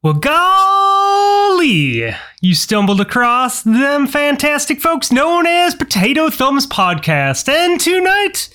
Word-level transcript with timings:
Well, 0.00 0.14
golly, 0.14 1.64
you 2.40 2.54
stumbled 2.54 3.00
across 3.00 3.62
them 3.62 4.06
fantastic 4.06 4.80
folks 4.80 5.10
known 5.10 5.44
as 5.44 5.74
Potato 5.74 6.30
Thumbs 6.30 6.68
Podcast. 6.68 7.48
And 7.48 7.80
tonight, 7.80 8.48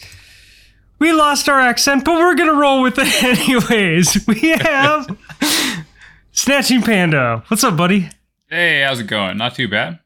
we 0.99 1.11
lost 1.11 1.49
our 1.49 1.59
accent, 1.59 2.05
but 2.05 2.13
we're 2.13 2.35
going 2.35 2.47
to 2.49 2.55
roll 2.55 2.81
with 2.81 2.95
it 2.97 3.23
anyways. 3.49 4.25
We 4.25 4.51
have 4.51 5.17
Snatching 6.31 6.81
Panda. 6.81 7.43
What's 7.49 7.65
up, 7.65 7.75
buddy? 7.75 8.09
Hey, 8.49 8.83
how's 8.83 9.01
it 9.01 9.07
going? 9.07 9.35
Not 9.37 9.53
too 9.55 9.67
bad. 9.67 9.99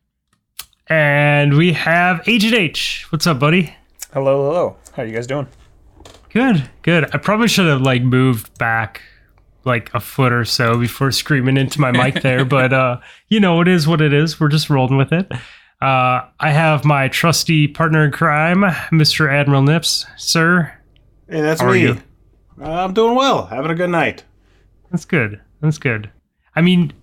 And 0.88 1.56
we 1.56 1.74
have 1.74 2.28
Agent 2.28 2.56
H. 2.56 3.06
What's 3.12 3.28
up, 3.28 3.38
buddy? 3.38 3.76
Hello, 4.12 4.48
hello. 4.48 4.78
How 4.94 5.04
are 5.04 5.06
you 5.06 5.14
guys 5.14 5.28
doing? 5.28 5.46
Good, 6.34 6.68
good. 6.82 7.14
I 7.14 7.20
probably 7.20 7.48
should 7.48 7.68
have 7.68 7.82
like 7.82 8.02
moved 8.02 8.58
back 8.58 9.04
like 9.68 9.94
a 9.94 10.00
foot 10.00 10.34
or 10.34 10.46
so 10.46 10.80
before 10.80 11.12
screaming 11.12 11.58
into 11.58 11.80
my 11.80 11.92
mic 11.92 12.24
there, 12.24 12.44
but 12.58 12.74
uh, 12.74 13.00
you 13.28 13.40
know, 13.40 13.62
it 13.62 13.68
is 13.68 13.88
what 13.88 14.02
it 14.02 14.14
is. 14.14 14.40
We're 14.40 14.48
just 14.48 14.70
rolling 14.72 14.98
with 14.98 15.12
it. 15.14 15.32
Uh, 15.80 16.26
I 16.40 16.50
have 16.50 16.84
my 16.86 17.08
trusty 17.10 17.68
partner 17.68 18.04
in 18.04 18.12
crime, 18.12 18.62
Mr. 18.92 19.32
Admiral 19.32 19.62
Nips. 19.62 20.08
Sir, 20.18 20.74
Hey, 21.30 21.42
that's 21.42 21.62
How 21.62 21.68
are 21.68 21.74
me. 21.74 21.82
you? 21.82 22.02
Uh, 22.60 22.86
I'm 22.86 22.94
doing 22.96 23.14
well. 23.14 23.46
Having 23.46 23.72
a 23.72 23.76
good 23.76 23.90
night. 23.92 24.24
that's 24.90 25.06
good. 25.06 25.40
That's 25.62 25.78
good. 25.78 26.10
I 26.56 26.62
mean, 26.62 26.94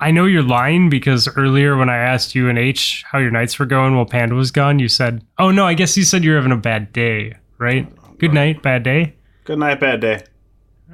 I 0.00 0.10
know 0.10 0.26
you're 0.26 0.42
lying 0.42 0.90
because 0.90 1.28
earlier 1.36 1.76
when 1.76 1.88
I 1.88 1.96
asked 1.96 2.34
you 2.34 2.48
and 2.48 2.58
H 2.58 3.04
how 3.10 3.18
your 3.18 3.30
nights 3.30 3.58
were 3.58 3.64
going 3.66 3.96
while 3.96 4.04
Panda 4.04 4.34
was 4.34 4.50
gone, 4.50 4.78
you 4.78 4.88
said, 4.88 5.24
"Oh 5.38 5.50
no, 5.50 5.64
I 5.64 5.74
guess 5.74 5.96
you 5.96 6.04
said 6.04 6.22
you're 6.24 6.36
having 6.36 6.52
a 6.52 6.56
bad 6.56 6.92
day, 6.92 7.36
right? 7.58 7.88
Good 8.18 8.34
night, 8.34 8.60
bad 8.62 8.82
day." 8.82 9.14
Good 9.44 9.58
night, 9.58 9.80
bad 9.80 10.00
day. 10.00 10.20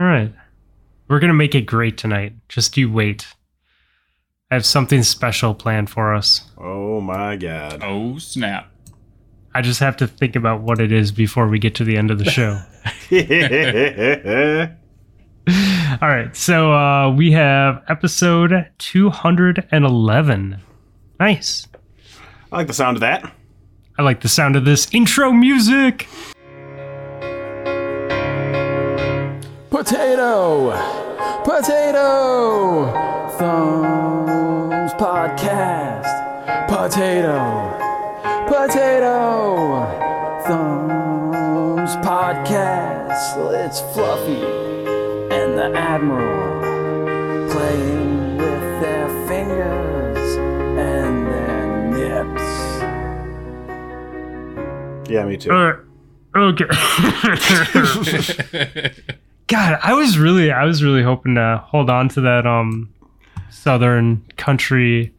All 0.01 0.06
right. 0.06 0.32
We're 1.08 1.20
going 1.20 1.28
to 1.28 1.34
make 1.34 1.54
it 1.54 1.62
great 1.62 1.98
tonight. 1.98 2.32
Just 2.48 2.76
you 2.76 2.90
wait. 2.90 3.26
I 4.50 4.54
have 4.54 4.64
something 4.64 5.02
special 5.02 5.54
planned 5.54 5.90
for 5.90 6.15
us. 6.15 6.51
Oh 6.56 7.01
my 7.01 7.37
god. 7.37 7.80
Oh, 7.82 8.18
snap. 8.18 8.70
I 9.54 9.62
just 9.62 9.80
have 9.80 9.96
to 9.98 10.06
think 10.06 10.34
about 10.34 10.62
what 10.62 10.80
it 10.80 10.90
is 10.92 11.12
before 11.12 11.48
we 11.48 11.59
get 11.59 11.74
to 11.76 11.84
the 11.84 11.96
end 11.96 12.10
of 12.10 12.18
the 12.18 12.24
show. 12.24 12.60
All 16.02 16.09
right. 16.09 16.34
So 16.34 16.73
uh, 16.73 17.10
we 17.10 17.32
have 17.32 17.82
episode 17.88 18.66
211. 18.79 20.60
Nice. 21.20 21.68
I 22.51 22.57
like 22.57 22.66
the 22.66 22.73
sound 22.73 22.96
of 22.96 23.02
that. 23.02 23.32
I 23.98 24.02
like 24.02 24.23
the 24.23 24.29
sound 24.29 24.57
of 24.57 24.64
this 24.64 24.88
intro 24.92 25.30
music. 25.32 26.09
Potato! 29.85 30.71
Potato! 31.45 32.87
Thumbs 33.37 34.93
Podcast! 34.95 36.09
Potato! 36.66 37.68
Potato! 38.49 39.85
Thumbs 40.46 41.96
Podcast! 41.96 43.37
It's 43.52 43.80
Fluffy 43.93 44.43
and 45.35 45.59
the 45.59 45.71
Admiral 45.76 47.51
playing 47.52 48.38
with 48.38 48.80
their 48.80 49.09
fingers 49.29 50.37
and 50.79 51.26
their 51.26 52.24
nips. 52.24 52.46
Yeah, 55.10 55.26
me 55.26 55.37
too. 55.37 55.52
Uh, 55.52 55.76
okay. 56.35 56.71
God, 59.46 59.78
I 59.82 59.95
was 59.95 60.18
really, 60.18 60.50
I 60.50 60.64
was 60.64 60.82
really 60.82 61.02
hoping 61.02 61.34
to 61.34 61.62
hold 61.66 61.90
on 61.90 62.09
to 62.10 62.20
that 62.23 62.46
um 62.46 62.92
southern 63.51 64.22
country 64.36 65.14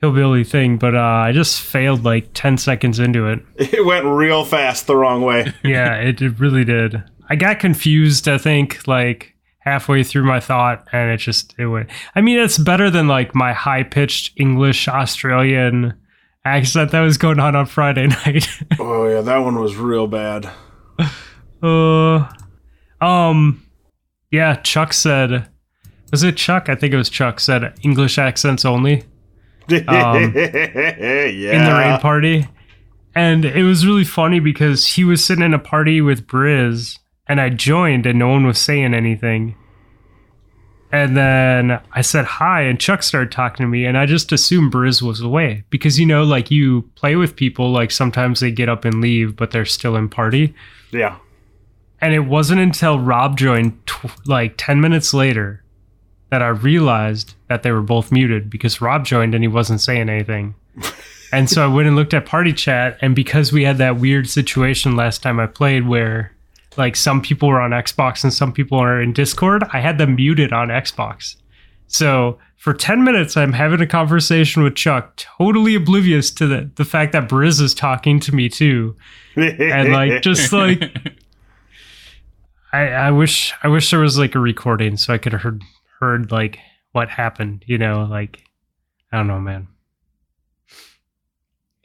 hillbilly 0.00 0.44
thing, 0.44 0.76
but 0.76 0.94
uh, 0.94 1.00
I 1.00 1.32
just 1.32 1.60
failed 1.60 2.04
like 2.04 2.30
ten 2.34 2.58
seconds 2.58 2.98
into 2.98 3.26
it. 3.28 3.40
It 3.72 3.84
went 3.84 4.04
real 4.04 4.44
fast 4.44 4.86
the 4.86 4.96
wrong 4.96 5.22
way. 5.22 5.52
Yeah, 5.64 5.94
it, 5.96 6.20
it 6.22 6.38
really 6.38 6.64
did. 6.64 7.02
I 7.28 7.36
got 7.36 7.58
confused. 7.58 8.28
I 8.28 8.38
think 8.38 8.86
like 8.86 9.34
halfway 9.60 10.04
through 10.04 10.24
my 10.24 10.38
thought, 10.38 10.86
and 10.92 11.10
it 11.10 11.16
just 11.18 11.54
it 11.58 11.66
went. 11.66 11.90
I 12.14 12.20
mean, 12.20 12.38
it's 12.38 12.58
better 12.58 12.90
than 12.90 13.08
like 13.08 13.34
my 13.34 13.52
high 13.52 13.82
pitched 13.82 14.38
English 14.38 14.86
Australian 14.86 15.94
accent 16.44 16.92
that 16.92 17.00
was 17.00 17.18
going 17.18 17.40
on 17.40 17.56
on 17.56 17.66
Friday 17.66 18.06
night. 18.26 18.48
Oh 18.78 19.08
yeah, 19.08 19.22
that 19.22 19.38
one 19.38 19.58
was 19.60 19.76
real 19.76 20.06
bad. 20.06 20.48
Uh, 21.62 22.28
um, 23.00 23.62
yeah. 24.30 24.56
Chuck 24.56 24.92
said, 24.92 25.48
was 26.10 26.22
it 26.22 26.36
Chuck? 26.36 26.68
I 26.68 26.74
think 26.74 26.94
it 26.94 26.96
was 26.96 27.10
Chuck 27.10 27.40
said 27.40 27.74
English 27.82 28.18
accents 28.18 28.64
only 28.64 29.04
yeah. 29.68 30.16
in 30.16 30.32
the 30.32 31.74
rain 31.76 31.98
party, 32.00 32.48
and 33.14 33.44
it 33.44 33.62
was 33.62 33.86
really 33.86 34.04
funny 34.04 34.40
because 34.40 34.86
he 34.86 35.04
was 35.04 35.24
sitting 35.24 35.44
in 35.44 35.54
a 35.54 35.58
party 35.58 36.00
with 36.00 36.26
Briz, 36.26 36.98
and 37.26 37.40
I 37.40 37.50
joined, 37.50 38.06
and 38.06 38.18
no 38.18 38.28
one 38.28 38.46
was 38.46 38.58
saying 38.58 38.94
anything. 38.94 39.56
And 40.92 41.16
then 41.16 41.80
I 41.92 42.00
said 42.00 42.24
hi, 42.24 42.62
and 42.62 42.80
Chuck 42.80 43.02
started 43.02 43.32
talking 43.32 43.64
to 43.64 43.68
me, 43.68 43.84
and 43.84 43.98
I 43.98 44.06
just 44.06 44.32
assumed 44.32 44.72
Briz 44.72 45.02
was 45.02 45.20
away 45.20 45.64
because 45.68 45.98
you 45.98 46.06
know, 46.06 46.22
like 46.22 46.50
you 46.50 46.82
play 46.94 47.16
with 47.16 47.36
people, 47.36 47.72
like 47.72 47.90
sometimes 47.90 48.40
they 48.40 48.52
get 48.52 48.68
up 48.68 48.84
and 48.84 49.00
leave, 49.00 49.36
but 49.36 49.50
they're 49.50 49.64
still 49.64 49.96
in 49.96 50.08
party. 50.08 50.54
yeah. 50.92 51.18
And 52.00 52.12
it 52.12 52.20
wasn't 52.20 52.60
until 52.60 52.98
Rob 52.98 53.38
joined, 53.38 53.86
tw- 53.86 54.28
like 54.28 54.54
10 54.56 54.80
minutes 54.80 55.14
later, 55.14 55.62
that 56.30 56.42
I 56.42 56.48
realized 56.48 57.34
that 57.48 57.62
they 57.62 57.70
were 57.70 57.82
both 57.82 58.12
muted 58.12 58.50
because 58.50 58.80
Rob 58.80 59.04
joined 59.04 59.34
and 59.34 59.42
he 59.42 59.48
wasn't 59.48 59.80
saying 59.80 60.08
anything. 60.08 60.54
and 61.32 61.48
so 61.48 61.64
I 61.64 61.72
went 61.72 61.88
and 61.88 61.96
looked 61.96 62.14
at 62.14 62.26
party 62.26 62.52
chat. 62.52 62.98
And 63.00 63.14
because 63.14 63.52
we 63.52 63.64
had 63.64 63.78
that 63.78 63.98
weird 63.98 64.28
situation 64.28 64.96
last 64.96 65.22
time 65.22 65.40
I 65.40 65.46
played 65.46 65.86
where 65.86 66.32
like 66.76 66.96
some 66.96 67.22
people 67.22 67.48
were 67.48 67.60
on 67.60 67.70
Xbox 67.70 68.22
and 68.22 68.32
some 68.32 68.52
people 68.52 68.78
are 68.78 69.00
in 69.00 69.12
Discord, 69.12 69.64
I 69.72 69.80
had 69.80 69.98
them 69.98 70.16
muted 70.16 70.52
on 70.52 70.68
Xbox. 70.68 71.36
So 71.86 72.38
for 72.56 72.74
10 72.74 73.04
minutes, 73.04 73.36
I'm 73.36 73.52
having 73.52 73.80
a 73.80 73.86
conversation 73.86 74.62
with 74.62 74.74
Chuck, 74.74 75.16
totally 75.16 75.74
oblivious 75.74 76.30
to 76.32 76.46
the, 76.46 76.70
the 76.74 76.84
fact 76.84 77.12
that 77.12 77.28
Briz 77.28 77.60
is 77.60 77.74
talking 77.74 78.18
to 78.20 78.34
me 78.34 78.48
too 78.48 78.96
and 79.36 79.92
like 79.92 80.22
just 80.22 80.52
like 80.52 80.82
I, 82.76 82.88
I 83.06 83.10
wish 83.10 83.54
I 83.62 83.68
wish 83.68 83.90
there 83.90 84.00
was 84.00 84.18
like 84.18 84.34
a 84.34 84.38
recording 84.38 84.96
so 84.96 85.14
I 85.14 85.18
could 85.18 85.32
have 85.32 85.42
heard 85.42 85.62
heard 86.00 86.30
like 86.30 86.58
what 86.92 87.08
happened, 87.08 87.64
you 87.66 87.78
know, 87.78 88.04
like 88.04 88.42
I 89.10 89.16
don't 89.16 89.28
know, 89.28 89.40
man. 89.40 89.68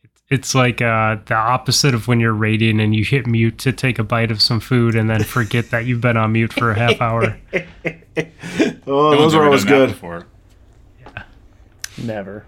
It's 0.03 0.21
it's 0.29 0.55
like 0.55 0.81
uh 0.81 1.17
the 1.25 1.35
opposite 1.35 1.93
of 1.93 2.07
when 2.07 2.19
you're 2.19 2.33
raiding 2.33 2.81
and 2.81 2.93
you 2.93 3.05
hit 3.05 3.25
mute 3.25 3.57
to 3.59 3.71
take 3.71 3.99
a 3.99 4.03
bite 4.03 4.31
of 4.31 4.41
some 4.41 4.59
food 4.59 4.95
and 4.95 5.09
then 5.09 5.23
forget 5.23 5.69
that 5.69 5.85
you've 5.85 6.01
been 6.01 6.17
on 6.17 6.33
mute 6.33 6.51
for 6.51 6.71
a 6.71 6.77
half 6.77 6.99
hour. 6.99 7.37
oh, 7.53 7.63
No 8.85 9.11
those 9.11 9.19
one's 9.19 9.33
are 9.35 9.45
always 9.45 9.63
done 9.63 9.79
that 9.79 9.85
good. 9.85 9.89
Before. 9.89 10.27
Never. 11.97 12.45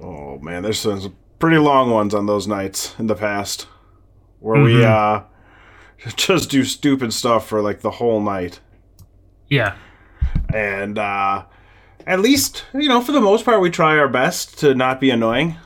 Oh 0.00 0.38
man, 0.38 0.62
there's 0.62 0.80
some 0.80 1.14
pretty 1.38 1.58
long 1.58 1.90
ones 1.90 2.12
on 2.12 2.26
those 2.26 2.48
nights 2.48 2.94
in 2.98 3.06
the 3.06 3.14
past 3.14 3.68
where 4.40 4.60
we 4.60 4.84
uh 4.84 5.22
just 6.16 6.50
do 6.50 6.64
stupid 6.64 7.12
stuff 7.12 7.46
for 7.48 7.60
like 7.60 7.80
the 7.80 7.90
whole 7.92 8.20
night. 8.20 8.60
Yeah. 9.48 9.76
And 10.52 10.98
uh 10.98 11.44
at 12.06 12.20
least, 12.20 12.64
you 12.74 12.88
know, 12.88 13.00
for 13.00 13.12
the 13.12 13.20
most 13.20 13.44
part 13.44 13.60
we 13.60 13.70
try 13.70 13.96
our 13.98 14.08
best 14.08 14.58
to 14.58 14.74
not 14.74 15.00
be 15.00 15.10
annoying. 15.10 15.56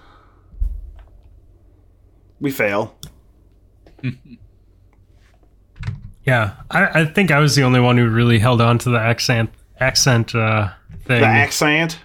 We 2.40 2.50
fail. 2.50 2.96
Yeah. 6.24 6.56
I, 6.70 7.00
I 7.00 7.04
think 7.06 7.30
I 7.30 7.38
was 7.40 7.56
the 7.56 7.62
only 7.62 7.80
one 7.80 7.96
who 7.96 8.06
really 8.08 8.38
held 8.38 8.60
on 8.60 8.76
to 8.80 8.90
the 8.90 8.98
accent 9.00 9.50
accent 9.80 10.34
uh 10.34 10.68
thing. 11.06 11.20
The 11.22 11.26
accent. 11.26 11.98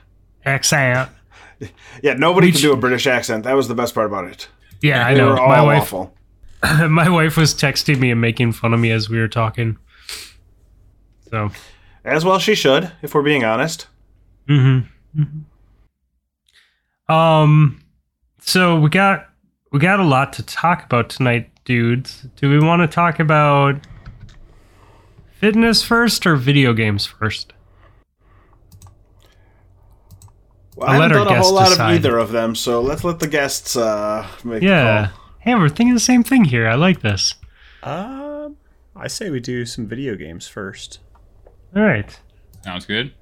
accent. 0.46 1.10
Yeah, 2.02 2.14
nobody 2.14 2.48
can 2.48 2.56
could 2.56 2.62
do 2.62 2.74
a 2.74 2.78
British 2.78 3.08
accent. 3.08 3.46
That 3.46 3.54
was 3.54 3.68
the 3.70 3.76
best 3.76 3.94
part 3.94 4.08
about 4.08 4.26
it. 4.26 4.50
Yeah, 4.82 5.06
I 5.08 5.14
They 5.14 5.20
know. 5.22 5.30
were 5.30 5.40
all 5.40 5.48
My 5.48 5.62
wife 5.62 5.84
awful. 5.84 6.14
my 6.90 7.10
wife 7.10 7.36
was 7.38 7.54
texting 7.54 8.00
me 8.00 8.12
and 8.12 8.22
making 8.22 8.52
fun 8.54 8.74
of 8.74 8.80
me 8.80 8.92
as 8.92 9.10
we 9.10 9.20
were 9.20 9.28
talking. 9.28 9.78
So, 11.30 11.50
As 12.06 12.24
well 12.24 12.40
she 12.40 12.56
should, 12.56 12.92
if 13.02 13.14
we're 13.16 13.22
being 13.24 13.44
honest. 13.44 13.88
um, 17.10 17.82
so 18.40 18.80
we 18.80 18.90
got 18.90 19.30
we 19.72 19.80
got 19.80 20.00
a 20.00 20.04
lot 20.06 20.34
to 20.34 20.44
talk 20.44 20.86
about 20.86 21.10
tonight, 21.10 21.50
dudes. 21.66 22.26
Do 22.36 22.50
we 22.50 22.60
want 22.60 22.82
to 22.82 22.88
talk 22.88 23.20
about 23.20 23.76
fitness 25.32 25.84
first 25.84 26.26
or 26.26 26.36
video 26.36 26.74
games 26.74 27.06
first? 27.06 27.54
Well, 30.76 30.90
I'll 30.90 31.00
I 31.02 31.04
haven't 31.04 31.18
done 31.26 31.28
a 31.36 31.42
whole 31.42 31.54
lot 31.54 31.70
decide. 31.70 31.84
of 31.92 31.96
either 31.96 32.18
of 32.18 32.32
them, 32.32 32.56
so 32.56 32.82
let's 32.82 33.04
let 33.04 33.20
the 33.20 33.28
guests 33.28 33.76
uh, 33.76 34.28
make 34.44 34.62
the 34.62 34.68
Yeah. 34.68 35.08
call. 35.14 35.23
Hey, 35.44 35.56
we're 35.56 35.68
thinking 35.68 35.94
the 35.94 36.00
same 36.00 36.24
thing 36.24 36.46
here. 36.46 36.70
I 36.70 36.76
like 36.76 37.02
this. 37.02 37.36
Um, 37.84 38.56
I 38.96 39.10
say 39.10 39.30
we 39.30 39.42
do 39.42 39.66
some 39.66 39.86
video 39.86 40.16
games 40.16 40.48
first. 40.48 41.00
All 41.76 41.82
right. 41.82 42.18
Sounds 42.64 42.86
good. 42.86 43.14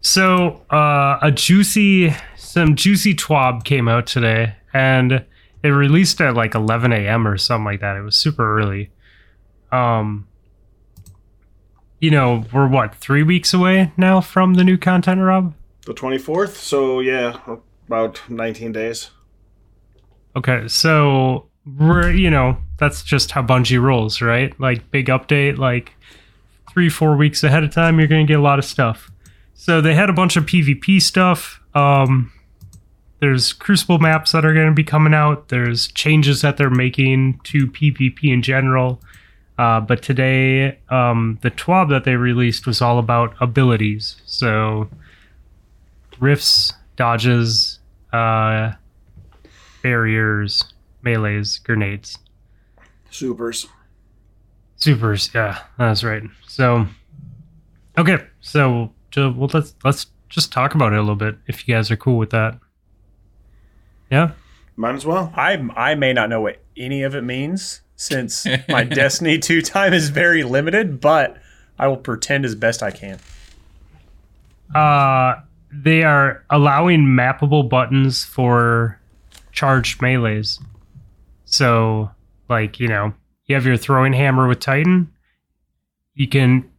So 0.00 0.64
uh, 0.70 1.20
a 1.22 1.30
juicy, 1.30 2.12
some 2.36 2.74
juicy 2.74 3.14
twab 3.14 3.62
came 3.62 3.86
out 3.86 4.08
today, 4.08 4.56
and 4.74 5.24
it 5.62 5.68
released 5.68 6.20
at 6.20 6.34
like 6.34 6.56
11 6.56 6.92
a.m. 6.92 7.28
or 7.28 7.38
something 7.38 7.64
like 7.64 7.80
that. 7.80 7.96
It 7.96 8.02
was 8.02 8.16
super 8.16 8.58
early. 8.58 8.90
Um, 9.70 10.26
you 12.00 12.10
know, 12.10 12.44
we're 12.52 12.66
what 12.66 12.96
three 12.96 13.22
weeks 13.22 13.54
away 13.54 13.92
now 13.96 14.20
from 14.20 14.54
the 14.54 14.64
new 14.64 14.76
content, 14.76 15.20
Rob? 15.20 15.54
The 15.84 15.94
24th? 15.94 16.56
So, 16.56 16.98
yeah, 16.98 17.38
about 17.86 18.20
19 18.28 18.72
days. 18.72 19.10
Okay, 20.36 20.68
so 20.68 21.48
you 21.66 22.30
know 22.30 22.56
that's 22.78 23.02
just 23.02 23.30
how 23.30 23.42
Bungie 23.42 23.82
rolls, 23.82 24.20
right? 24.20 24.58
Like 24.60 24.90
big 24.90 25.06
update, 25.06 25.58
like 25.58 25.92
three 26.70 26.88
four 26.88 27.16
weeks 27.16 27.42
ahead 27.42 27.64
of 27.64 27.72
time, 27.72 27.98
you're 27.98 28.08
gonna 28.08 28.24
get 28.24 28.38
a 28.38 28.42
lot 28.42 28.58
of 28.58 28.64
stuff. 28.64 29.10
So 29.54 29.80
they 29.80 29.94
had 29.94 30.10
a 30.10 30.12
bunch 30.12 30.36
of 30.36 30.44
PvP 30.44 31.00
stuff. 31.00 31.60
Um, 31.74 32.30
there's 33.20 33.52
Crucible 33.52 33.98
maps 33.98 34.32
that 34.32 34.44
are 34.44 34.52
going 34.52 34.68
to 34.68 34.74
be 34.74 34.84
coming 34.84 35.14
out. 35.14 35.48
There's 35.48 35.88
changes 35.88 36.42
that 36.42 36.58
they're 36.58 36.70
making 36.70 37.40
to 37.44 37.66
PvP 37.66 38.24
in 38.24 38.42
general. 38.42 39.00
Uh, 39.58 39.80
but 39.80 40.02
today, 40.02 40.78
um, 40.90 41.38
the 41.40 41.50
TWAB 41.50 41.88
that 41.88 42.04
they 42.04 42.16
released 42.16 42.66
was 42.66 42.82
all 42.82 42.98
about 42.98 43.34
abilities. 43.40 44.20
So 44.26 44.90
rifts, 46.20 46.74
dodges, 46.96 47.78
uh, 48.12 48.72
barriers, 49.82 50.64
melees, 51.02 51.58
grenades. 51.58 52.18
Supers. 53.10 53.66
Supers, 54.76 55.30
yeah, 55.34 55.58
that's 55.78 56.04
right. 56.04 56.22
So, 56.46 56.86
okay, 57.96 58.18
so 58.40 58.92
ju- 59.10 59.32
well, 59.32 59.50
let's 59.52 59.74
let's 59.84 60.06
just 60.28 60.52
talk 60.52 60.74
about 60.74 60.92
it 60.92 60.96
a 60.96 61.00
little 61.00 61.14
bit 61.16 61.36
if 61.46 61.66
you 61.66 61.74
guys 61.74 61.90
are 61.90 61.96
cool 61.96 62.18
with 62.18 62.30
that. 62.30 62.58
Yeah, 64.10 64.32
Might 64.76 64.94
as 64.94 65.06
well. 65.06 65.32
I 65.34 65.54
I 65.74 65.94
may 65.94 66.12
not 66.12 66.28
know 66.28 66.40
what 66.42 66.60
any 66.76 67.02
of 67.02 67.14
it 67.14 67.22
means 67.22 67.80
since 67.96 68.46
my 68.68 68.84
Destiny 69.00 69.38
2 69.38 69.62
time 69.62 69.92
is 69.94 70.10
very 70.10 70.42
limited, 70.42 71.00
but 71.00 71.38
I 71.78 71.88
will 71.88 71.96
pretend 71.96 72.44
as 72.44 72.54
best 72.54 72.82
I 72.82 72.90
can. 72.90 73.18
uh, 74.74 75.40
they 75.72 76.02
are 76.02 76.44
allowing 76.50 77.00
mappable 77.02 77.68
buttons 77.68 78.24
for 78.24 78.98
charged 79.56 80.00
melees. 80.00 80.60
So, 81.46 82.10
like 82.48 82.78
you 82.78 82.86
know, 82.86 83.12
you 83.46 83.56
have 83.56 83.66
your 83.66 83.76
throwing 83.76 84.12
hammer 84.12 84.46
with 84.46 84.60
Titan, 84.60 85.12
you 86.14 86.28
can 86.28 86.70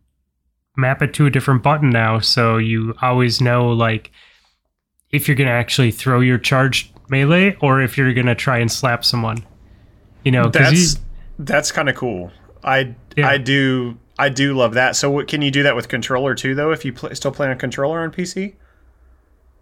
map 0.77 1.01
it 1.01 1.13
to 1.15 1.25
a 1.25 1.29
different 1.29 1.63
button 1.63 1.89
now, 1.89 2.19
so 2.19 2.57
you 2.57 2.93
always 3.01 3.41
know 3.41 3.69
like 3.69 4.11
if 5.11 5.27
you're 5.27 5.35
gonna 5.35 5.49
actually 5.49 5.91
throw 5.91 6.21
your 6.21 6.37
charged 6.37 6.91
melee 7.09 7.57
or 7.61 7.81
if 7.81 7.97
you're 7.97 8.13
gonna 8.13 8.35
try 8.35 8.59
and 8.59 8.71
slap 8.71 9.03
someone. 9.03 9.43
You 10.23 10.31
know, 10.31 10.49
That's 10.49 10.99
that's 11.39 11.71
kind 11.71 11.89
of 11.89 11.95
cool. 11.95 12.31
I 12.63 12.95
Yeah. 13.15 13.27
I 13.27 13.37
do 13.37 13.97
I 14.19 14.29
do 14.29 14.53
love 14.53 14.73
that. 14.73 14.95
So 14.95 15.09
what 15.09 15.27
can 15.27 15.41
you 15.41 15.51
do 15.51 15.63
that 15.63 15.75
with 15.75 15.87
controller 15.87 16.35
too 16.35 16.53
though 16.53 16.71
if 16.71 16.83
you 16.83 16.93
pl- 16.93 17.15
still 17.15 17.31
play 17.31 17.47
on 17.47 17.57
controller 17.57 18.01
on 18.01 18.11
PC? 18.11 18.53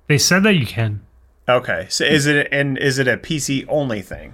they 0.08 0.18
said 0.18 0.44
that 0.44 0.56
you 0.56 0.66
can. 0.66 1.05
Okay. 1.48 1.86
So 1.90 2.04
is 2.06 2.26
it 2.26 2.48
and 2.52 2.78
is 2.78 2.98
it 3.00 3.08
a 3.08 3.18
PC 3.18 3.66
only 3.70 4.02
thing? 4.02 4.34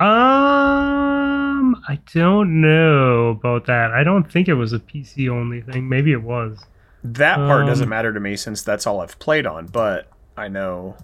Um, 0.00 1.76
I 1.88 1.98
don't 2.12 2.60
know 2.60 3.28
about 3.28 3.66
that. 3.66 3.92
I 3.92 4.02
don't 4.02 4.30
think 4.30 4.48
it 4.48 4.54
was 4.54 4.72
a 4.72 4.78
PC 4.80 5.28
only 5.28 5.60
thing. 5.60 5.88
Maybe 5.88 6.12
it 6.12 6.22
was. 6.22 6.64
That 7.04 7.36
part 7.36 7.62
Um, 7.62 7.66
doesn't 7.68 7.88
matter 7.88 8.12
to 8.12 8.18
me 8.20 8.36
since 8.36 8.62
that's 8.62 8.86
all 8.86 9.00
I've 9.00 9.18
played 9.18 9.46
on, 9.46 9.66
but 9.66 10.08
I 10.36 10.48
know 10.48 10.96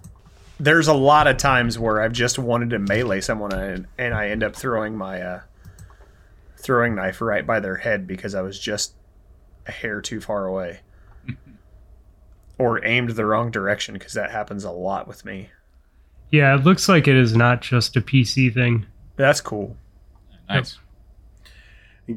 there's 0.59 0.87
a 0.87 0.93
lot 0.93 1.27
of 1.27 1.37
times 1.37 1.79
where 1.79 2.01
I've 2.01 2.11
just 2.11 2.37
wanted 2.37 2.71
to 2.71 2.79
melee 2.79 3.21
someone 3.21 3.53
and, 3.53 3.87
and 3.97 4.13
I 4.13 4.29
end 4.29 4.43
up 4.43 4.55
throwing 4.55 4.97
my 4.97 5.21
uh, 5.21 5.39
throwing 6.57 6.95
knife 6.95 7.21
right 7.21 7.45
by 7.45 7.59
their 7.59 7.77
head 7.77 8.07
because 8.07 8.35
I 8.35 8.41
was 8.41 8.59
just 8.59 8.93
a 9.67 9.71
hair 9.71 10.01
too 10.01 10.19
far 10.21 10.45
away. 10.45 10.81
Or 12.61 12.85
aimed 12.85 13.09
the 13.09 13.25
wrong 13.25 13.49
direction 13.49 13.93
because 13.93 14.13
that 14.13 14.29
happens 14.29 14.63
a 14.63 14.69
lot 14.69 15.07
with 15.07 15.25
me. 15.25 15.49
Yeah, 16.29 16.53
it 16.55 16.63
looks 16.63 16.87
like 16.87 17.07
it 17.07 17.15
is 17.15 17.35
not 17.35 17.61
just 17.61 17.97
a 17.97 18.01
PC 18.01 18.53
thing. 18.53 18.85
That's 19.15 19.41
cool. 19.41 19.75
Nice. 20.47 20.77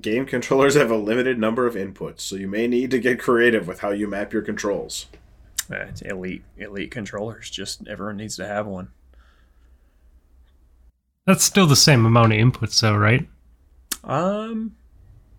Game 0.00 0.26
controllers 0.26 0.74
have 0.74 0.90
a 0.90 0.96
limited 0.96 1.38
number 1.38 1.66
of 1.66 1.74
inputs, 1.74 2.20
so 2.20 2.36
you 2.36 2.46
may 2.46 2.66
need 2.66 2.90
to 2.90 2.98
get 2.98 3.18
creative 3.18 3.66
with 3.66 3.80
how 3.80 3.90
you 3.90 4.06
map 4.06 4.32
your 4.32 4.42
controls. 4.42 5.06
Uh, 5.70 5.76
it's 5.76 6.02
elite 6.02 6.42
elite 6.58 6.90
controllers. 6.90 7.48
Just 7.48 7.88
everyone 7.88 8.18
needs 8.18 8.36
to 8.36 8.46
have 8.46 8.66
one. 8.66 8.88
That's 11.26 11.44
still 11.44 11.66
the 11.66 11.76
same 11.76 12.04
amount 12.04 12.34
of 12.34 12.38
inputs, 12.38 12.80
though, 12.80 12.96
right? 12.96 13.26
Um, 14.02 14.76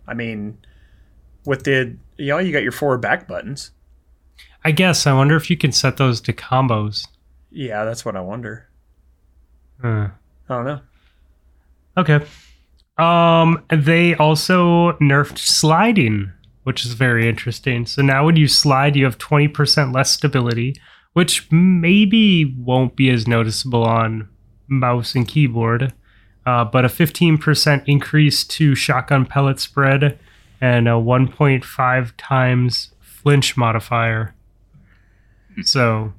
I 0.08 0.16
mean, 0.16 0.58
with 1.46 1.64
the 1.64 1.96
you 2.18 2.28
know 2.28 2.40
you 2.40 2.52
got 2.52 2.64
your 2.64 2.72
four 2.72 2.98
back 2.98 3.28
buttons. 3.28 3.72
I 4.66 4.72
guess. 4.72 5.06
I 5.06 5.14
wonder 5.14 5.36
if 5.36 5.50
you 5.50 5.56
can 5.56 5.72
set 5.72 5.98
those 5.98 6.20
to 6.22 6.34
combos. 6.34 7.08
Yeah, 7.52 7.86
that's 7.86 8.04
what 8.04 8.16
I 8.16 8.22
wonder. 8.22 8.68
I 9.84 10.10
don't 10.50 10.66
know. 10.66 10.80
okay. 11.98 12.26
Um, 12.98 13.64
they 13.70 14.16
also 14.16 14.94
nerfed 14.94 15.38
sliding, 15.38 16.32
which 16.64 16.86
is 16.86 16.94
very 16.94 17.30
interesting. 17.30 17.86
So 17.86 18.02
now 18.02 18.26
when 18.26 18.38
you 18.38 18.48
slide, 18.48 18.96
you 18.96 19.06
have 19.06 19.18
20% 19.20 19.94
less 19.94 20.12
stability, 20.12 20.82
which 21.14 21.52
maybe 21.52 22.46
won't 22.58 22.96
be 22.96 23.10
as 23.12 23.28
noticeable 23.28 23.84
on 23.84 24.28
mouse 24.68 25.14
and 25.14 25.28
keyboard. 25.28 25.94
Uh, 26.46 26.66
but 26.66 26.86
a 26.86 26.90
15% 26.90 27.84
increase 27.86 28.44
to 28.46 28.76
shotgun 28.76 29.26
pellet 29.26 29.60
spread 29.60 30.18
and 30.62 30.88
a 30.88 30.92
1.5 30.92 32.12
times 32.18 32.92
flinch 33.00 33.58
modifier. 33.58 34.35
So 35.64 36.14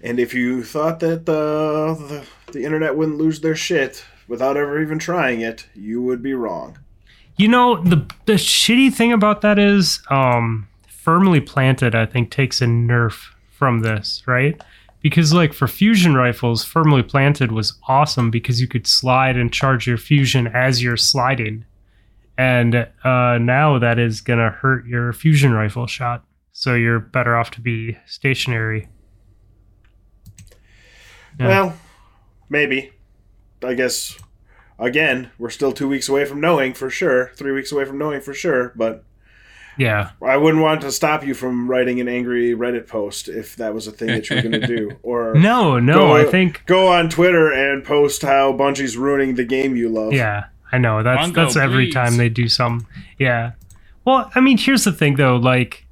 And 0.00 0.18
if 0.18 0.34
you 0.34 0.62
thought 0.62 1.00
that 1.00 1.26
the, 1.26 1.94
the 1.94 2.26
the 2.52 2.64
internet 2.64 2.96
wouldn't 2.96 3.18
lose 3.18 3.40
their 3.40 3.54
shit 3.56 4.04
without 4.26 4.56
ever 4.56 4.80
even 4.80 4.98
trying 4.98 5.40
it, 5.40 5.66
you 5.74 6.02
would 6.02 6.22
be 6.22 6.34
wrong. 6.34 6.78
You 7.36 7.48
know 7.48 7.82
the 7.82 8.06
the 8.26 8.34
shitty 8.34 8.92
thing 8.92 9.12
about 9.12 9.42
that 9.42 9.58
is, 9.58 10.00
um, 10.10 10.68
firmly 10.88 11.40
planted. 11.40 11.94
I 11.94 12.04
think 12.04 12.30
takes 12.30 12.60
a 12.60 12.66
nerf 12.66 13.30
from 13.50 13.80
this, 13.80 14.22
right? 14.26 14.60
Because 15.00 15.32
like 15.32 15.52
for 15.52 15.68
fusion 15.68 16.14
rifles, 16.14 16.64
firmly 16.64 17.02
planted 17.02 17.52
was 17.52 17.78
awesome 17.86 18.30
because 18.30 18.60
you 18.60 18.66
could 18.66 18.86
slide 18.86 19.36
and 19.36 19.52
charge 19.52 19.86
your 19.86 19.96
fusion 19.96 20.48
as 20.48 20.82
you're 20.82 20.96
sliding, 20.96 21.64
and 22.36 22.74
uh, 23.04 23.38
now 23.38 23.78
that 23.78 23.98
is 23.98 24.20
gonna 24.20 24.50
hurt 24.50 24.86
your 24.86 25.12
fusion 25.12 25.52
rifle 25.52 25.86
shot. 25.86 26.24
So 26.58 26.74
you're 26.74 26.98
better 26.98 27.36
off 27.36 27.52
to 27.52 27.60
be 27.60 27.96
stationary. 28.04 28.88
Yeah. 31.38 31.46
Well, 31.46 31.76
maybe. 32.48 32.90
I 33.62 33.74
guess 33.74 34.18
again, 34.76 35.30
we're 35.38 35.50
still 35.50 35.70
two 35.70 35.86
weeks 35.86 36.08
away 36.08 36.24
from 36.24 36.40
knowing 36.40 36.74
for 36.74 36.90
sure, 36.90 37.30
three 37.36 37.52
weeks 37.52 37.70
away 37.70 37.84
from 37.84 37.96
knowing 37.96 38.20
for 38.20 38.34
sure, 38.34 38.72
but 38.74 39.04
Yeah, 39.76 40.10
I 40.20 40.36
wouldn't 40.36 40.60
want 40.60 40.80
to 40.80 40.90
stop 40.90 41.24
you 41.24 41.32
from 41.32 41.70
writing 41.70 42.00
an 42.00 42.08
angry 42.08 42.56
Reddit 42.56 42.88
post 42.88 43.28
if 43.28 43.54
that 43.54 43.72
was 43.72 43.86
a 43.86 43.92
thing 43.92 44.08
that 44.08 44.28
you 44.28 44.34
were 44.34 44.42
going 44.42 44.60
to 44.60 44.66
do. 44.66 44.98
Or 45.04 45.34
no, 45.34 45.78
no, 45.78 45.94
go, 45.94 46.16
I 46.16 46.24
think 46.24 46.64
go 46.66 46.88
on 46.88 47.08
Twitter 47.08 47.52
and 47.52 47.84
post 47.84 48.22
how 48.22 48.52
Bungie's 48.52 48.96
ruining 48.96 49.36
the 49.36 49.44
game 49.44 49.76
you 49.76 49.90
love. 49.90 50.12
Yeah, 50.12 50.46
I 50.72 50.78
know. 50.78 51.04
That's 51.04 51.28
Bongo, 51.28 51.44
that's 51.44 51.56
every 51.56 51.86
please. 51.86 51.94
time 51.94 52.16
they 52.16 52.28
do 52.28 52.48
something. 52.48 52.84
Yeah. 53.16 53.52
Well, 54.04 54.28
I 54.34 54.40
mean, 54.40 54.58
here's 54.58 54.82
the 54.82 54.92
thing 54.92 55.14
though, 55.14 55.36
like 55.36 55.84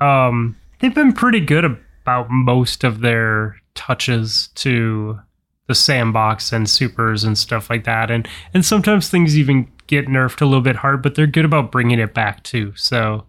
um 0.00 0.56
they've 0.80 0.94
been 0.94 1.12
pretty 1.12 1.40
good 1.40 1.64
about 1.64 2.30
most 2.30 2.84
of 2.84 3.00
their 3.00 3.56
touches 3.74 4.48
to 4.54 5.18
the 5.66 5.74
sandbox 5.74 6.52
and 6.52 6.68
supers 6.68 7.24
and 7.24 7.36
stuff 7.36 7.70
like 7.70 7.84
that. 7.84 8.10
And 8.10 8.26
and 8.54 8.64
sometimes 8.64 9.08
things 9.08 9.38
even 9.38 9.70
get 9.86 10.06
nerfed 10.06 10.40
a 10.40 10.46
little 10.46 10.62
bit 10.62 10.76
hard, 10.76 11.02
but 11.02 11.14
they're 11.14 11.26
good 11.26 11.44
about 11.44 11.72
bringing 11.72 11.98
it 11.98 12.14
back 12.14 12.42
too. 12.42 12.72
So 12.74 13.26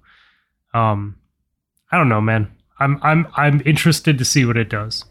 um 0.74 1.18
I 1.92 1.98
don't 1.98 2.10
know, 2.10 2.22
man. 2.22 2.52
I'm 2.80 3.00
I'm 3.04 3.28
I'm 3.36 3.62
interested 3.66 4.18
to 4.18 4.26
see 4.26 4.46
what 4.46 4.58
it 4.58 4.70
does. 4.70 5.06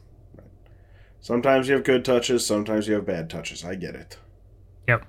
Sometimes 1.21 1.69
you 1.69 1.75
have 1.75 1.85
good 1.85 2.05
touches, 2.05 2.47
sometimes 2.47 2.89
you 2.89 2.95
have 2.95 3.05
bad 3.07 3.29
touches. 3.29 3.65
I 3.65 3.75
get 3.75 3.95
it. 3.95 4.17
Yep. 4.87 5.05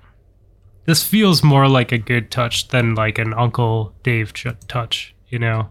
This 0.84 1.02
feels 1.02 1.42
more 1.42 1.68
like 1.68 1.92
a 1.92 1.98
good 1.98 2.30
touch 2.30 2.68
than 2.68 2.94
like 2.94 3.18
an 3.18 3.32
Uncle 3.32 3.94
Dave 4.02 4.34
ch- 4.34 4.48
touch, 4.66 5.14
you 5.28 5.38
know? 5.38 5.70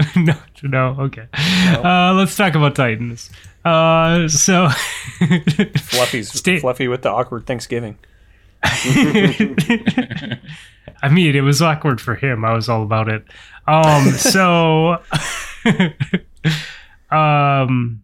no, 0.16 0.34
no, 0.62 0.96
okay. 1.00 1.26
Uh, 1.34 2.14
let's 2.14 2.36
talk 2.36 2.54
about 2.54 2.74
Titans. 2.74 3.30
Uh, 3.64 4.28
so, 4.28 4.68
Fluffy's 5.78 6.40
Fluffy 6.60 6.88
with 6.88 7.02
the 7.02 7.10
awkward 7.10 7.46
Thanksgiving. 7.46 7.98
I 8.62 10.38
mean, 11.10 11.34
it 11.34 11.42
was 11.42 11.62
awkward 11.62 12.00
for 12.00 12.14
him. 12.14 12.44
I 12.44 12.52
was 12.52 12.68
all 12.68 12.82
about 12.82 13.08
it. 13.08 13.24
Um, 13.66 14.10
so, 14.10 15.02
um, 17.10 18.02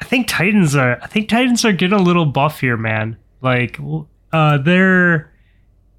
I 0.00 0.04
think 0.04 0.28
Titans 0.28 0.74
are. 0.74 1.00
I 1.02 1.06
think 1.06 1.28
Titans 1.28 1.64
are 1.64 1.72
getting 1.72 1.98
a 1.98 2.02
little 2.02 2.26
buff 2.26 2.60
here, 2.60 2.76
man. 2.76 3.16
Like, 3.40 3.78
uh, 4.32 4.58
they're 4.58 5.31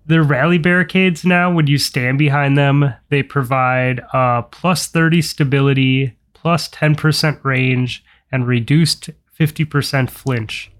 they're 0.06 0.24
rally 0.24 0.58
barricades 0.58 1.26
now. 1.26 1.52
When 1.54 1.68
you 1.68 1.78
stand 1.78 2.18
behind 2.18 2.58
them, 2.58 2.94
they 3.10 3.24
provide 3.24 4.02
uh 4.14 4.44
plus 4.44 4.88
thirty 4.88 5.22
stability, 5.22 6.18
plus 6.34 6.44
plus 6.44 6.68
ten 6.68 6.94
percent 6.94 7.40
range, 7.42 8.04
and 8.32 8.46
reduced 8.46 9.10
fifty 9.32 9.66
percent 9.66 10.12
flinch, 10.12 10.72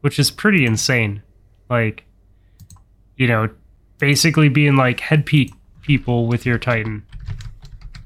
which 0.00 0.18
is 0.18 0.30
pretty 0.30 0.66
insane. 0.66 1.22
Like, 1.70 2.04
you 3.16 3.28
know, 3.28 3.48
basically 3.98 4.48
being 4.48 4.76
like 4.76 5.00
head 5.00 5.24
peak 5.24 5.54
people 5.82 6.26
with 6.26 6.44
your 6.44 6.58
Titan 6.58 7.06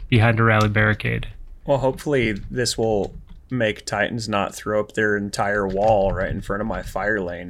behind 0.09 0.39
a 0.39 0.45
rally 0.45 0.69
barricade. 0.69 1.29
Well, 1.67 1.79
hopefully 1.79 2.33
this 2.51 2.79
will 2.79 3.15
make 3.51 3.87
Titans 3.87 4.29
not 4.29 4.55
throw 4.55 4.79
up 4.79 4.93
their 4.93 5.17
entire 5.17 5.67
wall 5.67 6.13
right 6.13 6.31
in 6.31 6.43
front 6.43 6.61
of 6.61 6.69
my 6.69 6.83
fire 6.83 7.21
lane 7.21 7.49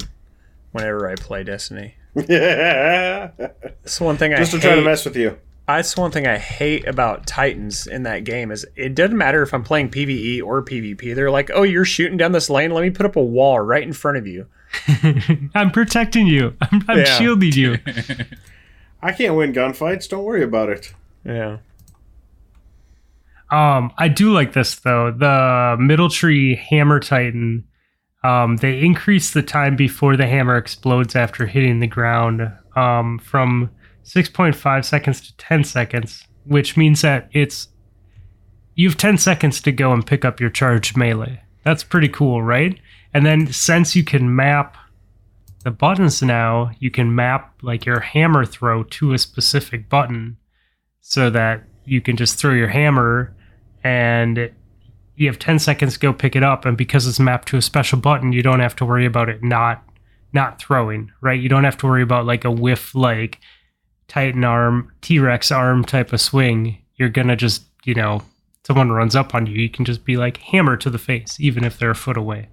whenever 0.71 1.11
I 1.11 1.17
play 1.17 1.43
Destiny. 1.43 1.97
Yeah. 2.29 3.31
That's 3.39 4.01
one 4.01 4.17
thing 4.17 4.33
I 4.35 4.39
Just 4.39 4.53
to 4.53 4.59
hate. 4.59 4.63
try 4.67 4.75
to 4.77 4.83
mess 4.83 5.05
with 5.05 5.17
you. 5.17 5.39
That's 5.67 5.97
one 5.99 6.11
thing 6.11 6.27
I 6.27 6.39
hate 6.39 6.89
about 6.89 7.27
Titans 7.27 7.87
in 7.87 8.05
that 8.05 8.25
game 8.25 8.51
is 8.51 8.65
it 8.75 8.95
doesn't 8.95 9.19
matter 9.19 9.43
if 9.43 9.53
I'm 9.53 9.63
playing 9.63 9.91
PVE 9.91 10.43
or 10.43 10.65
PvP. 10.65 11.15
They're 11.15 11.31
like, 11.31 11.51
"Oh, 11.53 11.63
you're 11.63 11.85
shooting 11.85 12.17
down 12.17 12.33
this 12.33 12.49
lane. 12.49 12.71
Let 12.71 12.83
me 12.83 12.91
put 12.91 13.05
up 13.05 13.17
a 13.17 13.23
wall 13.23 13.61
right 13.61 13.83
in 13.83 13.93
front 13.93 14.17
of 14.17 14.27
you." 14.27 14.47
I'm 15.55 15.71
protecting 15.71 16.27
you. 16.27 16.57
I'm, 16.61 16.83
I'm 16.89 16.99
Yeah. 16.99 17.05
shielding 17.19 17.53
you. 17.53 17.77
I 19.03 19.13
can't 19.13 19.35
win 19.35 19.53
gunfights. 19.53 20.09
Don't 20.09 20.25
worry 20.25 20.43
about 20.43 20.71
it. 20.71 20.95
Yeah. 21.25 21.59
Um, 23.51 23.93
I 23.97 24.09
do 24.09 24.33
like 24.33 24.53
this 24.53 24.77
though. 24.77 25.11
The 25.11 25.77
middle 25.79 26.09
tree 26.11 26.55
hammer 26.57 27.01
titan. 27.01 27.65
Um, 28.25 28.57
they 28.57 28.81
increase 28.81 29.33
the 29.33 29.43
time 29.43 29.77
before 29.77 30.17
the 30.17 30.27
hammer 30.27 30.57
explodes 30.57 31.15
after 31.15 31.47
hitting 31.47 31.81
the 31.81 31.87
ground 31.87 32.53
um, 32.75 33.19
from 33.19 33.71
6.5 34.05 34.85
seconds 34.85 35.21
to 35.21 35.37
10 35.37 35.65
seconds, 35.65 36.27
which 36.45 36.77
means 36.77 37.03
that 37.03 37.29
it's 37.33 37.69
you 38.75 38.89
have 38.89 38.97
10 38.97 39.19
seconds 39.19 39.61
to 39.63 39.73
go 39.73 39.93
and 39.93 40.07
pick 40.07 40.25
up 40.25 40.41
your 40.41 40.51
charged 40.51 40.97
melee. 40.97 41.43
That's 41.65 41.83
pretty 41.83 42.09
cool, 42.09 42.43
right? 42.43 42.79
And 43.13 43.27
then 43.27 43.53
since 43.53 43.97
you 43.97 44.05
can 44.05 44.35
map 44.35 44.77
the 45.65 45.71
buttons 45.73 46.23
now, 46.23 46.71
you 46.79 46.91
can 46.91 47.15
map 47.15 47.55
like 47.63 47.85
your 47.85 48.01
hammer 48.01 48.45
throw 48.45 48.85
to 48.85 49.13
a 49.13 49.19
specific 49.19 49.89
button 49.89 50.37
so 51.01 51.29
that 51.31 51.65
you 51.85 52.01
can 52.01 52.17
just 52.17 52.39
throw 52.39 52.53
your 52.53 52.69
hammer 52.69 53.35
and 53.83 54.51
you 55.21 55.27
have 55.29 55.39
10 55.39 55.59
seconds 55.59 55.95
to 55.95 55.99
go 56.01 56.13
pick 56.13 56.35
it 56.37 56.43
up 56.43 56.65
and 56.65 56.77
because 56.77 57.07
it's 57.07 57.21
mapped 57.21 57.49
to 57.49 57.57
a 57.57 57.63
special 57.63 57.99
button 57.99 58.33
you 58.33 58.43
don't 58.43 58.61
have 58.61 58.77
to 58.77 58.85
worry 58.85 59.05
about 59.07 59.29
it 59.29 59.43
not 59.43 59.83
not 60.33 60.61
throwing 60.61 61.11
right 61.21 61.41
you 61.41 61.49
don't 61.49 61.65
have 61.65 61.77
to 61.77 61.87
worry 61.87 62.03
about 62.03 62.27
like 62.27 62.45
a 62.45 62.51
whiff 62.51 62.95
like 62.95 63.39
titan 64.09 64.45
arm 64.45 64.93
t-rex 65.03 65.51
arm 65.51 65.85
type 65.85 66.13
of 66.13 66.21
swing 66.21 66.79
you're 66.97 67.09
gonna 67.09 67.37
just 67.37 67.65
you 67.85 67.95
know 67.95 68.23
someone 68.67 68.91
runs 68.93 69.17
up 69.17 69.35
on 69.35 69.47
you 69.47 69.55
you 69.55 69.69
can 69.69 69.85
just 69.85 70.05
be 70.05 70.17
like 70.17 70.37
hammer 70.39 70.77
to 70.77 70.91
the 70.91 70.99
face 70.99 71.37
even 71.41 71.65
if 71.65 71.79
they're 71.79 71.91
a 71.91 71.95
foot 71.95 72.17
away 72.17 72.49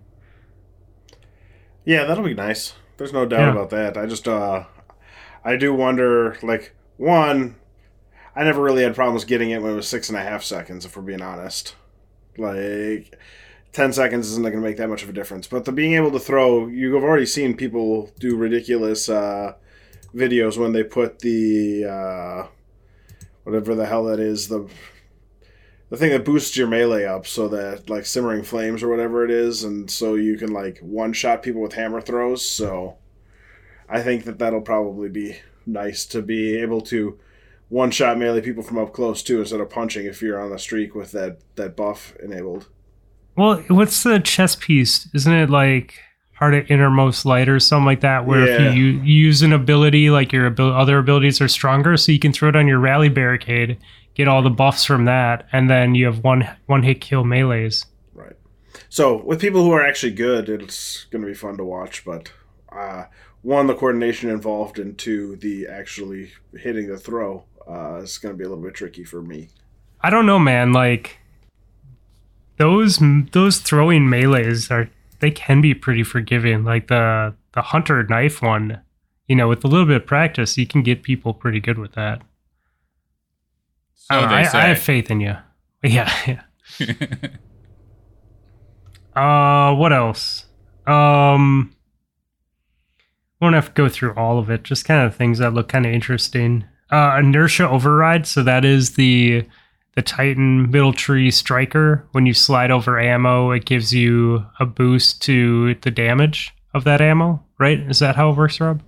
Yeah, 1.85 2.05
that'll 2.05 2.23
be 2.23 2.33
nice. 2.33 2.73
There's 2.97 3.13
no 3.13 3.25
doubt 3.25 3.41
Yeah. 3.41 3.51
about 3.51 3.69
that. 3.69 3.97
I 3.97 4.05
just 4.07 4.27
uh 4.27 4.63
I 5.43 5.55
do 5.55 5.73
wonder 5.73 6.37
like 6.41 6.73
one 6.97 7.55
I 8.35 8.43
never 8.43 8.61
really 8.61 8.83
had 8.83 8.95
problems 8.95 9.23
getting 9.23 9.51
it 9.51 9.61
when 9.61 9.71
it 9.73 9.75
was 9.75 9.87
six 9.87 10.09
and 10.09 10.17
a 10.17 10.21
half 10.23 10.43
seconds, 10.43 10.85
if 10.85 10.95
we're 10.97 11.03
being 11.03 11.21
honest. 11.21 11.75
Like 12.37 13.17
ten 13.71 13.93
seconds 13.93 14.29
isn't 14.31 14.43
gonna 14.43 14.57
make 14.57 14.77
that 14.77 14.89
much 14.89 15.03
of 15.03 15.09
a 15.09 15.13
difference. 15.13 15.47
But 15.47 15.65
the 15.65 15.71
being 15.71 15.93
able 15.93 16.11
to 16.11 16.19
throw 16.19 16.67
you've 16.67 17.03
already 17.03 17.25
seen 17.25 17.55
people 17.57 18.11
do 18.19 18.35
ridiculous 18.35 19.09
uh 19.09 19.53
videos 20.13 20.57
when 20.57 20.71
they 20.71 20.83
put 20.83 21.19
the 21.19 21.85
uh 21.85 22.47
whatever 23.43 23.75
the 23.75 23.85
hell 23.85 24.05
that 24.05 24.19
is, 24.19 24.47
the 24.47 24.67
the 25.89 25.97
thing 25.97 26.11
that 26.11 26.25
boosts 26.25 26.57
your 26.57 26.67
melee 26.67 27.05
up 27.05 27.27
so 27.27 27.47
that 27.47 27.89
like 27.89 28.05
simmering 28.05 28.43
flames 28.43 28.81
or 28.81 28.89
whatever 28.89 29.23
it 29.23 29.31
is 29.31 29.63
and 29.63 29.89
so 29.89 30.15
you 30.15 30.37
can 30.37 30.51
like 30.51 30.79
one 30.79 31.13
shot 31.13 31.43
people 31.43 31.61
with 31.61 31.73
hammer 31.73 32.01
throws 32.01 32.47
so 32.47 32.97
i 33.87 34.01
think 34.01 34.23
that 34.25 34.39
that'll 34.39 34.61
probably 34.61 35.09
be 35.09 35.37
nice 35.65 36.05
to 36.05 36.21
be 36.21 36.57
able 36.57 36.81
to 36.81 37.19
one 37.69 37.91
shot 37.91 38.17
melee 38.17 38.41
people 38.41 38.63
from 38.63 38.77
up 38.77 38.93
close 38.93 39.23
too 39.23 39.39
instead 39.39 39.59
of 39.59 39.69
punching 39.69 40.05
if 40.05 40.21
you're 40.21 40.39
on 40.39 40.49
the 40.51 40.59
streak 40.59 40.93
with 40.95 41.11
that 41.13 41.39
that 41.55 41.75
buff 41.75 42.15
enabled. 42.23 42.67
Well 43.35 43.57
what's 43.69 44.03
the 44.03 44.19
chest 44.19 44.59
piece? 44.61 45.07
Isn't 45.13 45.33
it 45.33 45.49
like 45.49 45.95
heart 46.33 46.53
of 46.53 46.69
innermost 46.69 47.25
light 47.25 47.47
or 47.49 47.59
something 47.59 47.85
like 47.85 48.01
that 48.01 48.25
where 48.25 48.45
Yeah. 48.45 48.69
if 48.69 48.75
you 48.75 48.83
u- 48.83 49.01
use 49.03 49.41
an 49.41 49.53
ability 49.53 50.09
like 50.09 50.33
your 50.33 50.47
abil- 50.47 50.73
other 50.73 50.97
abilities 50.99 51.39
are 51.39 51.47
stronger 51.47 51.95
so 51.95 52.11
you 52.11 52.19
can 52.19 52.33
throw 52.33 52.49
it 52.49 52.55
on 52.57 52.67
your 52.67 52.77
rally 52.79 53.07
barricade 53.09 53.77
get 54.15 54.27
all 54.27 54.41
the 54.41 54.49
buffs 54.49 54.83
from 54.85 55.05
that 55.05 55.47
and 55.53 55.69
then 55.69 55.95
you 55.95 56.05
have 56.05 56.23
one 56.23 56.47
one 56.67 56.83
hit 56.83 56.99
kill 57.01 57.23
melees. 57.23 57.85
Right. 58.13 58.35
So 58.89 59.23
with 59.23 59.39
people 59.41 59.63
who 59.63 59.71
are 59.71 59.83
actually 59.85 60.11
good 60.13 60.49
it's 60.49 61.05
going 61.05 61.21
to 61.21 61.27
be 61.27 61.33
fun 61.33 61.57
to 61.57 61.63
watch 61.63 62.03
but 62.05 62.31
uh 62.71 63.05
one 63.41 63.67
the 63.67 63.75
coordination 63.75 64.29
involved 64.29 64.77
and 64.79 64.97
two 64.97 65.35
the 65.37 65.67
actually 65.67 66.31
hitting 66.57 66.87
the 66.87 66.97
throw 66.97 67.45
uh, 67.67 67.95
is 68.01 68.17
going 68.17 68.33
to 68.33 68.37
be 68.37 68.43
a 68.43 68.49
little 68.49 68.63
bit 68.63 68.73
tricky 68.73 69.03
for 69.03 69.21
me 69.21 69.49
i 70.01 70.09
don't 70.09 70.25
know 70.25 70.39
man 70.39 70.73
like 70.73 71.17
those 72.57 72.99
those 73.31 73.57
throwing 73.59 74.09
melees 74.09 74.71
are 74.71 74.89
they 75.19 75.31
can 75.31 75.61
be 75.61 75.73
pretty 75.73 76.03
forgiving 76.03 76.63
like 76.63 76.87
the 76.87 77.33
the 77.53 77.61
hunter 77.61 78.03
knife 78.03 78.41
one 78.41 78.81
you 79.27 79.35
know 79.35 79.47
with 79.47 79.63
a 79.63 79.67
little 79.67 79.85
bit 79.85 79.97
of 80.01 80.05
practice 80.05 80.57
you 80.57 80.67
can 80.67 80.83
get 80.83 81.03
people 81.03 81.33
pretty 81.33 81.59
good 81.59 81.77
with 81.77 81.93
that 81.93 82.21
I, 84.09 84.19
So 84.19 84.21
don't 84.21 84.29
know, 84.29 84.35
they 84.35 84.41
I, 84.41 84.43
say. 84.43 84.57
I 84.59 84.67
have 84.67 84.79
faith 84.79 85.09
in 85.11 85.19
you 85.21 85.35
yeah 85.83 86.11
yeah 86.27 86.41
Uh, 89.15 89.73
what 89.73 89.93
else? 89.93 90.45
Um, 90.85 91.73
won't 93.39 93.55
have 93.55 93.67
to 93.67 93.81
go 93.81 93.87
through 93.87 94.13
all 94.15 94.39
of 94.39 94.49
it. 94.49 94.63
Just 94.63 94.85
kind 94.85 95.05
of 95.05 95.15
things 95.15 95.39
that 95.39 95.53
look 95.53 95.69
kind 95.69 95.85
of 95.85 95.93
interesting. 95.93 96.65
Uh, 96.91 97.17
inertia 97.19 97.67
override. 97.69 98.27
So 98.27 98.43
that 98.43 98.63
is 98.65 98.91
the 98.95 99.45
the 99.95 100.01
Titan 100.01 100.69
middle 100.71 100.93
tree 100.93 101.31
striker. 101.31 102.05
When 102.11 102.25
you 102.25 102.33
slide 102.33 102.69
over 102.71 102.99
ammo, 102.99 103.51
it 103.51 103.65
gives 103.65 103.93
you 103.93 104.45
a 104.59 104.65
boost 104.65 105.21
to 105.23 105.75
the 105.75 105.91
damage 105.91 106.53
of 106.73 106.83
that 106.83 107.01
ammo. 107.01 107.43
Right? 107.57 107.79
Is 107.79 107.99
that 107.99 108.15
how 108.15 108.29
it 108.31 108.37
works, 108.37 108.59
Rob? 108.59 108.81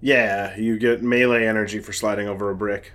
Yeah, 0.00 0.56
you 0.56 0.78
get 0.78 1.02
melee 1.02 1.46
energy 1.46 1.78
for 1.78 1.92
sliding 1.92 2.28
over 2.28 2.50
a 2.50 2.54
brick. 2.54 2.92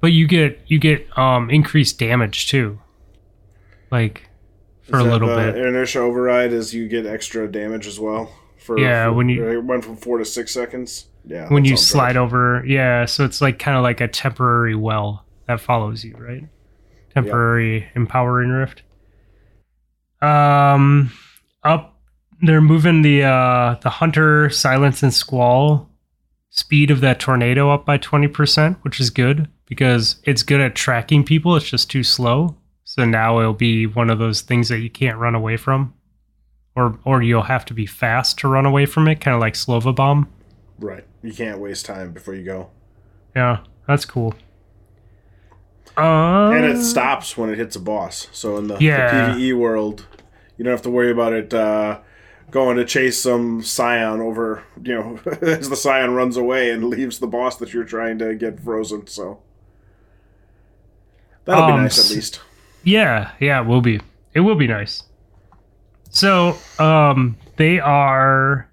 But 0.00 0.12
you 0.12 0.26
get 0.26 0.60
you 0.66 0.78
get 0.78 1.06
um 1.18 1.50
increased 1.50 1.98
damage 1.98 2.48
too. 2.48 2.78
Like 3.90 4.28
for 4.82 4.98
a 4.98 5.04
little 5.04 5.28
bit. 5.28 5.56
Inertia 5.56 6.00
override 6.00 6.52
is 6.52 6.72
you 6.74 6.88
get 6.88 7.04
extra 7.06 7.50
damage 7.50 7.86
as 7.86 8.00
well. 8.00 8.32
For 8.58 8.78
Yeah, 8.78 9.06
for- 9.08 9.12
when 9.14 9.28
you- 9.28 9.46
it 9.48 9.64
went 9.64 9.84
from 9.84 9.96
four 9.96 10.18
to 10.18 10.24
six 10.24 10.52
seconds. 10.52 11.06
Yeah, 11.28 11.48
when 11.48 11.64
you 11.66 11.76
slide 11.76 12.06
right. 12.06 12.16
over 12.16 12.64
yeah 12.66 13.04
so 13.04 13.24
it's 13.24 13.42
like 13.42 13.58
kind 13.58 13.76
of 13.76 13.82
like 13.82 14.00
a 14.00 14.08
temporary 14.08 14.74
well 14.74 15.26
that 15.46 15.60
follows 15.60 16.04
you 16.04 16.16
right? 16.16 16.44
Temporary 17.14 17.88
empowering 17.94 18.50
rift. 18.50 18.82
Um 20.22 21.12
up 21.62 22.00
they're 22.42 22.60
moving 22.60 23.02
the 23.02 23.24
uh 23.24 23.76
the 23.82 23.90
hunter 23.90 24.48
silence 24.48 25.02
and 25.02 25.12
squall 25.12 25.90
speed 26.50 26.90
of 26.90 27.00
that 27.02 27.20
tornado 27.20 27.70
up 27.70 27.84
by 27.84 27.98
20% 27.98 28.76
which 28.82 28.98
is 28.98 29.10
good 29.10 29.48
because 29.66 30.16
it's 30.24 30.42
good 30.42 30.60
at 30.60 30.74
tracking 30.74 31.24
people 31.24 31.56
it's 31.56 31.68
just 31.68 31.90
too 31.90 32.02
slow. 32.02 32.56
So 32.84 33.04
now 33.04 33.38
it'll 33.38 33.52
be 33.52 33.86
one 33.86 34.08
of 34.08 34.18
those 34.18 34.40
things 34.40 34.70
that 34.70 34.78
you 34.78 34.88
can't 34.88 35.18
run 35.18 35.34
away 35.34 35.58
from 35.58 35.92
or 36.78 36.98
or 37.04 37.22
you'll 37.22 37.42
have 37.42 37.64
to 37.66 37.74
be 37.74 37.84
fast 37.84 38.38
to 38.38 38.48
run 38.48 38.64
away 38.64 38.86
from 38.86 39.08
it 39.08 39.20
kind 39.20 39.34
of 39.34 39.40
like 39.40 39.54
slova 39.54 39.94
bomb 39.94 40.26
Right, 40.78 41.04
you 41.22 41.32
can't 41.32 41.58
waste 41.58 41.86
time 41.86 42.12
before 42.12 42.34
you 42.34 42.44
go, 42.44 42.70
Yeah, 43.34 43.60
that's 43.86 44.04
cool. 44.04 44.34
Uh, 45.96 46.50
and 46.52 46.64
it 46.64 46.80
stops 46.84 47.36
when 47.36 47.50
it 47.50 47.58
hits 47.58 47.74
a 47.74 47.80
boss. 47.80 48.28
So 48.30 48.56
in 48.58 48.68
the, 48.68 48.76
the 48.76 48.84
PVE 48.84 49.58
world, 49.58 50.06
you 50.56 50.64
don't 50.64 50.70
have 50.72 50.82
to 50.82 50.90
worry 50.90 51.10
about 51.10 51.32
it 51.32 51.52
uh, 51.52 51.98
going 52.52 52.76
to 52.76 52.84
chase 52.84 53.20
some 53.20 53.62
scion 53.62 54.20
over. 54.20 54.62
You 54.80 54.94
know, 54.94 55.20
as 55.42 55.68
the 55.68 55.74
scion 55.76 56.14
runs 56.14 56.36
away 56.36 56.70
and 56.70 56.84
leaves 56.84 57.18
the 57.18 57.26
boss 57.26 57.56
that 57.56 57.72
you're 57.72 57.82
trying 57.84 58.18
to 58.20 58.36
get 58.36 58.60
frozen. 58.60 59.08
So 59.08 59.40
that'll 61.44 61.64
Um, 61.64 61.76
be 61.76 61.82
nice 61.82 61.98
at 62.10 62.14
least. 62.14 62.40
Yeah, 62.84 63.32
yeah, 63.40 63.60
it 63.60 63.66
will 63.66 63.80
be. 63.80 64.00
It 64.34 64.40
will 64.40 64.54
be 64.54 64.68
nice. 64.68 65.02
So, 66.10 66.56
um, 66.78 67.36
they 67.56 67.80
are 67.80 68.70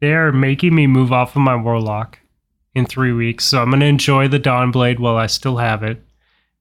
they're 0.00 0.32
making 0.32 0.74
me 0.74 0.86
move 0.86 1.12
off 1.12 1.36
of 1.36 1.42
my 1.42 1.56
warlock 1.56 2.18
in 2.74 2.86
three 2.86 3.12
weeks. 3.12 3.44
So 3.44 3.62
I'm 3.62 3.70
gonna 3.70 3.86
enjoy 3.86 4.28
the 4.28 4.40
Dawnblade 4.40 4.98
while 4.98 5.16
I 5.16 5.26
still 5.26 5.56
have 5.56 5.82
it 5.82 6.02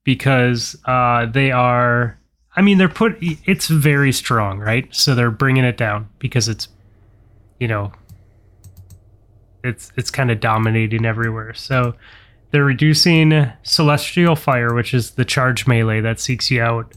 because 0.03 0.77
uh, 0.85 1.25
they 1.25 1.51
are. 1.51 2.17
I 2.55 2.61
mean, 2.61 2.77
they're 2.77 2.87
put. 2.87 3.17
It's 3.19 3.67
very 3.67 4.13
strong, 4.13 4.59
right? 4.59 4.93
So 4.95 5.13
they're 5.13 5.31
bringing 5.31 5.65
it 5.65 5.75
down 5.75 6.07
because 6.19 6.47
it's, 6.47 6.69
you 7.59 7.67
know, 7.67 7.91
it's 9.63 9.91
it's 9.97 10.09
kind 10.09 10.31
of 10.31 10.39
dominating 10.39 11.05
everywhere. 11.05 11.53
So 11.53 11.95
they're 12.51 12.63
reducing 12.63 13.51
celestial 13.63 14.37
fire, 14.37 14.73
which 14.73 14.93
is 14.93 15.11
the 15.11 15.25
charge 15.25 15.67
melee 15.67 15.99
that 15.99 16.21
seeks 16.21 16.49
you 16.49 16.61
out. 16.61 16.93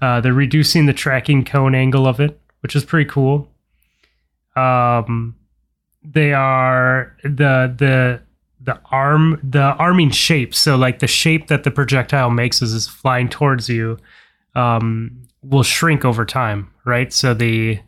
Uh, 0.00 0.20
they're 0.20 0.32
reducing 0.32 0.86
the 0.86 0.92
tracking 0.92 1.44
cone 1.44 1.76
angle 1.76 2.08
of 2.08 2.18
it, 2.18 2.40
which 2.60 2.74
is 2.74 2.84
pretty 2.84 3.08
cool. 3.08 3.48
Um, 4.56 5.36
they 6.02 6.32
are 6.32 7.16
the 7.22 7.74
the 7.76 8.20
the 8.60 8.78
arm 8.90 9.40
the 9.42 9.60
arming 9.60 10.10
shape. 10.10 10.54
So 10.54 10.76
like 10.76 10.98
the 10.98 11.06
shape 11.06 11.48
that 11.48 11.64
the 11.64 11.70
projectile 11.70 12.30
makes 12.30 12.62
as 12.62 12.74
it's 12.74 12.86
flying 12.86 13.28
towards 13.28 13.68
you, 13.68 13.98
um, 14.54 15.22
will 15.42 15.62
shrink 15.62 16.04
over 16.04 16.24
time, 16.24 16.70
right? 16.84 17.12
So 17.12 17.34
the 17.34 17.80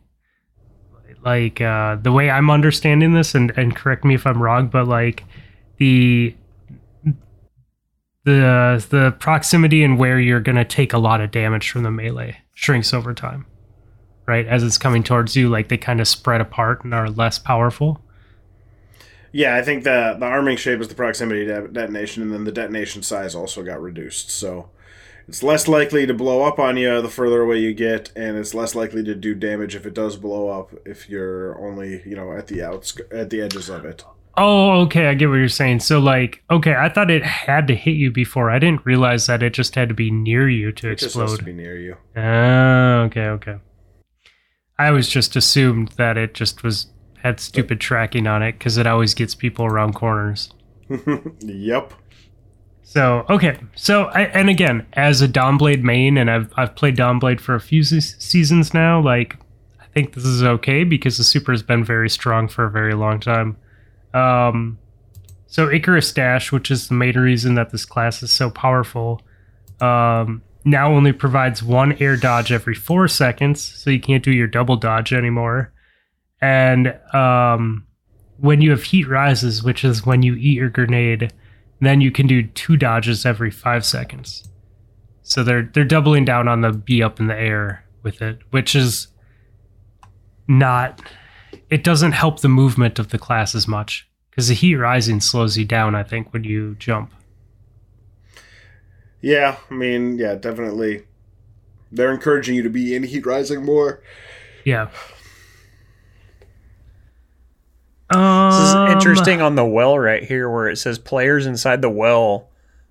like 1.25 1.61
uh, 1.61 1.97
the 1.97 2.13
way 2.13 2.31
I'm 2.31 2.51
understanding 2.51 3.15
this, 3.15 3.35
and 3.35 3.53
and 3.57 3.75
correct 3.77 4.05
me 4.05 4.15
if 4.15 4.27
I'm 4.27 4.43
wrong, 4.43 4.69
but 4.69 4.87
like 4.87 5.25
the 5.77 6.35
the 8.25 8.85
the 8.91 9.15
proximity 9.19 9.83
and 9.83 9.99
where 9.99 10.19
you're 10.21 10.41
gonna 10.41 10.65
take 10.65 10.93
a 10.93 10.99
lot 10.99 11.21
of 11.21 11.31
damage 11.31 11.71
from 11.71 11.83
the 11.83 11.91
melee 11.91 12.39
shrinks 12.55 12.95
over 12.95 13.13
time, 13.13 13.47
right? 14.31 14.47
As 14.47 14.63
it's 14.63 14.79
coming 14.79 15.03
towards 15.03 15.35
you, 15.37 15.49
like 15.51 15.69
they 15.69 15.77
kind 15.77 16.01
of 16.01 16.07
spread 16.09 16.41
apart 16.41 16.85
and 16.85 16.95
are 16.95 17.11
less 17.11 17.39
powerful. 17.39 18.01
Yeah, 19.33 19.57
I 19.57 19.63
think 19.63 19.85
the 19.85 20.17
the 20.19 20.27
arming 20.27 20.57
shape 20.57 20.81
is 20.81 20.89
the 20.89 20.95
proximity 20.95 21.45
de- 21.45 21.69
detonation, 21.69 22.23
and 22.23 22.33
then 22.33 22.45
the 22.45 22.53
detonation 22.53 23.03
size 23.03 23.35
also 23.35 23.63
got 23.63 23.81
reduced. 23.83 24.31
So 24.31 24.71
it's 25.29 25.43
less 25.43 25.69
likely 25.69 26.07
to 26.07 26.15
blow 26.15 26.43
up 26.43 26.59
on 26.59 26.77
you 26.77 27.01
the 27.03 27.09
further 27.09 27.43
away 27.43 27.59
you 27.59 27.73
get, 27.75 28.11
and 28.17 28.37
it's 28.37 28.55
less 28.55 28.75
likely 28.75 29.05
to 29.05 29.15
do 29.15 29.35
damage 29.35 29.75
if 29.77 29.87
it 29.87 29.95
does 29.95 30.17
blow 30.17 30.49
up 30.49 30.73
if 30.85 31.09
you're 31.09 31.57
only 31.65 32.03
you 32.07 32.17
know 32.17 32.33
at 32.33 32.47
the 32.49 32.63
outs 32.63 32.97
at 33.13 33.31
the 33.31 33.41
edges 33.41 33.69
of 33.69 33.85
it. 33.85 34.05
Oh, 34.37 34.81
okay, 34.83 35.07
I 35.09 35.15
get 35.15 35.29
what 35.29 35.37
you're 35.37 35.49
saying. 35.49 35.81
So 35.81 35.99
like, 36.01 36.43
okay, 36.51 36.75
I 36.75 36.89
thought 36.89 37.11
it 37.11 37.25
had 37.25 37.67
to 37.69 37.75
hit 37.77 37.97
you 37.97 38.11
before. 38.11 38.51
I 38.51 38.59
didn't 38.59 38.87
realize 38.87 39.27
that 39.27 39.43
it 39.43 39.53
just 39.53 39.75
had 39.75 39.89
to 39.91 39.95
be 39.95 40.11
near 40.11 40.49
you 40.49 40.73
to 40.73 40.91
It 40.91 40.99
just 40.99 41.17
has 41.17 41.35
to 41.37 41.39
explode. 41.39 41.45
be 41.45 41.53
near 41.53 41.77
you. 41.77 41.97
Oh, 42.17 43.03
okay, 43.07 43.27
okay. 43.27 43.57
I 44.81 44.89
always 44.89 45.11
just 45.11 45.37
assumed 45.37 45.89
that 45.99 46.17
it 46.17 46.33
just 46.33 46.63
was 46.63 46.87
had 47.19 47.39
stupid 47.39 47.81
tracking 47.83 48.27
on 48.27 48.43
it 48.43 48.53
because 48.53 48.79
it 48.79 48.87
always 48.87 49.13
gets 49.13 49.35
people 49.35 49.67
around 49.67 49.95
corners. 49.95 50.55
Yep. 51.41 51.93
So 52.83 53.27
okay, 53.29 53.59
so 53.77 54.05
I, 54.05 54.23
and 54.23 54.49
again, 54.49 54.87
as 54.95 55.21
a 55.21 55.29
Dawnblade 55.29 55.83
main, 55.83 56.17
and 56.17 56.31
I've 56.31 56.51
I've 56.57 56.75
played 56.75 56.97
Dawnblade 56.97 57.41
for 57.41 57.55
a 57.55 57.61
few 57.61 57.85
se- 57.85 58.17
seasons 58.19 58.73
now. 58.73 59.01
Like, 59.01 59.37
I 59.81 59.85
think 59.95 60.15
this 60.15 60.25
is 60.25 60.43
okay 60.43 60.83
because 60.83 61.19
the 61.19 61.25
super 61.25 61.53
has 61.53 61.63
been 61.63 61.85
very 61.85 62.09
strong 62.09 62.49
for 62.49 62.65
a 62.65 62.71
very 62.71 62.95
long 62.95 63.21
time. 63.21 63.59
Um, 64.15 64.79
so 65.47 65.71
Icarus 65.71 66.11
Dash, 66.11 66.51
which 66.51 66.71
is 66.71 66.89
the 66.89 66.95
main 66.95 67.19
reason 67.19 67.55
that 67.55 67.71
this 67.71 67.85
class 67.85 68.23
is 68.23 68.33
so 68.33 68.51
powerful, 68.51 69.21
um, 69.81 70.43
now 70.65 70.93
only 70.93 71.13
provides 71.13 71.63
one 71.63 71.93
air 72.01 72.17
dodge 72.17 72.53
every 72.53 72.75
four 72.75 73.09
seconds, 73.09 73.63
so 73.63 73.91
you 73.91 74.01
can't 74.01 74.25
do 74.25 74.33
your 74.33 74.47
double 74.47 74.77
dodge 74.77 75.13
anymore. 75.13 75.73
And 76.41 76.99
um, 77.15 77.87
when 78.39 78.61
you 78.61 78.71
have 78.71 78.83
heat 78.83 79.09
rises, 79.09 79.63
which 79.63 79.85
is 79.85 80.05
when 80.05 80.23
you 80.23 80.35
eat 80.35 80.57
your 80.57 80.71
grenade, 80.71 81.33
then 81.81 82.01
you 82.01 82.11
can 82.11 82.27
do 82.27 82.43
two 82.43 82.77
dodges 82.77 83.25
every 83.25 83.51
five 83.51 83.85
seconds. 83.85 84.49
So 85.23 85.43
they're 85.43 85.71
they're 85.73 85.85
doubling 85.85 86.25
down 86.25 86.49
on 86.49 86.61
the 86.61 86.73
be 86.73 87.03
up 87.03 87.21
in 87.21 87.27
the 87.27 87.37
air 87.37 87.85
with 88.03 88.21
it, 88.23 88.41
which 88.51 88.75
is 88.75 89.09
not. 90.49 91.01
It 91.69 91.85
doesn't 91.85 92.13
help 92.13 92.41
the 92.41 92.49
movement 92.49 92.99
of 92.99 93.11
the 93.11 93.19
class 93.19 93.55
as 93.55 93.67
much 93.69 94.09
because 94.31 94.49
the 94.49 94.55
heat 94.55 94.77
rising 94.77 95.21
slows 95.21 95.57
you 95.57 95.65
down. 95.65 95.95
I 95.95 96.03
think 96.03 96.33
when 96.33 96.45
you 96.45 96.75
jump. 96.79 97.13
Yeah, 99.21 99.57
I 99.71 99.75
mean, 99.75 100.19
yeah, 100.19 100.35
definitely. 100.35 101.05
They're 101.93 102.13
encouraging 102.13 102.55
you 102.55 102.63
to 102.63 102.71
be 102.71 102.95
in 102.95 103.03
heat 103.03 103.27
rising 103.27 103.65
more. 103.65 104.01
Yeah. 104.65 104.89
This 108.11 108.19
is 108.69 108.75
Um, 108.75 108.91
interesting 108.91 109.41
on 109.41 109.55
the 109.55 109.65
well 109.65 109.99
right 109.99 110.25
here 110.25 110.51
where 110.51 110.69
it 110.69 110.77
says 110.79 110.99
players 110.99 111.47
inside 111.47 111.81
the 111.81 111.91
well 111.91 112.49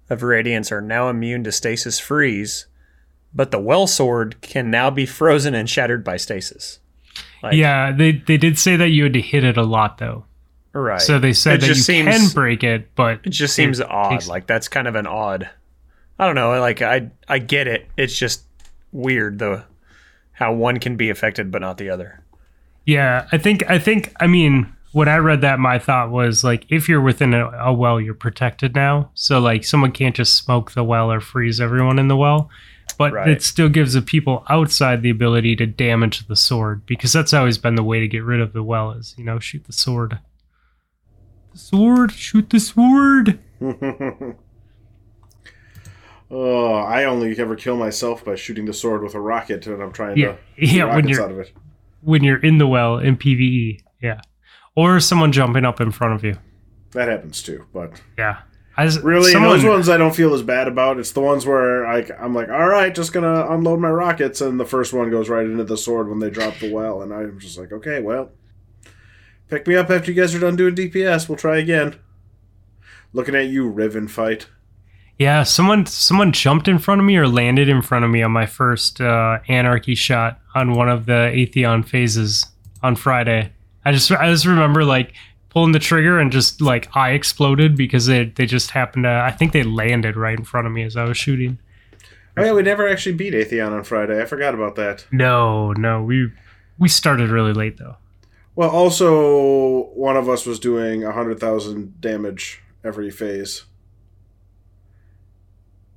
of 0.09 0.23
Radiance 0.23 0.71
are 0.71 0.81
now 0.81 1.09
immune 1.09 1.43
to 1.43 1.51
stasis 1.51 1.99
freeze, 1.99 2.67
but 3.33 3.51
the 3.51 3.59
well 3.59 3.85
sword 3.85 4.39
can 4.41 4.71
now 4.71 4.89
be 4.89 5.05
frozen 5.05 5.53
and 5.53 5.69
shattered 5.69 6.03
by 6.05 6.15
stasis. 6.17 6.79
Like, 7.43 7.55
Yeah, 7.55 7.91
they 7.91 8.13
they 8.13 8.37
did 8.37 8.57
say 8.57 8.75
that 8.77 8.89
you 8.89 9.03
had 9.03 9.13
to 9.13 9.21
hit 9.21 9.43
it 9.43 9.57
a 9.57 9.63
lot 9.63 9.97
though. 9.97 10.25
Right. 10.71 11.01
So 11.01 11.19
they 11.19 11.33
said 11.33 11.55
It 11.55 11.61
that 11.61 11.67
you 11.69 11.73
just 11.75 11.87
can 11.89 12.29
break 12.33 12.63
it, 12.63 12.89
but 12.95 13.19
It 13.25 13.31
just 13.31 13.55
seems 13.55 13.81
odd. 13.81 14.11
takes- 14.11 14.27
Like 14.29 14.47
that's 14.47 14.67
kind 14.69 14.87
of 14.87 14.95
an 14.95 15.07
odd. 15.07 15.49
I 16.19 16.25
don't 16.25 16.35
know. 16.35 16.59
Like 16.59 16.81
I 16.81 17.09
I 17.27 17.39
get 17.39 17.67
it. 17.67 17.87
It's 17.97 18.17
just 18.17 18.43
weird 18.91 19.39
though 19.39 19.63
how 20.33 20.53
one 20.53 20.79
can 20.79 20.95
be 20.95 21.09
affected 21.09 21.51
but 21.51 21.61
not 21.61 21.77
the 21.77 21.89
other. 21.89 22.23
Yeah, 22.85 23.27
I 23.31 23.37
think 23.37 23.69
I 23.69 23.79
think 23.79 24.13
I 24.19 24.27
mean 24.27 24.73
when 24.91 25.07
I 25.07 25.17
read 25.17 25.41
that, 25.41 25.59
my 25.59 25.77
thought 25.79 26.09
was 26.09 26.43
like 26.43 26.65
if 26.69 26.89
you're 26.89 27.01
within 27.01 27.33
a, 27.33 27.49
a 27.51 27.73
well, 27.73 28.01
you're 28.01 28.13
protected 28.15 28.73
now. 28.75 29.11
So 29.13 29.39
like 29.39 29.63
someone 29.63 29.91
can't 29.91 30.15
just 30.15 30.35
smoke 30.35 30.71
the 30.71 30.83
well 30.83 31.11
or 31.11 31.19
freeze 31.21 31.61
everyone 31.61 31.99
in 31.99 32.07
the 32.07 32.17
well, 32.17 32.49
but 32.97 33.13
Right. 33.13 33.29
it 33.29 33.43
still 33.43 33.69
gives 33.69 33.93
the 33.93 34.01
people 34.01 34.43
outside 34.49 35.03
the 35.03 35.09
ability 35.11 35.55
to 35.57 35.67
damage 35.67 36.25
the 36.27 36.35
sword 36.35 36.85
because 36.85 37.13
that's 37.13 37.33
always 37.33 37.57
been 37.59 37.75
the 37.75 37.83
way 37.83 37.99
to 37.99 38.07
get 38.07 38.23
rid 38.23 38.41
of 38.41 38.53
the 38.53 38.63
well 38.63 38.91
is 38.91 39.13
you 39.17 39.23
know 39.23 39.39
shoot 39.39 39.65
the 39.65 39.73
sword. 39.73 40.19
The 41.53 41.59
sword, 41.59 42.11
shoot 42.11 42.49
the 42.49 42.59
sword. 42.59 43.39
Oh, 46.31 46.73
I 46.75 47.05
only 47.05 47.37
ever 47.39 47.55
kill 47.55 47.75
myself 47.75 48.23
by 48.23 48.35
shooting 48.35 48.65
the 48.65 48.73
sword 48.73 49.01
with 49.03 49.15
a 49.15 49.19
rocket, 49.21 49.65
and 49.67 49.81
I'm 49.81 49.91
trying 49.91 50.17
Yeah, 50.17 50.33
to 50.57 50.65
yeah, 50.65 50.95
when 50.95 51.07
you're 51.07 51.23
out 51.23 51.31
of 51.31 51.39
it. 51.39 51.51
when 52.01 52.23
you're 52.23 52.37
in 52.39 52.57
the 52.59 52.67
well 52.67 52.97
in 52.99 53.17
PVE, 53.17 53.81
yeah, 54.01 54.21
or 54.75 54.99
someone 54.99 55.31
jumping 55.31 55.65
up 55.65 55.81
in 55.81 55.91
front 55.91 56.13
of 56.13 56.23
you, 56.23 56.37
That 56.91 57.07
happens 57.07 57.41
too, 57.41 57.65
but 57.73 58.01
yeah. 58.17 58.39
As 58.77 58.97
really, 59.01 59.31
someone, 59.33 59.57
those 59.57 59.65
ones 59.65 59.89
I 59.89 59.97
don't 59.97 60.15
feel 60.15 60.33
as 60.33 60.41
bad 60.41 60.69
about. 60.69 60.99
It's 60.99 61.11
the 61.11 61.19
ones 61.19 61.45
where 61.45 61.83
like 61.91 62.11
I'm 62.17 62.33
like, 62.33 62.47
all 62.47 62.67
right, 62.67 62.93
just 62.95 63.11
gonna 63.11 63.47
unload 63.49 63.79
my 63.81 63.89
rockets, 63.89 64.39
and 64.39 64.57
the 64.59 64.65
first 64.65 64.93
one 64.93 65.09
goes 65.11 65.27
right 65.29 65.45
into 65.45 65.63
the 65.65 65.75
sword 65.77 66.07
when 66.09 66.19
they 66.19 66.29
drop 66.29 66.57
the 66.59 66.71
well, 66.71 67.01
and 67.01 67.11
I'm 67.13 67.39
just 67.39 67.57
like, 67.57 67.73
okay, 67.73 67.99
well, 68.01 68.31
pick 69.49 69.67
me 69.67 69.75
up 69.75 69.89
after 69.89 70.11
you 70.11 70.21
guys 70.21 70.33
are 70.33 70.39
done 70.39 70.55
doing 70.55 70.75
DPS. 70.75 71.27
We'll 71.27 71.37
try 71.37 71.57
again. 71.57 71.95
Looking 73.11 73.35
at 73.35 73.47
you, 73.47 73.67
Riven 73.67 74.07
fight. 74.07 74.47
Yeah, 75.19 75.43
someone 75.43 75.85
someone 75.85 76.31
jumped 76.31 76.69
in 76.69 76.79
front 76.79 77.01
of 77.01 77.05
me 77.05 77.17
or 77.17 77.27
landed 77.27 77.67
in 77.67 77.81
front 77.81 78.05
of 78.05 78.11
me 78.11 78.23
on 78.23 78.31
my 78.31 78.45
first 78.45 79.01
uh, 79.01 79.39
anarchy 79.49 79.93
shot 79.93 80.39
on 80.55 80.71
one 80.71 80.87
of 80.87 81.05
the 81.05 81.11
Atheon 81.33 81.85
phases 81.85 82.45
on 82.81 82.95
Friday. 82.95 83.51
I 83.83 83.91
just 83.91 84.09
I 84.11 84.29
just 84.31 84.45
remember 84.45 84.85
like 84.85 85.13
pulling 85.49 85.73
the 85.73 85.79
trigger 85.79 86.19
and 86.19 86.31
just 86.31 86.61
like 86.61 86.95
I 86.95 87.11
exploded 87.11 87.75
because 87.75 88.05
they 88.05 88.25
they 88.25 88.45
just 88.45 88.71
happened 88.71 89.03
to 89.03 89.09
I 89.09 89.31
think 89.31 89.51
they 89.51 89.63
landed 89.63 90.15
right 90.15 90.39
in 90.39 90.45
front 90.45 90.67
of 90.67 90.73
me 90.73 90.83
as 90.83 90.95
I 90.95 91.03
was 91.03 91.17
shooting. 91.17 91.59
Oh 92.37 92.43
yeah, 92.45 92.53
we 92.53 92.61
never 92.61 92.87
actually 92.87 93.15
beat 93.15 93.33
Atheon 93.33 93.73
on 93.73 93.83
Friday. 93.83 94.21
I 94.21 94.25
forgot 94.25 94.53
about 94.53 94.75
that. 94.75 95.05
No, 95.11 95.73
no, 95.73 96.01
we 96.01 96.31
we 96.77 96.87
started 96.87 97.29
really 97.29 97.51
late 97.51 97.77
though. 97.77 97.97
Well, 98.55 98.69
also 98.69 99.87
one 99.95 100.15
of 100.15 100.29
us 100.29 100.45
was 100.45 100.59
doing 100.59 101.01
hundred 101.01 101.41
thousand 101.41 101.99
damage 101.99 102.61
every 102.85 103.09
phase. 103.09 103.65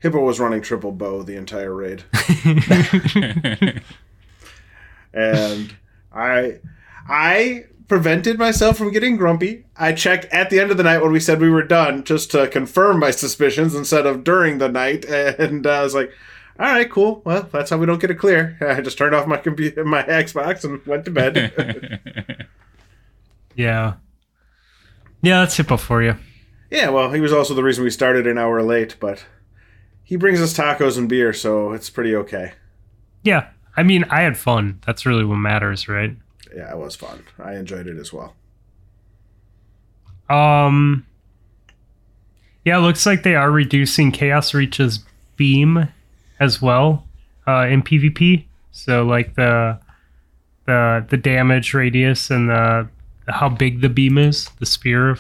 Hippo 0.03 0.19
was 0.19 0.41
running 0.41 0.61
triple 0.63 0.91
bow 0.91 1.23
the 1.23 1.37
entire 1.37 1.73
raid, 1.73 2.03
and 5.15 5.73
I, 6.13 6.59
I 7.09 7.67
prevented 7.87 8.37
myself 8.37 8.77
from 8.77 8.91
getting 8.91 9.17
grumpy. 9.17 9.65
I 9.77 9.93
checked 9.93 10.25
at 10.27 10.51
the 10.51 10.59
end 10.59 10.73
of 10.73 10.77
the 10.77 10.83
night 10.83 11.03
when 11.03 11.13
we 11.13 11.21
said 11.21 11.41
we 11.41 11.51
were 11.51 11.63
done, 11.63 12.03
just 12.03 12.33
to 12.33 12.49
confirm 12.49 12.99
my 12.99 13.13
suspicions 13.13 13.77
instead 13.77 14.05
of 14.05 14.25
during 14.25 14.59
the 14.59 14.69
night, 14.69 15.05
and 15.05 15.67
uh, 15.67 15.71
I 15.71 15.83
was 15.83 15.95
like. 15.95 16.13
All 16.59 16.67
right, 16.67 16.89
cool. 16.89 17.23
Well, 17.25 17.49
that's 17.51 17.71
how 17.71 17.79
we 17.79 17.87
don't 17.87 17.99
get 17.99 18.11
it 18.11 18.17
clear. 18.17 18.59
I 18.61 18.83
just 18.83 18.99
turned 18.99 19.15
off 19.15 19.27
my 19.27 19.39
computer, 19.39 19.87
my 19.87 20.03
Xbox, 20.03 20.65
and 20.65 20.85
went 20.87 21.07
to 21.07 21.11
bed. 21.11 22.47
yeah. 23.57 23.95
Yeah, 25.23 25.41
that's 25.41 25.57
Hippo 25.57 25.79
for 25.79 26.03
you. 26.03 26.17
Yeah, 26.71 26.91
well, 26.91 27.11
he 27.11 27.21
was 27.21 27.33
also 27.33 27.55
the 27.55 27.63
reason 27.63 27.85
we 27.85 27.91
started 27.91 28.27
an 28.27 28.37
hour 28.37 28.63
late, 28.63 28.97
but 29.01 29.25
he 30.05 30.17
brings 30.17 30.41
us 30.41 30.57
tacos 30.57 30.99
and 30.99 31.09
beer, 31.09 31.33
so 31.33 31.73
it's 31.73 31.91
pretty 31.91 32.15
okay. 32.17 32.53
Yeah. 33.23 33.49
I 33.77 33.83
mean, 33.83 34.05
I 34.11 34.23
had 34.23 34.37
fun. 34.37 34.81
That's 34.87 35.07
really 35.07 35.25
what 35.25 35.37
matters, 35.37 35.89
right? 35.89 36.15
Yeah, 36.55 36.71
it 36.71 36.79
was 36.79 36.95
fun. 36.95 37.25
I 37.39 37.55
enjoyed 37.55 37.87
it 37.87 37.99
as 37.99 38.13
well. 38.13 38.35
Um. 40.29 41.07
Yeah, 42.65 42.79
it 42.79 42.83
looks 42.83 43.07
like 43.07 43.23
they 43.23 43.35
are 43.35 43.51
reducing 43.51 44.13
Chaos 44.13 44.55
Reach's 44.55 45.01
beam 45.37 45.89
as 46.39 46.63
well 46.63 47.07
uh, 47.47 47.67
in 47.69 47.83
PvP. 47.83 48.45
So 48.71 49.05
like 49.05 49.35
the 49.35 49.79
the 50.67 51.05
the 51.09 51.17
damage 51.17 51.75
radius 51.75 52.31
and 52.31 52.49
the 52.49 52.89
how 53.29 53.49
big 53.49 53.81
the 53.81 53.89
beam 53.89 54.19
is, 54.19 54.49
the 54.59 54.67
spear. 54.67 55.17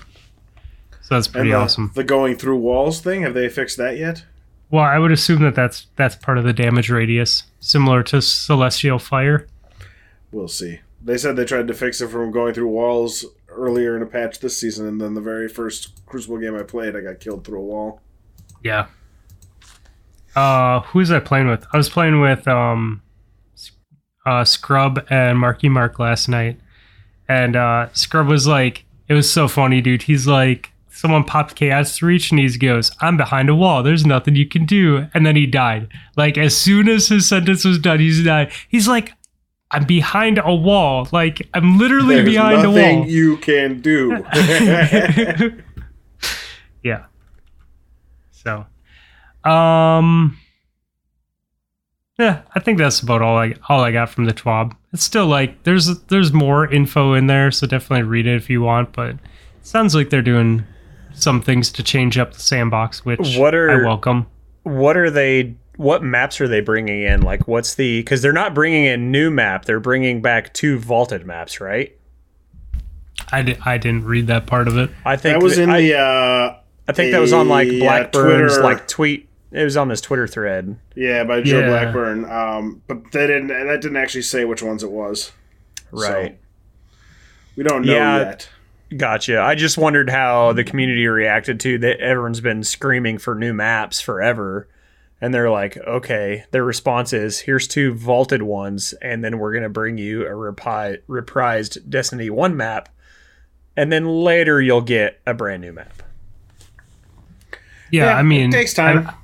So 1.01 1.15
that's 1.17 1.29
pretty 1.29 1.51
and 1.51 1.55
the, 1.55 1.63
awesome. 1.63 1.93
the 1.95 2.05
going 2.05 2.37
through 2.37 2.59
walls 2.59 3.01
thing, 3.01 3.23
have 3.23 3.35
they 3.35 3.49
fixed 3.49 3.77
that 3.79 3.97
yet? 3.97 4.25
Well, 4.73 4.85
I 4.85 4.99
would 4.99 5.13
assume 5.13 5.43
that 5.43 5.55
that's 5.55 5.87
that's 5.97 6.17
part 6.17 6.39
of 6.39 6.45
the 6.45 6.55
damage 6.55 6.89
radius, 6.89 7.45
similar 7.61 8.03
to 8.05 8.23
Celestial 8.23 8.99
Fire. 8.99 9.47
We'll 10.33 10.49
see. 10.49 10.81
They 11.05 11.19
said 11.19 11.37
they 11.37 11.45
tried 11.45 11.69
to 11.69 11.75
fix 11.75 12.01
it 12.01 12.09
from 12.09 12.31
going 12.31 12.55
through 12.55 12.69
walls 12.69 13.27
earlier 13.49 13.95
in 13.97 14.03
a 14.03 14.07
patch 14.07 14.41
this 14.41 14.59
season, 14.59 14.87
and 14.87 14.99
then 14.99 15.13
the 15.13 15.21
very 15.21 15.47
first 15.47 16.05
Crucible 16.07 16.39
game 16.39 16.57
I 16.57 16.63
played, 16.63 16.97
I 16.97 17.03
got 17.03 17.21
killed 17.21 17.45
through 17.45 17.59
a 17.59 17.63
wall. 17.63 18.01
Yeah. 18.65 18.87
Uh, 20.35 20.81
who 20.81 21.01
was 21.01 21.11
I 21.11 21.21
playing 21.21 21.49
with? 21.49 21.67
I 21.71 21.77
was 21.77 21.91
playing 21.91 22.23
with 22.23 22.49
um, 22.49 23.03
uh, 24.25 24.45
Scrub 24.45 25.05
and 25.11 25.39
Marky 25.39 25.69
Mark 25.69 25.99
last 25.99 26.29
night, 26.29 26.59
and 27.29 27.57
uh, 27.57 27.89
Scrub 27.93 28.27
was 28.27 28.47
like, 28.47 28.87
it 29.07 29.13
was 29.13 29.31
so 29.31 29.49
funny, 29.49 29.83
dude. 29.83 30.05
He's 30.05 30.27
like, 30.27 30.72
someone 30.93 31.25
popped 31.25 31.55
Chaos 31.55 32.01
Reach, 32.03 32.31
and 32.31 32.39
he 32.39 32.57
goes, 32.59 32.91
"I'm 33.01 33.17
behind 33.17 33.49
a 33.49 33.55
wall. 33.55 33.83
There's 33.83 34.07
nothing 34.07 34.37
you 34.37 34.47
can 34.47 34.67
do." 34.67 35.07
And 35.15 35.27
then 35.27 35.37
he 35.37 35.47
died. 35.47 35.89
Like 36.17 36.39
as 36.39 36.57
soon 36.57 36.89
as 36.89 37.09
his 37.09 37.29
sentence 37.29 37.65
was 37.65 37.79
done, 37.79 37.99
he's 38.01 38.23
died. 38.25 38.53
He's 38.69 38.87
like, 38.87 39.13
"I'm 39.71 39.85
behind 39.85 40.41
a 40.45 40.55
wall. 40.55 41.09
Like 41.13 41.49
I'm 41.55 41.79
literally 41.79 42.17
There's 42.17 42.29
behind 42.29 42.65
a 42.65 42.71
wall. 42.71 42.77
nothing 42.77 42.99
wall." 43.01 43.09
you 43.09 43.37
can 43.39 43.81
do. 43.81 44.25
yeah. 46.83 47.07
So, 48.31 48.67
um, 49.49 50.37
yeah, 52.19 52.43
I 52.55 52.61
think 52.61 52.79
that's 52.79 53.01
about 53.01 53.23
all 53.23 53.37
I 53.39 53.55
all 53.69 53.81
I 53.81 53.93
got 53.93 54.11
from 54.11 54.27
the 54.27 54.35
TWAB. 54.35 54.77
It's 54.93 55.05
still 55.05 55.27
like 55.27 55.63
there's 55.63 55.87
there's 56.05 56.33
more 56.33 56.71
info 56.71 57.15
in 57.15 57.27
there, 57.27 57.51
so 57.51 57.67
definitely 57.67 58.03
read 58.03 58.27
it 58.27 58.37
if 58.37 58.51
you 58.51 58.61
want. 58.63 58.93
But 58.93 59.11
it 59.11 59.19
sounds 59.63 59.95
like 59.95 60.11
they're 60.11 60.23
doing 60.23 60.65
some 61.15 61.41
things 61.43 61.71
to 61.73 61.83
change 61.83 62.19
up 62.19 62.33
the 62.35 62.41
sandbox, 62.41 63.05
which 63.05 63.37
What 63.37 63.55
are- 63.55 63.71
I 63.71 63.85
welcome. 63.85 64.27
what 64.63 64.97
are 64.97 65.11
they 65.11 65.55
what 65.77 66.03
maps 66.03 66.41
are 66.41 66.47
they 66.49 66.61
bringing 66.61 67.03
in 67.03 67.23
like 67.23 67.49
what's 67.49 67.75
the 67.77 68.01
because 68.01 68.21
they're 68.23 68.33
not 68.33 68.55
bringing 68.55 68.85
in 68.85 69.11
new 69.11 69.31
map 69.31 69.65
they're 69.65 69.81
bringing 69.81 70.21
back 70.21 70.53
two 70.53 70.79
vaulted 70.79 71.25
maps 71.27 71.61
right 71.61 71.97
I, 73.33 73.43
di- 73.43 73.59
I 73.65 73.79
didn't 73.79 74.05
read 74.05 74.27
that 74.27 74.47
part 74.47 74.69
of 74.69 74.77
it. 74.77 74.91
i 75.05 75.17
think 75.17 75.39
that 75.39 75.43
was 75.43 75.59
in 75.59 75.71
I, 75.71 75.81
the. 75.81 75.97
Uh, 75.99 76.57
I 76.87 76.93
think 76.93 77.13
that 77.13 77.21
was 77.21 77.33
on 77.33 77.49
like 77.49 77.69
the, 77.69 77.81
uh, 77.81 77.85
blackburn's 77.85 78.59
like 78.59 78.87
tweet 78.87 79.29
it 79.51 79.65
was 79.65 79.77
on 79.77 79.89
his 79.89 80.01
twitter 80.01 80.27
thread 80.29 80.79
yeah, 80.95 81.25
by 81.25 81.41
Joe 81.41 81.61
Yeah. 81.61 81.69
Blackburn. 81.69 82.25
Um, 82.31 82.83
but 82.87 83.11
they 83.13 83.27
didn't. 83.27 83.49
That 83.49 83.81
didn't 83.81 83.97
actually 83.97 84.23
say 84.23 84.45
which 84.45 84.63
ones 84.63 84.83
it 84.83 84.91
was. 84.91 85.33
right 85.91 86.39
We 87.57 87.65
don't 87.65 87.85
know 87.87 87.93
Yeah. 87.95 88.19
yet. 88.19 88.49
Gotcha. 88.97 89.41
I 89.41 89.55
just 89.55 89.79
wondered 89.79 90.09
how 90.11 90.53
the 90.53 90.65
community 90.65 91.07
reacted 91.07 91.61
to 91.61 91.79
that. 91.79 92.01
Everyone's 92.01 92.41
been 92.41 92.63
screaming 92.65 93.19
for 93.19 93.35
new 93.35 93.53
maps 93.53 94.01
forever. 94.01 94.69
And 95.21 95.33
they're 95.33 95.51
like 95.51 95.77
okay 95.77 96.45
their 96.51 96.65
response 96.65 97.13
is 97.13 97.39
here's 97.39 97.69
two 97.69 97.95
vaulted 97.95 98.43
ones 98.43 98.93
and 99.01 99.23
then 99.23 99.39
we're 99.39 99.53
going 99.53 99.63
to 99.63 99.69
bring 99.69 99.97
you 99.97 100.27
a 100.27 100.31
repi- 100.31 101.01
reprised 101.09 101.89
destiny 101.89 102.29
1 102.29 102.57
map. 102.57 102.89
And 103.77 103.93
then 103.93 104.05
later 104.07 104.61
you'll 104.61 104.81
get 104.81 105.21
a 105.25 105.33
brand 105.33 105.63
new 105.63 105.73
map. 105.73 106.03
Yeah, 107.93 108.17
I 108.17 108.23
mean, 108.23 108.49
it 108.49 108.53
takes 108.53 108.75
time. 108.75 109.07
I- 109.07 109.15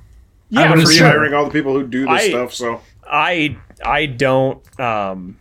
yeah 0.51 0.61
I 0.61 0.75
would 0.75 0.87
for 0.87 0.93
for 0.93 1.03
hiring 1.03 1.33
all 1.33 1.45
the 1.45 1.51
people 1.51 1.73
who 1.73 1.85
do 1.85 2.01
this 2.01 2.09
I- 2.09 2.29
stuff. 2.29 2.53
So. 2.53 2.81
I 3.11 3.57
i 3.83 4.05
don't 4.05 4.79
um 4.79 5.37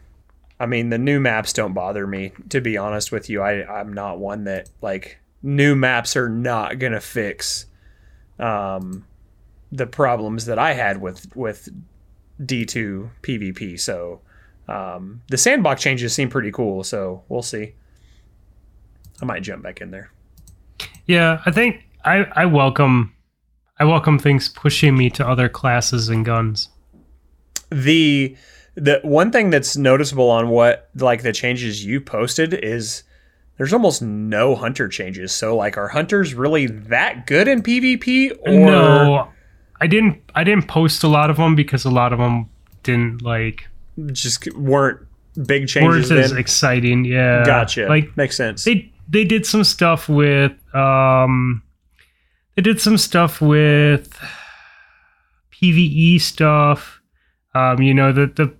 i 0.60 0.66
mean 0.66 0.90
the 0.90 0.98
new 0.98 1.20
maps 1.20 1.52
don't 1.52 1.72
bother 1.72 2.06
me 2.06 2.32
to 2.48 2.60
be 2.60 2.76
honest 2.76 3.12
with 3.12 3.28
you. 3.30 3.42
I 3.42 3.80
i'm 3.80 3.92
not 3.92 4.18
one 4.18 4.44
that 4.44 4.68
like 4.82 5.18
new 5.42 5.74
maps 5.76 6.16
are 6.16 6.28
not 6.28 6.78
gonna 6.78 7.00
fix 7.00 7.66
um 8.38 9.04
the 9.70 9.86
problems 9.86 10.46
that 10.46 10.58
i 10.58 10.72
had 10.72 11.00
with 11.00 11.34
with 11.36 11.68
d2 12.40 13.10
pvp 13.22 13.78
so 13.78 14.20
um 14.68 15.20
the 15.28 15.36
sandbox 15.36 15.82
changes 15.82 16.12
seem 16.12 16.28
pretty 16.30 16.52
cool 16.52 16.82
so 16.84 17.22
we'll 17.28 17.42
see. 17.42 17.74
I 19.20 19.24
might 19.24 19.42
jump 19.42 19.62
back 19.64 19.80
in 19.80 19.90
there. 19.90 20.12
Yeah, 21.06 21.40
I 21.44 21.50
think 21.50 21.84
I, 22.04 22.24
I 22.36 22.46
welcome 22.46 23.12
I 23.80 23.84
welcome 23.84 24.18
things 24.18 24.48
pushing 24.48 24.96
me 24.96 25.10
to 25.10 25.26
other 25.26 25.48
classes 25.48 26.08
and 26.08 26.24
guns. 26.24 26.68
the 27.70 28.36
the 28.78 29.00
one 29.02 29.32
thing 29.32 29.50
that's 29.50 29.76
noticeable 29.76 30.30
on 30.30 30.48
what 30.48 30.88
like 30.94 31.22
the 31.22 31.32
changes 31.32 31.84
you 31.84 32.00
posted 32.00 32.54
is 32.54 33.02
there's 33.56 33.72
almost 33.72 34.00
no 34.00 34.54
hunter 34.54 34.88
changes. 34.88 35.32
So 35.32 35.56
like 35.56 35.76
are 35.76 35.88
hunters 35.88 36.34
really 36.34 36.66
that 36.66 37.26
good 37.26 37.48
in 37.48 37.62
PvP 37.62 38.38
or 38.46 38.52
no, 38.52 39.28
I 39.80 39.86
didn't 39.86 40.22
I 40.34 40.44
didn't 40.44 40.68
post 40.68 41.02
a 41.02 41.08
lot 41.08 41.28
of 41.28 41.36
them 41.36 41.56
because 41.56 41.84
a 41.84 41.90
lot 41.90 42.12
of 42.12 42.18
them 42.20 42.48
didn't 42.84 43.22
like 43.22 43.68
just 44.12 44.52
weren't 44.54 45.00
big 45.46 45.66
changes. 45.66 46.10
weren't 46.10 46.20
as 46.24 46.30
then? 46.30 46.38
exciting. 46.38 47.04
Yeah, 47.04 47.44
Gotcha. 47.44 47.86
Like 47.88 48.16
makes 48.16 48.36
sense. 48.36 48.64
they 48.64 48.92
they 49.08 49.24
did 49.24 49.44
some 49.44 49.64
stuff 49.64 50.08
with 50.08 50.52
um 50.74 51.62
they 52.54 52.62
did 52.62 52.80
some 52.80 52.96
stuff 52.96 53.40
with 53.40 54.16
PVE 55.52 56.20
stuff. 56.20 57.00
Um, 57.54 57.82
you 57.82 57.92
know 57.92 58.12
the 58.12 58.26
the 58.26 58.46
the 58.46 58.57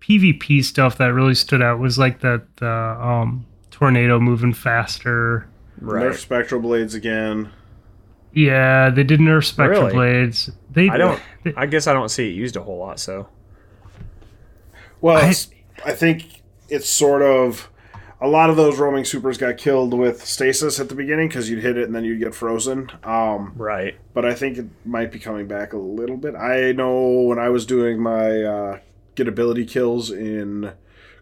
PvP 0.00 0.62
stuff 0.64 0.98
that 0.98 1.12
really 1.12 1.34
stood 1.34 1.62
out 1.62 1.78
was 1.78 1.98
like 1.98 2.20
the 2.20 2.42
the 2.56 2.68
um 2.70 3.46
tornado 3.70 4.18
moving 4.20 4.52
faster. 4.54 5.46
right. 5.80 6.06
nerf 6.06 6.16
spectral 6.16 6.60
blades 6.60 6.94
again. 6.94 7.50
Yeah, 8.32 8.90
they 8.90 9.02
did 9.04 9.20
nerf 9.20 9.44
spectral 9.44 9.82
Really? 9.82 9.92
blades. 9.94 10.50
They 10.70 10.88
I 10.88 10.96
don't 10.98 11.20
they- 11.44 11.54
I 11.56 11.66
guess 11.66 11.86
I 11.86 11.92
don't 11.92 12.10
see 12.10 12.28
it 12.28 12.32
used 12.34 12.56
a 12.56 12.62
whole 12.62 12.78
lot 12.78 12.98
so. 13.00 13.28
Well, 15.00 15.16
I- 15.16 15.34
I 15.84 15.92
think 15.92 16.42
it's 16.68 16.88
sort 16.88 17.22
of 17.22 17.70
a 18.20 18.26
lot 18.26 18.48
of 18.48 18.56
those 18.56 18.78
roaming 18.78 19.04
supers 19.04 19.36
got 19.36 19.58
killed 19.58 19.92
with 19.92 20.24
stasis 20.24 20.80
at 20.80 20.88
the 20.88 20.94
beginning 20.94 21.28
because 21.28 21.50
you'd 21.50 21.62
hit 21.62 21.76
it 21.76 21.84
and 21.84 21.94
then 21.94 22.02
you'd 22.02 22.18
get 22.18 22.34
frozen. 22.34 22.90
Um, 23.04 23.52
Right. 23.56 23.94
but 24.14 24.24
I 24.24 24.34
think 24.34 24.56
it 24.56 24.66
might 24.86 25.12
be 25.12 25.18
coming 25.18 25.46
back 25.46 25.74
a 25.74 25.76
little 25.76 26.16
bit. 26.16 26.34
I 26.34 26.72
know 26.72 27.20
when 27.22 27.38
I 27.38 27.50
was 27.50 27.66
doing 27.66 28.00
my 28.00 28.42
uh, 28.42 28.78
get 29.16 29.26
ability 29.26 29.64
kills 29.64 30.10
in 30.10 30.72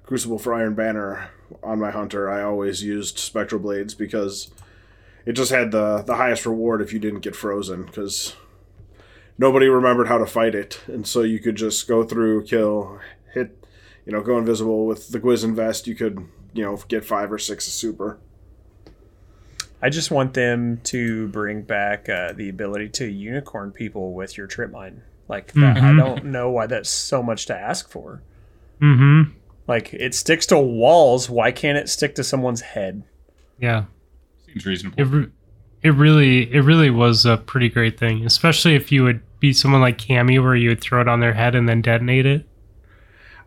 Crucible 0.02 0.38
for 0.38 0.52
Iron 0.52 0.74
Banner 0.74 1.30
on 1.62 1.80
my 1.80 1.90
hunter, 1.90 2.28
I 2.28 2.42
always 2.42 2.82
used 2.82 3.18
spectral 3.18 3.60
blades 3.60 3.94
because 3.94 4.50
it 5.24 5.32
just 5.32 5.50
had 5.50 5.70
the 5.70 6.02
the 6.02 6.16
highest 6.16 6.44
reward 6.44 6.82
if 6.82 6.92
you 6.92 6.98
didn't 6.98 7.20
get 7.20 7.34
frozen 7.34 7.84
because 7.84 8.36
nobody 9.38 9.66
remembered 9.66 10.08
how 10.08 10.18
to 10.18 10.26
fight 10.26 10.54
it, 10.54 10.80
and 10.86 11.06
so 11.06 11.22
you 11.22 11.38
could 11.38 11.56
just 11.56 11.88
go 11.88 12.04
through, 12.04 12.44
kill, 12.44 13.00
hit, 13.32 13.64
you 14.04 14.12
know, 14.12 14.20
go 14.20 14.36
invisible 14.36 14.86
with 14.86 15.08
the 15.08 15.20
Gwiz 15.20 15.50
vest. 15.54 15.86
You 15.86 15.94
could 15.94 16.28
you 16.52 16.64
know 16.64 16.76
get 16.88 17.04
five 17.04 17.32
or 17.32 17.38
six 17.38 17.64
super. 17.64 18.18
I 19.80 19.90
just 19.90 20.10
want 20.10 20.34
them 20.34 20.80
to 20.84 21.28
bring 21.28 21.62
back 21.62 22.08
uh, 22.08 22.32
the 22.32 22.48
ability 22.48 22.88
to 22.90 23.06
unicorn 23.06 23.70
people 23.70 24.14
with 24.14 24.36
your 24.36 24.46
trip 24.46 24.70
mine. 24.70 25.02
Like 25.28 25.52
that, 25.52 25.78
I 25.78 25.96
don't 25.96 26.26
know 26.26 26.50
why 26.50 26.66
that's 26.66 26.90
so 26.90 27.22
much 27.22 27.46
to 27.46 27.56
ask 27.56 27.88
for. 27.88 28.22
Mm-hmm. 28.80 29.32
Like 29.66 29.94
it 29.94 30.14
sticks 30.14 30.46
to 30.46 30.58
walls. 30.58 31.30
Why 31.30 31.50
can't 31.50 31.78
it 31.78 31.88
stick 31.88 32.14
to 32.16 32.24
someone's 32.24 32.60
head? 32.60 33.04
Yeah. 33.58 33.84
Seems 34.46 34.66
reasonable. 34.66 35.00
It 35.00 35.04
re- 35.04 35.30
it 35.82 35.94
really 35.94 36.52
it 36.52 36.60
really 36.60 36.90
was 36.90 37.24
a 37.24 37.38
pretty 37.38 37.68
great 37.68 37.98
thing, 37.98 38.26
especially 38.26 38.74
if 38.74 38.92
you 38.92 39.04
would 39.04 39.22
be 39.40 39.52
someone 39.52 39.80
like 39.80 39.98
Cammy 39.98 40.42
where 40.42 40.56
you 40.56 40.70
would 40.70 40.80
throw 40.80 41.00
it 41.00 41.08
on 41.08 41.20
their 41.20 41.34
head 41.34 41.54
and 41.54 41.68
then 41.68 41.80
detonate 41.80 42.26
it. 42.26 42.46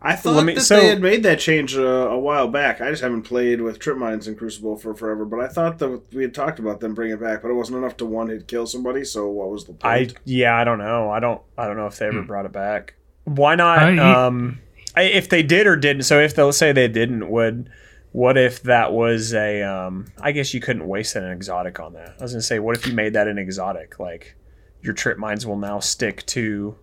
I 0.00 0.14
thought 0.14 0.36
Let 0.36 0.44
me- 0.46 0.54
that 0.54 0.60
so- 0.60 0.78
they 0.80 0.86
had 0.88 1.02
made 1.02 1.22
that 1.24 1.40
change 1.40 1.76
uh, 1.76 1.80
a 1.82 2.18
while 2.18 2.46
back. 2.46 2.80
I 2.80 2.90
just 2.90 3.02
haven't 3.02 3.22
played 3.22 3.60
with 3.60 3.78
trip 3.80 3.96
mines 3.96 4.28
in 4.28 4.36
Crucible 4.36 4.76
for 4.76 4.94
forever, 4.94 5.24
but 5.24 5.40
I 5.40 5.48
thought 5.48 5.78
that 5.78 6.02
we 6.12 6.22
had 6.22 6.32
talked 6.34 6.60
about 6.60 6.78
them 6.80 6.94
bringing 6.94 7.14
it 7.16 7.20
back, 7.20 7.42
but 7.42 7.50
it 7.50 7.54
wasn't 7.54 7.78
enough 7.78 7.96
to 7.98 8.06
one 8.06 8.28
hit 8.28 8.46
kill 8.46 8.66
somebody. 8.66 9.04
So 9.04 9.28
what 9.28 9.50
was 9.50 9.64
the 9.64 9.74
I 9.82 10.08
yeah, 10.24 10.56
I 10.56 10.62
don't 10.64 10.78
know. 10.78 11.10
I 11.10 11.18
don't 11.18 11.40
I 11.56 11.66
don't 11.66 11.76
know 11.76 11.86
if 11.86 11.96
they 11.98 12.06
ever 12.06 12.22
brought 12.22 12.46
it 12.46 12.52
back. 12.52 12.94
Why 13.24 13.56
not? 13.56 13.92
You- 13.92 14.00
um, 14.00 14.60
I, 14.96 15.02
if 15.02 15.28
they 15.28 15.42
did 15.42 15.66
or 15.66 15.76
didn't. 15.76 16.02
So 16.04 16.20
if 16.20 16.34
they'll 16.34 16.52
say 16.52 16.72
they 16.72 16.88
didn't, 16.88 17.28
would 17.28 17.68
what 18.12 18.38
if 18.38 18.62
that 18.62 18.92
was 18.92 19.34
a? 19.34 19.62
Um, 19.62 20.06
I 20.20 20.30
guess 20.32 20.54
you 20.54 20.60
couldn't 20.60 20.86
waste 20.86 21.14
an 21.16 21.30
exotic 21.30 21.78
on 21.80 21.92
that. 21.94 22.14
I 22.18 22.22
was 22.22 22.32
gonna 22.32 22.42
say, 22.42 22.58
what 22.60 22.76
if 22.76 22.86
you 22.86 22.94
made 22.94 23.12
that 23.14 23.26
an 23.28 23.36
exotic? 23.38 23.98
Like 23.98 24.36
your 24.80 24.94
trip 24.94 25.18
mines 25.18 25.44
will 25.44 25.58
now 25.58 25.80
stick 25.80 26.24
to 26.26 26.76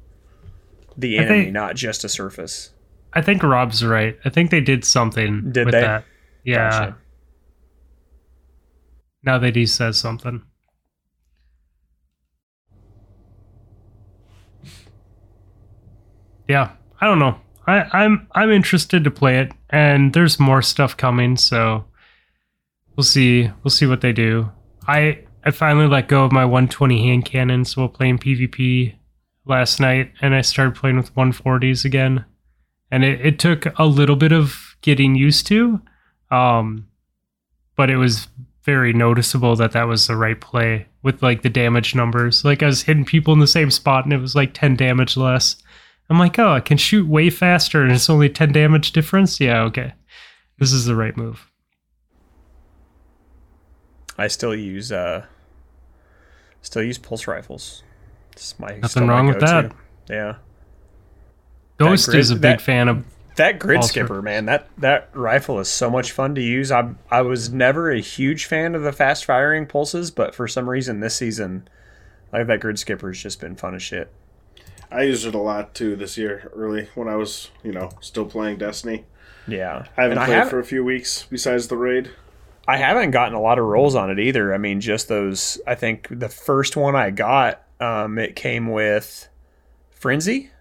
the 0.97 1.17
enemy, 1.17 1.43
think- 1.45 1.53
not 1.53 1.75
just 1.75 2.03
a 2.03 2.09
surface. 2.09 2.71
I 3.15 3.21
think 3.21 3.41
Rob's 3.43 3.83
right. 3.83 4.17
I 4.25 4.29
think 4.29 4.51
they 4.51 4.59
did 4.61 4.83
something 4.83 5.51
Did 5.51 5.65
with 5.65 5.73
they? 5.73 5.81
that. 5.81 6.03
Yeah. 6.43 6.69
Gotcha. 6.69 6.97
now 9.23 9.39
that 9.39 9.55
he 9.55 9.65
says 9.65 9.97
something. 9.97 10.41
Yeah, 16.47 16.71
I 17.01 17.05
don't 17.07 17.19
know. 17.19 17.39
I, 17.67 17.85
I'm 17.91 18.27
I'm 18.33 18.51
interested 18.51 19.03
to 19.03 19.11
play 19.11 19.39
it, 19.39 19.51
and 19.69 20.13
there's 20.13 20.39
more 20.39 20.61
stuff 20.61 20.95
coming, 20.95 21.37
so 21.37 21.85
we'll 22.95 23.03
see. 23.03 23.49
We'll 23.63 23.71
see 23.71 23.87
what 23.87 24.01
they 24.01 24.13
do. 24.13 24.51
I 24.87 25.23
I 25.43 25.51
finally 25.51 25.87
let 25.87 26.07
go 26.07 26.25
of 26.25 26.31
my 26.31 26.45
120 26.45 27.01
hand 27.01 27.25
cannons 27.25 27.75
while 27.75 27.87
playing 27.89 28.19
PvP 28.19 28.95
last 29.45 29.79
night, 29.79 30.11
and 30.21 30.35
I 30.35 30.41
started 30.41 30.75
playing 30.75 30.97
with 30.97 31.15
140s 31.15 31.85
again. 31.85 32.25
And 32.91 33.03
it, 33.03 33.25
it 33.25 33.39
took 33.39 33.65
a 33.77 33.85
little 33.85 34.15
bit 34.15 34.31
of 34.31 34.75
getting 34.81 35.15
used 35.15 35.47
to, 35.47 35.81
um, 36.31 36.87
but 37.75 37.89
it 37.89 37.97
was 37.97 38.27
very 38.63 38.93
noticeable 38.93 39.55
that 39.55 39.71
that 39.73 39.87
was 39.87 40.07
the 40.07 40.15
right 40.15 40.39
play 40.39 40.87
with 41.03 41.21
like 41.21 41.43
the 41.43 41.49
damage 41.49 41.93
numbers. 41.95 42.43
Like 42.43 42.63
I 42.63 42.67
was 42.67 42.83
hitting 42.83 43.05
people 43.05 43.33
in 43.33 43.39
the 43.39 43.47
same 43.47 43.71
spot, 43.71 44.05
and 44.05 44.13
it 44.13 44.19
was 44.19 44.35
like 44.35 44.53
10 44.53 44.75
damage 44.75 45.15
less. 45.17 45.57
I'm 46.09 46.19
like, 46.19 46.37
oh, 46.37 46.51
I 46.51 46.59
can 46.59 46.77
shoot 46.77 47.07
way 47.07 47.29
faster, 47.29 47.81
and 47.81 47.91
it's 47.91 48.09
only 48.09 48.29
10 48.29 48.51
damage 48.51 48.91
difference. 48.91 49.39
Yeah, 49.39 49.61
okay, 49.63 49.93
this 50.59 50.71
is 50.71 50.85
the 50.85 50.95
right 50.95 51.15
move. 51.15 51.49
I 54.17 54.27
still 54.27 54.55
use 54.55 54.91
uh 54.91 55.25
still 56.61 56.83
use 56.83 56.97
pulse 56.97 57.27
rifles. 57.27 57.83
It's 58.31 58.57
my 58.59 58.67
Nothing 58.67 58.87
still 58.87 59.05
my 59.05 59.13
wrong 59.13 59.27
with 59.27 59.39
that. 59.41 59.71
Yeah. 60.09 60.35
Ghost 61.77 62.07
grid- 62.07 62.19
is 62.19 62.31
a 62.31 62.35
big 62.35 62.41
that- 62.41 62.61
fan 62.61 62.87
of. 62.87 63.03
That 63.37 63.59
grid 63.59 63.77
Also- 63.77 63.89
skipper, 63.89 64.21
man, 64.21 64.45
that 64.45 64.69
that 64.77 65.09
rifle 65.13 65.59
is 65.59 65.67
so 65.67 65.89
much 65.89 66.13
fun 66.13 66.35
to 66.35 66.41
use. 66.41 66.71
I 66.71 66.89
I 67.11 67.21
was 67.21 67.51
never 67.51 67.91
a 67.91 67.99
huge 67.99 68.45
fan 68.45 68.75
of 68.75 68.83
the 68.83 68.93
fast 68.93 69.25
firing 69.25 69.65
pulses, 69.65 70.09
but 70.09 70.33
for 70.33 70.47
some 70.47 70.69
reason 70.69 71.01
this 71.01 71.15
season, 71.15 71.67
like 72.31 72.47
that 72.47 72.61
grid 72.61 72.79
skipper 72.79 73.09
has 73.09 73.21
just 73.21 73.41
been 73.41 73.57
fun 73.57 73.75
as 73.75 73.83
shit. 73.83 74.09
I 74.89 75.01
used 75.03 75.25
it 75.27 75.35
a 75.35 75.39
lot 75.39 75.73
too 75.75 75.97
this 75.97 76.17
year, 76.17 76.49
early 76.55 76.87
when 76.95 77.09
I 77.09 77.17
was, 77.17 77.49
you 77.61 77.73
know, 77.73 77.89
still 77.99 78.23
playing 78.25 78.57
Destiny. 78.59 79.03
Yeah, 79.47 79.83
I 79.97 80.03
haven't 80.03 80.17
And 80.19 80.25
played 80.27 80.37
have- 80.37 80.49
for 80.49 80.59
a 80.59 80.63
few 80.63 80.85
weeks 80.85 81.25
besides 81.29 81.67
the 81.67 81.75
raid. 81.75 82.11
I 82.69 82.77
haven't 82.77 83.11
gotten 83.11 83.33
a 83.33 83.41
lot 83.41 83.59
of 83.59 83.65
rolls 83.65 83.95
on 83.95 84.09
it 84.09 84.17
either. 84.17 84.53
I 84.53 84.57
mean, 84.57 84.79
just 84.79 85.09
those. 85.09 85.59
I 85.67 85.75
think 85.75 86.07
the 86.09 86.29
first 86.29 86.77
one 86.77 86.95
I 86.95 87.09
got, 87.11 87.61
um, 87.81 88.17
it 88.17 88.37
came 88.37 88.71
with 88.71 89.27
Frenzy, 89.91 90.51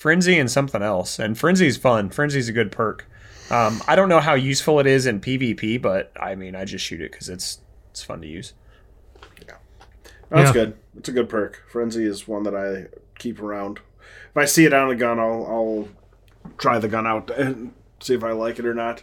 Frenzy, 0.00 0.38
and 0.38 0.50
something 0.50 0.80
else. 0.82 1.18
And 1.18 1.36
Frenzy's 1.38 1.76
fun. 1.76 2.08
Frenzy's 2.08 2.48
a 2.48 2.52
good 2.52 2.72
perk. 2.72 3.06
Um, 3.50 3.82
I 3.86 3.94
don't 3.96 4.08
know 4.08 4.20
how 4.20 4.32
useful 4.32 4.80
it 4.80 4.86
is 4.86 5.04
in 5.04 5.20
PvP, 5.20 5.82
but 5.82 6.10
I 6.18 6.34
mean, 6.36 6.56
I 6.56 6.64
just 6.64 6.82
shoot 6.82 7.02
it 7.02 7.12
because 7.12 7.28
it's 7.28 7.60
it's 7.90 8.02
fun 8.02 8.22
to 8.22 8.26
use. 8.26 8.54
Yeah, 9.46 9.56
that's 10.30 10.48
Yeah. 10.48 10.52
good. 10.54 10.74
It's 10.96 11.10
a 11.10 11.12
good 11.12 11.28
perk. 11.28 11.62
Frenzy 11.70 12.06
is 12.06 12.26
one 12.26 12.44
that 12.44 12.54
I 12.54 12.86
keep 13.18 13.42
around. 13.42 13.80
If 14.30 14.36
I 14.38 14.46
see 14.46 14.64
it 14.64 14.72
on 14.72 14.90
a 14.90 14.96
gun, 14.96 15.18
I'll 15.20 15.44
I'll 15.46 15.88
try 16.56 16.78
the 16.78 16.88
gun 16.88 17.06
out 17.06 17.28
and 17.30 17.74
see 18.00 18.14
if 18.14 18.24
I 18.24 18.32
like 18.32 18.58
it 18.58 18.64
or 18.64 18.72
not. 18.74 19.02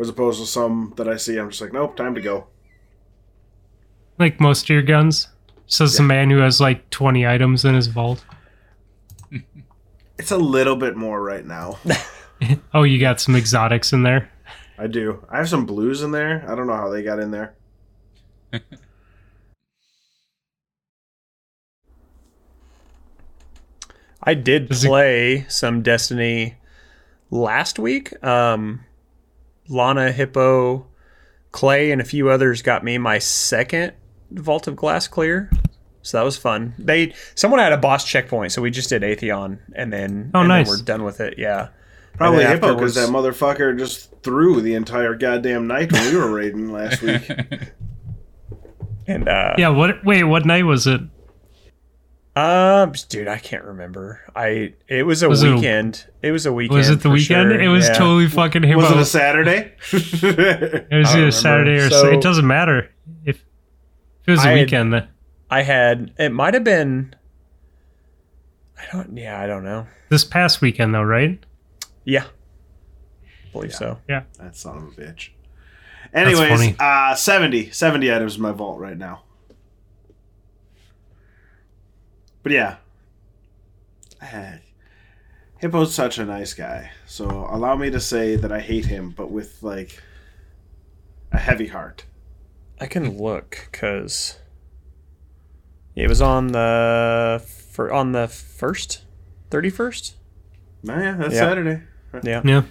As 0.00 0.08
opposed 0.08 0.40
to 0.40 0.46
some 0.46 0.94
that 0.96 1.06
I 1.06 1.16
see, 1.16 1.38
I'm 1.38 1.50
just 1.50 1.62
like, 1.62 1.72
nope, 1.72 1.94
time 1.96 2.16
to 2.16 2.20
go. 2.20 2.48
like 4.18 4.40
most 4.40 4.64
of 4.64 4.70
your 4.70 4.82
guns. 4.82 5.28
Says 5.66 5.96
the 5.96 6.02
man 6.02 6.28
who 6.30 6.38
has 6.38 6.60
like 6.60 6.90
20 6.90 7.24
items 7.26 7.64
in 7.64 7.74
his 7.74 7.86
vault. 7.86 8.24
It's 10.18 10.30
a 10.30 10.36
little 10.36 10.76
bit 10.76 10.96
more 10.96 11.22
right 11.22 11.44
now. 11.44 11.78
Oh, 12.74 12.82
you 12.82 12.98
got 12.98 13.20
some 13.20 13.36
exotics 13.36 13.92
in 13.92 14.02
there. 14.02 14.30
I 14.76 14.86
do. 14.88 15.24
I 15.30 15.38
have 15.38 15.48
some 15.48 15.64
blues 15.66 16.02
in 16.02 16.10
there. 16.10 16.44
I 16.46 16.54
don't 16.54 16.66
know 16.66 16.76
how 16.76 16.90
they 16.90 17.02
got 17.02 17.20
in 17.20 17.30
there. 17.30 17.54
I 24.22 24.34
did 24.34 24.68
play 24.70 25.46
some 25.48 25.82
Destiny 25.82 26.56
last 27.30 27.78
week. 27.78 28.22
Um, 28.24 28.80
Lana, 29.68 30.12
Hippo, 30.12 30.86
Clay, 31.52 31.90
and 31.92 32.00
a 32.00 32.04
few 32.04 32.28
others 32.30 32.62
got 32.62 32.82
me 32.82 32.98
my 32.98 33.18
second 33.18 33.92
Vault 34.30 34.66
of 34.66 34.76
Glass 34.76 35.08
clear. 35.08 35.50
So 36.04 36.18
that 36.18 36.24
was 36.24 36.36
fun. 36.36 36.74
They 36.78 37.14
someone 37.34 37.58
had 37.60 37.72
a 37.72 37.78
boss 37.78 38.04
checkpoint, 38.04 38.52
so 38.52 38.62
we 38.62 38.70
just 38.70 38.88
did 38.90 39.02
Atheon, 39.02 39.58
and 39.74 39.92
then 39.92 40.30
Oh, 40.34 40.40
and 40.40 40.48
nice. 40.48 40.68
Then 40.68 40.76
we're 40.78 40.84
done 40.84 41.02
with 41.04 41.20
it. 41.20 41.38
Yeah, 41.38 41.68
Probably 42.18 42.44
Hippo 42.44 42.74
because 42.74 42.94
that 42.94 43.08
motherfucker 43.08 43.76
just 43.78 44.10
threw 44.22 44.60
the 44.60 44.74
entire 44.74 45.14
goddamn 45.14 45.66
night 45.66 45.90
when 45.92 46.12
we 46.12 46.18
were 46.18 46.30
raiding 46.30 46.70
last 46.72 47.02
week. 47.02 47.28
and 49.06 49.28
uh, 49.28 49.54
Yeah, 49.58 49.70
what 49.70 50.04
wait, 50.04 50.24
what 50.24 50.44
night 50.46 50.64
was 50.64 50.86
it? 50.86 51.00
um, 52.36 52.92
dude, 53.08 53.28
I 53.28 53.38
can't 53.38 53.64
remember. 53.64 54.20
I 54.34 54.74
it 54.88 55.04
was 55.06 55.22
a 55.22 55.28
Was 55.28 55.42
it 55.42 55.52
a- 55.52 55.54
weekend. 55.54 56.04
It, 56.20 56.32
was 56.32 56.46
a 56.46 56.52
weekend. 56.52 56.76
Was 56.78 56.90
it 56.90 57.00
the 57.00 57.10
weekend? 57.10 57.50
sure, 57.52 57.60
It 57.60 57.68
was 57.68 57.86
yeah. 57.88 57.94
totally 57.94 58.26
fucking 58.28 58.62
him. 58.64 58.76
Was 58.78 58.90
it 58.90 58.96
a 58.98 59.04
Saturday? 59.04 59.72
It 59.92 59.92
was 59.92 60.22
I 60.24 60.98
either 60.98 61.14
remember. 61.14 61.30
Saturday 61.30 61.76
or 61.78 61.90
So- 61.90 62.02
Sa- 62.02 62.08
it 62.08 62.20
doesn't 62.22 62.46
matter. 62.46 62.90
If, 63.24 63.36
if 63.36 63.42
it 64.28 64.30
was 64.32 64.44
a 64.44 64.48
I 64.48 64.54
weekend, 64.54 64.92
then 64.92 65.08
I 65.54 65.62
had 65.62 66.12
it 66.18 66.32
might 66.32 66.52
have 66.54 66.64
been. 66.64 67.14
I 68.76 68.82
don't. 68.90 69.16
Yeah, 69.16 69.40
I 69.40 69.46
don't 69.46 69.62
know. 69.62 69.86
this 70.08 70.24
past 70.24 70.60
weekend 70.60 70.92
though, 70.92 71.04
right? 71.04 71.38
Yeah, 72.04 72.24
believe 73.52 73.72
so. 73.72 73.98
Yeah. 74.08 74.24
that 74.40 74.56
son 74.56 74.78
of 74.78 74.82
a 74.82 75.00
bitch. 75.00 75.28
Anyways, 76.12 76.48
funny. 76.48 76.76
uh, 76.80 77.14
70, 77.14 77.70
70 77.70 78.12
items 78.12 78.34
in 78.34 78.42
my 78.42 78.50
vault 78.50 78.80
right 78.80 78.98
now. 78.98 79.22
But 82.42 82.50
yeah. 82.50 82.76
Eh, 84.20 84.58
Hippo's 85.62 85.94
such 85.94 86.18
a 86.18 86.24
nice 86.24 86.52
guy. 86.52 86.90
So 87.06 87.46
allow 87.48 87.76
me 87.76 87.90
to 87.90 88.00
say 88.00 88.34
that 88.34 88.50
I 88.50 88.58
hate 88.58 88.86
him, 88.86 89.10
but 89.10 89.30
with 89.30 89.62
like 89.62 90.02
a 91.30 91.38
heavy 91.38 91.68
heart. 91.68 92.06
I 92.80 92.86
can 92.86 93.16
look 93.18 93.68
because 93.70 94.38
it 95.96 96.08
was 96.08 96.20
on 96.20 96.48
the 96.48 97.42
for 97.70 97.92
on 97.92 98.12
the 98.12 98.28
first, 98.28 99.02
thirty 99.50 99.70
first. 99.70 100.14
Oh, 100.88 100.98
yeah, 100.98 101.16
that's 101.18 101.34
Yeah. 101.34 101.40
Saturday. 101.40 101.82
Yeah. 102.22 102.42
Yeah. 102.44 102.62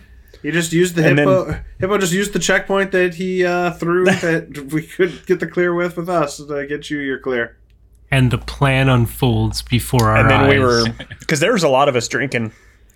He 0.41 0.51
just 0.51 0.73
used 0.73 0.95
the 0.95 1.07
And 1.07 1.17
hippo. 1.19 1.59
hippo 1.79 1.97
just 1.97 2.13
used 2.13 2.33
the 2.33 2.39
checkpoint 2.39 2.91
that 2.91 3.15
he 3.15 3.45
uh, 3.45 3.71
threw 3.71 4.05
that 4.05 4.69
we 4.71 4.83
could 4.86 5.25
get 5.25 5.39
the 5.39 5.47
clear 5.47 5.73
with 5.73 5.95
with 5.97 6.09
us 6.09 6.38
to 6.38 6.65
get 6.67 6.89
you 6.89 6.99
your 6.99 7.19
clear. 7.19 7.57
And 8.12 8.29
the 8.29 8.38
plan 8.38 8.89
unfolds 8.89 9.62
before 9.63 10.09
our 10.09 10.17
And 10.17 10.29
then 10.29 10.41
eyes. 10.41 10.49
we 10.49 10.59
were 10.59 10.86
because 11.19 11.39
there 11.39 11.53
was 11.53 11.63
a 11.63 11.69
lot 11.69 11.89
of 11.89 11.95
us 11.95 12.07
drinking. 12.07 12.51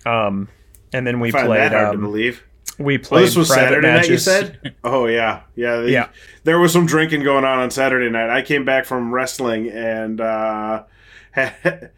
Um, 0.06 0.48
and 0.92 1.06
then 1.06 1.20
we 1.20 1.28
I 1.28 1.32
find 1.32 1.46
played. 1.46 1.60
that 1.60 1.72
hard 1.72 1.92
to 1.92 1.94
Um, 1.98 2.00
believe. 2.04 2.44
We 2.78 2.96
Oh, 2.96 3.02
played. 3.02 3.26
this 3.26 3.36
was 3.36 3.48
Saturday 3.48 3.86
night. 3.88 4.08
You 4.08 4.18
said? 4.18 4.74
Oh 4.84 5.06
yeah, 5.06 5.42
yeah, 5.56 5.82
Yeah. 5.82 6.08
There 6.44 6.58
was 6.58 6.72
some 6.72 6.86
drinking 6.86 7.22
going 7.24 7.44
on 7.44 7.58
on 7.58 7.70
Saturday 7.70 8.08
night. 8.10 8.30
I 8.30 8.42
came 8.42 8.64
back 8.64 8.84
from 8.84 9.12
wrestling 9.12 9.68
and 9.68 10.20
uh, 10.20 10.84
had, 11.32 11.90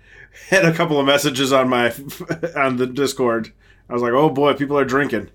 had 0.49 0.65
a 0.65 0.73
couple 0.73 0.99
of 0.99 1.07
messages 1.07 1.53
on 1.53 1.69
my 1.69 1.93
on 2.57 2.77
the 2.77 2.87
Discord. 2.87 3.53
I 3.89 3.93
was 3.93 4.03
like, 4.03 4.13
oh 4.13 4.31
boy, 4.31 4.55
people 4.55 4.79
are 4.79 4.85
drinking. 4.85 5.31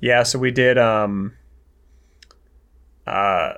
Yeah, 0.00 0.22
so 0.24 0.38
we 0.38 0.50
did 0.50 0.78
um 0.78 1.34
uh 3.06 3.54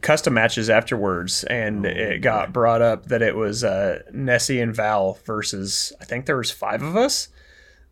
custom 0.00 0.34
matches 0.34 0.70
afterwards 0.70 1.44
and 1.44 1.84
it 1.84 2.22
got 2.22 2.52
brought 2.52 2.80
up 2.82 3.06
that 3.06 3.22
it 3.22 3.36
was 3.36 3.62
uh 3.62 4.00
Nessie 4.12 4.60
and 4.60 4.74
Val 4.74 5.18
versus 5.26 5.92
I 6.00 6.04
think 6.04 6.26
there 6.26 6.36
was 6.38 6.50
5 6.50 6.82
of 6.82 6.96
us 6.96 7.28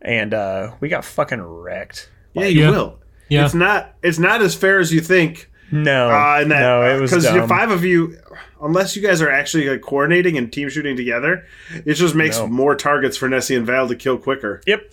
and 0.00 0.32
uh 0.32 0.72
we 0.80 0.88
got 0.88 1.04
fucking 1.04 1.42
wrecked. 1.42 2.08
Yeah, 2.34 2.46
you 2.46 2.62
Yeah. 2.62 2.70
will. 2.70 2.98
Yeah. 3.28 3.44
It's 3.44 3.54
not. 3.54 3.94
It's 4.02 4.18
not 4.18 4.40
as 4.42 4.54
fair 4.54 4.78
as 4.78 4.92
you 4.92 5.00
think. 5.00 5.50
No. 5.70 6.08
Uh, 6.10 6.38
and 6.40 6.50
that, 6.50 6.60
no, 6.60 6.82
it 6.96 6.98
was 7.00 7.10
because 7.10 7.24
dumb. 7.24 7.46
five 7.46 7.70
of 7.70 7.84
you, 7.84 8.16
unless 8.62 8.96
you 8.96 9.02
guys 9.02 9.20
are 9.20 9.28
actually 9.30 9.68
like 9.68 9.82
coordinating 9.82 10.38
and 10.38 10.50
team 10.50 10.70
shooting 10.70 10.96
together, 10.96 11.44
it 11.84 11.92
just 11.94 12.14
makes 12.14 12.38
No. 12.38 12.46
more 12.46 12.74
targets 12.74 13.18
for 13.18 13.28
Nessie 13.28 13.54
and 13.54 13.66
Val 13.66 13.86
to 13.88 13.94
kill 13.94 14.16
quicker. 14.16 14.62
Yep. 14.66 14.90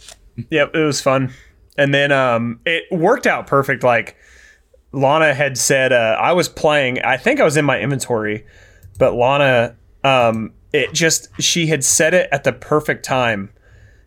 Yep, 0.49 0.75
it 0.75 0.83
was 0.83 0.99
fun. 0.99 1.31
And 1.77 1.93
then 1.93 2.11
um 2.11 2.59
it 2.65 2.83
worked 2.91 3.25
out 3.25 3.47
perfect 3.47 3.83
like 3.83 4.17
Lana 4.91 5.33
had 5.33 5.57
said 5.57 5.93
uh 5.93 6.17
I 6.19 6.33
was 6.33 6.49
playing 6.49 7.01
I 7.03 7.15
think 7.15 7.39
I 7.39 7.45
was 7.45 7.55
in 7.55 7.63
my 7.63 7.79
inventory, 7.79 8.45
but 8.99 9.13
Lana 9.13 9.77
um 10.03 10.51
it 10.73 10.91
just 10.93 11.29
she 11.41 11.67
had 11.67 11.85
said 11.85 12.13
it 12.13 12.27
at 12.33 12.43
the 12.43 12.51
perfect 12.51 13.05
time 13.05 13.49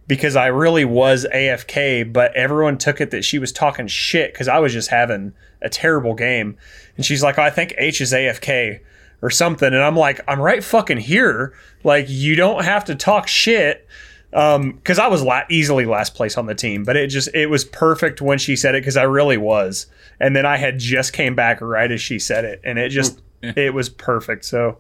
because 0.09 0.35
I 0.35 0.47
really 0.49 0.85
was 0.85 1.25
AFK, 1.33 2.13
but 2.13 2.35
everyone 2.35 2.77
took 2.79 3.01
it 3.01 3.13
that 3.13 3.25
she 3.25 3.39
was 3.39 3.53
talking 3.53 3.87
shit 3.87 4.35
cuz 4.35 4.49
I 4.49 4.59
was 4.59 4.73
just 4.73 4.91
having 4.91 5.35
a 5.63 5.69
terrible 5.69 6.15
game. 6.15 6.57
And 6.97 7.07
she's 7.07 7.23
like, 7.23 7.39
"I 7.39 7.51
think 7.51 7.75
H 7.79 8.01
is 8.01 8.13
AFK." 8.13 8.81
Or 9.21 9.31
something, 9.31 9.67
and 9.67 9.83
I'm 9.83 9.97
like, 9.97 10.21
I'm 10.29 10.41
right 10.41 10.63
fucking 10.63 10.99
here. 10.99 11.53
Like, 11.83 12.07
you 12.09 12.37
don't 12.37 12.63
have 12.65 12.85
to 12.85 12.95
talk 12.95 13.27
shit 13.27 13.85
Um, 14.33 14.73
because 14.75 15.01
I 15.01 15.09
was 15.09 15.23
la- 15.25 15.43
easily 15.51 15.87
last 15.87 16.15
place 16.15 16.39
on 16.39 16.47
the 16.47 16.55
team, 16.55 16.85
but 16.85 16.97
it 16.97 17.09
just 17.09 17.29
it 17.35 17.47
was 17.51 17.65
perfect 17.65 18.21
when 18.21 18.39
she 18.39 18.55
said 18.55 18.77
it 18.77 18.83
because 18.83 18.97
I 18.97 19.03
really 19.03 19.37
was, 19.37 19.87
and 20.21 20.37
then 20.37 20.47
I 20.47 20.57
had 20.57 20.79
just 20.79 21.13
came 21.13 21.35
back 21.35 21.61
right 21.61 21.91
as 21.91 22.01
she 22.01 22.21
said 22.21 22.45
it, 22.45 22.61
and 22.63 22.79
it 22.79 22.91
just 22.91 23.21
it 23.43 23.75
was 23.75 23.89
perfect. 23.89 24.45
So 24.45 24.79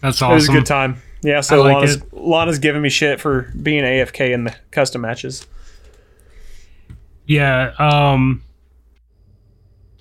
That's 0.00 0.22
awesome. 0.22 0.32
it 0.32 0.34
was 0.36 0.48
a 0.48 0.52
good 0.52 0.64
time. 0.66 1.02
Yeah. 1.24 1.40
So 1.40 1.62
like 1.62 1.74
Lana's, 1.74 1.96
it. 1.96 2.12
Lana's 2.12 2.58
giving 2.60 2.82
me 2.82 2.90
shit 2.90 3.20
for 3.20 3.50
being 3.60 3.82
AFK 3.82 4.32
in 4.32 4.44
the 4.44 4.54
custom 4.70 5.00
matches. 5.00 5.46
Yeah, 7.26 7.72
um 7.78 8.42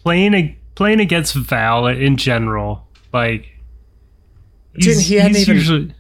playing 0.04 0.34
a, 0.34 0.58
playing 0.76 1.00
against 1.00 1.34
Val 1.36 1.88
in 1.88 2.18
general, 2.18 2.86
like 3.14 3.48
Didn't 4.78 5.04
he 5.04 5.16
hadn't 5.16 5.38
even- 5.38 5.56
usually 5.56 5.96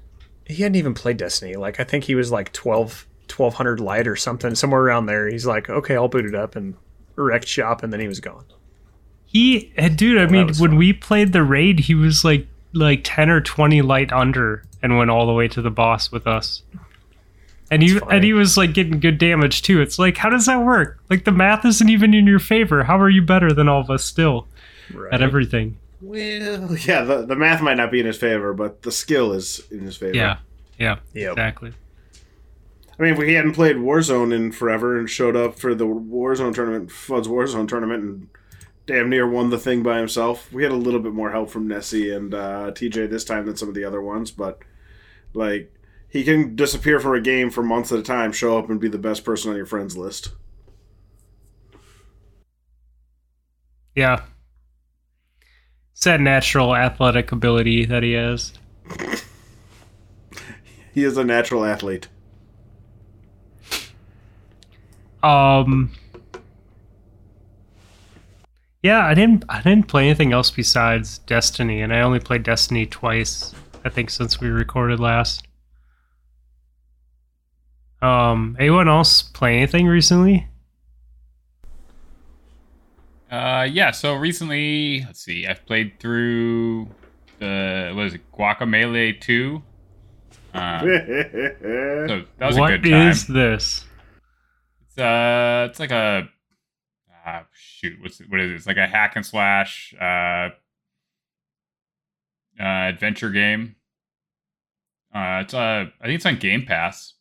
He 0.45 0.62
hadn't 0.63 0.75
even 0.75 0.93
played 0.93 1.17
Destiny. 1.17 1.55
Like 1.55 1.79
I 1.79 1.83
think 1.86 2.03
he 2.03 2.15
was 2.15 2.31
like 2.31 2.51
12, 2.51 3.05
1200 3.33 3.79
light 3.79 4.07
or 4.07 4.15
something, 4.17 4.53
somewhere 4.55 4.81
around 4.81 5.05
there. 5.05 5.29
He's 5.29 5.45
like, 5.45 5.69
okay, 5.69 5.95
I'll 5.95 6.09
boot 6.09 6.25
it 6.25 6.36
up 6.36 6.55
and 6.57 6.75
wrecked 7.15 7.47
shop, 7.47 7.83
and 7.83 7.93
then 7.93 7.99
he 8.01 8.07
was 8.09 8.19
gone. 8.19 8.43
he 9.25 9.71
eh, 9.77 9.88
dude, 9.89 10.17
I 10.21 10.25
mean 10.27 10.47
when 10.57 10.71
fun. 10.71 10.75
we 10.75 10.91
played 10.91 11.31
the 11.31 11.43
raid, 11.43 11.79
he 11.79 11.95
was 11.95 12.25
like 12.25 12.47
like 12.73 13.01
10 13.05 13.29
or 13.29 13.39
20 13.39 13.81
light 13.83 14.12
under 14.12 14.63
and 14.84 14.98
went 14.98 15.10
all 15.10 15.26
the 15.26 15.34
way 15.34 15.48
to 15.48 15.62
the 15.62 15.72
boss 15.72 16.12
with 16.12 16.28
us. 16.28 16.62
And 17.72 17.82
he 17.82 17.98
funny. 17.98 18.15
and 18.17 18.24
he 18.24 18.34
was 18.34 18.56
like 18.58 18.74
getting 18.74 19.00
good 19.00 19.17
damage 19.17 19.63
too. 19.63 19.82
It's 19.82 19.98
like 19.98 20.17
how 20.17 20.30
does 20.30 20.46
that 20.46 20.63
work? 20.63 21.00
Like 21.10 21.26
the 21.26 21.32
math 21.32 21.65
isn't 21.65 21.89
even 21.89 22.13
in 22.13 22.28
your 22.28 22.38
favor. 22.39 22.84
How 22.84 23.00
are 23.00 23.10
you 23.10 23.24
better 23.24 23.52
than 23.52 23.67
all 23.67 23.82
of 23.82 23.89
us 23.89 24.04
still 24.04 24.48
Right. 24.93 25.12
at 25.13 25.22
everything? 25.24 25.78
Well, 26.02 26.76
yeah, 26.86 27.04
the, 27.04 27.26
the 27.26 27.36
math 27.36 27.62
might 27.62 27.78
not 27.78 27.89
be 27.89 28.02
in 28.02 28.06
his 28.06 28.17
favor, 28.17 28.54
but 28.54 28.82
the 28.84 28.91
skill 28.91 29.32
is 29.32 29.62
in 29.72 29.80
his 29.80 29.96
favor. 29.96 30.15
Yeah. 30.15 30.38
Yeah. 30.78 30.98
Yep. 31.13 31.32
Exactly. 31.32 31.72
I 33.00 33.02
mean, 33.04 33.13
if 33.13 33.19
he 33.24 33.34
hadn't 33.34 33.54
played 33.54 33.78
Warzone 33.78 34.34
in 34.36 34.52
forever 34.52 35.00
and 35.00 35.10
showed 35.10 35.36
up 35.36 35.58
for 35.58 35.74
the 35.74 35.88
Warzone 35.88 36.54
tournament, 36.54 36.91
Fud's 36.91 37.28
Warzone 37.28 37.67
tournament, 37.67 38.04
and 38.04 38.28
damn 38.86 39.10
near 39.10 39.28
won 39.28 39.50
the 39.50 39.58
thing 39.58 39.82
by 39.82 39.98
himself. 39.98 40.52
We 40.54 40.62
had 40.63 40.72
a 40.72 40.76
little 40.76 41.00
bit 41.00 41.13
more 41.13 41.32
help 41.32 41.50
from 41.50 41.67
Nessie 41.67 42.12
and 42.12 42.34
uh, 42.36 42.72
TJ 42.72 43.10
this 43.10 43.24
time 43.24 43.46
than 43.46 43.56
some 43.56 43.69
of 43.69 43.74
the 43.74 43.86
other 43.86 44.02
ones, 44.02 44.30
but 44.30 44.60
like 45.34 45.74
he 46.10 46.24
can 46.24 46.56
disappear 46.56 47.00
from 47.00 47.15
a 47.15 47.22
game 47.22 47.50
for 47.50 47.63
months 47.63 47.91
at 47.91 48.00
a 48.00 48.04
time, 48.04 48.32
show 48.32 48.58
up 48.58 48.69
and 48.69 48.80
be 48.80 48.88
the 48.88 48.98
best 48.98 49.24
person 49.24 49.50
on 49.50 49.58
your 49.58 49.65
friends 49.65 49.98
list. 49.98 50.32
Yeah. 53.96 54.24
It's 55.91 56.04
that 56.04 56.19
natural 56.19 56.76
athletic 56.76 57.32
ability 57.32 57.86
that 57.86 58.04
he 58.04 58.13
has. 58.13 58.54
He 60.93 61.04
is 61.04 61.17
a 61.17 61.24
natural 61.24 61.65
athlete. 61.65 62.08
Um 65.22 65.91
Yeah, 68.84 69.06
I 69.06 69.13
didn't 69.13 69.46
I 69.48 69.62
didn't 69.62 69.88
play 69.88 70.06
anything 70.06 70.34
else 70.34 70.52
besides 70.52 71.19
Destiny, 71.19 71.82
and 71.82 71.93
I 71.93 72.02
only 72.02 72.19
played 72.19 72.43
Destiny 72.43 72.86
twice, 72.86 73.56
I 73.86 73.89
think, 73.89 74.10
since 74.10 74.39
we 74.39 74.48
recorded 74.50 75.00
last. 75.00 75.46
Um, 78.02 78.56
anyone 78.60 78.88
else 78.89 79.22
play 79.22 79.58
anything 79.58 79.88
recently? 79.88 80.48
Uh, 83.32 83.67
yeah. 83.69 83.91
So 83.91 84.13
recently, 84.15 85.04
let's 85.06 85.22
see. 85.22 85.48
I've 85.48 85.65
played 85.65 86.00
through 86.00 86.88
the 87.39 87.91
what 87.96 88.06
is 88.06 88.13
it, 88.13 88.32
Guacamelee 88.32 89.19
Two. 89.19 89.63
Uh, 90.54 90.80
so 90.82 90.86
that 92.38 92.48
was 92.48 92.58
What 92.60 92.74
a 92.74 92.78
good 92.78 92.91
time. 92.91 93.08
is 93.10 93.26
this? 93.26 93.86
It's 94.88 94.98
uh, 95.00 95.67
it's 95.69 95.80
like 95.80 95.91
a 95.91 96.30
ah 97.26 97.43
shoot. 97.54 98.00
What's 98.02 98.19
it, 98.19 98.30
what 98.30 98.39
is 98.39 98.52
it? 98.52 98.56
It's 98.56 98.67
like 98.67 98.78
a 98.78 98.86
hack 98.86 99.15
and 99.15 99.26
slash 99.26 99.96
uh, 100.00 100.50
uh 102.60 102.63
adventure 102.89 103.30
game. 103.30 103.76
Uh, 105.13 105.42
it's 105.44 105.54
uh, 105.54 105.86
I 106.02 106.04
think 106.06 106.16
it's 106.16 106.26
on 106.26 106.38
Game 106.38 106.66
Pass. 106.66 107.13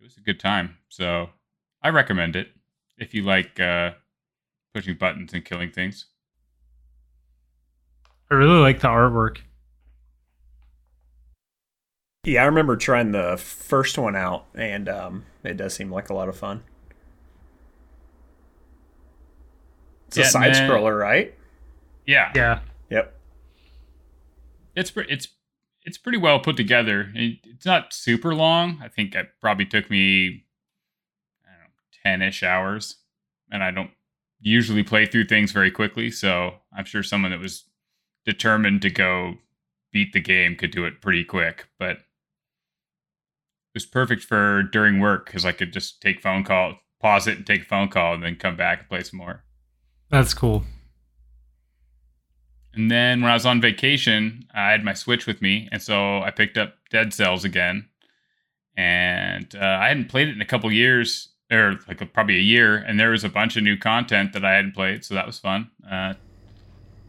It 0.00 0.04
was 0.04 0.16
a 0.16 0.20
good 0.20 0.40
time, 0.40 0.78
so 0.88 1.30
I 1.82 1.90
recommend 1.90 2.36
it 2.36 2.48
if 2.98 3.14
you 3.14 3.22
like 3.22 3.58
uh, 3.60 3.92
pushing 4.74 4.96
buttons 4.96 5.32
and 5.34 5.44
killing 5.44 5.70
things. 5.70 6.06
I 8.30 8.34
really 8.34 8.58
like 8.58 8.80
the 8.80 8.88
artwork. 8.88 9.42
Yeah, 12.24 12.42
I 12.42 12.46
remember 12.46 12.76
trying 12.76 13.12
the 13.12 13.36
first 13.36 13.98
one 13.98 14.14
out, 14.16 14.46
and 14.54 14.88
um, 14.88 15.24
it 15.44 15.56
does 15.56 15.74
seem 15.74 15.90
like 15.90 16.08
a 16.08 16.14
lot 16.14 16.28
of 16.28 16.36
fun. 16.36 16.62
It's 20.08 20.18
Yeah, 20.18 20.28
a 20.28 20.30
side 20.30 20.52
man. 20.52 20.68
scroller, 20.68 20.98
right? 20.98 21.34
Yeah, 22.06 22.32
Yeah. 22.34 22.60
It's 24.74 24.92
it's 24.96 25.28
it's 25.84 25.98
pretty 25.98 26.18
well 26.18 26.40
put 26.40 26.56
together. 26.56 27.10
It's 27.14 27.66
not 27.66 27.92
super 27.92 28.34
long. 28.34 28.80
I 28.82 28.88
think 28.88 29.14
it 29.14 29.28
probably 29.40 29.66
took 29.66 29.90
me 29.90 30.44
ten 32.04 32.22
ish 32.22 32.42
hours, 32.42 32.96
and 33.50 33.62
I 33.62 33.70
don't 33.70 33.90
usually 34.40 34.82
play 34.82 35.06
through 35.06 35.26
things 35.26 35.52
very 35.52 35.70
quickly. 35.70 36.10
So 36.10 36.54
I'm 36.76 36.84
sure 36.84 37.02
someone 37.02 37.30
that 37.30 37.40
was 37.40 37.64
determined 38.24 38.82
to 38.82 38.90
go 38.90 39.34
beat 39.92 40.12
the 40.12 40.20
game 40.20 40.56
could 40.56 40.70
do 40.70 40.84
it 40.84 41.00
pretty 41.00 41.24
quick. 41.24 41.68
But 41.78 41.98
it 41.98 43.74
was 43.74 43.86
perfect 43.86 44.24
for 44.24 44.62
during 44.62 45.00
work 45.00 45.26
because 45.26 45.44
I 45.44 45.52
could 45.52 45.72
just 45.72 46.00
take 46.00 46.20
phone 46.20 46.44
call, 46.44 46.76
pause 47.00 47.26
it, 47.26 47.38
and 47.38 47.46
take 47.46 47.62
a 47.62 47.66
phone 47.66 47.88
call, 47.88 48.14
and 48.14 48.22
then 48.22 48.36
come 48.36 48.56
back 48.56 48.80
and 48.80 48.88
play 48.88 49.02
some 49.02 49.18
more. 49.18 49.44
That's 50.10 50.34
cool. 50.34 50.64
And 52.74 52.90
then 52.90 53.20
when 53.20 53.30
I 53.30 53.34
was 53.34 53.44
on 53.44 53.60
vacation, 53.60 54.46
I 54.54 54.70
had 54.70 54.82
my 54.84 54.94
Switch 54.94 55.26
with 55.26 55.42
me, 55.42 55.68
and 55.70 55.82
so 55.82 56.20
I 56.20 56.30
picked 56.30 56.56
up 56.56 56.74
Dead 56.90 57.12
Cells 57.12 57.44
again. 57.44 57.88
And 58.76 59.54
uh, 59.54 59.78
I 59.80 59.88
hadn't 59.88 60.08
played 60.08 60.28
it 60.28 60.34
in 60.34 60.40
a 60.40 60.46
couple 60.46 60.72
years, 60.72 61.28
or 61.50 61.78
like 61.86 62.00
a, 62.00 62.06
probably 62.06 62.36
a 62.36 62.42
year, 62.42 62.76
and 62.76 62.98
there 62.98 63.10
was 63.10 63.24
a 63.24 63.28
bunch 63.28 63.56
of 63.56 63.62
new 63.62 63.76
content 63.76 64.32
that 64.32 64.44
I 64.44 64.54
hadn't 64.54 64.72
played, 64.72 65.04
so 65.04 65.14
that 65.14 65.26
was 65.26 65.38
fun. 65.38 65.70
Uh, 65.88 66.14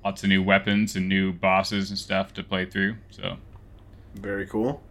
lots 0.03 0.23
of 0.23 0.29
new 0.29 0.43
weapons 0.43 0.95
and 0.95 1.07
new 1.07 1.31
bosses 1.31 1.89
and 1.89 1.97
stuff 1.97 2.33
to 2.33 2.43
play 2.43 2.65
through. 2.65 2.97
So 3.09 3.37
Very 4.15 4.45
cool. 4.45 4.81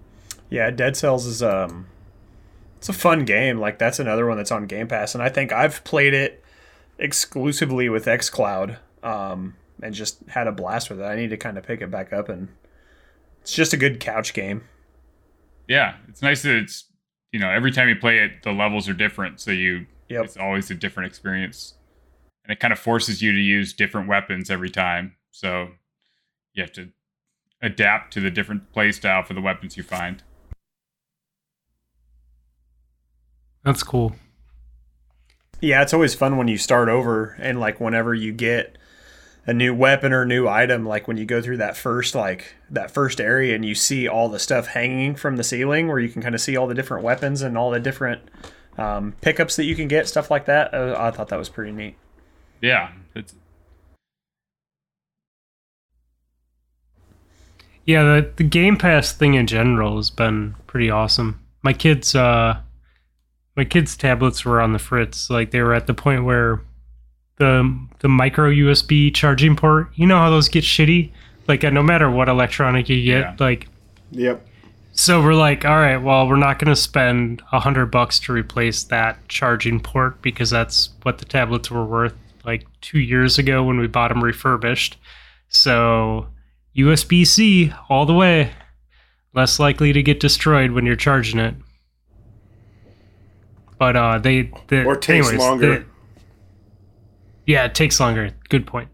Yeah, 0.48 0.70
Dead 0.70 0.96
Cells 0.96 1.26
is 1.26 1.42
um, 1.42 1.86
it's 2.78 2.88
a 2.88 2.94
fun 2.94 3.24
game. 3.24 3.58
Like 3.58 3.78
that's 3.78 3.98
another 3.98 4.26
one 4.26 4.36
that's 4.36 4.50
on 4.50 4.66
Game 4.66 4.88
Pass, 4.88 5.14
and 5.14 5.22
I 5.22 5.28
think 5.28 5.52
I've 5.52 5.84
played 5.84 6.14
it 6.14 6.42
exclusively 6.98 7.88
with 7.88 8.06
XCloud, 8.06 8.78
um, 9.02 9.56
and 9.82 9.94
just 9.94 10.18
had 10.28 10.46
a 10.46 10.52
blast 10.52 10.88
with 10.90 11.00
it. 11.00 11.04
I 11.04 11.16
need 11.16 11.30
to 11.30 11.36
kind 11.36 11.58
of 11.58 11.64
pick 11.64 11.80
it 11.80 11.90
back 11.90 12.12
up, 12.12 12.28
and 12.28 12.48
it's 13.40 13.52
just 13.52 13.72
a 13.72 13.76
good 13.76 14.00
couch 14.00 14.32
game. 14.34 14.62
yeah, 15.68 15.96
it's 16.08 16.22
nice 16.22 16.42
that 16.42 16.56
it's 16.56 16.84
you 17.32 17.40
know 17.40 17.50
every 17.50 17.70
time 17.72 17.88
you 17.88 17.96
play 17.96 18.18
it, 18.18 18.42
the 18.42 18.52
levels 18.52 18.88
are 18.88 18.94
different, 18.94 19.40
so 19.40 19.50
you 19.50 19.86
Yep. 20.08 20.24
it's 20.26 20.36
always 20.36 20.70
a 20.70 20.74
different 20.74 21.06
experience, 21.08 21.74
and 22.44 22.52
it 22.52 22.60
kind 22.60 22.72
of 22.72 22.78
forces 22.78 23.22
you 23.22 23.32
to 23.32 23.38
use 23.40 23.72
different 23.72 24.08
weapons 24.08 24.50
every 24.50 24.70
time. 24.70 25.16
So 25.30 25.68
you 26.54 26.62
have 26.62 26.72
to 26.72 26.90
adapt 27.62 28.12
to 28.14 28.20
the 28.20 28.30
different 28.30 28.72
play 28.72 28.92
style 28.92 29.22
for 29.22 29.34
the 29.34 29.40
weapons 29.40 29.76
you 29.76 29.82
find. 29.82 30.22
That's 33.64 33.82
cool. 33.82 34.16
Yeah, 35.60 35.82
it's 35.82 35.94
always 35.94 36.14
fun 36.14 36.36
when 36.36 36.48
you 36.48 36.58
start 36.58 36.88
over 36.88 37.36
and 37.38 37.60
like 37.60 37.80
whenever 37.80 38.12
you 38.12 38.32
get 38.32 38.76
a 39.46 39.52
new 39.52 39.74
weapon 39.74 40.12
or 40.12 40.24
new 40.24 40.46
item, 40.46 40.86
like 40.86 41.08
when 41.08 41.16
you 41.16 41.24
go 41.24 41.42
through 41.42 41.56
that 41.56 41.76
first 41.76 42.14
like 42.14 42.54
that 42.70 42.90
first 42.90 43.20
area 43.20 43.54
and 43.54 43.64
you 43.64 43.74
see 43.74 44.06
all 44.06 44.28
the 44.28 44.38
stuff 44.38 44.68
hanging 44.68 45.14
from 45.14 45.36
the 45.36 45.44
ceiling 45.44 45.88
where 45.88 45.98
you 45.98 46.08
can 46.08 46.22
kind 46.22 46.34
of 46.34 46.40
see 46.40 46.56
all 46.56 46.66
the 46.66 46.74
different 46.74 47.02
weapons 47.02 47.42
and 47.42 47.58
all 47.58 47.70
the 47.70 47.80
different 47.80 48.22
um, 48.78 49.14
pickups 49.20 49.56
that 49.56 49.64
you 49.64 49.74
can 49.74 49.88
get, 49.88 50.08
stuff 50.08 50.30
like 50.30 50.46
that. 50.46 50.72
Uh, 50.72 50.94
I 50.98 51.10
thought 51.10 51.28
that 51.28 51.38
was 51.38 51.48
pretty 51.48 51.72
neat. 51.72 51.96
Yeah, 52.60 52.90
it's 53.14 53.34
Yeah, 57.84 58.04
the, 58.04 58.32
the 58.36 58.44
Game 58.44 58.76
Pass 58.76 59.12
thing 59.12 59.34
in 59.34 59.46
general 59.46 59.96
has 59.96 60.10
been 60.10 60.54
pretty 60.66 60.90
awesome. 60.90 61.40
My 61.62 61.72
kids, 61.72 62.14
uh, 62.14 62.60
my 63.56 63.64
kids' 63.64 63.96
tablets 63.96 64.44
were 64.44 64.60
on 64.60 64.72
the 64.72 64.78
fritz. 64.78 65.28
Like 65.28 65.50
they 65.50 65.60
were 65.62 65.74
at 65.74 65.86
the 65.86 65.94
point 65.94 66.24
where 66.24 66.62
the 67.42 67.78
the 68.00 68.08
micro 68.08 68.50
USB 68.50 69.12
charging 69.14 69.56
port. 69.56 69.88
You 69.94 70.06
know 70.06 70.16
how 70.18 70.30
those 70.30 70.48
get 70.48 70.64
shitty. 70.64 71.10
Like 71.48 71.62
no 71.64 71.82
matter 71.82 72.10
what 72.10 72.28
electronic 72.28 72.88
you 72.88 73.02
get, 73.04 73.20
Yeah. 73.20 73.36
like 73.40 73.68
Yep. 74.12 74.46
so 74.92 75.20
we're 75.22 75.34
like, 75.34 75.64
all 75.64 75.76
right, 75.76 75.96
well, 75.96 76.28
we're 76.28 76.36
not 76.36 76.58
going 76.58 76.68
to 76.72 76.76
spend 76.76 77.42
a 77.52 77.58
hundred 77.60 77.86
bucks 77.86 78.18
to 78.20 78.32
replace 78.32 78.82
that 78.84 79.26
charging 79.28 79.80
port 79.80 80.22
because 80.22 80.50
that's 80.50 80.90
what 81.02 81.18
the 81.18 81.24
tablets 81.24 81.70
were 81.70 81.84
worth 81.84 82.14
like 82.44 82.66
two 82.80 82.98
years 83.00 83.38
ago 83.38 83.62
when 83.64 83.78
we 83.78 83.86
bought 83.86 84.08
them 84.08 84.22
refurbished. 84.22 84.96
So 85.48 86.28
USB 86.76 87.26
C 87.26 87.72
all 87.88 88.06
the 88.06 88.14
way, 88.14 88.50
less 89.34 89.58
likely 89.58 89.92
to 89.92 90.02
get 90.02 90.20
destroyed 90.20 90.70
when 90.72 90.86
you're 90.86 90.96
charging 90.96 91.38
it. 91.40 91.54
But 93.78 93.96
uh, 93.96 94.18
they, 94.18 94.50
they 94.68 94.84
Or 94.84 94.96
takes 94.96 95.28
anyways, 95.28 95.40
longer. 95.40 95.78
the- 95.80 95.84
yeah, 97.46 97.64
it 97.64 97.74
takes 97.74 97.98
longer. 98.00 98.30
Good 98.48 98.66
point. 98.66 98.88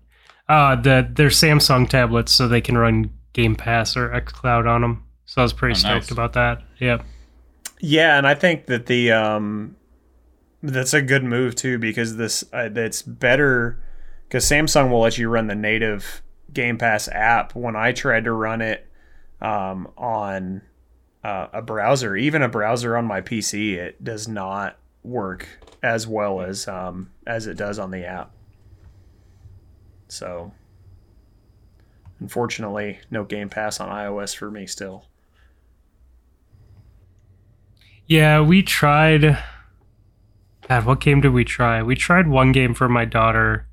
Uh, 0.48 0.76
the 0.76 1.08
they're 1.12 1.28
Samsung 1.28 1.88
tablets, 1.88 2.32
so 2.32 2.48
they 2.48 2.60
can 2.60 2.76
run 2.78 3.10
Game 3.32 3.54
Pass 3.54 3.96
or 3.96 4.08
XCloud 4.10 4.68
on 4.68 4.80
them. 4.80 5.04
So 5.26 5.42
I 5.42 5.44
was 5.44 5.52
pretty 5.52 5.72
Oh, 5.74 5.78
stoked 5.78 5.94
nice. 6.04 6.10
about 6.10 6.32
that. 6.34 6.62
Yeah. 6.78 7.02
Yeah, 7.80 8.16
and 8.18 8.26
I 8.26 8.34
think 8.34 8.66
that 8.66 8.86
the 8.86 9.12
um, 9.12 9.76
that's 10.62 10.94
a 10.94 11.02
good 11.02 11.22
move 11.22 11.54
too 11.54 11.78
because 11.78 12.16
this 12.16 12.42
uh, 12.52 12.70
it's 12.74 13.02
better 13.02 13.80
because 14.26 14.44
Samsung 14.44 14.90
will 14.90 15.00
let 15.00 15.18
you 15.18 15.28
run 15.28 15.46
the 15.46 15.54
native 15.54 16.22
Game 16.52 16.78
Pass 16.78 17.08
app. 17.08 17.54
When 17.54 17.76
I 17.76 17.92
tried 17.92 18.24
to 18.24 18.32
run 18.32 18.62
it 18.62 18.86
um, 19.40 19.88
on 19.96 20.62
uh, 21.22 21.48
a 21.52 21.62
browser, 21.62 22.16
even 22.16 22.42
a 22.42 22.48
browser 22.48 22.96
on 22.96 23.04
my 23.04 23.20
PC, 23.20 23.74
it 23.74 24.02
does 24.02 24.26
not 24.26 24.76
work 25.04 25.46
as 25.82 26.06
well 26.06 26.40
as 26.40 26.66
um, 26.66 27.10
as 27.26 27.46
it 27.46 27.56
does 27.58 27.78
on 27.78 27.90
the 27.90 28.04
app. 28.06 28.32
So, 30.08 30.52
unfortunately, 32.20 33.00
no 33.10 33.24
Game 33.24 33.48
Pass 33.48 33.80
on 33.80 33.88
iOS 33.88 34.34
for 34.36 34.50
me 34.50 34.66
still. 34.66 35.04
Yeah, 38.06 38.40
we 38.40 38.62
tried. 38.62 39.38
God, 40.68 40.84
what 40.86 41.00
game 41.00 41.20
did 41.20 41.32
we 41.32 41.44
try? 41.44 41.82
We 41.82 41.94
tried 41.94 42.28
one 42.28 42.52
game 42.52 42.74
for 42.74 42.88
my 42.88 43.04
daughter, 43.04 43.66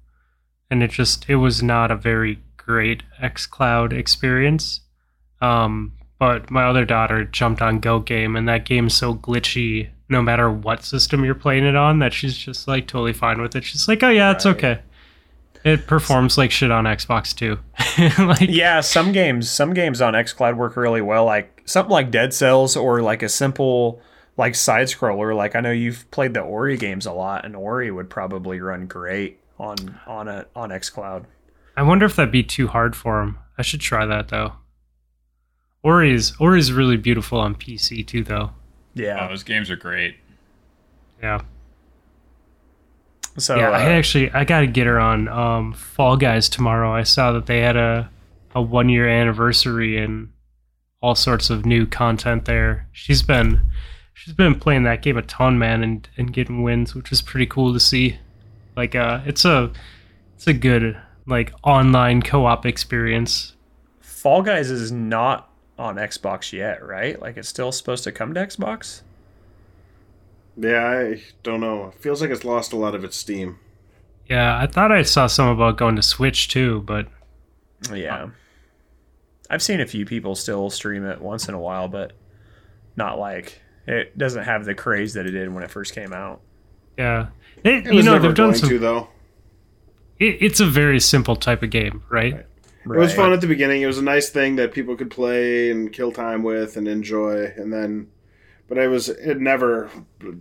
and 0.69 0.83
it 0.83 0.91
just 0.91 1.29
it 1.29 1.37
was 1.37 1.63
not 1.63 1.91
a 1.91 1.95
very 1.95 2.39
great 2.57 3.03
XCloud 3.21 3.93
experience. 3.93 4.81
Um, 5.41 5.93
but 6.19 6.49
my 6.49 6.63
other 6.65 6.85
daughter 6.85 7.23
jumped 7.25 7.61
on 7.61 7.79
Go 7.79 7.99
Game, 7.99 8.35
and 8.35 8.47
that 8.47 8.65
game's 8.65 8.95
so 8.95 9.13
glitchy. 9.15 9.89
No 10.07 10.21
matter 10.21 10.51
what 10.51 10.83
system 10.83 11.25
you're 11.25 11.33
playing 11.33 11.63
it 11.65 11.75
on, 11.75 11.99
that 11.99 12.13
she's 12.13 12.37
just 12.37 12.67
like 12.67 12.87
totally 12.87 13.13
fine 13.13 13.41
with 13.41 13.55
it. 13.55 13.63
She's 13.63 13.87
like, 13.87 14.03
"Oh 14.03 14.09
yeah, 14.09 14.31
it's 14.31 14.45
Right. 14.45 14.55
okay." 14.55 14.79
It 15.65 15.87
performs 15.87 16.37
like 16.37 16.51
shit 16.51 16.69
on 16.71 16.85
Xbox 16.85 17.35
too. 17.35 17.57
like, 18.23 18.49
yeah, 18.49 18.79
some 18.81 19.11
games 19.11 19.49
some 19.49 19.73
games 19.73 19.99
on 19.99 20.13
xCloud 20.13 20.55
work 20.55 20.77
really 20.77 21.01
well, 21.01 21.25
like 21.25 21.63
something 21.65 21.91
like 21.91 22.11
Dead 22.11 22.33
Cells 22.33 22.77
or 22.77 23.01
like 23.01 23.23
a 23.23 23.27
simple 23.29 23.99
like 24.37 24.53
side 24.55 24.87
scroller. 24.87 25.35
Like 25.35 25.55
I 25.55 25.61
know 25.61 25.71
you've 25.71 26.09
played 26.11 26.33
the 26.35 26.41
Ori 26.41 26.77
games 26.77 27.05
a 27.07 27.11
lot, 27.11 27.45
and 27.45 27.55
Ori 27.55 27.89
would 27.91 28.09
probably 28.09 28.59
run 28.61 28.85
great 28.85 29.39
on 29.59 29.99
on 30.05 30.27
a 30.27 30.45
on 30.55 30.69
xCloud. 30.69 31.25
I 31.75 31.81
wonder 31.83 32.05
if 32.05 32.15
that'd 32.15 32.31
be 32.31 32.43
too 32.43 32.67
hard 32.67 32.95
for 32.95 33.21
him. 33.21 33.39
I 33.57 33.61
should 33.63 33.81
try 33.81 34.05
that 34.05 34.27
though. 34.27 34.53
Ori's 35.83 36.33
Ori's 36.39 36.71
really 36.73 36.97
beautiful 36.97 37.39
on 37.39 37.55
PC 37.55 38.05
too, 38.05 38.23
though. 38.23 38.51
Oh, 38.51 38.53
Yeah. 38.93 39.27
those 39.27 39.43
games 39.43 39.69
are 39.69 39.75
great. 39.75 40.17
Yeah, 41.21 41.41
So 43.37 43.57
yeah. 43.57 43.69
uh, 43.69 43.73
I 43.73 43.83
actually 43.93 44.31
I 44.31 44.45
gotta 44.45 44.67
get 44.67 44.87
her 44.87 44.99
on 44.99 45.27
um, 45.27 45.73
Fall 45.73 46.17
Guys 46.17 46.49
tomorrow. 46.49 46.93
I 46.93 47.03
saw 47.03 47.31
that 47.33 47.45
they 47.45 47.61
had 47.61 47.75
a 47.75 48.09
a 48.53 48.61
one 48.61 48.89
year 48.89 49.07
anniversary 49.07 49.97
and 49.97 50.29
all 51.01 51.15
sorts 51.15 51.49
of 51.49 51.65
new 51.65 51.85
content 51.85 52.45
there. 52.45 52.87
She's 52.91 53.21
been 53.21 53.61
she's 54.13 54.33
been 54.33 54.55
playing 54.55 54.83
that 54.83 55.01
game 55.01 55.17
a 55.17 55.21
ton, 55.21 55.59
man, 55.59 55.83
and 55.83 56.09
and 56.17 56.33
getting 56.33 56.63
wins, 56.63 56.95
which 56.95 57.11
is 57.11 57.21
pretty 57.21 57.45
cool 57.45 57.73
to 57.73 57.79
see. 57.79 58.17
Like, 58.75 58.95
uh, 58.95 59.21
it's 59.25 59.45
a 59.45 59.71
it's 60.35 60.47
a 60.47 60.53
good 60.53 60.97
like 61.27 61.53
online 61.63 62.21
co 62.21 62.45
op 62.45 62.65
experience. 62.65 63.53
Fall 63.99 64.41
Guys 64.41 64.71
is 64.71 64.91
not 64.91 65.49
on 65.77 65.97
Xbox 65.97 66.51
yet, 66.53 66.83
right? 66.83 67.19
Like 67.21 67.37
it's 67.37 67.49
still 67.49 67.71
supposed 67.71 68.03
to 68.05 68.11
come 68.11 68.33
to 68.33 68.39
Xbox. 68.39 69.01
Yeah, 70.57 70.87
I 70.87 71.21
don't 71.43 71.59
know. 71.59 71.87
It 71.95 72.01
feels 72.01 72.21
like 72.21 72.29
it's 72.31 72.45
lost 72.45 72.73
a 72.73 72.77
lot 72.77 72.95
of 72.95 73.03
its 73.03 73.17
steam. 73.17 73.59
Yeah, 74.29 74.57
I 74.57 74.67
thought 74.67 74.91
I 74.91 75.03
saw 75.03 75.27
some 75.27 75.49
about 75.49 75.77
going 75.77 75.95
to 75.97 76.01
Switch 76.01 76.47
too, 76.47 76.81
but 76.81 77.07
Yeah. 77.93 78.29
I've 79.49 79.61
seen 79.61 79.79
a 79.81 79.85
few 79.85 80.05
people 80.05 80.33
still 80.35 80.69
stream 80.69 81.05
it 81.05 81.21
once 81.21 81.47
in 81.47 81.53
a 81.53 81.59
while, 81.59 81.87
but 81.87 82.13
not 82.95 83.19
like 83.19 83.61
it 83.85 84.17
doesn't 84.17 84.43
have 84.43 84.65
the 84.65 84.73
craze 84.73 85.13
that 85.13 85.27
it 85.27 85.31
did 85.31 85.53
when 85.53 85.63
it 85.63 85.69
first 85.69 85.93
came 85.93 86.13
out. 86.13 86.41
yeah, 86.97 87.27
it, 87.63 87.73
It 87.73 87.85
you 87.85 87.93
was 87.97 88.05
know 88.05 88.13
never 88.13 88.27
they've 88.29 88.35
done 88.35 88.47
going 88.51 88.57
some. 88.59 88.69
to 88.69 88.79
though. 88.79 89.07
It, 90.17 90.37
it's 90.41 90.59
a 90.61 90.65
very 90.65 90.99
simple 90.99 91.35
type 91.35 91.61
of 91.61 91.69
game, 91.69 92.01
right? 92.09 92.33
It 92.33 92.87
was 92.87 93.13
fun 93.13 93.33
at 93.33 93.41
the 93.41 93.47
beginning. 93.47 93.81
It 93.81 93.87
was 93.87 93.97
a 93.97 94.03
nice 94.03 94.29
thing 94.29 94.55
that 94.55 94.71
people 94.71 94.95
could 94.95 95.11
play 95.11 95.69
and 95.71 95.91
kill 95.91 96.11
time 96.11 96.41
with 96.43 96.77
and 96.77 96.87
enjoy. 96.87 97.51
And 97.57 97.73
then, 97.73 98.07
but 98.67 98.77
it 98.77 98.87
was 98.87 99.09
it 99.09 99.39
never. 99.39 99.89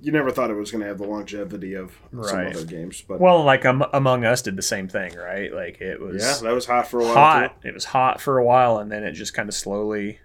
You 0.00 0.12
never 0.12 0.30
thought 0.30 0.50
it 0.50 0.54
was 0.54 0.70
going 0.70 0.80
to 0.82 0.86
have 0.88 0.98
the 0.98 1.06
longevity 1.06 1.74
of 1.74 1.92
some 2.22 2.46
other 2.46 2.64
games. 2.64 3.02
But 3.06 3.20
Well, 3.20 3.42
like 3.44 3.64
um, 3.64 3.84
Among 3.92 4.24
Us 4.24 4.42
did 4.42 4.56
the 4.56 4.62
same 4.62 4.88
thing, 4.88 5.14
right? 5.16 5.52
Like 5.52 5.80
it 5.80 6.00
was 6.00 6.22
yeah, 6.22 6.48
that 6.48 6.54
was 6.54 6.66
hot 6.66 6.88
for 6.88 7.00
a 7.00 7.04
while. 7.04 7.14
hot. 7.14 7.62
too. 7.62 7.68
It 7.68 7.74
was 7.74 7.84
hot 7.86 8.20
for 8.20 8.38
a 8.38 8.44
while, 8.44 8.78
and 8.78 8.90
then 8.90 9.04
it 9.04 9.12
just 9.12 9.34
kind 9.34 9.48
of 9.48 9.54
slowly, 9.54 10.18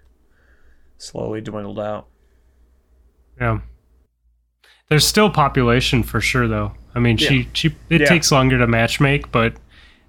slowly 0.98 1.40
dwindled 1.40 1.78
out. 1.80 2.06
Yeah. 3.40 3.60
There's 4.88 5.06
still 5.06 5.30
population 5.30 6.02
for 6.02 6.20
sure, 6.20 6.48
though. 6.48 6.72
I 6.94 6.98
mean, 6.98 7.16
she 7.16 7.48
she 7.52 7.68
it 7.88 8.00
Yeah. 8.02 8.06
takes 8.08 8.32
longer 8.32 8.58
to 8.58 8.66
matchmake, 8.66 9.26
but 9.30 9.54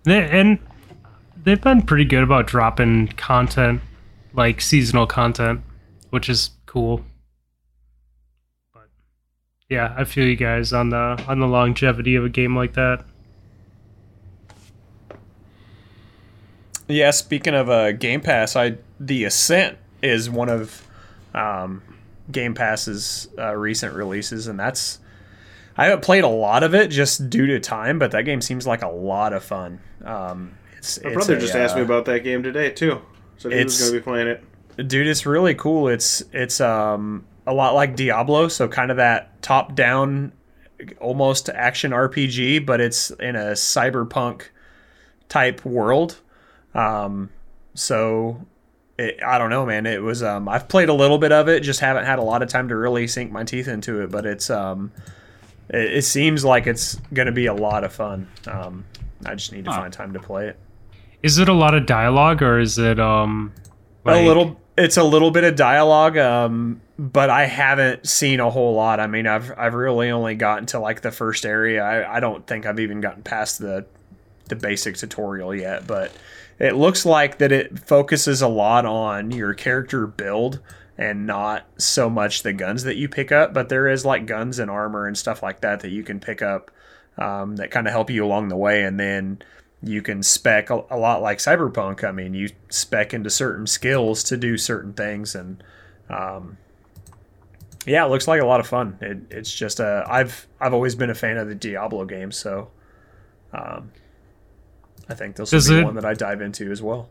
they, 0.04 0.28
and 0.28 0.58
they've 1.44 1.62
been 1.62 1.84
pretty 1.84 2.06
good 2.06 2.24
about 2.24 2.48
dropping 2.48 3.10
content, 3.10 3.82
like 4.34 4.60
seasonal 4.62 5.06
content, 5.06 5.62
which 6.10 6.30
is 6.30 6.52
cool. 6.66 7.04
But 9.72 9.76
yeah, 9.76 9.94
I 9.98 10.04
feel 10.04 10.28
you 10.28 10.36
guys 10.36 10.74
on 10.74 10.90
the 10.90 11.24
on 11.30 11.40
the 11.40 11.48
longevity 11.48 12.16
of 12.16 12.26
a 12.26 12.30
game 12.30 12.58
like 12.58 12.74
that. 12.74 13.06
Yeah, 16.90 17.12
speaking 17.12 17.54
of 17.54 17.70
uh, 17.70 17.94
Game 17.94 18.20
Pass, 18.20 18.58
I 18.58 18.78
the 19.00 19.24
Ascent 19.24 19.78
is 20.02 20.30
one 20.30 20.50
of 20.50 20.86
um, 21.34 21.82
Game 22.30 22.54
Pass's 22.54 23.30
uh, 23.38 23.56
recent 23.56 23.94
releases, 23.94 24.48
and 24.48 24.60
that's 24.60 25.00
I 25.78 25.86
haven't 25.86 26.04
played 26.04 26.26
a 26.26 26.30
lot 26.30 26.64
of 26.64 26.76
it 26.76 26.90
just 26.90 27.30
due 27.30 27.48
to 27.48 27.60
time, 27.62 27.98
but 27.98 28.12
that 28.12 28.24
game 28.24 28.42
seems 28.42 28.68
like 28.68 28.82
a 28.82 28.90
lot 28.90 29.32
of 29.32 29.42
fun. 29.42 29.80
Um, 30.04 30.58
it's, 30.78 31.02
My 31.02 31.12
it's 31.12 31.16
brother 31.16 31.38
a, 31.38 31.40
just 31.40 31.56
asked 31.56 31.76
me 31.76 31.82
uh, 31.82 31.86
about 31.86 32.04
that 32.06 32.26
game 32.26 32.44
today 32.44 32.72
too. 32.72 33.02
Said 33.38 33.54
he 33.54 33.64
was 33.64 33.80
going 33.80 33.94
to 33.94 34.00
be 34.00 34.04
playing 34.04 34.28
it. 34.28 34.88
dude 34.88 35.08
it's 35.08 35.26
really 35.26 35.54
cool 35.54 35.88
it's 35.88 36.24
it's 36.34 36.60
um 36.60 37.26
a 37.52 37.54
lot 37.54 37.74
like 37.76 37.96
diablo 37.96 38.48
so 38.48 38.68
kind 38.68 38.92
of 38.92 38.98
that 38.98 39.42
top 39.42 39.76
down 39.76 40.32
almost 41.00 41.50
action 41.50 41.92
rpg 41.92 42.66
but 42.66 42.80
it's 42.82 43.12
in 43.12 43.36
a 43.36 43.52
cyberpunk 43.52 44.44
type 45.30 45.64
world. 45.66 46.20
Um 46.74 47.30
so 47.74 48.46
it, 48.98 49.20
i 49.26 49.38
don't 49.38 49.50
know 49.50 49.66
man. 49.66 49.86
It 49.86 50.02
was 50.02 50.24
um 50.24 50.48
i've 50.50 50.68
played 50.68 50.90
a 50.90 50.94
little 50.94 51.18
bit 51.18 51.32
of 51.32 51.48
it 51.50 51.60
just 51.62 51.80
haven't 51.82 52.06
had 52.06 52.20
a 52.20 52.24
lot 52.24 52.42
of 52.42 52.50
time 52.50 52.68
to 52.70 52.76
really 52.76 53.08
sink 53.08 53.32
my 53.32 53.44
teeth 53.44 53.68
into 53.68 54.02
it 54.02 54.12
but 54.12 54.26
it's 54.26 54.50
um 54.50 54.92
it, 55.70 55.98
it 55.98 56.02
seems 56.04 56.44
like 56.44 56.68
it's 56.68 56.96
gonna 57.14 57.32
be 57.32 57.46
a 57.48 57.54
lot 57.54 57.84
of 57.84 57.94
fun. 57.94 58.28
Um 58.48 58.86
i 59.26 59.36
just 59.36 59.52
need 59.52 59.66
to 59.66 59.72
Huh. 59.72 59.82
find 59.82 59.94
time 59.94 60.14
to 60.14 60.20
play 60.20 60.48
it. 60.48 60.58
Is 61.22 61.38
it 61.38 61.48
a 61.50 61.54
lot 61.54 61.76
of 61.76 61.86
dialogue 61.86 62.42
or 62.42 62.60
is 62.60 62.78
it 62.80 63.00
um 63.00 63.54
a 64.06 64.26
little 64.26 64.60
it's 64.78 64.98
a 64.98 65.04
little 65.04 65.30
bit 65.32 65.44
of 65.44 65.56
dialogue 65.56 66.18
um 66.18 66.82
but 67.02 67.32
i 67.32 67.46
haven't 67.46 68.08
seen 68.08 68.40
a 68.40 68.52
whole 68.52 68.76
lot. 68.76 69.00
I 69.00 69.08
mean 69.08 69.26
i've 69.26 69.52
i've 69.58 69.74
really 69.74 70.12
only 70.12 70.36
gotten 70.36 70.68
to 70.68 70.80
like 70.80 71.02
the 71.02 71.12
first 71.12 71.46
area. 71.46 71.84
I, 71.84 72.18
I 72.18 72.20
don't 72.20 72.46
think 72.46 72.68
i've 72.68 72.80
even 72.80 73.02
gotten 73.02 73.24
past 73.24 73.58
the 73.58 73.88
the 74.50 74.56
basic 74.56 74.98
tutorial 74.98 75.56
yet 75.56 75.88
but 75.88 76.12
it 76.60 76.76
looks 76.76 77.06
like 77.06 77.40
that 77.40 77.52
it 77.52 77.80
focuses 77.80 78.42
a 78.42 78.48
lot 78.48 78.86
on 78.86 79.32
your 79.32 79.54
character 79.56 80.06
build 80.06 80.60
and 80.98 81.26
not 81.26 81.66
so 81.78 82.08
much 82.10 82.44
the 82.44 82.54
guns 82.54 82.84
that 82.84 82.98
you 82.98 83.10
pick 83.10 83.32
up 83.32 83.52
but 83.52 83.70
there 83.70 83.88
is 83.88 84.06
like 84.06 84.28
guns 84.28 84.60
and 84.60 84.70
armor 84.70 85.08
and 85.08 85.18
stuff 85.18 85.42
like 85.42 85.62
that 85.62 85.80
that 85.80 85.90
you 85.90 86.04
can 86.04 86.20
pick 86.20 86.42
up 86.42 86.70
um, 87.18 87.56
that 87.56 87.72
kind 87.72 87.88
of 87.88 87.94
help 87.94 88.12
you 88.12 88.24
along 88.24 88.50
the 88.50 88.58
way 88.58 88.84
and 88.84 89.00
then 89.00 89.42
you 89.82 90.02
can 90.04 90.22
spec 90.22 90.70
a, 90.70 90.84
a 90.92 90.98
lot 90.98 91.22
like 91.22 91.40
cyberpunk. 91.40 92.04
I 92.04 92.12
mean 92.12 92.34
you 92.36 92.50
spec 92.70 93.14
into 93.14 93.30
certain 93.32 93.66
skills 93.66 94.24
to 94.26 94.38
do 94.38 94.58
certain 94.58 94.94
things 94.94 95.34
and 95.34 95.64
um, 96.10 96.58
yeah 97.86 98.06
it 98.06 98.10
looks 98.10 98.28
like 98.28 98.42
a 98.42 98.46
lot 98.46 98.60
of 98.60 98.68
fun 98.68 98.98
it, 99.02 99.18
it's 99.32 99.54
just 99.54 99.80
uh, 99.82 100.04
i've 100.08 100.48
i've 100.60 100.74
always 100.74 100.96
been 100.96 101.10
a 101.10 101.16
fan 101.16 101.38
of 101.38 101.48
the 101.48 101.56
diablo 101.56 102.06
games 102.06 102.38
so 102.38 102.70
um, 103.54 103.92
i 105.10 105.14
think 105.14 105.36
this 105.36 105.52
will 105.52 105.58
Does 105.58 105.70
be 105.70 105.80
it- 105.80 105.84
one 105.84 105.96
that 105.96 106.06
i 106.06 106.14
dive 106.14 106.42
into 106.42 106.72
as 106.72 106.82
well 106.82 107.10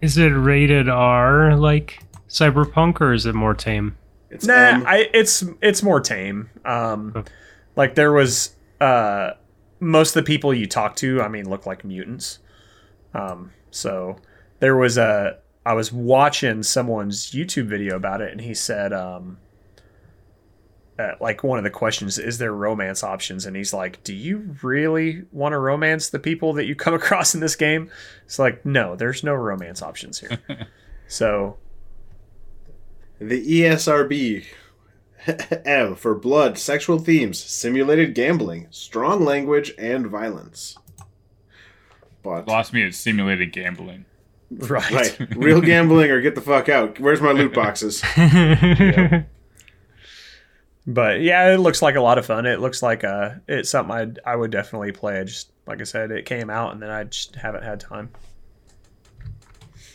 is 0.00 0.18
it 0.18 0.28
rated 0.30 0.88
R 0.88 1.56
like 1.56 2.00
Cyberpunk 2.28 3.00
or 3.00 3.14
is 3.14 3.24
it 3.24 3.34
more 3.34 3.54
tame? 3.54 3.96
It's 4.28 4.44
Nah, 4.44 4.52
M. 4.54 4.84
I, 4.86 5.08
it's 5.14 5.42
it's 5.62 5.82
more 5.82 5.98
tame. 6.00 6.50
Um, 6.66 7.12
Okay. 7.16 7.32
like 7.76 7.94
there 7.94 8.12
was 8.12 8.54
uh, 8.82 9.30
most 9.80 10.14
of 10.14 10.22
the 10.22 10.26
people 10.26 10.52
you 10.52 10.66
talk 10.66 10.96
to, 10.96 11.22
I 11.22 11.28
mean, 11.28 11.48
look 11.48 11.64
like 11.64 11.84
mutants. 11.84 12.40
Um, 13.14 13.52
so 13.70 14.16
there 14.58 14.76
was 14.76 14.98
a 14.98 15.38
I 15.64 15.72
was 15.72 15.90
watching 15.90 16.62
someone's 16.64 17.30
YouTube 17.30 17.66
video 17.68 17.96
about 17.96 18.20
it, 18.20 18.30
and 18.32 18.42
he 18.42 18.52
said 18.52 18.92
um, 18.92 19.38
uh, 20.98 21.12
like 21.20 21.42
one 21.42 21.58
of 21.58 21.64
the 21.64 21.70
questions 21.70 22.18
is 22.18 22.38
there 22.38 22.52
romance 22.52 23.02
options 23.02 23.46
and 23.46 23.56
he's 23.56 23.72
like 23.72 24.02
do 24.04 24.14
you 24.14 24.56
really 24.62 25.24
want 25.32 25.52
to 25.52 25.58
romance 25.58 26.08
the 26.08 26.18
people 26.18 26.52
that 26.52 26.66
you 26.66 26.74
come 26.74 26.94
across 27.00 27.34
in 27.34 27.40
this 27.40 27.56
game 27.56 27.90
it's 28.24 28.38
like 28.38 28.64
no 28.64 28.94
there's 28.94 29.24
no 29.24 29.34
romance 29.34 29.82
options 29.82 30.20
here 30.20 30.38
so 31.08 31.56
The 33.18 33.44
ESRB 33.62 34.44
M 35.64 35.94
for 35.94 36.14
blood, 36.14 36.58
sexual 36.58 36.98
themes, 36.98 37.38
simulated 37.42 38.14
gambling, 38.14 38.66
strong 38.70 39.24
language, 39.24 39.72
and 39.78 40.06
violence. 40.06 40.76
But 42.22 42.46
Lost 42.46 42.72
me 42.74 42.82
at 42.84 42.94
simulated 42.94 43.52
gambling. 43.52 44.04
right, 44.50 44.90
right, 44.90 45.36
real 45.36 45.60
gambling 45.62 46.10
or 46.10 46.20
get 46.20 46.34
the 46.34 46.40
fuck 46.40 46.68
out. 46.68 47.00
Where's 47.00 47.20
my 47.22 47.32
loot 47.32 47.54
boxes? 47.54 48.02
But 50.86 51.20
yeah 51.20 51.52
it 51.52 51.58
looks 51.58 51.80
like 51.80 51.94
a 51.94 52.00
lot 52.00 52.18
of 52.18 52.26
fun 52.26 52.46
it 52.46 52.60
looks 52.60 52.82
like 52.82 53.04
uh 53.04 53.30
it's 53.48 53.70
something 53.70 53.94
I'd, 53.94 54.18
i 54.26 54.36
would 54.36 54.50
definitely 54.50 54.92
play 54.92 55.18
I 55.18 55.24
just 55.24 55.50
like 55.66 55.80
i 55.80 55.84
said 55.84 56.10
it 56.10 56.26
came 56.26 56.50
out 56.50 56.72
and 56.72 56.82
then 56.82 56.90
i 56.90 57.04
just 57.04 57.36
haven't 57.36 57.62
had 57.64 57.80
time 57.80 58.10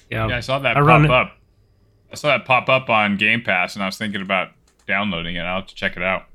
yeah. 0.09 0.27
Yeah, 0.27 0.37
I 0.37 0.39
saw 0.39 0.59
that 0.59 0.77
I 0.77 0.81
pop 0.81 1.09
up. 1.09 1.37
I 2.11 2.15
saw 2.15 2.29
that 2.29 2.45
pop 2.45 2.69
up 2.69 2.89
on 2.89 3.17
Game 3.17 3.41
Pass, 3.41 3.75
and 3.75 3.83
I 3.83 3.85
was 3.85 3.97
thinking 3.97 4.21
about 4.21 4.49
downloading 4.87 5.35
it. 5.35 5.41
I'll 5.41 5.59
have 5.59 5.67
to 5.67 5.75
check 5.75 5.95
it 5.95 6.03
out. 6.03 6.25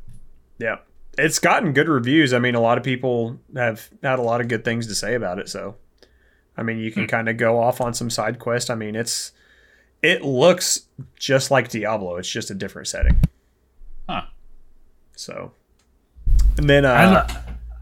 Yeah. 0.59 0.77
It's 1.19 1.39
gotten 1.39 1.73
good 1.73 1.89
reviews. 1.89 2.33
I 2.33 2.39
mean, 2.39 2.55
a 2.55 2.61
lot 2.61 2.79
of 2.79 2.85
people 2.85 3.39
have 3.55 3.89
had 4.03 4.19
a 4.19 4.23
lot 4.23 4.41
of 4.41 4.49
good 4.49 4.65
things 4.65 4.87
to 4.89 4.95
say 4.95 5.15
about 5.15 5.39
it. 5.39 5.49
So, 5.49 5.77
I 6.57 6.63
mean, 6.63 6.79
you 6.79 6.91
can 6.91 7.07
kind 7.07 7.29
of 7.29 7.37
go 7.37 7.61
off 7.61 7.81
on 7.81 7.95
some 7.95 8.11
side 8.11 8.39
quest. 8.39 8.71
I 8.71 8.75
mean, 8.75 8.95
it's 8.97 9.33
it 10.03 10.23
looks 10.23 10.87
just 11.17 11.51
like 11.51 11.69
Diablo. 11.69 12.17
It's 12.17 12.29
just 12.29 12.51
a 12.51 12.55
different 12.55 12.89
setting. 12.89 13.21
Huh. 14.09 14.23
So, 15.17 15.53
and 16.57 16.69
then 16.69 16.85
uh, 16.85 16.89
I, 16.93 17.15
li- 17.23 17.35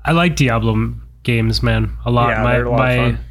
I 0.05 0.13
like 0.13 0.37
Diablo 0.37 0.95
games, 1.23 1.63
man, 1.63 1.97
a 2.05 2.11
lot. 2.11 2.31
Yeah, 2.31 2.43
my 2.43 2.53
they're 2.53 2.65
a 2.67 2.71
lot 2.71 2.75
of 2.75 2.79
my 2.79 2.97
fun. 2.97 3.25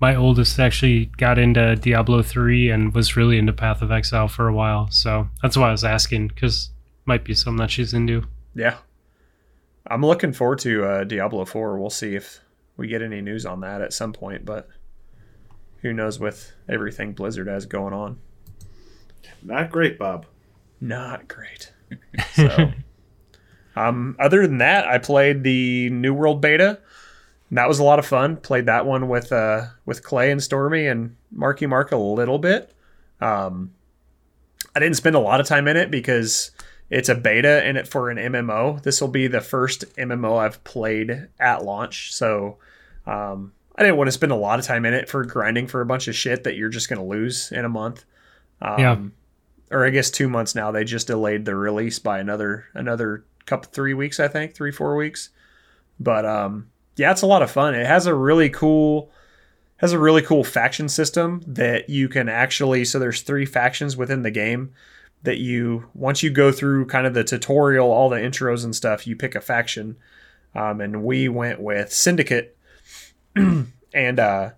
my 0.00 0.14
oldest 0.14 0.58
actually 0.60 1.06
got 1.16 1.38
into 1.38 1.76
Diablo 1.76 2.22
three 2.22 2.70
and 2.70 2.94
was 2.94 3.16
really 3.16 3.38
into 3.38 3.52
Path 3.52 3.82
of 3.82 3.90
Exile 3.90 4.28
for 4.28 4.48
a 4.48 4.52
while. 4.54 4.90
So 4.90 5.28
that's 5.42 5.56
why 5.56 5.68
I 5.68 5.72
was 5.72 5.84
asking 5.84 6.28
because 6.28 6.70
might 7.06 7.24
be 7.24 7.34
something 7.34 7.58
that 7.58 7.70
she's 7.70 7.94
into. 7.94 8.24
yeah, 8.54 8.78
I'm 9.86 10.04
looking 10.04 10.32
forward 10.32 10.58
to 10.60 10.84
uh, 10.84 11.04
Diablo 11.04 11.44
Four. 11.44 11.78
We'll 11.78 11.90
see 11.90 12.14
if 12.16 12.40
we 12.76 12.88
get 12.88 13.00
any 13.00 13.20
news 13.20 13.46
on 13.46 13.60
that 13.60 13.80
at 13.80 13.92
some 13.92 14.12
point, 14.12 14.44
but 14.44 14.68
who 15.82 15.92
knows 15.92 16.18
with 16.18 16.52
everything 16.68 17.12
Blizzard 17.12 17.46
has 17.46 17.64
going 17.64 17.94
on. 17.94 18.18
Not 19.42 19.70
great, 19.70 19.98
Bob. 19.98 20.26
not 20.80 21.26
great. 21.28 21.72
So, 22.34 22.72
um, 23.76 24.16
other 24.18 24.46
than 24.46 24.58
that, 24.58 24.86
I 24.86 24.98
played 24.98 25.42
the 25.42 25.90
New 25.90 26.14
World 26.14 26.40
beta. 26.40 26.78
That 27.52 27.68
was 27.68 27.78
a 27.78 27.84
lot 27.84 27.98
of 27.98 28.06
fun. 28.06 28.38
Played 28.38 28.66
that 28.66 28.86
one 28.86 29.08
with 29.08 29.30
uh 29.30 29.66
with 29.84 30.02
Clay 30.02 30.32
and 30.32 30.42
Stormy 30.42 30.86
and 30.86 31.14
Marky 31.30 31.66
Mark 31.66 31.92
a 31.92 31.96
little 31.96 32.38
bit. 32.38 32.72
Um, 33.20 33.72
I 34.74 34.80
didn't 34.80 34.96
spend 34.96 35.14
a 35.14 35.20
lot 35.20 35.40
of 35.40 35.46
time 35.46 35.68
in 35.68 35.76
it 35.76 35.90
because 35.90 36.50
it's 36.90 37.08
a 37.08 37.14
beta 37.14 37.62
and 37.64 37.76
it 37.76 37.86
for 37.86 38.10
an 38.10 38.16
MMO. 38.16 38.82
This 38.82 39.00
will 39.00 39.08
be 39.08 39.28
the 39.28 39.40
first 39.40 39.84
MMO 39.96 40.38
I've 40.38 40.62
played 40.64 41.28
at 41.38 41.64
launch, 41.64 42.12
so 42.12 42.58
um, 43.06 43.52
I 43.76 43.82
didn't 43.82 43.96
want 43.96 44.08
to 44.08 44.12
spend 44.12 44.32
a 44.32 44.36
lot 44.36 44.58
of 44.58 44.64
time 44.64 44.84
in 44.84 44.94
it 44.94 45.08
for 45.08 45.24
grinding 45.24 45.66
for 45.66 45.80
a 45.80 45.86
bunch 45.86 46.08
of 46.08 46.16
shit 46.16 46.44
that 46.44 46.56
you're 46.56 46.68
just 46.68 46.88
going 46.88 46.98
to 46.98 47.04
lose 47.04 47.52
in 47.52 47.64
a 47.64 47.68
month. 47.68 48.04
Um, 48.60 48.78
Yeah. 48.78 48.98
Or 49.70 49.84
I 49.84 49.90
guess 49.90 50.10
two 50.10 50.28
months 50.28 50.54
now. 50.54 50.70
They 50.70 50.84
just 50.84 51.08
delayed 51.08 51.44
the 51.44 51.56
release 51.56 51.98
by 51.98 52.20
another 52.20 52.66
another 52.74 53.24
couple 53.46 53.70
three 53.72 53.94
weeks, 53.94 54.20
I 54.20 54.28
think, 54.28 54.54
three 54.54 54.72
four 54.72 54.96
weeks. 54.96 55.30
But 55.98 56.26
um, 56.26 56.70
yeah, 56.96 57.10
it's 57.10 57.22
a 57.22 57.26
lot 57.26 57.42
of 57.42 57.50
fun. 57.50 57.74
It 57.74 57.86
has 57.86 58.06
a 58.06 58.14
really 58.14 58.50
cool 58.50 59.10
has 59.78 59.92
a 59.92 59.98
really 59.98 60.22
cool 60.22 60.42
faction 60.42 60.88
system 60.88 61.42
that 61.46 61.90
you 61.90 62.08
can 62.08 62.28
actually 62.28 62.84
so 62.84 62.98
there's 62.98 63.22
three 63.22 63.46
factions 63.46 63.96
within 63.96 64.22
the 64.22 64.30
game 64.30 64.72
that 65.22 65.38
you 65.38 65.88
once 65.94 66.22
you 66.22 66.30
go 66.30 66.50
through 66.50 66.86
kind 66.86 67.06
of 67.06 67.14
the 67.14 67.24
tutorial 67.24 67.90
all 67.90 68.08
the 68.08 68.16
intros 68.16 68.64
and 68.64 68.74
stuff 68.74 69.06
you 69.06 69.14
pick 69.14 69.34
a 69.34 69.40
faction 69.40 69.96
um, 70.54 70.80
and 70.80 71.02
we 71.02 71.28
went 71.28 71.60
with 71.60 71.92
syndicate 71.92 72.56
and 73.36 74.18
uh, 74.18 74.50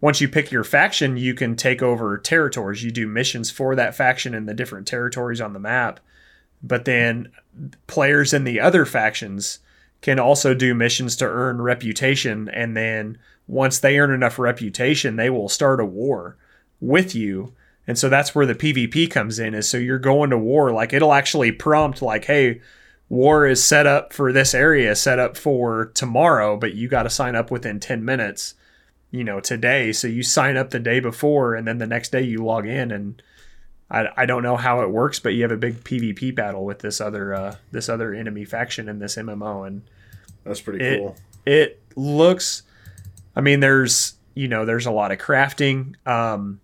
once 0.00 0.20
you 0.20 0.28
pick 0.28 0.50
your 0.50 0.64
faction 0.64 1.16
you 1.16 1.32
can 1.32 1.56
take 1.56 1.82
over 1.82 2.18
territories 2.18 2.84
you 2.84 2.90
do 2.90 3.06
missions 3.06 3.50
for 3.50 3.74
that 3.74 3.94
faction 3.94 4.34
in 4.34 4.46
the 4.46 4.54
different 4.54 4.86
territories 4.86 5.40
on 5.40 5.52
the 5.54 5.58
map 5.58 6.00
but 6.62 6.84
then 6.84 7.30
players 7.86 8.32
in 8.32 8.44
the 8.44 8.60
other 8.60 8.84
factions 8.84 9.60
can 10.00 10.18
also 10.18 10.54
do 10.54 10.74
missions 10.74 11.16
to 11.16 11.24
earn 11.24 11.60
reputation. 11.60 12.48
And 12.48 12.76
then 12.76 13.18
once 13.46 13.78
they 13.78 13.98
earn 13.98 14.12
enough 14.12 14.38
reputation 14.38 15.16
they 15.16 15.30
will 15.30 15.48
start 15.48 15.80
a 15.80 15.84
war 15.84 16.36
with 16.80 17.14
you. 17.14 17.54
And 17.86 17.98
so 17.98 18.08
that's 18.08 18.34
where 18.34 18.46
the 18.46 18.54
pvp 18.54 19.10
comes 19.10 19.38
in 19.38 19.54
is 19.54 19.68
so 19.68 19.78
you're 19.78 19.98
going 19.98 20.30
to 20.30 20.38
war. 20.38 20.72
Like 20.72 20.92
it'll 20.92 21.12
actually 21.12 21.52
prompt 21.52 22.02
like 22.02 22.24
hey 22.26 22.60
war 23.08 23.46
is 23.46 23.64
set 23.64 23.86
up 23.86 24.12
for 24.12 24.32
this 24.32 24.52
area 24.52 24.96
set 24.96 25.20
up 25.20 25.36
for 25.36 25.92
tomorrow 25.94 26.56
but 26.56 26.74
you 26.74 26.88
got 26.88 27.04
to 27.04 27.10
sign 27.10 27.36
up 27.36 27.52
within 27.52 27.78
10 27.78 28.04
minutes 28.04 28.54
you 29.10 29.24
know 29.24 29.40
today. 29.40 29.92
So 29.92 30.08
you 30.08 30.22
sign 30.22 30.56
up 30.56 30.70
the 30.70 30.78
day 30.78 31.00
before 31.00 31.54
and 31.54 31.66
then 31.66 31.78
the 31.78 31.86
next 31.86 32.12
day 32.12 32.22
you 32.22 32.44
log 32.44 32.66
in 32.66 32.90
and 32.90 33.22
I, 33.90 34.08
I 34.16 34.26
don't 34.26 34.42
know 34.42 34.56
how 34.56 34.80
it 34.82 34.90
works 34.90 35.20
but 35.20 35.30
you 35.34 35.42
have 35.42 35.52
a 35.52 35.56
big 35.56 35.84
pvp 35.84 36.34
battle 36.34 36.64
with 36.64 36.80
this 36.80 37.00
other 37.00 37.34
uh, 37.34 37.56
this 37.72 37.88
other 37.88 38.12
enemy 38.14 38.44
faction 38.44 38.88
in 38.88 38.98
this 38.98 39.16
mmo 39.16 39.66
and 39.66 39.82
That's 40.44 40.60
pretty 40.60 40.84
It- 40.84 40.98
cool. 40.98 41.16
it 41.44 41.80
looks 41.94 42.62
i 43.36 43.40
mean 43.40 43.60
there's 43.60 44.14
you 44.34 44.48
know 44.48 44.64
there's 44.64 44.86
a 44.86 44.90
lot 44.90 45.12
of 45.12 45.18
crafting. 45.18 45.94
Um 46.06 46.60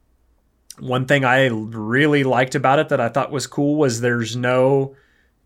one 0.79 1.07
thing 1.07 1.25
i 1.25 1.47
really 1.49 2.25
liked 2.25 2.55
about 2.55 2.79
it 2.79 2.89
that 2.89 3.01
i 3.01 3.09
thought 3.09 3.31
was 3.31 3.47
cool 3.47 3.77
was 3.77 4.01
there's 4.01 4.37
no 4.37 4.95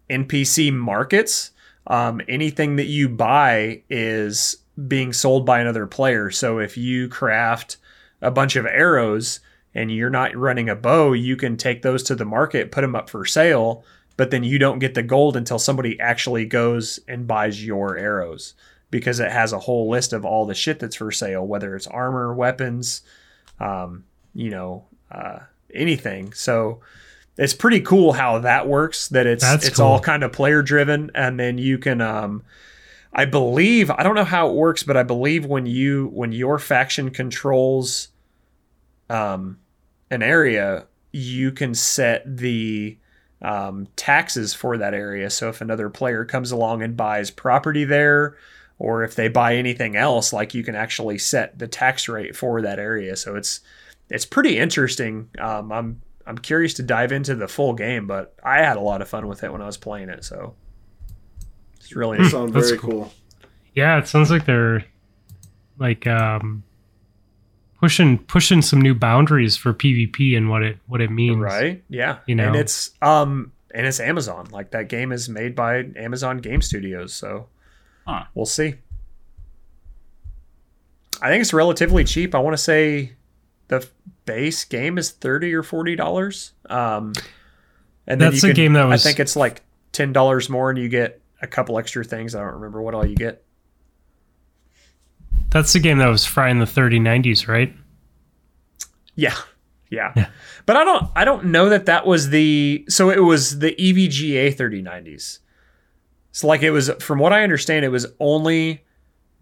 npc 0.09 0.73
markets. 0.73 1.51
Um 1.89 2.21
anything 2.29 2.77
that 2.77 2.87
you 2.87 3.09
buy 3.09 3.83
is 3.91 4.57
being 4.89 5.13
sold 5.13 5.45
by 5.47 5.61
another 5.61 5.87
player. 5.87 6.31
So 6.31 6.59
if 6.59 6.77
you 6.77 7.09
craft 7.09 7.77
a 8.23 8.31
bunch 8.31 8.57
of 8.57 8.67
arrows 8.67 9.41
and 9.77 9.93
you're 9.93 10.11
not 10.11 10.35
running 10.35 10.69
a 10.69 10.75
bow 10.75 11.13
you 11.13 11.37
can 11.37 11.57
take 11.57 11.83
those 11.83 12.03
to 12.03 12.15
the 12.15 12.25
market 12.25 12.73
put 12.73 12.81
them 12.81 12.97
up 12.97 13.09
for 13.09 13.25
sale 13.25 13.85
but 14.17 14.31
then 14.31 14.43
you 14.43 14.59
don't 14.59 14.79
get 14.79 14.95
the 14.95 15.03
gold 15.03 15.37
until 15.37 15.59
somebody 15.59 15.99
actually 16.01 16.47
goes 16.47 16.99
and 17.07 17.27
buys 17.27 17.65
your 17.65 17.97
arrows 17.97 18.55
because 18.91 19.21
it 19.21 19.31
has 19.31 19.53
a 19.53 19.59
whole 19.59 19.91
list 19.91 20.13
of 20.13 20.25
all 20.25 20.47
the 20.47 20.55
shit 20.55 20.79
that's 20.79 20.97
for 20.97 21.11
sale, 21.11 21.47
whether 21.47 21.77
it's 21.77 21.87
armor, 21.87 22.33
weapons, 22.33 23.03
um, 23.61 24.05
you 24.35 24.51
know, 24.51 24.85
uh, 25.11 25.41
anything. 25.75 26.33
So 26.33 26.81
it's 27.37 27.53
pretty 27.53 27.81
cool 27.81 28.13
how 28.13 28.39
that 28.39 28.69
works. 28.69 29.09
That 29.09 29.27
it's 29.27 29.45
That's 29.45 29.67
it's 29.67 29.81
all 29.81 30.01
kind 30.01 30.23
of 30.23 30.33
player 30.33 30.63
driven, 30.63 31.11
and 31.15 31.39
then 31.39 31.59
you 31.59 31.79
can. 31.79 32.01
Um, 32.01 32.43
I 33.13 33.25
believe 33.25 33.91
I 33.91 34.03
don't 34.03 34.15
know 34.15 34.25
how 34.25 34.49
it 34.49 34.55
works, 34.55 34.83
but 34.83 34.97
I 34.97 35.03
believe 35.03 35.45
when 35.45 35.67
you 35.67 36.11
when 36.13 36.33
your 36.33 36.59
faction 36.59 37.11
controls 37.11 38.09
um, 39.11 39.59
an 40.11 40.23
area, 40.23 40.87
you 41.13 41.53
can 41.53 41.75
set 41.75 42.25
the 42.37 42.97
um, 43.43 43.89
taxes 43.97 44.55
for 44.55 44.77
that 44.79 44.95
area. 44.95 45.31
So 45.31 45.49
if 45.49 45.61
another 45.61 45.91
player 45.91 46.25
comes 46.25 46.51
along 46.51 46.83
and 46.83 46.97
buys 46.97 47.31
property 47.31 47.85
there, 47.85 48.37
or 48.79 49.03
if 49.05 49.15
they 49.15 49.29
buy 49.29 49.57
anything 49.57 49.97
else, 49.97 50.33
like 50.33 50.55
you 50.55 50.63
can 50.63 50.75
actually 50.75 51.19
set 51.19 51.59
the 51.59 51.67
tax 51.67 52.09
rate 52.09 52.37
for 52.37 52.61
that 52.63 52.79
area. 52.79 53.17
So 53.17 53.37
it's 53.37 53.61
it's 54.11 54.25
pretty 54.25 54.59
interesting. 54.59 55.29
Um, 55.39 55.73
I'm 55.73 56.03
I'm 56.27 56.39
curious 56.39 56.75
to 56.75 56.83
dive 56.83 57.13
into 57.13 57.35
the 57.35 57.49
full 57.49 57.73
game, 57.73 58.07
but 58.07 58.35
I 58.43 58.59
had 58.59 58.77
a 58.77 58.81
lot 58.81 59.01
of 59.01 59.09
fun 59.09 59.29
with 59.29 59.45
it 59.45 59.53
when 59.53 59.63
I 59.63 59.67
was 59.67 59.77
playing 59.77 60.09
it. 60.09 60.25
So 60.25 60.55
it's 61.77 61.95
really 61.95 62.19
That 62.19 62.31
sounds 62.31 62.53
very 62.53 62.79
cool. 62.79 62.91
cool. 62.91 63.13
Yeah, 63.75 63.99
it 63.99 64.09
sounds 64.09 64.31
like 64.31 64.45
they're 64.45 64.85
like 65.79 66.07
um 66.07 66.63
pushing 67.81 68.19
pushing 68.19 68.63
some 68.63 68.81
new 68.81 68.95
boundaries 68.95 69.57
for 69.57 69.73
PvP 69.75 70.37
and 70.37 70.49
what 70.51 70.63
it 70.63 70.79
what 70.87 71.01
it 71.01 71.11
means. 71.11 71.39
right. 71.39 71.83
Yeah, 71.89 72.19
You 72.27 72.35
know? 72.35 72.47
and 72.49 72.57
it's 72.57 72.91
um 73.03 73.53
and 73.75 73.87
it's 73.87 74.01
Amazon. 74.01 74.49
Like 74.51 74.71
that 74.71 74.89
game 74.89 75.13
is 75.13 75.29
made 75.29 75.55
by 75.55 75.85
Amazon 75.97 76.39
Game 76.39 76.63
Studios. 76.63 77.13
So 77.13 77.49
Huh. 78.07 78.25
we'll 78.35 78.47
see. 78.47 78.75
I 81.21 81.29
think 81.29 81.41
it's 81.41 81.53
relatively 81.53 82.05
cheap. 82.05 82.35
I 82.35 82.39
want 82.39 82.55
to 82.55 82.63
say 82.63 83.13
the 83.69 83.87
base 84.27 84.65
game 84.65 84.99
is 84.99 85.11
thirty 85.11 85.53
or 85.55 85.63
forty 85.63 85.97
dollars. 85.97 86.53
Um, 86.69 87.13
and 88.07 88.21
then 88.21 88.31
That's 88.31 88.43
you 88.43 88.51
a 88.51 88.53
can- 88.53 88.57
game 88.57 88.73
that 88.75 88.85
was- 88.85 89.05
I 89.05 89.09
think 89.09 89.21
it's 89.21 89.35
like 89.37 89.63
ten 89.93 90.13
dollars 90.13 90.49
more, 90.51 90.71
and 90.71 90.79
you 90.79 90.89
get 90.89 91.21
a 91.43 91.47
couple 91.47 91.79
extra 91.79 92.05
things. 92.05 92.35
I 92.35 92.41
don't 92.43 92.55
remember 92.55 92.81
what 92.83 92.95
all 92.95 93.05
you 93.07 93.17
get. 93.17 93.43
That's 95.51 95.73
the 95.73 95.81
game 95.81 95.99
that 95.99 96.09
was 96.09 96.25
frying 96.25 96.59
the 96.59 96.67
3090s, 96.67 97.49
right? 97.49 97.75
Yeah. 99.15 99.37
Yeah. 99.91 100.29
But 100.67 100.77
I 100.77 100.85
don't 100.85 101.09
I 101.15 101.25
don't 101.25 101.47
know 101.47 101.69
that 101.69 101.87
that 101.87 102.07
was 102.07 102.31
the 102.31 102.85
so 102.89 103.11
it 103.11 103.21
was 103.21 103.61
the 103.61 103.73
EVGA 103.73 104.55
3090s. 104.55 105.39
So 106.33 106.49
like 106.49 106.63
it 106.63 106.71
was 106.71 106.91
from 107.01 107.19
what 107.19 107.33
I 107.33 107.43
understand, 107.43 107.85
it 107.85 107.91
was 107.91 108.07
only 108.21 108.85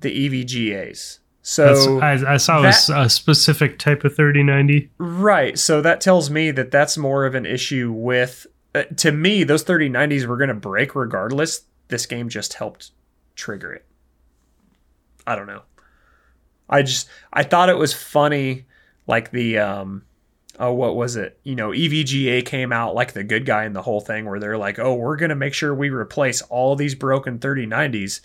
the 0.01 0.29
EVGAs. 0.29 1.19
So 1.47 2.01
I, 2.01 2.35
I 2.35 2.37
saw 2.39 2.63
it 2.63 2.67
was 2.67 2.89
a 2.89 3.11
specific 3.11 3.79
type 3.79 4.05
of 4.05 4.17
3090. 4.17 4.91
right, 4.97 5.59
so 5.59 5.83
that 5.83 6.01
tells 6.01 6.31
me 6.31 6.51
that 6.53 6.71
that's 6.71 6.97
more 6.97 7.27
of 7.27 7.35
an 7.35 7.45
issue 7.45 7.93
with. 7.93 8.47
Uh, 8.75 8.85
to 8.97 9.13
me, 9.13 9.45
those 9.45 9.63
3090s 9.63 10.25
were 10.27 10.39
going 10.39 10.49
to 10.49 10.55
break 10.55 10.95
regardless. 10.95 11.63
This 11.89 12.07
game 12.07 12.31
just 12.31 12.55
helped 12.55 12.93
trigger 13.37 13.73
it. 13.73 13.85
I 15.27 15.37
don't 15.37 15.47
know. 15.47 15.63
I 16.69 16.83
just 16.83 17.09
I 17.33 17.43
thought 17.43 17.69
it 17.69 17.79
was 17.79 17.93
funny, 17.93 18.65
like 19.07 19.31
the 19.31 19.59
um, 19.59 20.03
oh 20.59 20.73
what 20.73 20.97
was 20.97 21.17
it? 21.17 21.39
You 21.45 21.55
know, 21.55 21.71
EVGA 21.71 22.45
came 22.47 22.73
out 22.73 22.95
like 22.95 23.13
the 23.13 23.25
good 23.25 23.45
guy 23.47 23.65
in 23.65 23.73
the 23.73 23.83
whole 23.83 24.01
thing, 24.01 24.25
where 24.27 24.39
they're 24.41 24.59
like, 24.59 24.79
oh, 24.79 24.95
we're 24.95 25.17
gonna 25.17 25.35
make 25.35 25.55
sure 25.55 25.75
we 25.75 25.91
replace 25.91 26.43
all 26.43 26.75
these 26.77 26.95
broken 26.95 27.39
3090s. 27.39 28.21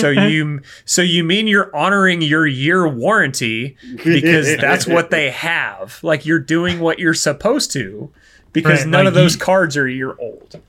so 0.00 0.08
you 0.28 0.60
so 0.84 1.02
you 1.02 1.22
mean 1.24 1.46
you're 1.46 1.74
honoring 1.74 2.20
your 2.20 2.46
year 2.46 2.86
warranty 2.88 3.76
because 4.04 4.56
that's 4.60 4.86
what 4.86 5.10
they 5.10 5.30
have. 5.30 5.98
Like 6.02 6.26
you're 6.26 6.40
doing 6.40 6.80
what 6.80 6.98
you're 6.98 7.14
supposed 7.14 7.70
to 7.72 8.10
because 8.52 8.80
Right, 8.80 8.88
none 8.88 9.04
like 9.04 9.08
of 9.08 9.14
those 9.14 9.34
you- 9.34 9.40
cards 9.40 9.76
are 9.76 9.86
a 9.86 9.92
year 9.92 10.14
old. 10.18 10.60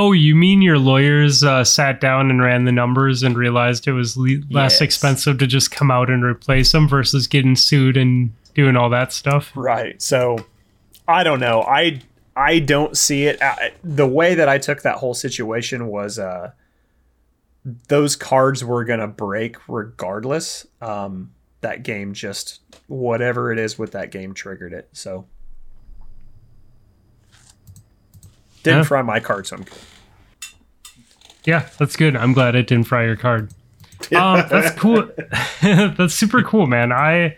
Oh, 0.00 0.12
you 0.12 0.36
mean 0.36 0.62
your 0.62 0.78
lawyers 0.78 1.42
uh, 1.42 1.64
sat 1.64 2.00
down 2.00 2.30
and 2.30 2.40
ran 2.40 2.64
the 2.64 2.70
numbers 2.72 3.24
and 3.24 3.36
realized 3.36 3.88
it 3.88 3.92
was 3.92 4.16
le- 4.16 4.40
less 4.48 4.74
Yes. 4.74 4.80
expensive 4.80 5.38
to 5.38 5.46
just 5.48 5.72
come 5.72 5.90
out 5.90 6.08
and 6.08 6.22
replace 6.24 6.70
them 6.70 6.86
versus 6.88 7.26
getting 7.26 7.56
sued 7.56 7.96
and 7.96 8.32
doing 8.54 8.76
all 8.76 8.90
that 8.90 9.12
stuff? 9.12 9.50
Right. 9.56 10.00
So 10.00 10.46
I 11.08 11.24
don't 11.24 11.40
know. 11.40 11.62
I 11.62 12.00
I 12.36 12.60
don't 12.60 12.96
see 12.96 13.24
it. 13.26 13.42
I, 13.42 13.72
the 13.82 14.06
way 14.06 14.36
that 14.36 14.48
I 14.48 14.58
took 14.58 14.82
that 14.82 14.98
whole 14.98 15.14
situation 15.14 15.88
was 15.88 16.18
uh 16.18 16.52
those 17.88 18.14
cards 18.14 18.64
were 18.64 18.84
going 18.84 19.00
to 19.00 19.08
break 19.08 19.56
regardless. 19.68 20.64
Um 20.80 21.32
that 21.60 21.82
game 21.82 22.12
just 22.12 22.60
whatever 22.86 23.50
it 23.50 23.58
is 23.58 23.76
with 23.76 23.90
that 23.92 24.12
game 24.12 24.32
triggered 24.32 24.72
it. 24.72 24.88
So 24.92 25.26
didn't 28.62 28.78
Yeah. 28.80 28.84
fry 28.84 29.02
my 29.02 29.20
card, 29.20 29.46
so 29.46 29.56
I'm 29.56 29.62
good. 29.62 29.74
Yeah, 31.44 31.68
that's 31.78 31.96
good. 31.96 32.16
I'm 32.16 32.32
glad 32.32 32.54
it 32.54 32.66
didn't 32.66 32.86
fry 32.86 33.04
your 33.04 33.16
card. 33.16 33.52
Um, 34.14 34.46
that's 34.48 34.78
cool. 34.78 35.08
that's 35.60 36.14
super 36.14 36.40
cool, 36.44 36.68
man. 36.68 36.92
I, 36.92 37.36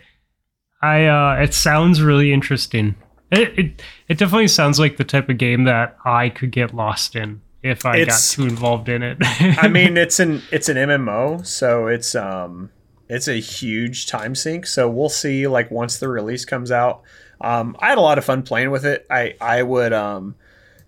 I, 0.81 1.05
uh, 1.07 1.41
it 1.41 1.55
sounds 1.55 2.03
really 2.03 2.31
interesting. 2.31 2.95
It, 3.31 3.57
it, 3.57 3.81
it 4.07 4.17
definitely 4.19 4.47
sounds 4.47 4.79
like 4.79 4.97
the 4.97 5.03
type 5.03 5.27
of 5.27 5.39
game 5.39 5.63
that 5.63 5.97
I 6.05 6.29
could 6.29 6.51
get 6.51 6.75
lost 6.75 7.15
in 7.15 7.41
if 7.63 7.83
I 7.83 7.97
It's- 7.97 8.35
got 8.35 8.43
too 8.43 8.47
involved 8.47 8.89
in 8.89 9.01
it. 9.01 9.17
I 9.21 9.67
mean, 9.71 9.97
it's 9.97 10.19
an 10.19 10.43
it's 10.51 10.69
an 10.69 10.77
MMO, 10.77 11.43
so 11.45 11.87
it's 11.87 12.13
um 12.13 12.69
it's 13.09 13.27
a 13.27 13.39
huge 13.39 14.05
time 14.05 14.35
sink. 14.35 14.67
So 14.67 14.87
we'll 14.87 15.09
see. 15.09 15.47
Like 15.47 15.71
once 15.71 15.97
the 15.97 16.09
release 16.09 16.45
comes 16.45 16.71
out, 16.71 17.01
um, 17.41 17.75
I 17.79 17.89
had 17.89 17.97
a 17.97 18.01
lot 18.01 18.19
of 18.19 18.23
fun 18.25 18.43
playing 18.43 18.69
with 18.69 18.85
it. 18.85 19.07
I 19.09 19.33
I 19.41 19.63
would 19.63 19.93
um, 19.93 20.35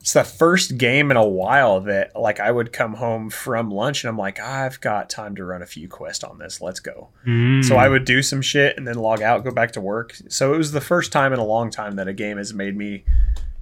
it's 0.03 0.11
the 0.11 0.25
first 0.25 0.77
game 0.77 1.11
in 1.11 1.15
a 1.15 1.25
while 1.25 1.79
that 1.79 2.13
like 2.13 2.41
I 2.41 2.51
would 2.51 2.73
come 2.73 2.95
home 2.95 3.29
from 3.29 3.71
lunch 3.71 4.03
and 4.03 4.09
I'm 4.09 4.17
like 4.17 4.37
I've 4.37 4.81
got 4.81 5.09
time 5.09 5.33
to 5.37 5.45
run 5.45 5.61
a 5.61 5.65
few 5.65 5.87
quests 5.87 6.25
on 6.25 6.39
this. 6.39 6.59
Let's 6.59 6.81
go. 6.81 7.07
Mm. 7.25 7.63
So 7.63 7.77
I 7.77 7.87
would 7.87 8.03
do 8.03 8.21
some 8.21 8.41
shit 8.41 8.75
and 8.75 8.85
then 8.85 8.95
log 8.95 9.21
out, 9.21 9.45
go 9.45 9.51
back 9.51 9.71
to 9.71 9.79
work. 9.79 10.13
So 10.27 10.53
it 10.53 10.57
was 10.57 10.73
the 10.73 10.81
first 10.81 11.13
time 11.13 11.31
in 11.31 11.39
a 11.39 11.45
long 11.45 11.71
time 11.71 11.95
that 11.95 12.09
a 12.09 12.13
game 12.13 12.35
has 12.35 12.53
made 12.53 12.75
me, 12.75 13.05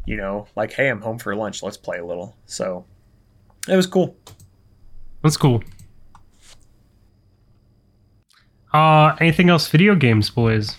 you 0.08 0.18
know, 0.18 0.48
like, 0.56 0.74
hey, 0.74 0.90
I'm 0.90 1.02
home 1.02 1.20
for 1.20 1.36
lunch. 1.36 1.62
Let's 1.62 1.78
play 1.78 2.00
a 2.00 2.06
little. 2.08 2.36
So 2.48 2.86
it 3.68 3.76
was 3.76 3.86
cool. 3.86 4.18
That's 5.22 5.38
cool. 5.38 5.62
Uh, 8.74 9.16
anything 9.20 9.52
else? 9.52 9.68
Video 9.68 9.94
games, 9.94 10.32
boys. 10.32 10.76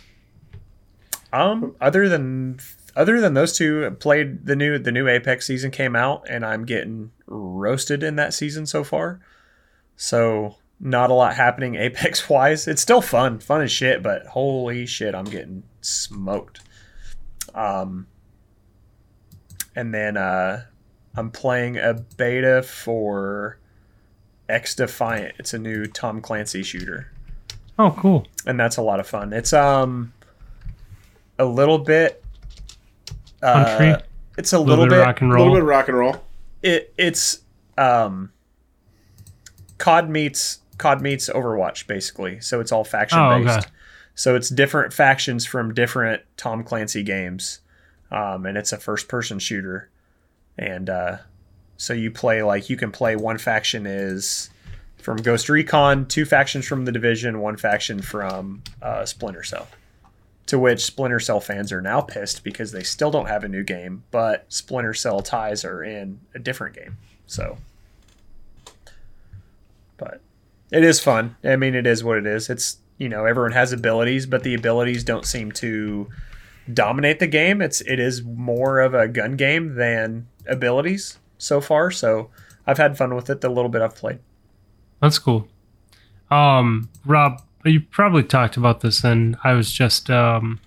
Um, 1.32 1.76
other 1.80 2.08
than 2.08 2.58
other 2.97 3.20
than 3.20 3.34
those 3.34 3.57
two, 3.57 3.90
played 4.01 4.47
the 4.47 4.57
new 4.57 4.78
the 4.78 4.93
new 4.93 5.09
Apex 5.09 5.47
season 5.47 5.70
came 5.70 5.95
out, 5.97 6.26
and 6.28 6.45
I'm 6.45 6.64
getting 6.64 7.11
roasted 7.26 8.03
in 8.03 8.16
that 8.16 8.34
season 8.34 8.66
so 8.66 8.84
far. 8.84 9.20
So 9.97 10.57
not 10.80 11.11
a 11.11 11.14
lot 11.14 11.34
happening 11.34 11.74
Apex 11.76 12.28
wise. 12.28 12.66
It's 12.68 12.82
still 12.82 13.01
fun, 13.03 13.38
fun 13.38 13.62
as 13.62 13.70
shit, 13.72 14.03
but 14.03 14.26
holy 14.26 14.86
shit, 14.86 15.14
I'm 15.14 15.24
getting 15.24 15.62
smoked. 15.80 16.61
Um, 17.55 18.07
and 19.76 19.95
then 19.95 20.16
uh, 20.16 20.64
I'm 21.16 21.30
playing 21.30 21.76
a 21.78 21.95
beta 22.16 22.62
for 22.62 23.59
XDefiant. 24.49 25.32
It's 25.38 25.55
a 25.55 25.59
new 25.59 25.86
Tom 25.86 26.20
Clancy 26.20 26.62
shooter 26.62 27.11
Oh, 27.78 27.95
cool. 27.99 28.26
and 28.47 28.59
that's 28.61 28.76
a 28.76 28.82
lot 28.82 29.01
of 29.01 29.07
fun. 29.07 29.32
It's 29.32 29.53
um 29.53 30.12
a 31.38 31.45
little 31.45 31.78
bit 31.78 32.21
uh, 33.43 33.64
Country? 33.78 34.05
It's 34.38 34.53
a 34.53 34.57
A 34.57 34.59
little, 34.59 34.84
little 34.84 34.84
bit 34.86 34.90
bit. 34.90 35.07
rock 35.07 35.20
and 35.20 35.30
A 35.30 35.34
little 35.34 35.47
roll. 35.49 35.57
bit 35.57 35.64
rock 35.64 35.88
and 35.88 35.99
roll. 35.99 36.16
It 36.62 36.93
it's 36.97 37.40
um 37.76 38.32
COD 39.78 40.09
meets 40.09 40.61
COD 40.78 41.01
meets 41.03 41.28
Overwatch 41.28 41.86
basically. 41.86 42.40
So 42.40 42.61
it's 42.61 42.72
all 42.72 42.84
faction 42.84 43.18
Oh, 43.18 43.43
based. 43.43 43.59
okay. 43.59 43.68
So 44.14 44.36
it's 44.36 44.49
different 44.49 44.93
factions 44.93 45.47
from 45.47 45.72
different 45.74 46.22
Tom 46.36 46.62
Clancy 46.64 47.03
games, 47.03 47.61
um, 48.11 48.45
and 48.47 48.59
it's 48.59 48.72
a 48.72 48.76
first 48.78 49.09
person 49.09 49.38
shooter. 49.38 49.88
And 50.59 50.90
uh, 50.90 51.16
so 51.78 51.95
you 51.95 52.11
play 52.11 52.43
like 52.43 52.68
you 52.68 52.76
can 52.76 52.93
play 52.93 53.16
one 53.16 53.38
faction 53.38 53.86
is 53.86 54.51
from 54.99 55.16
Ghost 55.16 55.49
Recon, 55.49 56.07
two 56.07 56.24
factions 56.26 56.66
from 56.66 56.84
the 56.84 56.93
Division, 56.93 57.40
one 57.40 57.57
faction 57.57 58.03
from 58.03 58.62
uh, 58.82 59.05
Splinter 59.07 59.43
Cell. 59.43 59.66
To 60.47 60.59
which 60.59 60.84
Splinter 60.84 61.20
Cell 61.20 61.40
fans 61.40 61.72
are 61.72 61.80
now 61.80 62.01
pissed 62.01 62.45
because 62.45 62.72
they 62.72 62.82
still 62.82 63.11
don't 63.11 63.28
have 63.28 63.45
a 63.45 63.49
new 63.49 63.62
game, 63.62 64.03
but 64.11 64.45
Splinter 64.49 64.93
Cell 64.93 65.20
ties 65.20 65.64
are 65.64 65.82
in 65.82 66.20
a 66.34 66.38
different 66.38 66.74
game. 66.74 66.99
So, 67.26 67.59
but 69.97 70.20
it 70.70 70.84
is 70.84 71.01
fun. 71.01 71.36
I 71.45 71.57
mean, 71.57 71.74
it 71.74 71.86
is 71.86 72.03
what 72.03 72.18
it 72.18 72.26
is. 72.26 72.51
It's 72.51 72.78
you 72.99 73.09
know 73.09 73.24
everyone 73.24 73.53
has 73.53 73.72
abilities, 73.72 74.26
but 74.26 74.43
the 74.43 74.55
abilities 74.55 75.05
don't 75.05 75.24
seem 75.24 75.53
to 75.53 76.09
dominate 76.72 77.18
the 77.18 77.26
game. 77.26 77.62
It's 77.62 77.80
it 77.82 77.99
is 77.99 78.22
more 78.22 78.80
of 78.80 78.95
a 78.95 79.09
gun 79.09 79.36
game 79.36 79.76
than 79.76 80.26
abilities 80.47 81.18
so 81.38 81.61
far. 81.61 81.90
So 81.90 82.30
I've 82.66 82.78
had 82.78 82.97
fun 82.97 83.14
with 83.14 83.30
it. 83.30 83.40
The 83.40 83.49
little 83.49 83.70
bit 83.70 83.82
I've 83.82 83.95
played. 83.95 84.18
That's 85.01 85.18
cool. 85.18 85.49
Um, 86.30 86.88
Rob, 87.05 87.43
you 87.64 87.80
probably 87.80 88.22
talked 88.24 88.56
about 88.56 88.80
this, 88.80 89.04
and 89.04 89.36
I 89.44 89.52
was 89.54 89.72
just, 89.72 90.10
um, 90.10 90.60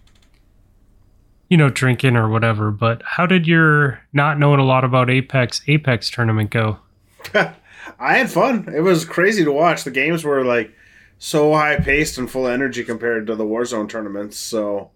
you 1.50 1.58
know, 1.58 1.70
drinking 1.70 2.16
or 2.16 2.30
whatever. 2.30 2.72
But 2.72 3.02
how 3.06 3.26
did 3.26 3.48
your 3.48 4.02
not 4.14 4.40
knowing 4.40 4.60
a 4.60 4.66
lot 4.66 4.84
about 4.84 5.10
Apex 5.10 5.62
Apex 5.68 6.10
tournament 6.10 6.50
go? 6.52 6.80
I 7.34 8.18
had 8.18 8.32
fun. 8.32 8.72
It 8.76 8.82
was 8.82 9.06
crazy 9.06 9.44
to 9.44 9.52
watch. 9.52 9.84
The 9.84 9.92
games 9.92 10.24
were 10.24 10.44
like 10.44 10.72
so 11.18 11.54
high 11.54 11.78
paced 11.78 12.18
and 12.18 12.30
full 12.30 12.48
of 12.48 12.54
energy 12.54 12.84
compared 12.84 13.28
to 13.28 13.36
the 13.36 13.46
Warzone 13.46 13.88
tournaments. 13.90 14.38
So, 14.38 14.92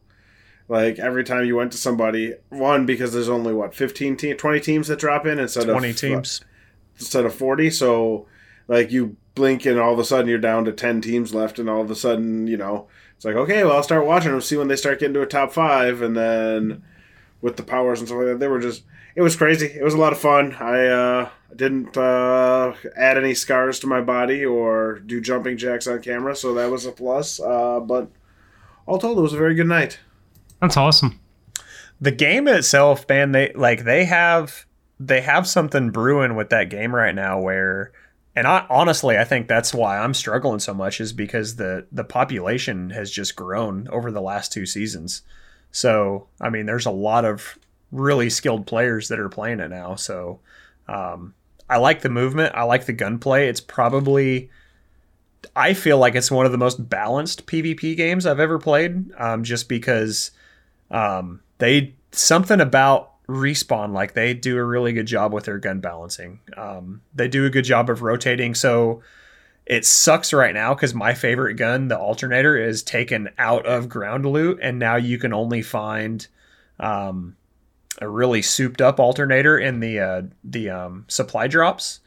like 0.67 0.99
every 0.99 1.23
time 1.23 1.45
you 1.45 1.55
went 1.55 1.71
to 1.73 1.77
somebody, 1.77 2.33
one 2.49 2.85
because 2.85 3.13
there's 3.13 3.29
only 3.29 3.53
what 3.53 3.75
15 3.75 4.17
team, 4.17 4.37
20 4.37 4.59
teams 4.59 4.87
that 4.87 4.99
drop 4.99 5.25
in 5.25 5.39
instead 5.39 5.67
Twenty 5.67 5.91
of 5.91 5.97
teams. 5.97 6.41
instead 6.97 7.25
of 7.25 7.33
40. 7.33 7.69
So, 7.69 8.25
like 8.69 8.91
you 8.91 9.17
blink 9.35 9.65
and 9.65 9.77
all 9.77 9.91
of 9.91 9.99
a 9.99 10.05
sudden 10.05 10.27
you're 10.27 10.37
down 10.37 10.63
to 10.65 10.71
10 10.71 11.01
teams 11.01 11.33
left, 11.33 11.59
and 11.59 11.69
all 11.69 11.81
of 11.81 11.91
a 11.91 11.95
sudden 11.95 12.47
you 12.47 12.55
know 12.55 12.87
it's 13.17 13.25
like 13.25 13.35
okay, 13.35 13.65
well 13.65 13.75
I'll 13.75 13.83
start 13.83 14.05
watching 14.05 14.31
them, 14.31 14.39
see 14.39 14.55
when 14.55 14.69
they 14.69 14.77
start 14.77 14.99
getting 14.99 15.15
to 15.15 15.21
a 15.21 15.25
top 15.25 15.51
five, 15.51 16.01
and 16.01 16.15
then 16.15 16.83
with 17.41 17.57
the 17.57 17.63
powers 17.63 17.99
and 17.99 18.07
stuff 18.07 18.19
like 18.19 18.27
that, 18.27 18.39
they 18.39 18.47
were 18.47 18.61
just 18.61 18.83
it 19.15 19.21
was 19.21 19.35
crazy. 19.35 19.65
It 19.65 19.83
was 19.83 19.93
a 19.93 19.97
lot 19.97 20.13
of 20.13 20.19
fun. 20.19 20.53
I 20.55 20.85
uh, 20.87 21.29
didn't 21.53 21.97
uh, 21.97 22.73
add 22.95 23.17
any 23.17 23.33
scars 23.33 23.79
to 23.79 23.87
my 23.87 23.99
body 23.99 24.45
or 24.45 24.99
do 24.99 25.19
jumping 25.19 25.57
jacks 25.57 25.87
on 25.87 26.01
camera, 26.01 26.35
so 26.35 26.53
that 26.53 26.69
was 26.69 26.85
a 26.85 26.91
plus. 26.91 27.39
Uh, 27.39 27.81
but 27.81 28.09
all 28.85 28.97
told, 28.97 29.17
it 29.17 29.21
was 29.21 29.33
a 29.33 29.37
very 29.37 29.55
good 29.55 29.67
night. 29.67 29.99
That's 30.61 30.77
awesome. 30.77 31.19
the 32.01 32.11
game 32.11 32.47
itself 32.47 33.05
man 33.09 33.31
they 33.31 33.51
like 33.53 33.83
they 33.83 34.05
have 34.05 34.65
they 34.99 35.21
have 35.21 35.47
something 35.47 35.89
brewing 35.89 36.35
with 36.35 36.49
that 36.49 36.69
game 36.69 36.93
right 36.93 37.15
now 37.15 37.39
where 37.39 37.91
and 38.39 38.47
I 38.47 38.65
honestly 38.69 39.17
I 39.17 39.25
think 39.25 39.49
that's 39.49 39.73
why 39.73 39.99
I'm 39.99 40.13
struggling 40.13 40.59
so 40.59 40.73
much 40.73 41.01
is 41.01 41.11
because 41.11 41.57
the 41.57 41.85
the 41.91 42.05
population 42.05 42.89
has 42.91 43.11
just 43.11 43.35
grown 43.35 43.89
over 43.89 44.11
the 44.11 44.21
last 44.21 44.53
two 44.53 44.65
seasons. 44.65 45.23
So, 45.73 46.27
I 46.39 46.49
mean, 46.49 46.65
there's 46.65 46.85
a 46.85 46.91
lot 46.91 47.25
of 47.25 47.59
really 47.91 48.29
skilled 48.29 48.65
players 48.65 49.09
that 49.09 49.19
are 49.19 49.27
playing 49.27 49.59
it 49.59 49.67
now. 49.67 49.95
So, 49.95 50.39
um, 50.87 51.33
I 51.69 51.77
like 51.77 52.01
the 52.01 52.09
movement. 52.09 52.55
I 52.55 52.63
like 52.63 52.85
the 52.85 52.93
gunplay. 52.93 53.49
It's 53.49 53.59
probably 53.59 54.49
I 55.53 55.73
feel 55.73 55.97
like 55.97 56.15
it's 56.15 56.31
one 56.31 56.45
of 56.45 56.53
the 56.53 56.57
most 56.57 56.89
balanced 56.89 57.45
PvP 57.45 57.97
games 57.97 58.25
I've 58.25 58.39
ever 58.39 58.57
played. 58.57 59.11
Um, 59.17 59.43
just 59.43 59.67
because 59.67 60.31
um, 60.91 61.41
they 61.57 61.93
something 62.13 62.61
about 62.61 63.11
respawn 63.29 63.93
like 63.93 64.13
they 64.13 64.33
do 64.33 64.57
a 64.57 64.63
really 64.63 64.91
good 64.91 65.05
job 65.05 65.31
with 65.31 65.45
their 65.45 65.59
gun 65.59 65.79
balancing. 65.79 66.39
Um, 66.57 67.01
they 67.13 67.27
do 67.27 67.45
a 67.45 67.49
good 67.49 67.63
job 67.63 67.89
of 67.89 68.01
rotating. 68.01 68.55
So 68.55 69.01
it 69.65 69.85
sucks 69.85 70.33
right 70.33 70.53
now 70.53 70.73
because 70.73 70.95
my 70.95 71.13
favorite 71.13 71.53
gun, 71.53 71.87
the 71.87 71.97
alternator, 71.97 72.57
is 72.57 72.81
taken 72.81 73.29
out 73.37 73.67
of 73.67 73.87
ground 73.87 74.25
loot, 74.25 74.59
and 74.61 74.79
now 74.79 74.95
you 74.95 75.19
can 75.19 75.31
only 75.31 75.61
find 75.61 76.27
um, 76.79 77.35
a 78.01 78.09
really 78.09 78.41
souped 78.41 78.81
up 78.81 78.99
alternator 78.99 79.59
in 79.59 79.79
the 79.79 79.99
uh, 79.99 80.21
the 80.43 80.71
um, 80.71 81.05
supply 81.07 81.47
drops, 81.47 81.99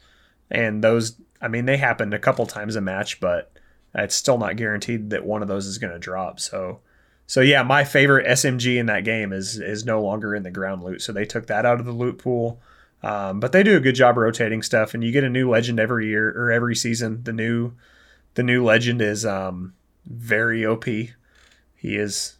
and 0.51 0.83
those. 0.83 1.15
I 1.41 1.47
mean, 1.47 1.65
they 1.65 1.77
happened 1.77 2.13
a 2.13 2.19
couple 2.19 2.45
times 2.45 2.75
a 2.75 2.81
match, 2.81 3.19
but 3.21 3.51
it's 3.95 4.15
still 4.15 4.37
not 4.37 4.57
guaranteed 4.57 5.11
that 5.11 5.25
one 5.25 5.41
of 5.41 5.47
those 5.47 5.65
is 5.65 5.77
going 5.77 5.93
to 5.93 5.99
drop. 5.99 6.39
So 6.39 6.79
so 7.27 7.41
yeah, 7.41 7.63
my 7.63 7.83
favorite 7.83 8.27
SMG 8.27 8.77
in 8.77 8.87
that 8.87 9.03
game 9.03 9.31
is 9.33 9.59
is 9.59 9.85
no 9.85 10.01
longer 10.01 10.35
in 10.35 10.43
the 10.43 10.51
ground 10.51 10.83
loot. 10.83 11.01
So 11.01 11.11
they 11.11 11.25
took 11.25 11.47
that 11.47 11.65
out 11.65 11.79
of 11.79 11.85
the 11.85 11.91
loot 11.91 12.17
pool. 12.17 12.61
Um, 13.01 13.41
but 13.41 13.51
they 13.51 13.63
do 13.63 13.75
a 13.75 13.81
good 13.81 13.95
job 13.95 14.15
rotating 14.15 14.61
stuff, 14.61 14.93
and 14.93 15.03
you 15.03 15.11
get 15.11 15.25
a 15.25 15.29
new 15.29 15.49
legend 15.49 15.77
every 15.79 16.07
year 16.07 16.29
or 16.29 16.51
every 16.51 16.75
season. 16.75 17.23
The 17.23 17.33
new 17.33 17.73
the 18.35 18.43
new 18.43 18.63
legend 18.63 19.01
is 19.01 19.25
um, 19.25 19.73
very 20.05 20.65
OP. 20.65 20.85
He 20.85 21.11
is 21.83 22.35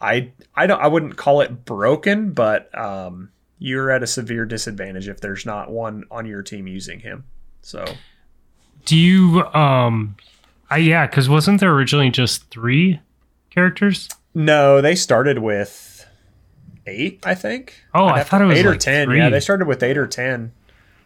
I 0.00 0.32
I 0.54 0.66
don't 0.66 0.80
I 0.80 0.88
wouldn't 0.88 1.16
call 1.16 1.40
it 1.40 1.64
broken, 1.64 2.32
but 2.32 2.76
um, 2.78 3.30
you're 3.58 3.90
at 3.90 4.02
a 4.02 4.06
severe 4.06 4.44
disadvantage 4.44 5.08
if 5.08 5.20
there's 5.20 5.46
not 5.46 5.70
one 5.70 6.04
on 6.10 6.26
your 6.26 6.42
team 6.42 6.66
using 6.66 7.00
him. 7.00 7.24
So 7.62 7.84
Do 8.84 8.96
you 8.96 9.44
um 9.54 10.16
I 10.68 10.78
yeah, 10.78 11.06
cuz 11.06 11.28
wasn't 11.28 11.60
there 11.60 11.72
originally 11.72 12.10
just 12.10 12.50
3 12.50 13.00
characters? 13.54 14.08
no, 14.34 14.80
they 14.80 14.94
started 14.94 15.38
with 15.38 16.06
eight, 16.86 17.20
I 17.24 17.34
think. 17.34 17.74
Oh, 17.94 18.06
I'd 18.06 18.12
I 18.14 18.18
have 18.18 18.28
thought 18.28 18.38
to- 18.38 18.44
it 18.44 18.48
was 18.48 18.58
eight 18.58 18.66
or 18.66 18.76
ten. 18.76 19.06
three. 19.06 19.18
Yeah, 19.18 19.30
they 19.30 19.40
started 19.40 19.66
with 19.68 19.82
eight 19.82 19.96
or 19.98 20.06
ten. 20.06 20.52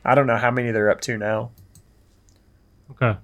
I 0.04 0.14
don't 0.14 0.26
know 0.26 0.36
how 0.38 0.50
many 0.50 0.70
they're 0.70 0.90
up 0.90 1.00
to 1.02 1.18
now. 1.18 1.50
Okay. 2.92 3.16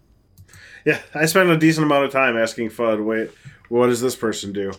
Yeah, 0.85 1.01
I 1.15 1.25
spent 1.27 1.49
a 1.49 1.57
decent 1.57 1.87
amount 1.87 2.05
of 2.05 2.13
time 2.13 2.37
asking 2.37 2.69
Fudd, 2.71 3.03
wait, 3.05 3.31
what 3.71 3.87
does 3.87 4.01
this 4.03 4.15
person 4.15 4.53
do? 4.53 4.73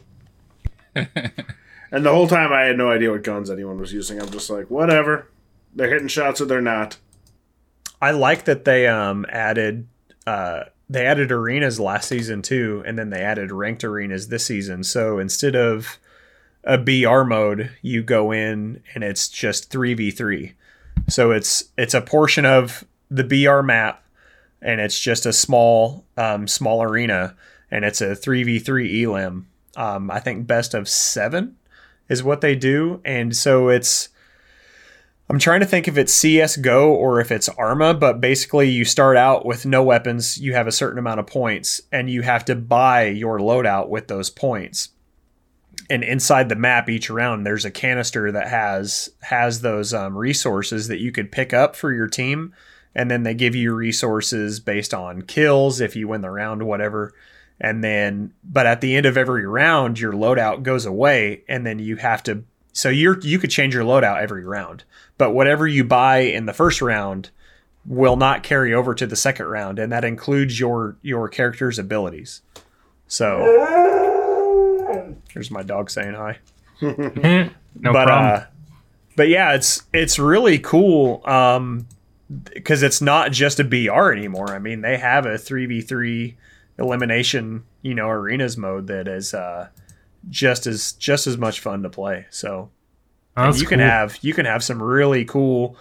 and 0.96 2.06
the 2.06 2.12
whole 2.12 2.28
time 2.28 2.54
I 2.54 2.62
had 2.62 2.78
no 2.78 2.92
idea 2.92 3.12
what 3.12 3.24
guns 3.24 3.50
anyone 3.50 3.80
was 3.80 3.92
using. 3.92 4.22
I'm 4.22 4.30
just 4.30 4.50
like, 4.50 4.70
whatever. 4.70 5.30
They're 5.74 5.90
hitting 5.90 6.08
shots 6.08 6.40
or 6.40 6.46
they're 6.46 6.62
not. 6.62 6.98
I 8.02 8.12
like 8.12 8.46
that 8.46 8.66
they 8.66 8.88
um 8.88 9.26
added 9.30 9.88
uh 10.28 10.66
they 10.90 11.06
added 11.06 11.32
arenas 11.32 11.80
last 11.80 12.10
season 12.10 12.42
too, 12.42 12.84
and 12.86 12.98
then 12.98 13.10
they 13.10 13.22
added 13.22 13.52
ranked 13.52 13.84
arenas 13.84 14.28
this 14.28 14.46
season. 14.46 14.84
So 14.84 15.20
instead 15.20 15.56
of 15.56 15.98
a 16.64 16.78
BR 16.78 17.24
mode, 17.24 17.72
you 17.82 18.04
go 18.04 18.32
in 18.32 18.82
and 18.94 19.04
it's 19.04 19.28
just 19.28 19.70
three 19.70 19.94
v 19.94 20.12
three. 20.12 20.54
So 21.08 21.32
it's 21.32 21.66
it's 21.78 21.94
a 21.94 22.02
portion 22.02 22.46
of 22.46 22.84
the 23.10 23.24
BR 23.24 23.62
map, 23.62 24.04
and 24.62 24.82
it's 24.82 25.00
just 25.00 25.26
a 25.26 25.34
small 25.34 26.06
um, 26.18 26.48
small 26.48 26.84
arena, 26.84 27.36
and 27.72 27.86
it's 27.86 28.02
a 28.02 28.16
three 28.16 28.44
v 28.44 28.60
three 28.60 29.04
elim. 29.04 29.48
Um, 29.78 30.10
I 30.10 30.20
think 30.20 30.48
best 30.48 30.74
of 30.74 30.88
seven 30.88 31.58
is 32.10 32.24
what 32.24 32.42
they 32.42 32.56
do, 32.56 33.02
and 33.04 33.36
so 33.36 33.70
it's 33.70 34.10
I'm 35.28 35.40
trying 35.40 35.62
to 35.62 35.66
think 35.66 35.88
if 35.88 35.98
it's 35.98 36.14
CS:GO 36.14 36.92
or 36.92 37.20
if 37.20 37.32
it's 37.32 37.50
Arma, 37.50 37.96
but 37.96 38.22
basically 38.22 38.70
you 38.70 38.86
start 38.86 39.18
out 39.18 39.46
with 39.46 39.66
no 39.66 39.84
weapons, 39.84 40.38
you 40.38 40.54
have 40.54 40.68
a 40.68 40.72
certain 40.72 41.00
amount 41.00 41.20
of 41.20 41.26
points, 41.26 41.82
and 41.92 42.10
you 42.10 42.22
have 42.22 42.46
to 42.46 42.56
buy 42.56 43.08
your 43.08 43.40
loadout 43.40 43.90
with 43.90 44.08
those 44.08 44.30
points. 44.30 44.90
And 45.90 46.04
inside 46.04 46.50
the 46.50 46.56
map, 46.56 46.90
each 46.90 47.10
round, 47.10 47.46
there's 47.46 47.66
a 47.66 47.72
canister 47.72 48.32
that 48.32 48.48
has 48.48 49.10
has 49.22 49.62
those 49.62 49.94
um, 49.94 50.16
resources 50.16 50.88
that 50.90 51.00
you 51.00 51.12
could 51.12 51.32
pick 51.32 51.54
up 51.54 51.76
for 51.76 51.92
your 51.92 52.08
team, 52.08 52.54
and 52.94 53.10
then 53.10 53.24
they 53.24 53.34
give 53.34 53.56
you 53.56 53.74
resources 53.74 54.60
based 54.60 54.94
on 54.94 55.24
kills 55.24 55.82
if 55.82 55.96
you 55.96 56.08
win 56.08 56.22
the 56.22 56.32
round, 56.32 56.64
whatever. 56.64 57.14
And 57.60 57.84
then, 57.84 58.34
but 58.44 58.66
at 58.66 58.82
the 58.82 58.96
end 58.96 59.06
of 59.06 59.18
every 59.18 59.46
round, 59.46 60.00
your 60.00 60.14
loadout 60.14 60.62
goes 60.64 60.86
away, 60.86 61.44
and 61.48 61.66
then 61.66 61.80
you 61.80 61.96
have 61.96 62.22
to. 62.24 62.44
So 62.76 62.90
you're 62.90 63.18
you 63.22 63.40
could 63.40 63.50
change 63.50 63.74
your 63.74 63.84
loadout 63.86 64.22
every 64.22 64.44
round 64.44 64.84
but 65.18 65.32
whatever 65.32 65.66
you 65.66 65.84
buy 65.84 66.18
in 66.20 66.46
the 66.46 66.54
first 66.54 66.82
round 66.82 67.30
will 67.86 68.18
not 68.18 68.44
carry 68.44 68.74
over 68.74 68.94
to 68.94 69.08
the 69.08 69.16
second 69.16 69.46
round 69.46 69.80
and 69.80 69.92
that 69.92 70.04
includes 70.04 70.60
your 70.60 70.98
your 71.02 71.30
character's 71.30 71.80
abilities. 71.80 72.42
So 73.08 73.46
there's 75.34 75.52
my 75.52 75.64
dog 75.64 75.90
saying 75.90 76.14
hi. 76.16 76.40
No 77.78 77.92
but 77.92 78.08
problem. 78.08 78.42
uh 78.42 78.46
but 79.18 79.28
yeah 79.28 79.54
it's 79.54 79.84
it's 79.94 80.18
really 80.18 80.60
cool 80.60 81.22
um 81.26 81.88
because 82.54 82.84
it's 82.84 83.02
not 83.02 83.32
just 83.32 83.60
a 83.60 83.64
br 83.64 84.12
anymore. 84.12 84.50
I 84.54 84.60
mean 84.60 84.82
they 84.82 84.98
have 84.98 85.26
a 85.26 85.36
3v3 85.36 86.36
elimination 86.80 87.64
you 87.82 87.94
know 87.96 88.10
arenas 88.10 88.58
mode 88.58 88.88
that 88.88 89.08
is 89.08 89.34
uh 89.34 89.68
just 90.30 90.66
as 90.68 90.94
just 90.94 91.28
as 91.28 91.38
much 91.38 91.60
fun 91.60 91.84
to 91.84 91.90
play 91.90 92.26
so 92.30 92.70
Oh, 93.38 93.54
you 93.54 93.66
can 93.66 93.80
cool. 93.80 93.88
have 93.88 94.18
you 94.22 94.34
can 94.34 94.46
have 94.46 94.64
some 94.64 94.82
really 94.82 95.26
cool 95.26 95.76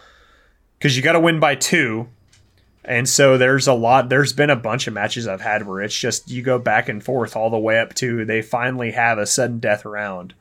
because 0.79 0.97
you 0.97 1.03
got 1.03 1.13
to 1.13 1.21
win 1.21 1.39
by 1.41 1.55
two 1.55 2.09
and 2.85 3.09
so 3.09 3.39
there's 3.39 3.67
a 3.69 3.73
lot 3.73 4.09
there's 4.09 4.33
been 4.33 4.51
a 4.51 4.57
bunch 4.57 4.87
of 4.89 4.93
matches 4.93 5.27
i've 5.29 5.41
had 5.41 5.67
where 5.67 5.81
it's 5.81 5.97
just 5.97 6.29
you 6.31 6.43
go 6.43 6.59
back 6.59 6.89
and 6.89 7.03
forth 7.05 7.37
all 7.37 7.49
the 7.51 7.59
way 7.59 7.79
up 7.79 7.95
to 7.95 8.25
they 8.25 8.43
finally 8.43 8.91
have 8.91 9.19
a 9.19 9.27
sudden 9.27 9.61
death 9.61 9.85
round 9.85 10.35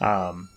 um, 0.00 0.48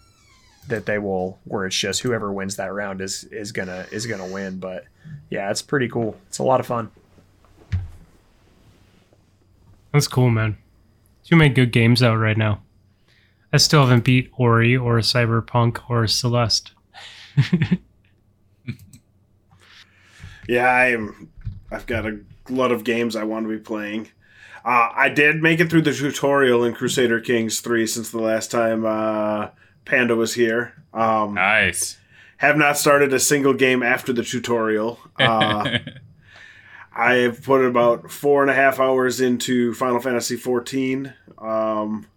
that 0.67 0.85
they 0.87 0.97
will 0.97 1.39
where 1.45 1.65
it's 1.65 1.77
just 1.77 2.01
whoever 2.01 2.33
wins 2.33 2.55
that 2.57 2.73
round 2.73 3.01
is 3.01 3.23
is 3.25 3.51
gonna 3.51 3.85
is 3.91 4.05
gonna 4.07 4.27
win 4.27 4.57
but 4.59 4.85
yeah 5.29 5.49
it's 5.51 5.61
pretty 5.61 5.87
cool 5.87 6.17
it's 6.27 6.39
a 6.39 6.43
lot 6.43 6.59
of 6.59 6.65
fun 6.65 6.89
That's 9.91 10.07
cool, 10.07 10.29
man. 10.29 10.57
Too 11.23 11.35
many 11.35 11.49
good 11.53 11.71
games 11.71 12.03
out 12.03 12.17
right 12.17 12.37
now. 12.37 12.61
I 13.51 13.57
still 13.57 13.81
haven't 13.81 14.03
beat 14.03 14.29
Ori 14.37 14.77
or 14.77 14.97
Cyberpunk 14.99 15.89
or 15.89 16.07
Celeste. 16.07 16.71
Yeah, 20.49 20.67
I'm. 20.67 21.29
I've 21.71 21.85
got 21.85 22.07
a 22.07 22.21
lot 22.49 22.71
of 22.71 22.83
games 22.83 23.15
I 23.15 23.23
want 23.23 23.45
to 23.45 23.49
be 23.55 23.59
playing. 23.59 24.09
Uh, 24.65 24.89
I 24.95 25.09
did 25.09 25.43
make 25.43 25.59
it 25.59 25.69
through 25.69 25.83
the 25.83 25.93
tutorial 25.93 26.63
in 26.63 26.73
Crusader 26.73 27.19
Kings 27.21 27.59
3 27.59 27.85
since 27.85 28.09
the 28.09 28.19
last 28.19 28.49
time 28.49 28.83
uh, 28.83 29.49
Panda 29.85 30.15
was 30.15 30.33
here. 30.33 30.73
Um, 30.91 31.35
nice. 31.35 31.99
have 32.37 32.57
not 32.57 32.79
started 32.79 33.13
a 33.13 33.19
single 33.19 33.53
game 33.53 33.83
after 33.83 34.11
the 34.11 34.23
tutorial. 34.23 34.99
Uh, 35.19 35.77
I've 36.95 37.43
put 37.43 37.63
about 37.63 38.09
four 38.09 38.41
and 38.41 38.49
a 38.49 38.55
half 38.55 38.79
hours 38.79 39.21
into 39.21 39.75
Final 39.75 39.99
Fantasy 39.99 40.35
XIV. 40.35 41.13
Um, 41.37 42.07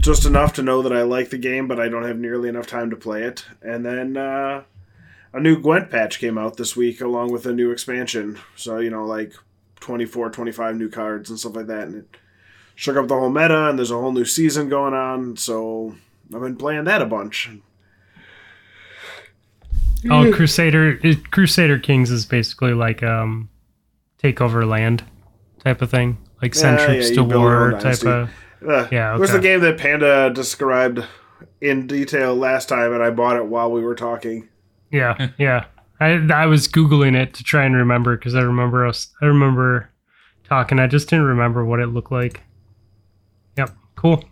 just 0.00 0.24
enough 0.24 0.52
to 0.54 0.62
know 0.62 0.82
that 0.82 0.92
I 0.92 1.02
like 1.02 1.30
the 1.30 1.38
game, 1.38 1.68
but 1.68 1.78
I 1.78 1.88
don't 1.88 2.04
have 2.04 2.18
nearly 2.18 2.48
enough 2.48 2.66
time 2.66 2.90
to 2.90 2.96
play 2.96 3.22
it. 3.22 3.44
And 3.62 3.84
then 3.84 4.16
uh, 4.16 4.64
a 5.32 5.40
new 5.40 5.60
Gwent 5.60 5.90
patch 5.90 6.18
came 6.18 6.38
out 6.38 6.56
this 6.56 6.76
week, 6.76 7.00
along 7.00 7.32
with 7.32 7.46
a 7.46 7.52
new 7.52 7.70
expansion. 7.70 8.38
So, 8.56 8.78
you 8.78 8.90
know, 8.90 9.04
like 9.04 9.34
24, 9.80 10.30
25 10.30 10.76
new 10.76 10.88
cards 10.88 11.30
and 11.30 11.38
stuff 11.38 11.56
like 11.56 11.66
that. 11.66 11.88
And 11.88 11.96
it 11.96 12.16
shook 12.74 12.96
up 12.96 13.08
the 13.08 13.14
whole 13.14 13.30
meta, 13.30 13.68
and 13.68 13.78
there's 13.78 13.90
a 13.90 13.98
whole 13.98 14.12
new 14.12 14.24
season 14.24 14.68
going 14.68 14.94
on. 14.94 15.36
So 15.36 15.94
I've 16.34 16.40
been 16.40 16.56
playing 16.56 16.84
that 16.84 17.02
a 17.02 17.06
bunch. 17.06 17.50
Oh, 20.10 20.32
Crusader 20.32 20.98
it, 21.02 21.30
Crusader 21.30 21.78
Kings 21.78 22.10
is 22.10 22.24
basically 22.24 22.72
like 22.72 23.02
um 23.02 23.50
take 24.16 24.40
over 24.40 24.64
land 24.64 25.04
type 25.62 25.82
of 25.82 25.90
thing. 25.90 26.16
Like 26.40 26.54
send 26.54 26.78
Yeah, 26.78 26.86
troops 26.86 27.08
yeah, 27.10 27.14
to 27.16 27.20
you 27.20 27.26
build 27.26 27.42
your 27.42 27.64
own 27.64 27.70
war 27.72 27.80
type 27.80 28.06
of 28.06 28.30
Uh, 28.66 28.86
Yeah, 28.90 29.14
It 29.14 29.20
was 29.20 29.32
the 29.32 29.38
game 29.38 29.60
that 29.60 29.78
Panda 29.78 30.30
described 30.34 31.04
in 31.60 31.86
detail 31.86 32.34
last 32.34 32.68
time, 32.68 32.92
and 32.92 33.02
I 33.02 33.10
bought 33.10 33.36
it 33.36 33.46
while 33.46 33.70
we 33.70 33.80
were 33.82 33.94
talking. 33.94 34.48
Yeah, 34.90 35.28
yeah. 35.38 35.66
I 36.00 36.12
I 36.32 36.46
was 36.46 36.66
googling 36.68 37.14
it 37.14 37.34
to 37.34 37.44
try 37.44 37.64
and 37.64 37.74
remember 37.76 38.16
because 38.16 38.34
I 38.34 38.40
remember 38.40 38.86
us. 38.86 39.08
I 39.20 39.26
remember 39.26 39.90
talking. 40.44 40.78
I 40.78 40.86
just 40.86 41.08
didn't 41.08 41.26
remember 41.26 41.64
what 41.64 41.80
it 41.80 41.86
looked 41.88 42.10
like. 42.12 42.42
Yep, 43.58 43.70
cool. 43.96 44.24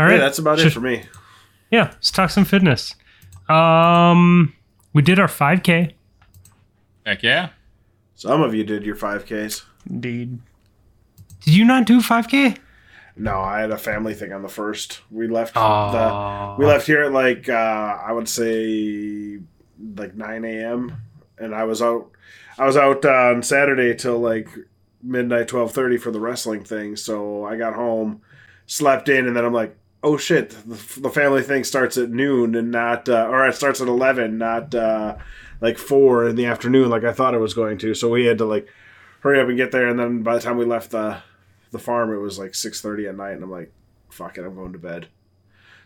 All 0.00 0.06
right, 0.06 0.14
Yeah, 0.14 0.18
that's 0.20 0.38
about 0.38 0.58
it 0.58 0.70
for 0.70 0.80
me. 0.80 1.04
Yeah, 1.70 1.84
let's 1.92 2.10
talk 2.10 2.30
some 2.30 2.44
fitness. 2.44 2.96
Um, 3.48 4.54
we 4.92 5.02
did 5.02 5.18
our 5.20 5.28
5K. 5.28 5.92
Heck 7.06 7.22
yeah. 7.22 7.50
Some 8.14 8.42
of 8.42 8.54
you 8.54 8.64
did 8.64 8.84
your 8.84 8.96
5Ks. 8.96 9.62
indeed 9.88 10.38
Did 11.44 11.54
you 11.54 11.64
not 11.64 11.84
do 11.86 12.00
5K? 12.00 12.58
No, 13.16 13.40
I 13.40 13.60
had 13.60 13.70
a 13.70 13.78
family 13.78 14.14
thing 14.14 14.32
on 14.32 14.42
the 14.42 14.48
first. 14.48 15.00
We 15.10 15.28
left 15.28 15.52
Oh. 15.56 15.92
the 15.92 16.56
we 16.58 16.66
left 16.66 16.86
here 16.86 17.02
at 17.04 17.12
like 17.12 17.48
uh, 17.48 17.52
I 18.04 18.10
would 18.12 18.28
say 18.28 19.38
like 19.96 20.14
9 20.16 20.44
a.m. 20.44 20.96
and 21.38 21.54
I 21.54 21.64
was 21.64 21.80
out 21.82 22.10
I 22.58 22.66
was 22.66 22.76
out 22.76 23.04
uh, 23.04 23.08
on 23.34 23.42
Saturday 23.42 23.94
till 23.94 24.18
like 24.18 24.48
midnight 25.02 25.48
12:30 25.48 26.00
for 26.00 26.10
the 26.10 26.18
wrestling 26.20 26.64
thing. 26.64 26.96
So 26.96 27.44
I 27.44 27.56
got 27.56 27.74
home, 27.74 28.20
slept 28.66 29.08
in, 29.08 29.26
and 29.28 29.36
then 29.36 29.44
I'm 29.44 29.52
like, 29.52 29.76
oh 30.02 30.16
shit, 30.16 30.50
the, 30.50 31.00
the 31.00 31.10
family 31.10 31.42
thing 31.42 31.62
starts 31.64 31.96
at 31.96 32.10
noon 32.10 32.54
and 32.56 32.70
not, 32.72 33.08
uh, 33.08 33.26
or 33.30 33.46
it 33.46 33.54
starts 33.54 33.80
at 33.80 33.86
eleven, 33.88 34.38
not 34.38 34.74
uh, 34.74 35.16
like 35.64 35.78
four 35.78 36.28
in 36.28 36.36
the 36.36 36.44
afternoon, 36.44 36.90
like 36.90 37.04
I 37.04 37.12
thought 37.14 37.32
it 37.32 37.40
was 37.40 37.54
going 37.54 37.78
to. 37.78 37.94
So 37.94 38.10
we 38.10 38.26
had 38.26 38.36
to 38.36 38.44
like 38.44 38.68
hurry 39.20 39.40
up 39.40 39.48
and 39.48 39.56
get 39.56 39.72
there, 39.72 39.88
and 39.88 39.98
then 39.98 40.22
by 40.22 40.34
the 40.34 40.40
time 40.40 40.58
we 40.58 40.66
left 40.66 40.90
the 40.90 41.22
the 41.70 41.78
farm, 41.78 42.12
it 42.12 42.18
was 42.18 42.38
like 42.38 42.54
six 42.54 42.82
thirty 42.82 43.06
at 43.08 43.16
night, 43.16 43.32
and 43.32 43.42
I'm 43.42 43.50
like, 43.50 43.72
fuck 44.10 44.36
it, 44.36 44.44
I'm 44.44 44.54
going 44.54 44.74
to 44.74 44.78
bed. 44.78 45.08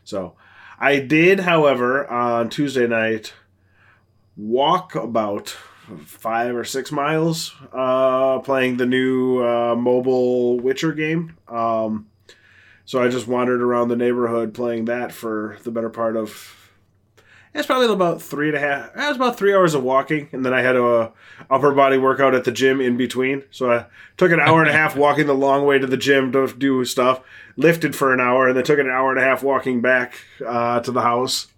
So 0.02 0.34
I 0.80 0.98
did, 0.98 1.40
however, 1.40 2.10
on 2.10 2.50
Tuesday 2.50 2.88
night 2.88 3.32
walk 4.36 4.96
about 4.96 5.56
five 6.04 6.56
or 6.56 6.64
six 6.64 6.90
miles 6.90 7.54
uh, 7.72 8.40
playing 8.40 8.78
the 8.78 8.86
new 8.86 9.44
uh, 9.44 9.76
mobile 9.76 10.58
Witcher 10.58 10.92
game. 10.92 11.36
Um, 11.46 12.08
so 12.84 13.00
I 13.00 13.08
just 13.08 13.28
wandered 13.28 13.62
around 13.62 13.88
the 13.88 13.96
neighborhood 13.96 14.54
playing 14.54 14.86
that 14.86 15.12
for 15.12 15.56
the 15.62 15.70
better 15.70 15.90
part 15.90 16.16
of. 16.16 16.57
It's 17.58 17.66
probably 17.66 17.92
about 17.92 18.22
three 18.22 18.48
and 18.48 18.56
a 18.56 18.60
half. 18.60 18.90
It 18.94 18.96
was 18.96 19.16
about 19.16 19.36
three 19.36 19.52
hours 19.52 19.74
of 19.74 19.82
walking, 19.82 20.28
and 20.32 20.46
then 20.46 20.54
I 20.54 20.62
had 20.62 20.76
a 20.76 21.12
upper 21.50 21.72
body 21.72 21.98
workout 21.98 22.34
at 22.34 22.44
the 22.44 22.52
gym 22.52 22.80
in 22.80 22.96
between. 22.96 23.42
So 23.50 23.70
I 23.72 23.86
took 24.16 24.30
an 24.30 24.40
hour 24.40 24.60
and 24.60 24.70
a 24.70 24.72
half 24.72 24.96
walking 25.04 25.26
the 25.26 25.34
long 25.34 25.66
way 25.66 25.78
to 25.78 25.86
the 25.86 25.96
gym 25.96 26.32
to 26.32 26.46
do 26.46 26.84
stuff. 26.84 27.20
Lifted 27.56 27.96
for 27.96 28.14
an 28.14 28.20
hour, 28.20 28.48
and 28.48 28.56
then 28.56 28.64
took 28.64 28.78
an 28.78 28.88
hour 28.88 29.10
and 29.10 29.18
a 29.18 29.24
half 29.24 29.42
walking 29.42 29.80
back 29.80 30.20
uh, 30.46 30.80
to 30.80 30.92
the 30.92 31.02
house. 31.02 31.48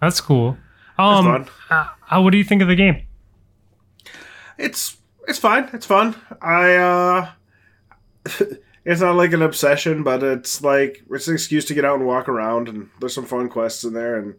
That's 0.00 0.20
cool. 0.20 0.58
Um, 0.98 1.24
fun. 1.24 1.48
uh, 1.70 1.88
uh, 2.10 2.20
what 2.20 2.30
do 2.30 2.38
you 2.38 2.44
think 2.44 2.60
of 2.60 2.68
the 2.68 2.76
game? 2.76 3.06
it's 4.58 4.96
it's 5.26 5.38
fine. 5.38 5.70
It's 5.72 5.86
fun. 5.86 6.14
I 6.40 6.74
uh 6.74 7.30
it's 8.84 9.00
not 9.00 9.16
like 9.16 9.32
an 9.32 9.42
obsession, 9.42 10.02
but 10.02 10.22
it's 10.22 10.62
like 10.62 11.02
it's 11.10 11.28
an 11.28 11.34
excuse 11.34 11.64
to 11.66 11.74
get 11.74 11.84
out 11.84 11.98
and 11.98 12.06
walk 12.06 12.28
around 12.28 12.68
and 12.68 12.90
there's 13.00 13.14
some 13.14 13.26
fun 13.26 13.48
quests 13.48 13.84
in 13.84 13.92
there 13.92 14.16
and 14.16 14.34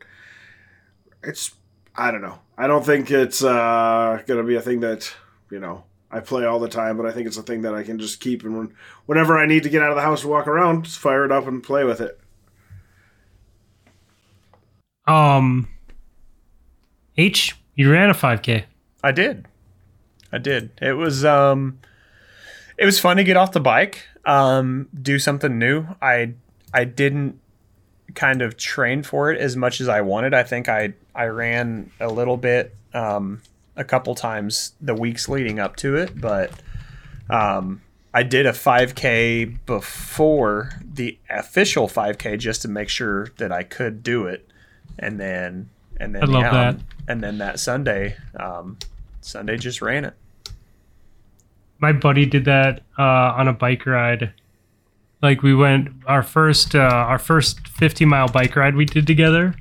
it's 1.28 1.54
I 1.96 2.12
don't 2.12 2.22
know. 2.22 2.40
I 2.58 2.68
don't 2.68 2.86
think 2.86 3.12
it's 3.12 3.44
uh 3.44 4.22
going 4.26 4.40
to 4.40 4.48
be 4.48 4.56
a 4.56 4.62
thing 4.62 4.82
that, 4.82 5.14
you 5.52 5.60
know, 5.60 5.84
I 6.12 6.20
play 6.20 6.46
all 6.46 6.60
the 6.60 6.70
time, 6.70 6.98
but 6.98 7.06
I 7.06 7.12
think 7.12 7.28
it's 7.28 7.38
a 7.38 7.44
thing 7.44 7.62
that 7.62 7.74
I 7.74 7.84
can 7.84 8.00
just 8.00 8.20
keep 8.20 8.44
and 8.44 8.58
when, 8.58 8.74
whenever 9.06 9.38
I 9.38 9.46
need 9.46 9.64
to 9.64 9.70
get 9.70 9.82
out 9.82 9.90
of 9.90 9.96
the 9.96 10.02
house 10.02 10.22
and 10.22 10.32
walk 10.32 10.48
around, 10.48 10.86
just 10.86 11.00
fire 11.00 11.26
it 11.26 11.32
up 11.32 11.48
and 11.48 11.64
play 11.64 11.84
with 11.84 12.02
it. 12.02 12.20
Um, 15.08 15.68
H, 17.18 17.56
you 17.76 17.92
ran 17.92 18.10
a 18.10 18.14
5K. 18.14 18.64
I 19.04 19.12
did. 19.12 19.46
I 20.32 20.38
did. 20.38 20.72
It 20.82 20.94
was 20.94 21.24
um 21.24 21.80
it 22.78 22.86
was 22.86 23.00
fun 23.00 23.18
to 23.18 23.24
get 23.24 23.38
off 23.38 23.52
the 23.52 23.60
bike, 23.60 24.04
um, 24.26 24.90
do 25.02 25.20
something 25.20 25.58
new. 25.58 25.86
I 26.02 26.34
I 26.74 26.84
didn't 26.84 27.40
kind 28.14 28.42
of 28.42 28.56
train 28.58 29.04
for 29.04 29.32
it 29.32 29.40
as 29.42 29.56
much 29.58 29.82
as 29.82 29.90
I 29.90 30.02
wanted. 30.02 30.34
I 30.34 30.44
think 30.44 30.70
I 30.70 30.94
I 31.14 31.26
ran 31.26 31.92
a 32.00 32.08
little 32.08 32.38
bit 32.38 32.76
um 32.94 33.42
a 33.76 33.84
couple 33.84 34.16
times 34.16 34.74
the 34.80 34.94
weeks 34.96 35.28
leading 35.28 35.60
up 35.60 35.76
to 35.78 35.96
it, 35.96 36.20
but 36.20 36.52
um 37.30 37.82
I 38.14 38.24
did 38.24 38.46
a 38.46 38.52
5k 38.54 39.58
before 39.66 40.72
the 40.82 41.18
official 41.30 41.90
5k 41.90 42.40
just 42.40 42.62
to 42.62 42.70
make 42.70 42.88
sure 42.88 43.28
that 43.38 43.52
I 43.52 43.64
could 43.64 44.04
do 44.04 44.26
it. 44.28 44.48
And 44.98 45.20
then 45.20 45.70
and 45.98 46.16
then 46.16 46.24
I 46.24 46.26
love 46.28 46.44
that. 46.54 46.76
and 47.08 47.22
then 47.22 47.38
that 47.40 47.60
Sunday 47.60 48.16
um 48.40 48.78
Sunday 49.22 49.58
just 49.58 49.82
ran 49.82 50.06
it. 50.06 50.14
my 51.80 51.92
buddy 51.92 52.26
did 52.26 52.46
that 52.46 52.84
uh, 52.98 53.34
on 53.36 53.48
a 53.48 53.54
bike 53.54 53.86
ride. 53.86 54.32
Like 55.26 55.42
we 55.42 55.56
went 55.56 55.90
our 56.06 56.22
first 56.22 56.76
uh, 56.76 56.82
our 56.82 57.18
first 57.18 57.68
50 57.68 58.06
mile 58.06 58.28
bike 58.28 58.56
ride 58.56 58.76
we 58.76 58.86
did 58.86 59.08
together. 59.08 59.56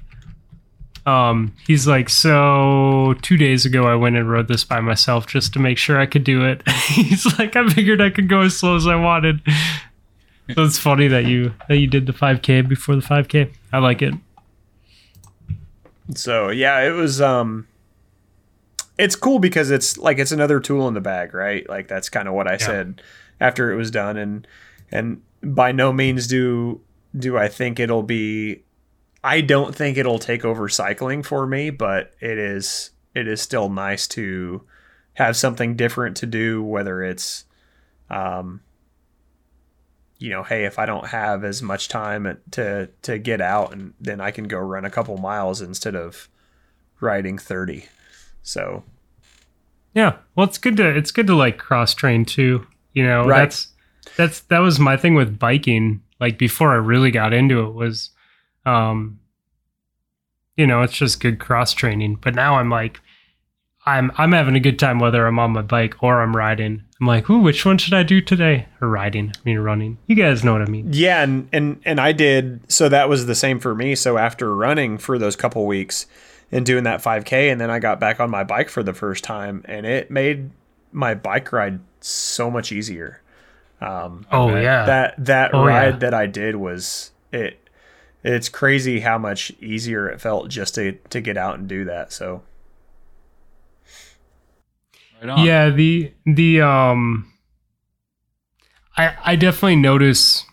Um, 1.07 1.55
he's 1.67 1.87
like, 1.87 2.11
so 2.11 3.15
two 3.23 3.39
days 3.39 3.65
ago 3.65 3.87
I 3.87 3.95
went 3.95 4.17
and 4.17 4.31
rode 4.31 4.47
this 4.47 4.63
by 4.63 4.81
myself 4.81 5.27
just 5.27 5.55
to 5.55 5.59
make 5.59 5.79
sure 5.79 5.99
I 5.99 6.05
could 6.05 6.23
do 6.23 6.45
it. 6.45 6.69
he's 6.89 7.39
like, 7.39 7.57
I 7.57 7.67
figured 7.67 8.03
I 8.03 8.11
could 8.11 8.29
go 8.29 8.43
as 8.43 8.55
slow 8.55 8.77
as 8.77 8.87
I 8.87 8.97
wanted. 8.97 9.41
So 10.55 10.65
it's 10.65 10.77
funny 10.77 11.09
that 11.09 11.25
you 11.25 11.55
that 11.71 11.79
you 11.79 11.87
did 11.87 12.05
the 12.05 12.13
5K 12.13 12.69
before 12.69 12.97
the 12.97 13.01
5K. 13.01 13.51
I 13.73 13.79
like 13.79 14.03
it. 14.03 14.13
So 16.15 16.51
yeah, 16.51 16.83
it 16.83 16.91
was 16.91 17.23
um 17.23 17.67
it's 18.99 19.17
cool 19.17 19.39
because 19.39 19.71
it's 19.71 19.97
like 19.97 20.19
it's 20.19 20.31
another 20.31 20.61
tool 20.61 20.89
in 20.89 20.93
the 20.93 21.01
bag, 21.01 21.33
right? 21.33 21.67
Like 21.71 21.89
that's 21.89 22.11
kind 22.11 22.29
of 22.29 22.35
what 22.35 22.49
I 22.49 22.59
said 22.59 23.01
after 23.41 23.73
it 23.73 23.77
was 23.77 23.91
done 23.91 24.19
and 24.19 24.47
and 24.93 25.23
by 25.45 25.73
no 25.73 25.93
means 25.93 26.27
do 26.27 26.81
do 27.17 27.37
I 27.39 27.49
think 27.49 27.79
it'll 27.79 28.03
be 28.03 28.63
I 29.23 29.41
don't 29.41 29.75
think 29.75 29.97
it'll 29.97 30.19
take 30.19 30.45
over 30.45 30.69
cycling 30.69 31.23
for 31.23 31.47
me, 31.47 31.71
but 31.71 32.13
it 32.21 32.39
is 32.39 32.91
it 33.15 33.29
is 33.29 33.41
still 33.41 33.69
nice 33.69 34.07
to 34.09 34.63
have 35.15 35.37
something 35.37 35.77
different 35.77 36.17
to 36.19 36.27
do 36.27 36.63
whether 36.63 37.03
it's 37.03 37.45
um 38.11 38.61
you 40.19 40.31
know, 40.31 40.43
hey, 40.45 40.65
if 40.65 40.79
I 40.79 40.87
don't 40.87 41.09
have 41.09 41.45
as 41.45 41.61
much 41.61 41.89
time 41.89 42.39
to 42.53 42.89
to 43.03 43.19
get 43.19 43.41
out 43.41 43.73
and 43.73 43.95
then 44.01 44.21
I 44.21 44.31
can 44.31 44.45
go 44.49 44.59
run 44.59 44.85
a 44.85 44.91
couple 44.91 45.17
miles 45.19 45.61
instead 45.61 45.95
of 45.97 46.29
riding 47.01 47.37
30. 47.37 47.87
So, 48.43 48.85
Yeah, 49.95 50.17
well, 50.35 50.47
it's 50.47 50.59
good 50.59 50.77
to 50.79 50.89
it's 50.97 51.11
good 51.11 51.27
to 51.27 51.35
like 51.35 51.59
cross 51.59 51.95
train 51.95 52.25
too. 52.25 52.67
You 52.93 53.05
know, 53.05 53.27
Right. 53.27 53.41
that's 53.41 53.69
that's 54.17 54.41
that 54.41 54.59
was 54.59 54.79
my 54.79 54.97
thing 54.97 55.15
with 55.15 55.39
biking. 55.39 56.03
Like 56.21 56.39
before 56.39 56.73
I 56.73 56.77
really 56.77 57.11
got 57.11 57.33
into 57.33 57.61
it 57.67 57.75
was, 57.75 58.11
um, 58.65 59.19
you 60.57 60.67
know, 60.67 60.83
it's 60.83 60.97
just 60.97 61.21
good 61.21 61.39
cross 61.39 61.75
training. 61.75 62.19
But 62.23 62.35
now 62.35 62.57
I'm 62.57 62.71
like, 62.71 63.01
I'm 63.87 64.13
I'm 64.17 64.33
having 64.33 64.57
a 64.57 64.61
good 64.61 64.79
time 64.79 64.99
whether 64.99 65.27
I'm 65.27 65.39
on 65.39 65.53
my 65.53 65.63
bike 65.63 66.03
or 66.03 66.23
I'm 66.23 66.35
riding. 66.35 66.83
I'm 67.01 67.07
like, 67.07 67.29
ooh, 67.29 67.41
which 67.41 67.67
one 67.67 67.77
should 67.77 67.93
I 67.93 68.03
do 68.03 68.21
today? 68.21 68.67
Or 68.81 68.89
riding? 68.89 69.33
I 69.37 69.41
mean, 69.45 69.59
running. 69.59 69.99
You 70.07 70.17
guys 70.17 70.45
know 70.45 70.53
what 70.53 70.63
I 70.63 70.67
mean. 70.67 70.89
yeah, 70.93 71.23
and 71.23 71.49
and 71.53 71.81
and 71.85 72.01
I 72.01 72.13
did 72.13 72.61
so 72.71 72.89
that 72.89 73.09
was 73.09 73.27
the 73.27 73.35
same 73.35 73.59
for 73.59 73.75
me. 73.75 73.95
So 73.95 74.17
after 74.17 74.55
running 74.55 74.97
for 74.99 75.19
those 75.19 75.37
couple 75.37 75.67
weeks 75.67 76.07
and 76.53 76.65
doing 76.65 76.85
that 76.85 77.03
5k 77.03 77.51
and 77.51 77.61
then 77.61 77.71
I 77.71 77.79
got 77.79 77.99
back 77.99 78.21
on 78.21 78.31
my 78.31 78.45
bike 78.45 78.69
for 78.69 78.83
the 78.83 78.95
first 78.95 79.25
time 79.25 79.65
and 79.67 79.85
it 79.85 80.11
made 80.11 80.51
my 80.93 81.15
bike 81.15 81.53
ride 81.53 81.81
so 82.01 82.51
much 82.51 82.71
easier. 82.71 83.21
Um 83.81 84.27
Oh 84.33 84.49
bet. 84.49 84.63
yeah, 84.63 84.87
that 84.87 85.15
that 85.25 85.53
Oh, 85.53 85.65
ride 85.65 85.95
yeah. 85.95 85.99
that 86.01 86.15
I 86.15 86.27
did 86.27 86.57
was 86.57 87.11
it 87.33 87.59
it's 88.23 88.49
crazy 88.49 89.01
how 89.01 89.19
much 89.19 89.53
easier 89.61 90.09
it 90.09 90.21
felt 90.21 90.49
just 90.49 90.75
to 90.77 90.93
to 91.11 91.21
get 91.21 91.37
out 91.37 91.59
and 91.59 91.69
do 91.69 91.85
that. 91.85 92.13
So 92.13 92.43
Right 95.21 95.29
on. 95.31 95.47
Yeah, 95.47 95.71
the 95.71 96.13
the 96.27 96.61
um 96.61 97.33
I 98.97 99.15
I 99.25 99.37
definitely 99.37 99.77
notice 99.77 100.45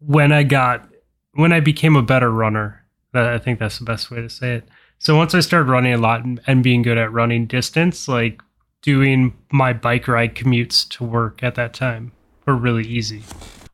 when 0.00 0.32
I 0.32 0.42
got 0.42 0.88
when 1.34 1.52
I 1.52 1.60
became 1.60 1.96
a 1.96 2.02
better 2.02 2.30
runner. 2.30 2.82
That 3.12 3.26
I 3.26 3.38
think 3.38 3.58
that's 3.58 3.78
the 3.78 3.84
best 3.84 4.10
way 4.10 4.20
to 4.20 4.28
say 4.28 4.56
it. 4.56 4.68
So 4.98 5.16
once 5.16 5.34
I 5.34 5.40
started 5.40 5.70
running 5.70 5.94
a 5.94 5.98
lot 5.98 6.24
and, 6.24 6.40
and 6.46 6.62
being 6.62 6.82
good 6.82 6.98
at 6.98 7.12
running 7.12 7.46
distance, 7.46 8.08
like 8.08 8.42
doing 8.86 9.36
my 9.50 9.72
bike 9.72 10.06
ride 10.06 10.36
commutes 10.36 10.88
to 10.88 11.02
work 11.02 11.42
at 11.42 11.56
that 11.56 11.74
time 11.74 12.12
were 12.46 12.54
really 12.54 12.86
easy. 12.86 13.24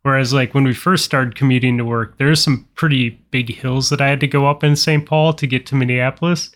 Whereas 0.00 0.32
like 0.32 0.54
when 0.54 0.64
we 0.64 0.72
first 0.72 1.04
started 1.04 1.36
commuting 1.36 1.76
to 1.76 1.84
work, 1.84 2.16
there's 2.16 2.42
some 2.42 2.66
pretty 2.74 3.10
big 3.30 3.54
hills 3.54 3.90
that 3.90 4.00
I 4.00 4.08
had 4.08 4.20
to 4.20 4.26
go 4.26 4.46
up 4.46 4.64
in 4.64 4.74
St. 4.74 5.04
Paul 5.04 5.34
to 5.34 5.46
get 5.46 5.66
to 5.66 5.74
Minneapolis. 5.74 6.50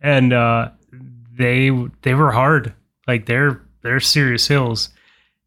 And 0.00 0.32
uh 0.32 0.70
they 1.36 1.72
they 2.02 2.14
were 2.14 2.30
hard. 2.30 2.72
Like 3.08 3.26
they're 3.26 3.60
they're 3.82 3.98
serious 3.98 4.46
hills. 4.46 4.90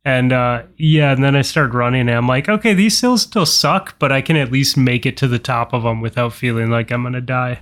And 0.03 0.33
uh 0.33 0.63
yeah, 0.75 1.13
and 1.13 1.23
then 1.23 1.35
I 1.37 1.43
started 1.43 1.73
running 1.73 2.09
and 2.09 2.17
I'm 2.17 2.27
like, 2.27 2.49
okay, 2.49 2.73
these 2.73 2.99
hills 2.99 3.21
still 3.21 3.45
suck, 3.45 3.97
but 3.99 4.11
I 4.11 4.21
can 4.21 4.35
at 4.35 4.51
least 4.51 4.75
make 4.75 5.05
it 5.05 5.15
to 5.17 5.29
the 5.29 5.39
top 5.39 5.73
of 5.73 5.83
them 5.83 6.01
without 6.01 6.33
feeling 6.33 6.69
like 6.69 6.91
I'm 6.91 7.03
going 7.03 7.13
to 7.13 7.21
die. 7.21 7.61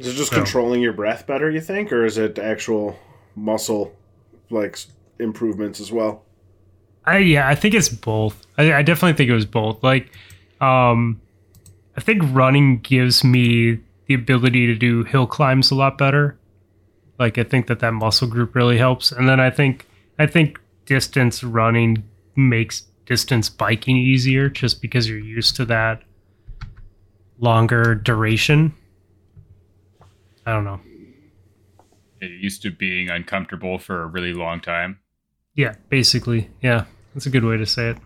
Is 0.00 0.06
it 0.08 0.14
just 0.14 0.30
So- 0.30 0.36
controlling 0.36 0.80
your 0.80 0.94
breath 0.94 1.26
better, 1.26 1.50
you 1.50 1.60
think, 1.60 1.92
or 1.92 2.04
is 2.06 2.16
it 2.16 2.38
actual 2.38 2.98
muscle 3.36 3.94
like 4.48 4.78
improvements 5.18 5.78
as 5.78 5.92
well? 5.92 6.24
I 7.04 7.18
yeah, 7.18 7.46
I 7.46 7.54
think 7.54 7.74
it's 7.74 7.90
both. 7.90 8.46
I, 8.56 8.72
I 8.72 8.82
definitely 8.82 9.12
think 9.16 9.28
it 9.30 9.34
was 9.34 9.44
both. 9.46 9.82
Like, 9.82 10.10
um, 10.60 11.20
I 11.96 12.00
think 12.00 12.22
running 12.26 12.78
gives 12.78 13.22
me 13.22 13.78
the 14.06 14.14
ability 14.14 14.66
to 14.66 14.74
do 14.74 15.04
hill 15.04 15.26
climbs 15.26 15.70
a 15.70 15.74
lot 15.74 15.98
better. 15.98 16.38
Like, 17.18 17.36
I 17.36 17.44
think 17.44 17.66
that 17.66 17.80
that 17.80 17.92
muscle 17.92 18.26
group 18.26 18.54
really 18.54 18.78
helps, 18.78 19.12
and 19.12 19.28
then 19.28 19.38
I 19.38 19.50
think 19.50 19.86
I 20.18 20.26
think 20.26 20.58
distance 20.86 21.44
running 21.44 22.02
makes 22.36 22.84
distance 23.04 23.50
biking 23.50 23.96
easier 23.98 24.48
just 24.48 24.80
because 24.80 25.08
you're 25.10 25.18
used 25.18 25.56
to 25.56 25.66
that 25.66 26.02
longer 27.38 27.94
duration. 27.94 28.72
I 30.46 30.52
don't 30.52 30.64
know. 30.64 30.80
It 32.20 32.30
used 32.30 32.62
to 32.62 32.70
being 32.70 33.08
uncomfortable 33.08 33.78
for 33.78 34.02
a 34.02 34.06
really 34.06 34.32
long 34.32 34.60
time. 34.60 34.98
Yeah, 35.54 35.76
basically. 35.88 36.50
Yeah, 36.60 36.84
that's 37.14 37.26
a 37.26 37.30
good 37.30 37.44
way 37.44 37.56
to 37.56 37.66
say 37.66 37.90
it. 37.90 37.98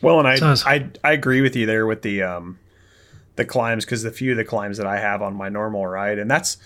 Well, 0.00 0.18
and 0.18 0.28
I 0.28 0.36
so 0.36 0.54
I, 0.66 0.90
I 1.02 1.12
agree 1.12 1.40
with 1.40 1.56
you 1.56 1.66
there 1.66 1.86
with 1.86 2.02
the 2.02 2.22
um 2.22 2.58
the 3.36 3.44
climbs 3.44 3.84
because 3.84 4.02
the 4.02 4.10
few 4.10 4.32
of 4.32 4.36
the 4.36 4.44
climbs 4.44 4.78
that 4.78 4.86
I 4.86 4.98
have 4.98 5.22
on 5.22 5.34
my 5.34 5.48
normal 5.48 5.86
ride, 5.86 6.18
and 6.18 6.30
that's 6.30 6.56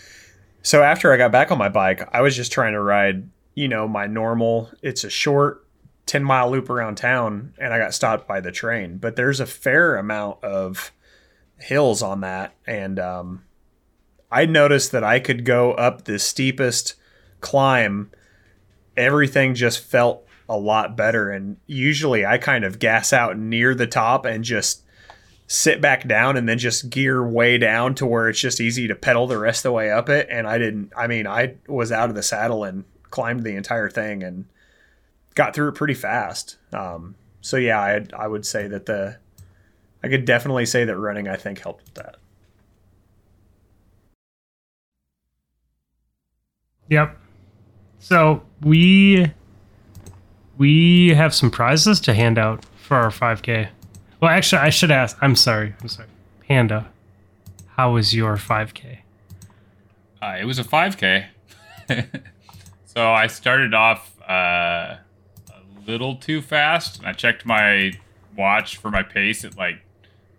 so 0.63 0.83
after 0.83 1.13
I 1.13 1.17
got 1.17 1.33
back 1.33 1.51
on 1.51 1.59
my 1.59 1.69
bike, 1.69 2.09
I 2.13 2.21
was 2.21 2.37
just 2.37 2.53
trying 2.53 2.73
to 2.73 2.81
ride 2.81 3.29
you 3.55 3.69
know 3.69 3.89
my 3.89 4.07
normal. 4.07 4.71
It's 4.83 5.05
a 5.05 5.11
short 5.11 5.67
10 6.07 6.25
mile 6.25 6.51
loop 6.51 6.69
around 6.69 6.97
town 6.97 7.55
and 7.59 7.73
I 7.73 7.79
got 7.79 7.95
stopped 7.95 8.27
by 8.27 8.41
the 8.41 8.53
train. 8.53 8.99
But 8.99 9.17
there's 9.17 9.41
a 9.41 9.47
fair 9.47 9.97
amount 9.97 10.43
of 10.43 10.93
hills 11.63 12.03
on 12.03 12.21
that, 12.21 12.55
and 12.67 12.99
um, 12.99 13.45
I 14.33 14.47
noticed 14.47 14.93
that 14.93 15.05
I 15.05 15.21
could 15.21 15.45
go 15.45 15.73
up 15.73 16.05
the 16.05 16.19
steepest 16.19 16.95
climb. 17.41 18.11
Everything 18.97 19.55
just 19.55 19.81
felt 19.81 20.27
a 20.49 20.57
lot 20.57 20.97
better. 20.97 21.31
And 21.31 21.59
usually 21.67 22.25
I 22.25 22.39
kind 22.39 22.65
of 22.65 22.79
gas 22.79 23.13
out 23.13 23.39
near 23.39 23.75
the 23.75 23.87
top 23.87 24.25
and 24.25 24.43
just 24.43 24.83
sit 25.47 25.83
back 25.83 26.09
down 26.09 26.39
and 26.39 26.49
then 26.49 26.59
just 26.59 26.89
gear 26.89 27.27
way 27.27 27.59
down 27.59 27.95
to 27.97 28.07
where 28.07 28.29
it's 28.29 28.41
just 28.41 28.61
easy 28.61 28.89
to 28.89 28.95
pedal 28.95 29.27
the 29.27 29.39
rest 29.39 29.61
of 29.61 29.71
the 29.71 29.73
way 29.73 29.91
up 29.91 30.09
it. 30.09 30.29
And 30.31 30.47
I 30.47 30.57
didn't, 30.57 30.93
I 30.97 31.07
mean, 31.07 31.27
I 31.27 31.57
was 31.69 31.93
out 31.93 32.09
of 32.09 32.15
the 32.15 32.23
saddle 32.23 32.65
and 32.65 32.85
climbed 33.11 33.45
the 33.45 33.57
entire 33.57 33.91
thing 33.91 34.23
and 34.23 34.47
got 35.35 35.55
through 35.55 35.69
it 35.69 35.75
pretty 35.75 35.95
fast. 35.95 36.57
Um, 36.73 37.17
so 37.43 37.59
yeah, 37.59 37.81
I, 37.81 38.07
I 38.17 38.29
would 38.29 38.47
say 38.47 38.67
that 38.69 38.87
the, 38.87 39.19
I 40.05 40.09
could 40.09 40.25
definitely 40.25 40.67
say 40.67 40.85
that 40.85 40.97
running, 40.97 41.29
I 41.29 41.37
think, 41.37 41.61
helped 41.61 41.85
with 41.85 41.95
that. 41.95 42.17
Yep. 46.89 47.17
So 48.01 48.43
we 48.61 49.33
we 50.59 51.11
have 51.11 51.35
some 51.35 51.51
prizes 51.51 52.01
to 52.01 52.15
hand 52.15 52.39
out 52.39 52.65
for 52.77 52.97
our 52.97 53.11
5K. 53.11 53.69
Well, 54.21 54.31
actually, 54.31 54.61
I 54.61 54.71
should 54.71 54.91
ask. 54.91 55.17
I'm 55.21 55.35
sorry. 55.35 55.75
I'm 55.81 55.89
sorry. 55.89 56.09
Panda, 56.47 56.91
how 57.77 57.93
was 57.93 58.15
your 58.15 58.37
5K? 58.37 58.99
Uh, 60.21 60.37
it 60.39 60.45
was 60.45 60.59
a 60.59 60.65
5K. 60.65 61.27
so 62.85 63.11
I 63.11 63.27
started 63.27 63.75
off 63.75 64.13
uh, 64.29 64.99
a 65.49 65.61
little 65.87 66.17
too 66.17 66.43
fast. 66.43 66.99
And 66.99 67.09
I 67.09 67.13
checked 67.13 67.47
my 67.47 67.93
watch 68.37 68.77
for 68.77 68.91
my 68.91 69.03
pace 69.03 69.45
at 69.45 69.57
like, 69.57 69.81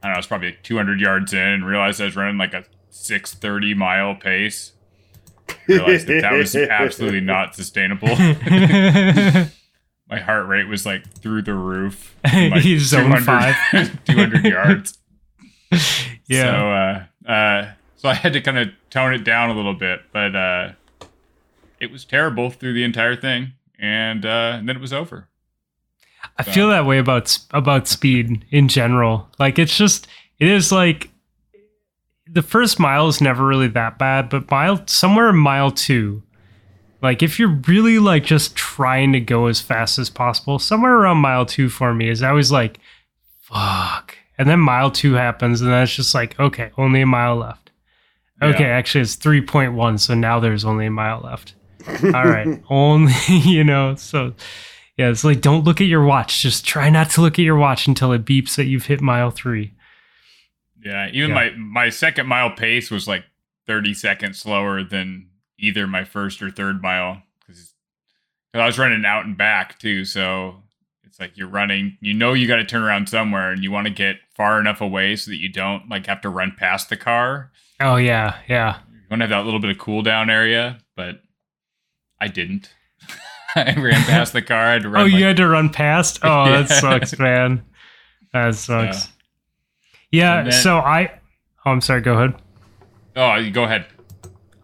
I 0.04 0.08
don't 0.08 0.14
know, 0.14 0.20
it's 0.20 0.28
probably 0.28 0.50
like 0.50 0.64
200 0.64 1.00
yards 1.00 1.34
in 1.34 1.40
and 1.40 1.66
realized 1.66 2.02
I 2.02 2.06
was 2.06 2.16
running 2.16 2.38
like 2.38 2.54
a 2.54 2.66
630 2.90 3.74
mile 3.74 4.16
pace. 4.16 4.74
Realized 5.68 6.08
that 6.08 6.22
that 6.22 6.34
was 6.34 6.56
absolutely 6.56 7.22
not 7.22 7.56
sustainable. 7.56 8.10
my 10.10 10.20
heart 10.20 10.48
rate 10.48 10.68
was 10.68 10.86
like 10.86 11.10
through 11.20 11.44
the 11.44 11.54
roof. 11.54 12.16
Like 12.26 12.62
He's 12.62 12.88
zone 12.88 13.12
200 13.12 13.24
five. 13.24 14.06
200 14.06 14.46
yards. 14.46 14.98
Yeah. 16.28 17.06
So, 17.26 17.30
uh, 17.30 17.32
uh, 17.32 17.72
so 17.96 18.10
I 18.10 18.14
had 18.14 18.34
to 18.34 18.42
kind 18.42 18.58
of 18.58 18.70
tone 18.90 19.14
it 19.14 19.24
down 19.24 19.50
a 19.50 19.54
little 19.56 19.74
bit, 19.74 20.02
but 20.12 20.36
uh, 20.36 20.72
it 21.80 21.92
was 21.92 22.04
terrible 22.06 22.50
through 22.50 22.74
the 22.74 22.84
entire 22.84 23.16
thing, 23.16 23.54
and, 23.80 24.26
uh, 24.26 24.56
and 24.58 24.68
then 24.68 24.76
it 24.76 24.82
was 24.82 24.94
over. 24.94 25.30
I 26.38 26.44
feel 26.44 26.70
that 26.70 26.86
way 26.86 26.98
about 27.00 27.38
about 27.52 27.88
speed 27.88 28.46
in 28.52 28.68
general. 28.68 29.30
Like 29.40 29.60
it's 29.60 29.76
just 29.78 30.08
it 30.40 30.48
is 30.48 30.72
like 30.72 31.10
the 32.28 32.42
first 32.42 32.80
mile 32.80 33.08
is 33.08 33.22
never 33.22 33.46
really 33.46 33.68
that 33.68 33.98
bad, 34.00 34.30
but 34.30 34.50
mile 34.50 34.82
somewhere 34.88 35.30
in 35.30 35.36
mile 35.38 35.72
2 35.72 36.22
like 37.02 37.22
if 37.22 37.38
you're 37.38 37.60
really 37.68 38.00
like 38.00 38.24
just 38.24 38.56
trying 38.56 39.12
to 39.12 39.20
go 39.20 39.48
as 39.48 39.60
fast 39.60 40.00
as 40.00 40.10
possible, 40.10 40.58
somewhere 40.58 40.94
around 40.96 41.18
mile 41.18 41.46
2 41.46 41.68
for 41.70 41.94
me 41.94 42.10
is 42.10 42.24
I 42.24 42.32
was 42.32 42.52
like 42.52 42.80
fuck. 43.42 44.18
And 44.38 44.50
then 44.50 44.60
mile 44.60 44.90
2 44.90 45.14
happens 45.14 45.62
and 45.62 45.70
then 45.72 45.84
it's 45.84 45.96
just 45.96 46.16
like 46.16 46.40
okay, 46.40 46.72
only 46.78 47.02
a 47.02 47.06
mile 47.06 47.36
left. 47.36 47.72
Okay, 48.42 48.64
Yeah. 48.64 48.70
actually 48.70 49.02
it's 49.02 49.16
3.1, 49.16 50.00
so 50.00 50.14
now 50.14 50.40
there's 50.40 50.66
only 50.66 50.86
a 50.88 50.92
mile 50.92 51.22
left. 51.24 51.56
All 52.04 52.26
right, 52.26 52.62
only, 52.70 53.14
you 53.28 53.64
know, 53.64 53.96
so 53.96 54.34
yeah, 54.98 55.10
it's 55.10 55.24
like 55.24 55.42
don't 55.42 55.64
look 55.64 55.82
at 55.82 55.88
your 55.88 56.04
watch. 56.06 56.42
Just 56.42 56.66
try 56.66 56.90
not 56.90 57.10
to 57.12 57.22
look 57.22 57.34
at 57.40 57.44
your 57.46 57.56
watch 57.58 57.88
until 57.88 58.12
it 58.12 58.26
beeps 58.26 58.56
that 58.56 58.66
you've 58.66 58.86
hit 58.86 59.02
mile 59.02 59.32
three. 59.32 59.74
Yeah, 60.84 61.08
even 61.12 61.30
Yeah. 61.30 61.36
my 61.36 61.50
my 61.58 61.90
second 61.90 62.28
mile 62.28 62.52
pace 62.52 62.92
was 62.92 63.08
like 63.08 63.24
30 63.68 63.94
seconds 63.94 64.40
slower 64.40 64.84
than 64.84 65.30
either 65.58 65.88
my 65.88 66.04
first 66.04 66.42
or 66.42 66.50
third 66.52 66.82
mile 66.82 67.22
because 67.40 67.74
I 68.54 68.66
was 68.66 68.78
running 68.78 69.06
out 69.06 69.26
and 69.26 69.38
back 69.38 69.80
too. 69.80 70.04
So 70.06 70.62
it's 71.06 71.20
like 71.20 71.38
you're 71.38 71.48
running, 71.48 71.98
you 72.02 72.14
know, 72.14 72.34
you 72.34 72.48
got 72.48 72.58
to 72.58 72.66
turn 72.66 72.82
around 72.84 73.08
somewhere, 73.08 73.52
and 73.52 73.64
you 73.64 73.72
want 73.72 73.88
to 73.88 73.94
get 73.94 74.18
far 74.36 74.60
enough 74.60 74.82
away 74.82 75.16
so 75.16 75.32
that 75.32 75.38
you 75.40 75.48
don't 75.50 75.88
like 75.90 76.08
have 76.08 76.22
to 76.22 76.30
run 76.30 76.54
past 76.58 76.90
the 76.90 76.98
car. 76.98 77.52
Oh 77.80 77.96
yeah, 77.96 78.38
yeah. 78.48 78.80
You 78.92 79.00
want 79.10 79.22
to 79.22 79.24
have 79.28 79.30
that 79.30 79.46
little 79.46 79.60
bit 79.60 79.70
of 79.72 79.78
cool 79.78 80.02
down 80.02 80.30
area, 80.30 80.80
but 80.96 81.22
I 82.20 82.28
didn't. 82.28 82.74
I 83.68 83.74
ran 83.76 84.02
past 84.04 84.34
the 84.34 84.42
car. 84.42 84.58
I 84.66 84.74
had 84.74 84.82
to 84.84 84.90
run. 84.90 85.02
oh, 85.04 85.06
you 85.06 85.24
had 85.26 85.38
to 85.38 85.48
run 85.48 85.70
past. 85.70 86.20
Oh, 86.24 86.46
that 86.52 86.70
sucks, 86.70 87.18
man. 87.20 87.64
That 88.34 88.56
sucks. 88.56 89.10
Yeah. 90.12 90.40
And 90.40 90.52
then- 90.52 90.62
so 90.62 90.78
I. 90.78 91.12
Oh, 91.66 91.72
I'm 91.72 91.82
sorry. 91.82 92.02
Go 92.02 92.14
ahead. 92.14 92.36
oh, 93.16 93.50
go 93.52 93.64
ahead. 93.64 93.86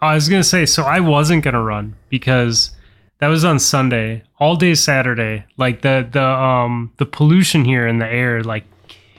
I 0.02 0.16
was 0.16 0.30
gonna 0.30 0.44
say, 0.44 0.66
so 0.66 0.84
I 0.84 1.00
wasn't 1.02 1.44
gonna 1.44 1.62
run 1.62 1.96
because 2.10 2.72
that 3.20 3.28
was 3.28 3.44
on 3.44 3.60
Sunday, 3.60 4.24
all 4.40 4.56
day 4.56 4.76
Saturday. 4.76 5.44
Like 5.58 5.82
the 5.82 6.08
the 6.10 6.24
um 6.24 6.92
the 6.98 7.06
pollution 7.06 7.66
here 7.66 7.86
in 7.88 8.00
the 8.00 8.08
air 8.08 8.42
like 8.44 8.64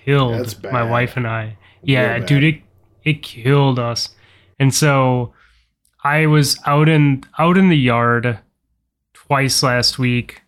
killed 0.05 0.62
my 0.73 0.83
wife 0.83 1.16
and 1.16 1.27
I. 1.27 1.57
Yeah, 1.83 2.12
Real 2.12 2.18
bad. 2.21 2.27
dude, 2.29 2.45
it 2.45 2.62
it 3.05 3.23
killed 3.23 3.79
us. 3.79 4.11
And 4.59 4.75
so 4.75 5.33
I 6.03 6.27
was 6.27 6.59
out 6.66 6.89
in 6.89 7.25
out 7.39 7.57
in 7.59 7.68
the 7.68 7.77
yard 7.79 8.39
twice 9.31 9.62
last 9.62 9.99
week, 9.99 10.43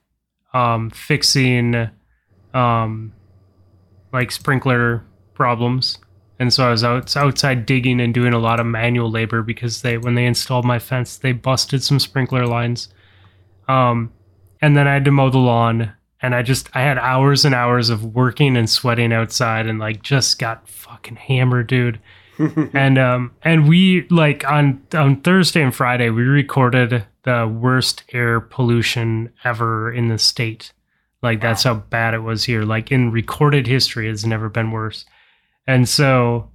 um, 0.53 0.91
fixing 0.91 1.89
um 2.53 3.15
like 4.13 4.31
sprinkler 4.31 5.03
problems 5.33 5.99
and 6.43 6.53
so 6.53 6.67
I 6.67 6.71
was 6.71 6.83
out 6.83 7.17
outside 7.17 7.67
digging 7.67 8.01
and 8.01 8.13
doing 8.13 8.33
a 8.33 8.39
lot 8.41 8.59
of 8.59 8.67
manual 8.67 9.09
labor 9.09 9.43
because 9.43 9.83
they 9.83 9.97
when 9.97 10.17
they 10.17 10.27
installed 10.27 10.65
my 10.65 10.81
fence 10.81 11.17
they 11.17 11.31
busted 11.31 11.85
some 11.85 12.01
sprinkler 12.01 12.49
lines. 12.49 12.89
Um, 13.69 14.13
and 14.61 14.77
then 14.77 14.89
I 14.89 14.95
had 14.95 15.05
to 15.05 15.13
mow 15.13 15.31
the 15.31 15.39
lawn, 15.39 15.93
and 16.21 16.35
I 16.35 16.43
just 16.43 16.69
I 16.75 16.81
had 16.81 16.99
hours 16.99 17.45
and 17.45 17.55
hours 17.55 17.91
of 17.91 18.17
working 18.17 18.57
and 18.57 18.69
sweating 18.69 19.13
outside, 19.13 19.69
and 19.69 19.79
like 19.79 20.03
just 20.03 20.41
got 20.41 20.69
fucking 20.69 21.15
hammered, 21.15 21.69
dude. 21.69 22.01
and 22.73 22.99
um 22.99 23.33
and 23.43 23.69
we 23.69 24.07
like 24.09 24.49
on 24.49 24.83
on 24.95 25.21
Thursday 25.21 25.63
and 25.63 25.75
Friday 25.75 26.11
we 26.11 26.23
recorded 26.23 27.05
the 27.25 27.47
worst 27.47 28.05
air 28.13 28.41
pollution 28.41 29.33
ever 29.45 29.93
in 29.93 30.09
the 30.09 30.19
state. 30.19 30.73
Like 31.23 31.41
that's 31.41 31.63
how 31.63 31.75
bad 31.75 32.15
it 32.15 32.21
was 32.21 32.45
here. 32.45 32.65
Like 32.65 32.91
in 32.91 33.13
recorded 33.13 33.67
history, 33.67 34.09
it's 34.09 34.25
never 34.25 34.49
been 34.49 34.71
worse. 34.73 35.05
And 35.67 35.89
so 35.89 36.51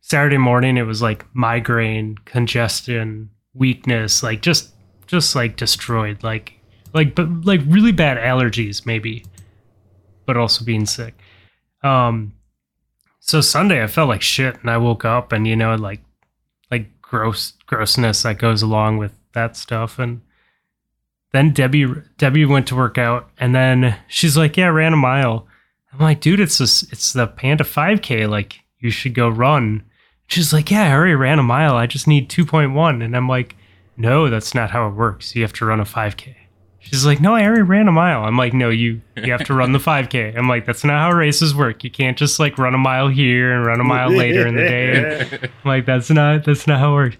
Saturday 0.00 0.38
morning 0.38 0.76
it 0.76 0.82
was 0.82 1.02
like 1.02 1.26
migraine, 1.34 2.16
congestion, 2.24 3.30
weakness, 3.54 4.22
like 4.22 4.40
just 4.40 4.72
just 5.06 5.34
like 5.34 5.56
destroyed, 5.56 6.22
like 6.22 6.54
like 6.94 7.14
but 7.14 7.44
like 7.44 7.60
really 7.66 7.92
bad 7.92 8.18
allergies 8.18 8.86
maybe, 8.86 9.24
but 10.26 10.36
also 10.36 10.64
being 10.64 10.86
sick. 10.86 11.14
Um 11.82 12.32
so 13.28 13.42
Sunday 13.42 13.82
I 13.82 13.88
felt 13.88 14.08
like 14.08 14.22
shit 14.22 14.58
and 14.62 14.70
I 14.70 14.78
woke 14.78 15.04
up 15.04 15.32
and 15.32 15.46
you 15.46 15.54
know 15.54 15.74
like 15.74 16.00
like 16.70 16.86
gross 17.02 17.52
grossness 17.66 18.22
that 18.22 18.38
goes 18.38 18.62
along 18.62 18.96
with 18.96 19.12
that 19.34 19.54
stuff 19.54 19.98
and 19.98 20.22
then 21.32 21.52
Debbie 21.52 21.86
Debbie 22.16 22.46
went 22.46 22.66
to 22.68 22.76
work 22.76 22.96
out 22.96 23.28
and 23.38 23.54
then 23.54 23.98
she's 24.08 24.34
like, 24.38 24.56
"Yeah, 24.56 24.68
I 24.68 24.70
ran 24.70 24.94
a 24.94 24.96
mile." 24.96 25.46
I'm 25.92 25.98
like, 25.98 26.20
"Dude, 26.20 26.40
it's 26.40 26.56
this 26.56 26.84
it's 26.84 27.12
the 27.12 27.26
Panda 27.26 27.64
5K. 27.64 28.26
Like, 28.26 28.60
you 28.78 28.88
should 28.88 29.12
go 29.12 29.28
run." 29.28 29.84
She's 30.26 30.54
like, 30.54 30.70
"Yeah, 30.70 30.88
I 30.88 30.92
already 30.92 31.14
ran 31.14 31.38
a 31.38 31.42
mile. 31.42 31.76
I 31.76 31.86
just 31.86 32.06
need 32.06 32.30
2.1." 32.30 33.04
And 33.04 33.14
I'm 33.14 33.28
like, 33.28 33.56
"No, 33.98 34.30
that's 34.30 34.54
not 34.54 34.70
how 34.70 34.88
it 34.88 34.94
works. 34.94 35.36
You 35.36 35.42
have 35.42 35.52
to 35.54 35.66
run 35.66 35.80
a 35.80 35.84
5K." 35.84 36.34
She's 36.80 37.04
like, 37.04 37.20
"No, 37.20 37.34
I 37.34 37.44
already 37.44 37.62
ran 37.62 37.88
a 37.88 37.92
mile." 37.92 38.24
I'm 38.24 38.36
like, 38.36 38.54
"No, 38.54 38.70
you 38.70 39.00
you 39.16 39.32
have 39.32 39.44
to 39.44 39.54
run 39.54 39.72
the 39.72 39.78
5K." 39.78 40.36
I'm 40.36 40.48
like, 40.48 40.64
"That's 40.64 40.84
not 40.84 41.00
how 41.00 41.12
races 41.12 41.54
work. 41.54 41.84
You 41.84 41.90
can't 41.90 42.16
just 42.16 42.38
like 42.38 42.56
run 42.56 42.74
a 42.74 42.78
mile 42.78 43.08
here 43.08 43.52
and 43.52 43.66
run 43.66 43.80
a 43.80 43.84
mile 43.84 44.10
later 44.10 44.46
in 44.46 44.54
the 44.54 44.62
day." 44.62 45.28
I'm 45.42 45.68
like, 45.68 45.86
"That's 45.86 46.10
not 46.10 46.44
that's 46.44 46.66
not 46.66 46.78
how 46.78 46.92
it 46.92 46.94
works." 46.94 47.16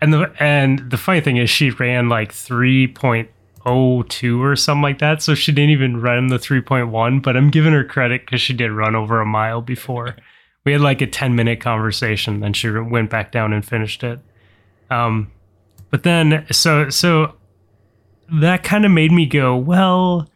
And 0.00 0.12
the 0.12 0.32
and 0.38 0.90
the 0.90 0.96
funny 0.96 1.20
thing 1.20 1.36
is, 1.36 1.50
she 1.50 1.70
ran 1.70 2.08
like 2.08 2.32
3.02 2.32 4.40
or 4.40 4.56
something 4.56 4.82
like 4.82 4.98
that, 4.98 5.22
so 5.22 5.34
she 5.34 5.52
didn't 5.52 5.70
even 5.70 6.00
run 6.00 6.28
the 6.28 6.38
3.1. 6.38 7.22
But 7.22 7.36
I'm 7.36 7.50
giving 7.50 7.72
her 7.72 7.84
credit 7.84 8.26
because 8.26 8.40
she 8.40 8.52
did 8.52 8.70
run 8.70 8.94
over 8.94 9.20
a 9.20 9.26
mile 9.26 9.62
before. 9.62 10.16
We 10.64 10.72
had 10.72 10.82
like 10.82 11.00
a 11.00 11.06
10 11.06 11.34
minute 11.34 11.60
conversation, 11.60 12.40
then 12.40 12.52
she 12.52 12.68
went 12.68 13.08
back 13.08 13.32
down 13.32 13.54
and 13.54 13.64
finished 13.64 14.04
it. 14.04 14.20
Um, 14.90 15.30
but 15.90 16.02
then 16.02 16.44
so 16.50 16.90
so 16.90 17.36
that 18.32 18.62
kind 18.62 18.84
of 18.84 18.90
made 18.90 19.12
me 19.12 19.26
go, 19.26 19.56
well, 19.56 20.28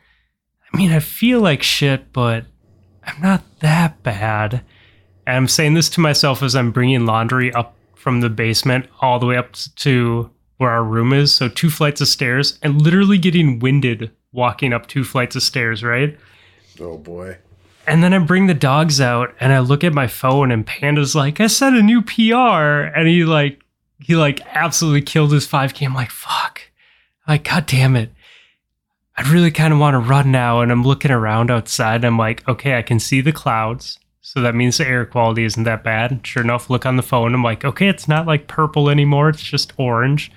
I 0.73 0.77
mean, 0.77 0.93
I 0.93 1.01
feel 1.01 1.41
like 1.41 1.63
shit, 1.63 2.13
but 2.13 2.47
I'm 3.05 3.21
not 3.21 3.43
that 3.61 4.03
bad. 4.03 4.65
And 5.27 5.37
I'm 5.37 5.49
saying 5.49 5.75
this 5.75 5.89
to 5.91 6.01
myself 6.01 6.43
as 6.43 6.57
I'm 6.57 6.73
bringing 6.73 7.07
laundry 7.07 7.53
up 7.53 7.77
from 7.95 8.21
the 8.21 8.31
basement 8.31 8.87
all 9.01 9.19
the 9.19 9.27
way 9.27 9.37
up 9.37 9.53
to 9.53 10.31
where 10.57 10.71
our 10.71 10.85
room 10.85 11.13
is. 11.13 11.33
So 11.33 11.49
two 11.49 11.71
flights 11.71 12.01
of 12.01 12.09
stairs 12.09 12.59
and 12.63 12.83
literally 12.83 13.19
getting 13.19 13.59
winded 13.59 14.11
walking 14.33 14.73
up 14.73 14.87
two 14.87 15.05
flights 15.05 15.37
of 15.37 15.43
stairs, 15.43 15.85
right? 15.85 16.19
Oh 16.81 16.99
boy. 16.99 17.39
And 17.87 18.03
then 18.03 18.15
I 18.15 18.19
bring 18.19 18.47
the 18.47 18.55
dogs 18.55 19.01
out 19.01 19.35
and 19.41 19.53
I 19.53 19.59
look 19.59 19.85
at 19.85 19.93
my 19.93 20.07
phone 20.07 20.51
and 20.51 20.67
Panda's 20.67 21.15
like, 21.15 21.41
I 21.41 21.49
set 21.49 21.75
a 21.75 21.83
new 21.83 22.01
PR. 22.01 22.89
And 22.97 23.09
he 23.09 23.25
like, 23.25 23.61
he 23.99 24.17
like 24.17 24.41
absolutely 24.55 25.03
killed 25.03 25.33
his 25.33 25.47
5K. 25.47 25.87
I'm 25.87 25.95
like, 25.95 26.11
fuck. 26.11 26.63
Like, 27.29 27.45
God 27.45 27.67
damn 27.67 27.97
it. 27.97 28.11
I 29.17 29.31
really 29.31 29.51
kind 29.51 29.73
of 29.73 29.79
want 29.79 29.95
to 29.95 29.99
run 29.99 30.33
now. 30.33 30.61
And 30.61 30.73
I'm 30.73 30.85
looking 30.85 31.11
around 31.11 31.51
outside 31.51 31.97
and 31.97 32.07
I'm 32.07 32.19
like, 32.19 32.47
okay, 32.49 32.77
I 32.77 32.83
can 32.83 32.99
see 32.99 33.21
the 33.21 33.33
clouds. 33.33 33.99
So 34.21 34.41
that 34.41 34.55
means 34.55 34.79
the 34.79 34.87
air 34.87 35.05
quality 35.05 35.45
isn't 35.45 35.65
that 35.65 35.85
bad. 35.85 36.27
Sure 36.27 36.43
enough, 36.43 36.71
look 36.71 36.87
on 36.87 36.97
the 36.97 37.03
phone. 37.03 37.35
I'm 37.35 37.43
like, 37.43 37.65
okay, 37.65 37.89
it's 37.89 38.09
not 38.09 38.27
like 38.27 38.47
purple 38.47 38.89
anymore. 38.89 39.29
It's 39.29 39.43
just 39.43 39.73
orange. 39.77 40.31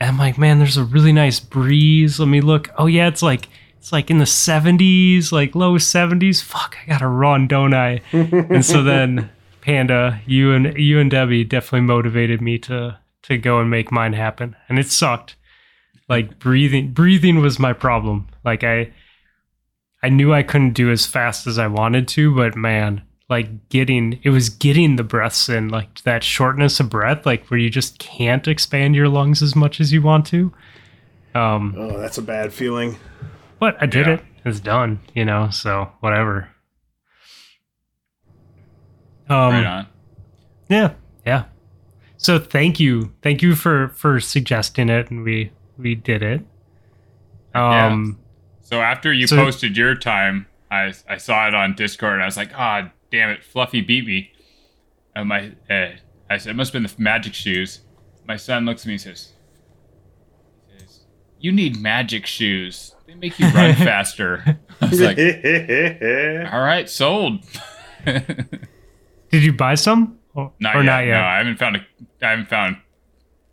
And 0.00 0.10
I'm 0.10 0.18
like, 0.18 0.38
man, 0.38 0.58
there's 0.58 0.76
a 0.76 0.84
really 0.84 1.12
nice 1.12 1.40
breeze. 1.40 2.20
Let 2.20 2.28
me 2.28 2.40
look. 2.40 2.70
Oh 2.78 2.86
yeah, 2.86 3.08
it's 3.08 3.22
like 3.22 3.48
it's 3.78 3.92
like 3.92 4.10
in 4.10 4.18
the 4.18 4.24
70s, 4.24 5.32
like 5.32 5.54
low 5.54 5.74
70s. 5.74 6.42
Fuck, 6.42 6.76
I 6.82 6.90
gotta 6.90 7.08
run, 7.08 7.46
don't 7.46 7.74
I? 7.74 8.02
and 8.12 8.64
so 8.64 8.82
then 8.82 9.30
Panda, 9.60 10.20
you 10.26 10.52
and 10.52 10.78
you 10.78 11.00
and 11.00 11.10
Debbie 11.10 11.44
definitely 11.44 11.86
motivated 11.86 12.40
me 12.40 12.58
to 12.60 12.98
to 13.22 13.36
go 13.36 13.58
and 13.58 13.68
make 13.68 13.90
mine 13.90 14.12
happen. 14.12 14.54
And 14.68 14.78
it 14.78 14.88
sucked. 14.88 15.36
Like 16.08 16.38
breathing 16.38 16.92
breathing 16.92 17.40
was 17.40 17.58
my 17.58 17.72
problem. 17.72 18.28
Like 18.44 18.62
I 18.64 18.92
I 20.02 20.08
knew 20.08 20.32
I 20.32 20.42
couldn't 20.44 20.74
do 20.74 20.90
as 20.90 21.04
fast 21.06 21.46
as 21.46 21.58
I 21.58 21.66
wanted 21.66 22.06
to, 22.08 22.34
but 22.34 22.54
man, 22.56 23.02
like 23.28 23.68
getting 23.70 24.20
it 24.22 24.30
was 24.30 24.48
getting 24.48 24.96
the 24.96 25.02
breaths 25.04 25.48
in, 25.48 25.68
like 25.68 26.02
that 26.02 26.22
shortness 26.22 26.78
of 26.78 26.90
breath, 26.90 27.26
like 27.26 27.46
where 27.50 27.58
you 27.58 27.70
just 27.70 27.98
can't 27.98 28.46
expand 28.46 28.94
your 28.94 29.08
lungs 29.08 29.42
as 29.42 29.56
much 29.56 29.80
as 29.80 29.92
you 29.92 30.00
want 30.02 30.26
to. 30.26 30.52
Um, 31.34 31.74
Oh, 31.76 31.98
that's 31.98 32.18
a 32.18 32.22
bad 32.22 32.52
feeling. 32.52 32.96
but 33.58 33.76
I 33.82 33.86
did 33.86 34.06
Yeah. 34.06 34.12
it. 34.14 34.24
It's 34.44 34.60
done, 34.60 35.00
you 35.12 35.24
know. 35.24 35.50
So 35.50 35.90
whatever. 36.00 36.48
Um, 39.28 39.52
right 39.54 39.66
on. 39.66 39.86
yeah, 40.68 40.92
yeah. 41.26 41.44
So 42.16 42.38
thank 42.38 42.78
you, 42.78 43.12
thank 43.22 43.42
you 43.42 43.54
for 43.56 43.88
for 43.88 44.20
suggesting 44.20 44.88
it, 44.88 45.10
and 45.10 45.24
we 45.24 45.50
we 45.78 45.94
did 45.94 46.22
it. 46.22 46.42
Um, 47.54 48.18
So 48.60 48.80
after 48.82 49.12
you 49.12 49.26
So- 49.26 49.36
posted 49.36 49.76
your 49.76 49.94
time, 49.94 50.46
I 50.70 50.92
I 51.08 51.16
saw 51.18 51.46
it 51.48 51.54
on 51.54 51.74
Discord 51.74 52.14
and 52.14 52.22
I 52.22 52.26
was 52.26 52.36
like, 52.36 52.50
ah, 52.56 52.90
damn 53.10 53.30
it, 53.30 53.44
Fluffy 53.44 53.80
beat 53.80 54.06
me. 54.06 54.32
And 55.14 55.28
my 55.28 55.52
uh, 55.70 55.92
I 56.28 56.36
said 56.38 56.50
it 56.50 56.54
must 56.56 56.72
have 56.72 56.82
been 56.82 56.90
the 56.90 57.02
magic 57.02 57.32
shoes. 57.34 57.80
My 58.26 58.36
son 58.36 58.64
looks 58.66 58.82
at 58.82 58.86
me 58.88 58.94
and 58.94 59.00
says, 59.00 59.32
says, 60.78 61.00
"You 61.38 61.52
need 61.52 61.80
magic 61.80 62.26
shoes. 62.26 62.94
They 63.06 63.14
make 63.14 63.38
you 63.38 63.46
run 63.50 63.74
faster." 63.90 64.58
I 64.80 64.86
was 64.86 65.00
like, 65.00 65.16
"All 66.52 66.60
right, 66.60 66.90
sold." 66.90 67.46
did 68.04 69.42
you 69.44 69.52
buy 69.52 69.74
some 69.76 70.18
or 70.34 70.52
not 70.58 70.76
or 70.76 70.80
yet. 70.80 70.86
not 70.86 70.98
yet? 71.06 71.12
No, 71.12 71.20
I 71.24 71.36
haven't 71.38 71.56
found 71.58 71.76
a 71.76 71.86
I 72.26 72.30
haven't 72.30 72.48
found 72.48 72.76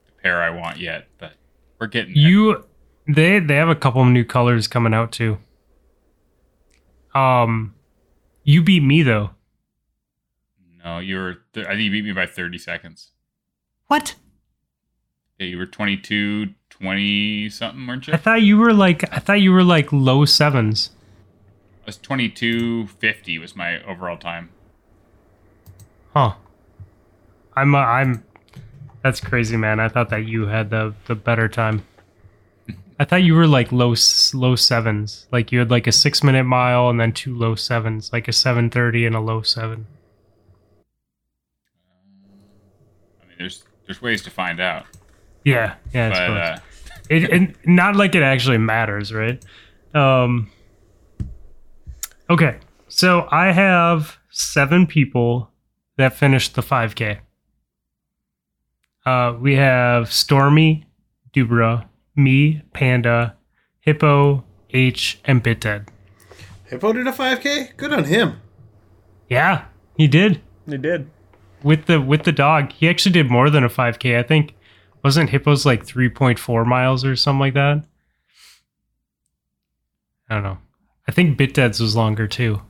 the 0.08 0.12
pair 0.24 0.42
I 0.42 0.50
want 0.50 0.80
yet, 0.80 1.08
but 1.20 1.34
we're 1.84 1.88
getting 1.88 2.14
there. 2.14 2.24
You 2.24 2.66
they 3.08 3.40
they 3.40 3.56
have 3.56 3.68
a 3.68 3.76
couple 3.76 4.02
of 4.02 4.08
new 4.08 4.24
colors 4.24 4.68
coming 4.68 4.94
out 4.94 5.12
too. 5.12 5.38
Um 7.14 7.76
you 8.44 8.64
beat 8.64 8.84
me 8.84 9.04
though. 9.04 9.32
No, 10.84 11.00
you 11.00 11.18
were. 11.18 11.38
Th- 11.54 11.66
I 11.66 11.72
think 11.72 11.82
you 11.82 11.92
beat 11.92 12.06
me 12.06 12.14
by 12.14 12.26
thirty 12.26 12.58
seconds. 12.58 13.12
What? 13.88 14.16
Yeah, 15.40 15.48
you 15.48 15.58
were 15.58 15.66
22, 15.66 16.54
20 16.70 17.50
something, 17.50 17.88
weren't 17.88 18.08
you? 18.08 18.14
I 18.14 18.18
thought 18.18 18.44
you 18.44 18.58
were 18.58 18.74
like 18.74 19.04
I 19.14 19.20
thought 19.20 19.42
you 19.42 19.52
were 19.52 19.64
like 19.64 19.92
low 19.92 20.26
sevens. 20.26 20.92
I 21.82 21.88
was 21.88 21.98
2250 21.98 23.40
was 23.40 23.56
my 23.56 23.84
overall 23.84 24.18
time. 24.18 24.50
Huh. 26.14 26.36
I'm 27.56 27.76
uh, 27.76 27.80
I'm 27.80 28.24
that's 29.04 29.20
crazy, 29.20 29.58
man. 29.58 29.80
I 29.80 29.90
thought 29.90 30.10
that 30.10 30.26
you 30.26 30.48
had 30.48 30.70
the 30.70 30.96
the 31.08 31.16
better 31.16 31.50
time. 31.50 31.86
I 33.00 33.06
thought 33.06 33.24
you 33.24 33.36
were 33.36 33.48
like 33.48 33.72
low 33.72 33.96
low 34.34 34.56
sevens. 34.56 35.28
Like 35.32 35.52
you 35.52 35.60
had 35.60 35.70
like 35.70 35.88
a 35.88 35.92
6 35.92 36.24
minute 36.24 36.46
mile 36.46 36.90
and 36.90 37.00
then 37.00 37.12
two 37.12 37.38
low 37.38 37.56
sevens, 37.56 38.14
like 38.14 38.28
a 38.28 38.32
730 38.32 39.06
and 39.06 39.16
a 39.16 39.20
low 39.20 39.42
7. 39.42 39.86
I 43.22 43.26
mean, 43.28 43.36
there's 43.38 43.66
there's 43.86 44.02
ways 44.02 44.22
to 44.24 44.30
find 44.30 44.62
out, 44.62 44.86
Yeah, 45.44 45.76
yeah, 45.94 46.10
but 46.10 46.38
uh, 46.38 46.58
it, 47.10 47.24
it 47.24 47.56
not 47.68 47.98
like 47.98 48.16
it 48.16 48.24
actually 48.24 48.58
matters, 48.58 49.14
right? 49.14 49.44
Um 49.94 50.50
Okay. 52.30 52.58
So 52.88 53.28
I 53.32 53.52
have 53.52 54.18
7 54.30 54.88
people 54.88 55.50
that 55.98 56.14
finished 56.14 56.56
the 56.56 56.62
5k. 56.62 57.20
Uh 59.06 59.36
we 59.40 59.56
have 59.56 60.12
Stormy, 60.12 60.86
Dubra, 61.34 61.88
me, 62.16 62.62
Panda, 62.74 63.36
Hippo, 63.82 64.44
H, 64.72 65.20
and 65.26 65.44
BitDead. 65.44 65.88
Hippo 66.66 66.94
did 66.94 67.06
a 67.08 67.12
5K? 67.12 67.76
Good 67.78 67.94
on 67.94 68.06
him. 68.06 68.40
Yeah, 69.30 69.66
he 69.98 70.08
did. 70.08 70.42
He 70.68 70.78
did. 70.78 71.10
With 71.62 71.86
the 71.86 72.00
with 72.02 72.24
the 72.24 72.32
dog. 72.32 72.72
He 72.72 72.88
actually 72.90 73.12
did 73.14 73.30
more 73.30 73.50
than 73.50 73.64
a 73.64 73.70
5k. 73.70 74.18
I 74.18 74.24
think 74.24 74.56
wasn't 75.04 75.30
Hippo's 75.30 75.66
like 75.66 75.86
3.4 75.86 76.66
miles 76.66 77.04
or 77.06 77.16
something 77.16 77.40
like 77.40 77.54
that? 77.56 77.84
I 80.30 80.36
don't 80.36 80.44
know. 80.44 80.58
I 81.08 81.12
think 81.12 81.38
BitDead's 81.38 81.80
was 81.80 81.96
longer 81.96 82.28
too. 82.28 82.62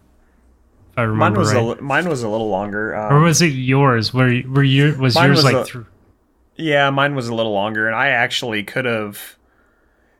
If 0.92 0.98
I 0.98 1.02
Mine 1.06 1.10
remember 1.10 1.40
was 1.40 1.54
right. 1.54 1.80
a 1.80 1.82
mine 1.82 2.10
was 2.10 2.24
a 2.24 2.30
little 2.30 2.50
longer. 2.50 2.96
Um, 2.96 3.14
or 3.14 3.20
was 3.20 3.42
it 3.42 3.48
yours? 3.48 4.14
Where 4.14 4.42
were 4.48 4.64
you 4.64 4.96
was 5.00 5.16
yours 5.16 5.38
was 5.38 5.44
like 5.44 5.56
a- 5.56 5.66
thr- 5.66 5.82
Yeah, 6.56 6.90
mine 6.90 7.16
was 7.16 7.28
a 7.28 7.36
little 7.36 7.54
longer, 7.54 7.88
and 7.88 7.96
I 7.96 8.10
actually 8.10 8.64
could 8.64 8.86
have. 8.86 9.38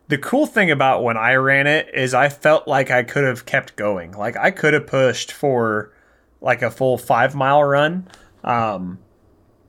The 0.08 0.18
cool 0.18 0.46
thing 0.46 0.70
about 0.70 1.04
when 1.04 1.18
I 1.18 1.36
ran 1.36 1.66
it 1.66 1.90
is 1.94 2.14
I 2.14 2.30
felt 2.30 2.68
like 2.68 2.92
I 2.92 3.04
could 3.04 3.24
have 3.24 3.46
kept 3.46 3.76
going. 3.76 4.12
Like 4.12 4.36
I 4.36 4.52
could 4.52 4.74
have 4.74 4.86
pushed 4.88 5.32
for 5.32 5.94
like 6.42 6.62
a 6.62 6.70
full 6.70 6.98
five 6.98 7.36
mile 7.36 7.64
run, 7.64 8.08
um, 8.44 9.00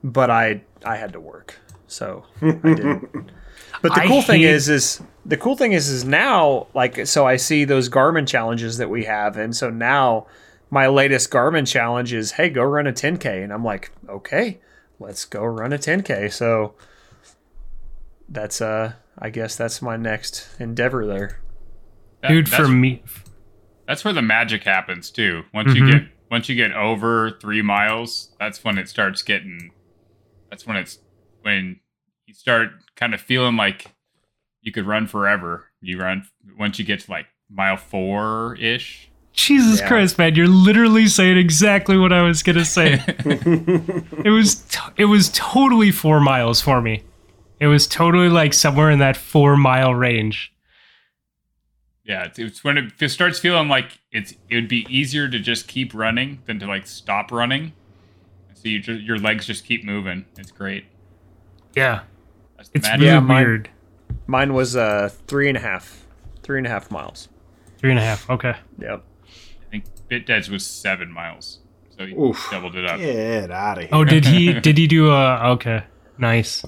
but 0.03 0.29
I 0.29 0.61
I 0.83 0.97
had 0.97 1.13
to 1.13 1.19
work, 1.19 1.55
so 1.87 2.25
I 2.41 2.51
didn't. 2.51 3.31
But 3.81 3.93
the 3.93 4.01
cool 4.07 4.21
thing 4.21 4.41
is, 4.41 4.69
is 4.69 5.01
the 5.25 5.37
cool 5.37 5.55
thing 5.55 5.73
is, 5.73 5.89
is 5.89 6.05
now 6.05 6.67
like 6.73 7.05
so 7.05 7.27
I 7.27 7.35
see 7.35 7.65
those 7.65 7.89
Garmin 7.89 8.27
challenges 8.27 8.77
that 8.77 8.89
we 8.89 9.03
have, 9.03 9.37
and 9.37 9.55
so 9.55 9.69
now 9.69 10.27
my 10.69 10.87
latest 10.87 11.29
Garmin 11.29 11.67
challenge 11.67 12.13
is, 12.13 12.31
hey, 12.31 12.49
go 12.49 12.63
run 12.63 12.87
a 12.87 12.93
10k, 12.93 13.43
and 13.43 13.53
I'm 13.53 13.63
like, 13.63 13.91
okay, 14.09 14.59
let's 14.99 15.25
go 15.25 15.43
run 15.43 15.73
a 15.73 15.77
10k. 15.77 16.31
So 16.31 16.75
that's 18.29 18.61
uh, 18.61 18.93
I 19.17 19.29
guess 19.29 19.55
that's 19.55 19.81
my 19.81 19.97
next 19.97 20.47
endeavor 20.59 21.05
there. 21.05 21.39
that- 22.21 22.29
dude 22.29 22.49
for 22.49 22.67
me 22.67 23.03
that's 23.87 24.03
where 24.03 24.13
the 24.13 24.21
magic 24.21 24.63
happens 24.63 25.11
too. 25.11 25.43
Once 25.53 25.71
Mhm. 25.71 25.75
you 25.75 25.91
get 25.91 26.07
once 26.31 26.49
you 26.49 26.55
get 26.55 26.71
over 26.71 27.29
three 27.39 27.61
miles, 27.61 28.35
that's 28.39 28.63
when 28.63 28.79
it 28.79 28.89
starts 28.89 29.21
getting. 29.21 29.71
That's 30.49 30.65
when 30.65 30.75
it's 30.77 30.97
when 31.43 31.79
you 32.25 32.33
start 32.33 32.69
kind 32.95 33.13
of 33.13 33.21
feeling 33.21 33.55
like 33.57 33.91
you 34.61 34.71
could 34.71 34.87
run 34.87 35.05
forever. 35.05 35.65
You 35.81 35.99
run 36.01 36.25
once 36.57 36.79
you 36.79 36.85
get 36.85 37.01
to 37.01 37.11
like 37.11 37.27
mile 37.47 37.77
four 37.77 38.55
ish. 38.59 39.11
Jesus 39.35 39.79
Yeah. 39.81 39.87
Christ, 39.87 40.17
man! 40.17 40.35
You're 40.35 40.47
literally 40.47 41.07
saying 41.07 41.37
exactly 41.37 41.97
what 41.97 42.13
I 42.13 42.21
was 42.21 42.41
gonna 42.43 42.65
say. 42.65 43.03
it 43.07 44.29
was 44.31 44.55
t- 44.55 44.79
it 44.97 45.05
was 45.05 45.29
totally 45.33 45.91
four 45.91 46.19
miles 46.19 46.61
for 46.61 46.81
me. 46.81 47.03
It 47.59 47.67
was 47.67 47.87
totally 47.87 48.29
like 48.29 48.53
somewhere 48.53 48.89
in 48.91 48.99
that 48.99 49.17
four 49.17 49.55
mile 49.57 49.93
range. 49.93 50.51
Yeah, 52.03 52.25
it's, 52.25 52.37
it's 52.39 52.63
when 52.63 52.77
it 52.77 52.93
f- 53.01 53.09
starts 53.11 53.39
feeling 53.39 53.67
like 53.67 53.99
it's 54.11 54.33
it 54.49 54.55
would 54.55 54.67
be 54.67 54.85
easier 54.89 55.27
to 55.27 55.39
just 55.39 55.67
keep 55.67 55.93
running 55.93 56.41
than 56.45 56.59
to 56.59 56.67
like 56.67 56.85
stop 56.87 57.31
running. 57.31 57.73
So 58.53 58.69
you 58.69 58.79
just, 58.79 59.01
your 59.03 59.17
legs 59.17 59.45
just 59.45 59.65
keep 59.65 59.83
moving. 59.83 60.25
It's 60.37 60.51
great. 60.51 60.85
Yeah, 61.75 62.01
That's 62.57 62.69
it's 62.73 62.83
magic. 62.87 63.01
really 63.01 63.13
Yeah, 63.13 63.19
mine- 63.19 63.43
weird. 63.45 63.69
Mine 64.27 64.53
was 64.53 64.75
uh 64.75 65.09
three 65.27 65.47
and 65.49 65.57
a 65.57 65.61
half, 65.61 66.05
three 66.43 66.57
and 66.57 66.65
a 66.67 66.69
half 66.69 66.89
miles. 66.91 67.27
Three 67.79 67.89
and 67.91 67.99
a 67.99 68.03
half. 68.03 68.29
Okay. 68.29 68.55
Yep. 68.79 69.03
I 70.05 70.09
think 70.09 70.27
BitDead's 70.27 70.49
was 70.49 70.65
seven 70.65 71.11
miles, 71.11 71.59
so 71.97 72.05
he 72.05 72.13
Oof. 72.13 72.47
doubled 72.51 72.75
it 72.75 72.85
up. 72.85 72.99
Get 72.99 73.51
out 73.51 73.77
of 73.77 73.85
oh, 73.85 73.87
here. 73.87 73.89
Oh, 73.91 74.03
did 74.03 74.25
he? 74.25 74.53
did 74.59 74.77
he 74.77 74.87
do 74.87 75.11
a? 75.11 75.51
Okay, 75.51 75.83
nice. 76.17 76.63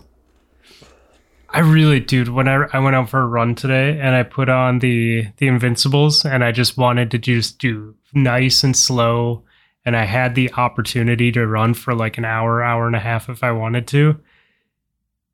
I 1.49 1.59
really, 1.59 1.99
dude. 1.99 2.29
When 2.29 2.47
I 2.47 2.65
I 2.73 2.79
went 2.79 2.95
out 2.95 3.09
for 3.09 3.19
a 3.19 3.27
run 3.27 3.55
today 3.55 3.99
and 3.99 4.15
I 4.15 4.23
put 4.23 4.49
on 4.49 4.79
the 4.79 5.27
the 5.37 5.47
Invincibles 5.47 6.25
and 6.25 6.43
I 6.43 6.51
just 6.51 6.77
wanted 6.77 7.11
to 7.11 7.17
just 7.17 7.59
do 7.59 7.95
nice 8.13 8.63
and 8.63 8.75
slow, 8.75 9.43
and 9.85 9.95
I 9.95 10.05
had 10.05 10.33
the 10.33 10.51
opportunity 10.53 11.31
to 11.31 11.45
run 11.45 11.73
for 11.73 11.93
like 11.93 12.17
an 12.17 12.25
hour, 12.25 12.63
hour 12.63 12.87
and 12.87 12.95
a 12.95 12.99
half 12.99 13.29
if 13.29 13.43
I 13.43 13.51
wanted 13.51 13.87
to, 13.87 14.19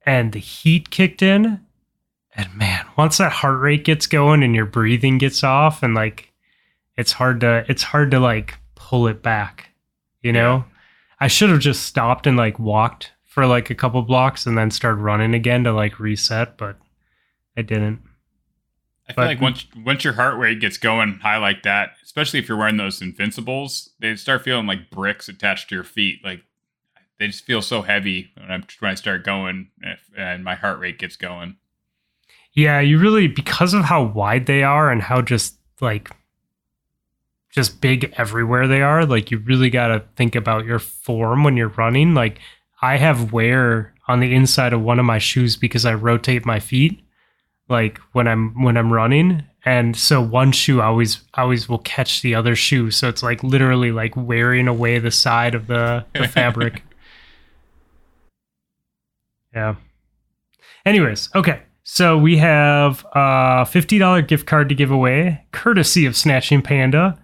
and 0.05 0.33
the 0.33 0.39
heat 0.39 0.89
kicked 0.89 1.21
in, 1.21 1.61
and 2.35 2.53
man, 2.53 2.85
once 2.97 3.17
that 3.17 3.31
heart 3.31 3.59
rate 3.61 3.85
gets 3.85 4.07
going 4.07 4.43
and 4.43 4.55
your 4.55 4.65
breathing 4.65 5.17
gets 5.17 5.43
off, 5.43 5.81
and 5.81 5.95
like 5.95 6.32
it's 6.97 7.11
hard 7.11 7.39
to 7.41 7.65
it's 7.67 7.83
hard 7.83 8.11
to 8.11 8.19
like 8.19 8.55
pull 8.75 9.07
it 9.07 9.21
back, 9.23 9.69
you 10.21 10.31
know. 10.31 10.65
I 11.19 11.27
should 11.27 11.49
have 11.49 11.59
just 11.59 11.83
stopped 11.83 12.27
and 12.27 12.35
like 12.37 12.59
walked 12.59 13.11
for 13.25 13.45
like 13.45 13.69
a 13.69 13.75
couple 13.75 14.01
blocks 14.01 14.45
and 14.45 14.57
then 14.57 14.69
started 14.71 14.97
running 15.01 15.33
again 15.33 15.63
to 15.63 15.71
like 15.71 15.99
reset, 15.99 16.57
but 16.57 16.77
I 17.57 17.61
didn't. 17.61 18.01
I 19.07 19.13
feel 19.13 19.23
But- 19.23 19.27
like 19.27 19.41
once 19.41 19.65
once 19.85 20.03
your 20.03 20.13
heart 20.13 20.37
rate 20.37 20.59
gets 20.59 20.77
going 20.77 21.19
high 21.21 21.37
like 21.37 21.63
that, 21.63 21.91
especially 22.03 22.39
if 22.39 22.47
you're 22.47 22.57
wearing 22.57 22.77
those 22.77 23.01
invincibles, 23.01 23.89
they 23.99 24.15
start 24.15 24.43
feeling 24.43 24.65
like 24.67 24.89
bricks 24.89 25.27
attached 25.29 25.69
to 25.69 25.75
your 25.75 25.83
feet. 25.83 26.19
Like 26.23 26.43
they 27.19 27.27
just 27.27 27.45
feel 27.45 27.61
so 27.61 27.81
heavy 27.81 28.31
when 28.37 28.51
I 28.51 28.63
when 28.79 28.91
I 28.91 28.95
start 28.95 29.23
going 29.23 29.69
and 30.17 30.43
my 30.43 30.55
heart 30.55 30.79
rate 30.79 30.99
gets 30.99 31.15
going. 31.15 31.57
Yeah, 32.53 32.79
you 32.81 32.99
really 32.99 33.27
because 33.27 33.73
of 33.73 33.85
how 33.85 34.03
wide 34.03 34.45
they 34.45 34.61
are 34.63 34.91
and 34.91 35.01
how 35.01 35.21
just 35.21 35.57
like 35.81 36.11
just 37.53 37.81
big 37.81 38.13
everywhere 38.17 38.67
they 38.67 38.81
are, 38.81 39.05
like 39.05 39.31
you 39.31 39.37
really 39.39 39.69
got 39.69 39.87
to 39.87 40.03
think 40.15 40.35
about 40.35 40.65
your 40.65 40.79
form 40.79 41.43
when 41.43 41.55
you're 41.55 41.69
running. 41.69 42.13
Like 42.13 42.39
I 42.81 42.97
have 42.97 43.31
wear 43.31 43.93
on 44.07 44.19
the 44.19 44.33
inside 44.33 44.73
of 44.73 44.81
one 44.81 44.99
of 44.99 45.05
my 45.05 45.19
shoes 45.19 45.55
because 45.55 45.85
I 45.85 45.93
rotate 45.93 46.45
my 46.45 46.59
feet 46.59 47.03
like 47.69 47.97
when 48.11 48.27
I'm 48.27 48.61
when 48.63 48.77
I'm 48.77 48.91
running 48.91 49.43
and 49.65 49.95
so 49.95 50.21
one 50.21 50.51
shoe 50.51 50.81
always 50.81 51.21
always 51.35 51.69
will 51.69 51.79
catch 51.79 52.21
the 52.21 52.35
other 52.35 52.55
shoe 52.55 52.91
so 52.91 53.07
it's 53.07 53.23
like 53.23 53.43
literally 53.43 53.91
like 53.91 54.15
wearing 54.15 54.67
away 54.67 54.99
the 54.99 55.11
side 55.11 55.55
of 55.55 55.67
the, 55.67 56.05
the 56.13 56.27
fabric. 56.39 56.83
Yeah. 59.53 59.75
Anyways, 60.85 61.29
okay. 61.35 61.61
So 61.83 62.17
we 62.17 62.37
have 62.37 63.05
a 63.13 63.65
$50 63.65 64.27
gift 64.27 64.47
card 64.47 64.69
to 64.69 64.75
give 64.75 64.89
away, 64.89 65.45
courtesy 65.51 66.05
of 66.05 66.15
Snatching 66.15 66.61
Panda. 66.61 67.19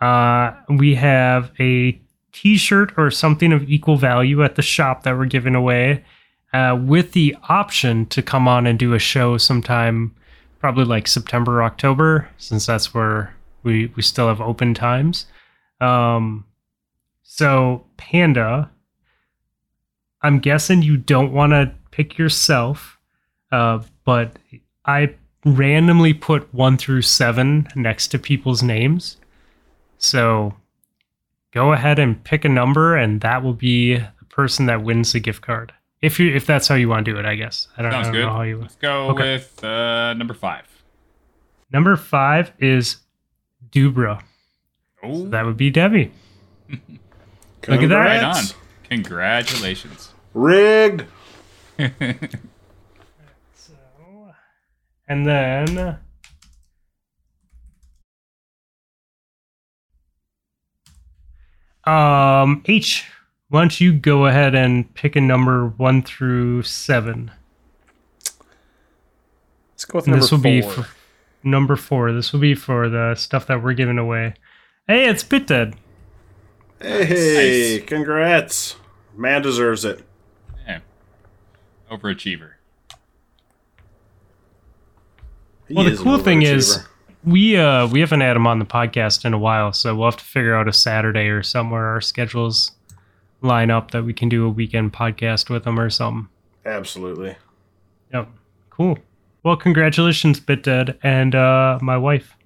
Uh, 0.00 0.52
we 0.68 0.94
have 0.94 1.50
a 1.60 2.00
t-shirt 2.32 2.92
or 2.96 3.10
something 3.10 3.52
of 3.52 3.68
equal 3.68 3.96
value 3.96 4.42
at 4.42 4.54
the 4.54 4.62
shop 4.62 5.02
that 5.02 5.16
we're 5.16 5.26
giving 5.26 5.54
away 5.54 6.04
uh, 6.52 6.78
with 6.80 7.12
the 7.12 7.36
option 7.48 8.06
to 8.06 8.22
come 8.22 8.48
on 8.48 8.66
and 8.66 8.78
do 8.78 8.94
a 8.94 8.98
show 8.98 9.36
sometime 9.36 10.14
probably 10.60 10.84
like 10.84 11.08
september 11.08 11.58
or 11.58 11.62
october 11.62 12.28
since 12.38 12.66
that's 12.66 12.94
where 12.94 13.34
we, 13.62 13.86
we 13.96 14.02
still 14.02 14.28
have 14.28 14.40
open 14.40 14.72
times. 14.72 15.26
Um, 15.80 16.44
so 17.30 17.86
panda 17.96 18.68
i'm 20.22 20.40
guessing 20.40 20.82
you 20.82 20.96
don't 20.96 21.32
want 21.32 21.52
to 21.52 21.72
pick 21.92 22.18
yourself 22.18 22.98
uh, 23.52 23.80
but 24.04 24.36
i 24.84 25.14
randomly 25.44 26.12
put 26.12 26.52
one 26.52 26.76
through 26.76 27.00
seven 27.00 27.68
next 27.76 28.08
to 28.08 28.18
people's 28.18 28.64
names 28.64 29.16
so 30.00 30.54
go 31.52 31.72
ahead 31.72 31.98
and 32.00 32.22
pick 32.24 32.44
a 32.44 32.48
number, 32.48 32.96
and 32.96 33.20
that 33.20 33.42
will 33.44 33.54
be 33.54 33.94
the 33.98 34.24
person 34.28 34.66
that 34.66 34.82
wins 34.82 35.12
the 35.12 35.20
gift 35.20 35.42
card. 35.42 35.72
If 36.02 36.18
you 36.18 36.34
if 36.34 36.46
that's 36.46 36.66
how 36.66 36.74
you 36.74 36.88
want 36.88 37.04
to 37.04 37.12
do 37.12 37.18
it, 37.18 37.24
I 37.26 37.34
guess. 37.36 37.68
I 37.76 37.82
don't, 37.82 37.92
I 37.92 37.96
Sounds 38.02 38.06
don't 38.06 38.14
good. 38.14 38.26
know 38.26 38.32
how 38.32 38.42
you. 38.42 38.58
Let's 38.60 38.76
go 38.76 39.08
Okay. 39.10 39.34
with 39.34 39.62
uh, 39.62 40.14
number 40.14 40.34
five. 40.34 40.64
Number 41.72 41.94
five 41.96 42.52
is 42.58 42.96
Dubra. 43.70 44.22
Oh, 45.02 45.26
That 45.28 45.44
would 45.46 45.56
be 45.56 45.70
Debbie. 45.70 46.10
Look 47.68 47.82
at 47.82 47.88
that. 47.90 47.94
right 47.96 48.22
on! 48.22 48.42
Congratulations. 48.88 50.12
Rigged. 50.34 51.04
So, 53.54 53.72
and 55.08 55.26
then. 55.26 55.98
Um, 61.84 62.62
H, 62.66 63.06
why 63.48 63.62
don't 63.62 63.80
you 63.80 63.92
go 63.92 64.26
ahead 64.26 64.54
and 64.54 64.92
pick 64.94 65.16
a 65.16 65.20
number 65.20 65.66
one 65.68 66.02
through 66.02 66.62
seven? 66.62 67.30
Let's 69.72 69.84
go 69.86 69.96
with 69.98 70.06
And 70.06 70.12
number 70.12 70.20
this 70.22 70.30
will 70.30 70.38
four. 70.38 70.42
be 70.42 70.62
for 70.62 70.86
number 71.42 71.76
four. 71.76 72.12
This 72.12 72.32
will 72.32 72.40
be 72.40 72.54
for 72.54 72.88
the 72.88 73.14
stuff 73.14 73.46
that 73.46 73.62
we're 73.62 73.72
giving 73.72 73.98
away. 73.98 74.34
Hey, 74.86 75.08
it's 75.08 75.22
Bit 75.22 75.46
Dead. 75.46 75.76
Hey, 76.80 77.76
Nice. 77.78 77.88
congrats. 77.88 78.76
Man 79.16 79.42
deserves 79.42 79.84
it. 79.84 80.04
Yeah. 80.66 80.80
Overachiever. 81.90 82.52
He 85.68 85.74
Well, 85.74 85.84
the 85.84 85.96
cool 85.96 86.18
thing 86.18 86.42
is, 86.42 86.78
overachiever. 86.78 86.86
We 87.24 87.56
uh 87.56 87.86
we 87.88 88.00
haven't 88.00 88.20
had 88.20 88.36
him 88.36 88.46
on 88.46 88.58
the 88.58 88.64
podcast 88.64 89.24
in 89.24 89.32
a 89.34 89.38
while, 89.38 89.72
so 89.72 89.94
we'll 89.94 90.06
have 90.06 90.16
to 90.16 90.24
figure 90.24 90.54
out 90.54 90.68
a 90.68 90.72
Saturday 90.72 91.28
or 91.28 91.42
somewhere 91.42 91.86
our 91.86 92.00
schedules 92.00 92.72
line 93.42 93.70
up 93.70 93.90
that 93.92 94.04
we 94.04 94.12
can 94.12 94.28
do 94.28 94.44
a 94.46 94.50
weekend 94.50 94.92
podcast 94.92 95.48
with 95.50 95.66
him 95.66 95.78
or 95.78 95.90
something. 95.90 96.28
absolutely. 96.66 97.36
Yep. 98.12 98.28
Cool. 98.70 98.98
Well, 99.42 99.56
congratulations, 99.56 100.40
Bit 100.40 100.62
Dead, 100.62 100.98
and 101.02 101.34
uh 101.34 101.78
my 101.80 101.96
wife. 101.96 102.36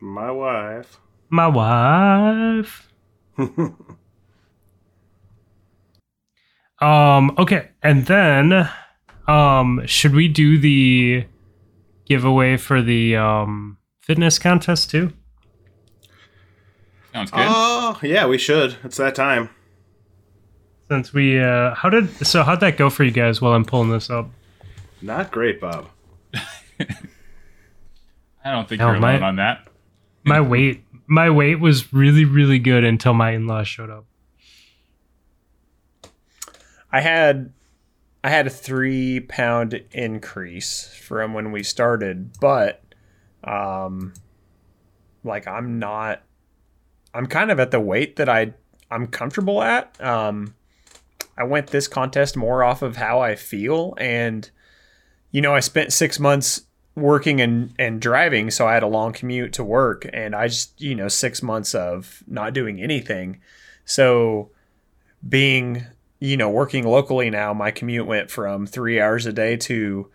My 0.00 0.30
wife. 0.30 0.98
My 1.30 1.46
wife. 1.48 2.92
Um, 6.78 7.34
okay, 7.38 7.68
and 7.82 8.04
then 8.06 8.68
um 9.26 9.82
should 9.86 10.14
we 10.14 10.28
do 10.28 10.58
the 10.58 11.24
giveaway 12.06 12.56
for 12.56 12.80
the 12.80 13.16
um 13.16 13.76
fitness 14.00 14.38
contest 14.38 14.90
too? 14.90 15.12
Sounds 17.12 17.30
good. 17.30 17.46
Oh, 17.48 17.98
yeah, 18.02 18.26
we 18.26 18.38
should. 18.38 18.76
It's 18.84 18.96
that 18.98 19.14
time. 19.14 19.50
Since 20.88 21.12
we 21.12 21.38
uh 21.40 21.74
how 21.74 21.90
did 21.90 22.08
so 22.26 22.42
how'd 22.42 22.60
that 22.60 22.76
go 22.76 22.88
for 22.90 23.04
you 23.04 23.10
guys 23.10 23.40
while 23.42 23.52
I'm 23.52 23.64
pulling 23.64 23.90
this 23.90 24.08
up? 24.08 24.28
Not 25.02 25.30
great, 25.30 25.60
Bob. 25.60 25.88
I 26.80 28.52
don't 28.52 28.68
think 28.68 28.78
No, 28.80 28.90
you're 28.92 29.00
my- 29.00 29.12
alone 29.12 29.22
on 29.22 29.36
that. 29.36 29.66
My 30.24 30.40
weight 30.40 30.84
my 31.08 31.30
weight 31.30 31.60
was 31.60 31.92
really, 31.92 32.24
really 32.24 32.58
good 32.58 32.82
until 32.84 33.14
my 33.14 33.30
in-laws 33.32 33.68
showed 33.68 33.90
up. 33.90 34.06
I 36.92 37.00
had 37.00 37.52
I 38.26 38.30
had 38.30 38.48
a 38.48 38.50
three 38.50 39.20
pound 39.20 39.80
increase 39.92 40.88
from 41.00 41.32
when 41.32 41.52
we 41.52 41.62
started, 41.62 42.36
but 42.40 42.82
um 43.44 44.14
like 45.22 45.46
I'm 45.46 45.78
not 45.78 46.22
I'm 47.14 47.28
kind 47.28 47.52
of 47.52 47.60
at 47.60 47.70
the 47.70 47.78
weight 47.78 48.16
that 48.16 48.28
I 48.28 48.54
I'm 48.90 49.06
comfortable 49.06 49.62
at. 49.62 50.00
Um 50.00 50.56
I 51.38 51.44
went 51.44 51.68
this 51.68 51.86
contest 51.86 52.36
more 52.36 52.64
off 52.64 52.82
of 52.82 52.96
how 52.96 53.20
I 53.20 53.36
feel 53.36 53.94
and 53.96 54.50
you 55.30 55.40
know, 55.40 55.54
I 55.54 55.60
spent 55.60 55.92
6 55.92 56.18
months 56.18 56.62
working 56.96 57.40
and 57.40 57.74
and 57.78 58.00
driving, 58.00 58.50
so 58.50 58.66
I 58.66 58.74
had 58.74 58.82
a 58.82 58.88
long 58.88 59.12
commute 59.12 59.52
to 59.52 59.62
work 59.62 60.04
and 60.12 60.34
I 60.34 60.48
just, 60.48 60.80
you 60.80 60.96
know, 60.96 61.06
6 61.06 61.42
months 61.44 61.76
of 61.76 62.24
not 62.26 62.54
doing 62.54 62.82
anything. 62.82 63.40
So 63.84 64.50
being 65.28 65.86
you 66.18 66.36
know, 66.36 66.50
working 66.50 66.86
locally 66.86 67.30
now, 67.30 67.52
my 67.52 67.70
commute 67.70 68.06
went 68.06 68.30
from 68.30 68.66
three 68.66 69.00
hours 69.00 69.26
a 69.26 69.32
day 69.32 69.56
to 69.56 70.08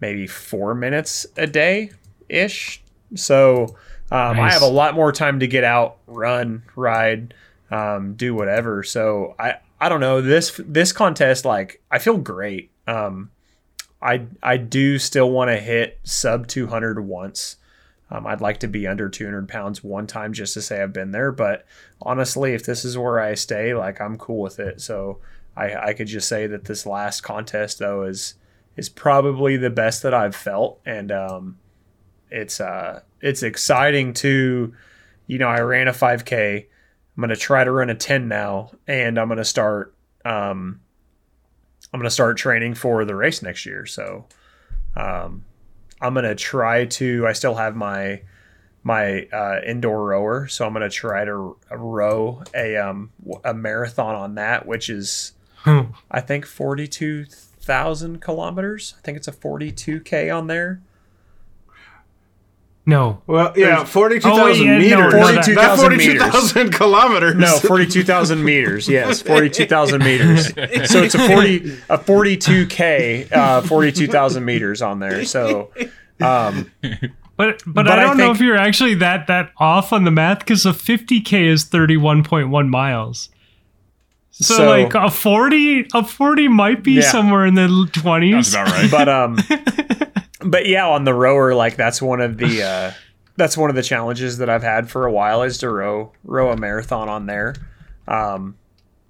maybe 0.00 0.26
four 0.26 0.74
minutes 0.74 1.26
a 1.36 1.46
day 1.46 1.90
ish. 2.28 2.82
So 3.16 3.76
um, 4.10 4.38
I 4.40 4.50
have 4.50 4.62
a 4.62 4.66
lot 4.66 4.94
more 4.94 5.12
time 5.12 5.40
to 5.40 5.46
get 5.46 5.64
out, 5.64 5.98
run, 6.06 6.62
ride, 6.76 7.34
um, 7.70 8.14
do 8.14 8.34
whatever. 8.34 8.82
So 8.82 9.34
I, 9.38 9.56
I 9.80 9.88
don't 9.88 10.00
know 10.00 10.20
this 10.20 10.60
this 10.64 10.92
contest. 10.92 11.44
Like 11.44 11.82
I 11.90 11.98
feel 11.98 12.18
great. 12.18 12.70
Um, 12.86 13.30
I 14.02 14.26
I 14.42 14.56
do 14.56 14.98
still 14.98 15.30
want 15.30 15.50
to 15.50 15.56
hit 15.56 15.98
sub 16.04 16.46
200 16.46 17.00
once. 17.00 17.56
Um, 18.12 18.26
I'd 18.26 18.40
like 18.40 18.58
to 18.60 18.68
be 18.68 18.88
under 18.88 19.08
200 19.08 19.48
pounds 19.48 19.84
one 19.84 20.06
time 20.06 20.32
just 20.32 20.54
to 20.54 20.62
say 20.62 20.82
I've 20.82 20.92
been 20.92 21.12
there. 21.12 21.30
But 21.30 21.64
honestly, 22.02 22.54
if 22.54 22.64
this 22.64 22.84
is 22.84 22.98
where 22.98 23.20
I 23.20 23.34
stay, 23.34 23.74
like 23.74 24.00
I'm 24.00 24.18
cool 24.18 24.40
with 24.42 24.58
it. 24.58 24.80
So 24.80 25.20
I, 25.56 25.74
I 25.74 25.92
could 25.94 26.06
just 26.06 26.28
say 26.28 26.46
that 26.46 26.64
this 26.64 26.86
last 26.86 27.22
contest 27.22 27.78
though 27.78 28.04
is 28.04 28.34
is 28.76 28.88
probably 28.88 29.56
the 29.56 29.70
best 29.70 30.02
that 30.02 30.14
I've 30.14 30.36
felt, 30.36 30.80
and 30.86 31.12
um, 31.12 31.58
it's 32.30 32.60
uh 32.60 33.00
it's 33.20 33.42
exciting 33.42 34.14
to, 34.14 34.72
you 35.26 35.38
know, 35.38 35.48
I 35.48 35.60
ran 35.60 35.88
a 35.88 35.92
5K. 35.92 36.66
I'm 37.16 37.20
gonna 37.20 37.36
try 37.36 37.64
to 37.64 37.70
run 37.70 37.90
a 37.90 37.94
10 37.94 38.28
now, 38.28 38.70
and 38.86 39.18
I'm 39.18 39.28
gonna 39.28 39.44
start 39.44 39.94
um, 40.24 40.80
I'm 41.92 42.00
gonna 42.00 42.10
start 42.10 42.36
training 42.36 42.74
for 42.74 43.04
the 43.04 43.14
race 43.14 43.42
next 43.42 43.66
year. 43.66 43.86
So 43.86 44.26
um, 44.96 45.44
I'm 46.00 46.14
gonna 46.14 46.34
try 46.34 46.86
to. 46.86 47.26
I 47.26 47.32
still 47.32 47.54
have 47.54 47.76
my 47.76 48.22
my 48.82 49.26
uh, 49.32 49.60
indoor 49.66 50.06
rower, 50.06 50.48
so 50.48 50.66
I'm 50.66 50.72
gonna 50.72 50.88
try 50.88 51.24
to 51.24 51.56
row 51.70 52.42
a 52.54 52.76
um 52.76 53.10
a 53.44 53.52
marathon 53.52 54.14
on 54.14 54.36
that, 54.36 54.66
which 54.66 54.88
is 54.88 55.32
I 55.66 56.20
think 56.20 56.46
forty 56.46 56.86
two 56.88 57.24
thousand 57.26 58.20
kilometers. 58.20 58.94
I 58.98 59.02
think 59.02 59.16
it's 59.18 59.28
a 59.28 59.32
forty 59.32 59.70
two 59.72 60.00
k 60.00 60.30
on 60.30 60.46
there. 60.46 60.80
No. 62.86 63.22
Well, 63.26 63.52
yeah, 63.56 63.84
forty-two 63.84 64.28
Oh, 64.28 64.36
thousand 64.36 64.66
yeah, 64.66 64.78
meters. 64.78 65.12
no, 65.12 65.26
that- 65.32 65.34
Not 65.54 65.78
42,000 65.78 65.78
forty-two 65.90 66.18
thousand 66.18 66.70
kilometers. 66.74 67.34
No, 67.36 67.56
forty-two 67.58 68.02
thousand 68.02 68.42
meters. 68.42 68.88
Yes, 68.88 69.20
forty-two 69.32 69.66
thousand 69.66 70.02
meters. 70.02 70.46
So 70.90 71.02
it's 71.02 71.14
a 71.14 71.28
forty, 71.28 71.76
a 71.88 71.98
forty-two 71.98 72.66
k, 72.66 73.28
uh, 73.30 73.60
forty-two 73.62 74.06
thousand 74.08 74.44
meters 74.44 74.82
on 74.82 74.98
there. 74.98 75.24
So, 75.24 75.70
um, 76.20 76.70
But, 77.36 77.62
but 77.66 77.84
But 77.86 77.88
I 77.88 77.92
I 77.92 77.96
don't 78.02 78.16
know 78.16 78.24
think- 78.28 78.36
if 78.36 78.42
you're 78.42 78.56
actually 78.56 78.94
that 78.96 79.26
that 79.28 79.52
off 79.58 79.92
on 79.92 80.04
the 80.04 80.10
math 80.10 80.40
because 80.40 80.66
a 80.66 80.70
50k 80.72 81.46
is 81.48 81.64
31.1 81.66 82.68
miles. 82.68 83.28
So, 84.40 84.54
So- 84.54 84.66
like 84.70 84.94
a 84.94 85.10
40 85.10 85.86
a 85.94 86.04
40 86.04 86.48
might 86.48 86.82
be 86.82 86.92
Yeah. 86.94 87.02
somewhere 87.02 87.44
in 87.46 87.54
the 87.54 87.68
That's 87.68 88.04
20s. 88.04 88.52
about 88.54 88.72
right. 88.72 88.90
but 88.90 89.08
um, 89.08 89.38
but 90.50 90.66
yeah, 90.66 90.88
on 90.88 91.04
the 91.04 91.14
rower, 91.14 91.54
like 91.54 91.76
that's 91.76 92.00
one 92.00 92.20
of 92.20 92.38
the 92.38 92.62
uh, 92.62 92.92
that's 93.36 93.56
one 93.56 93.70
of 93.70 93.76
the 93.76 93.82
challenges 93.82 94.38
that 94.38 94.48
I've 94.50 94.62
had 94.62 94.90
for 94.90 95.06
a 95.06 95.12
while 95.12 95.42
is 95.42 95.58
to 95.58 95.68
row 95.70 96.12
row 96.24 96.50
a 96.50 96.56
marathon 96.56 97.08
on 97.08 97.26
there. 97.26 97.54
Um, 98.08 98.56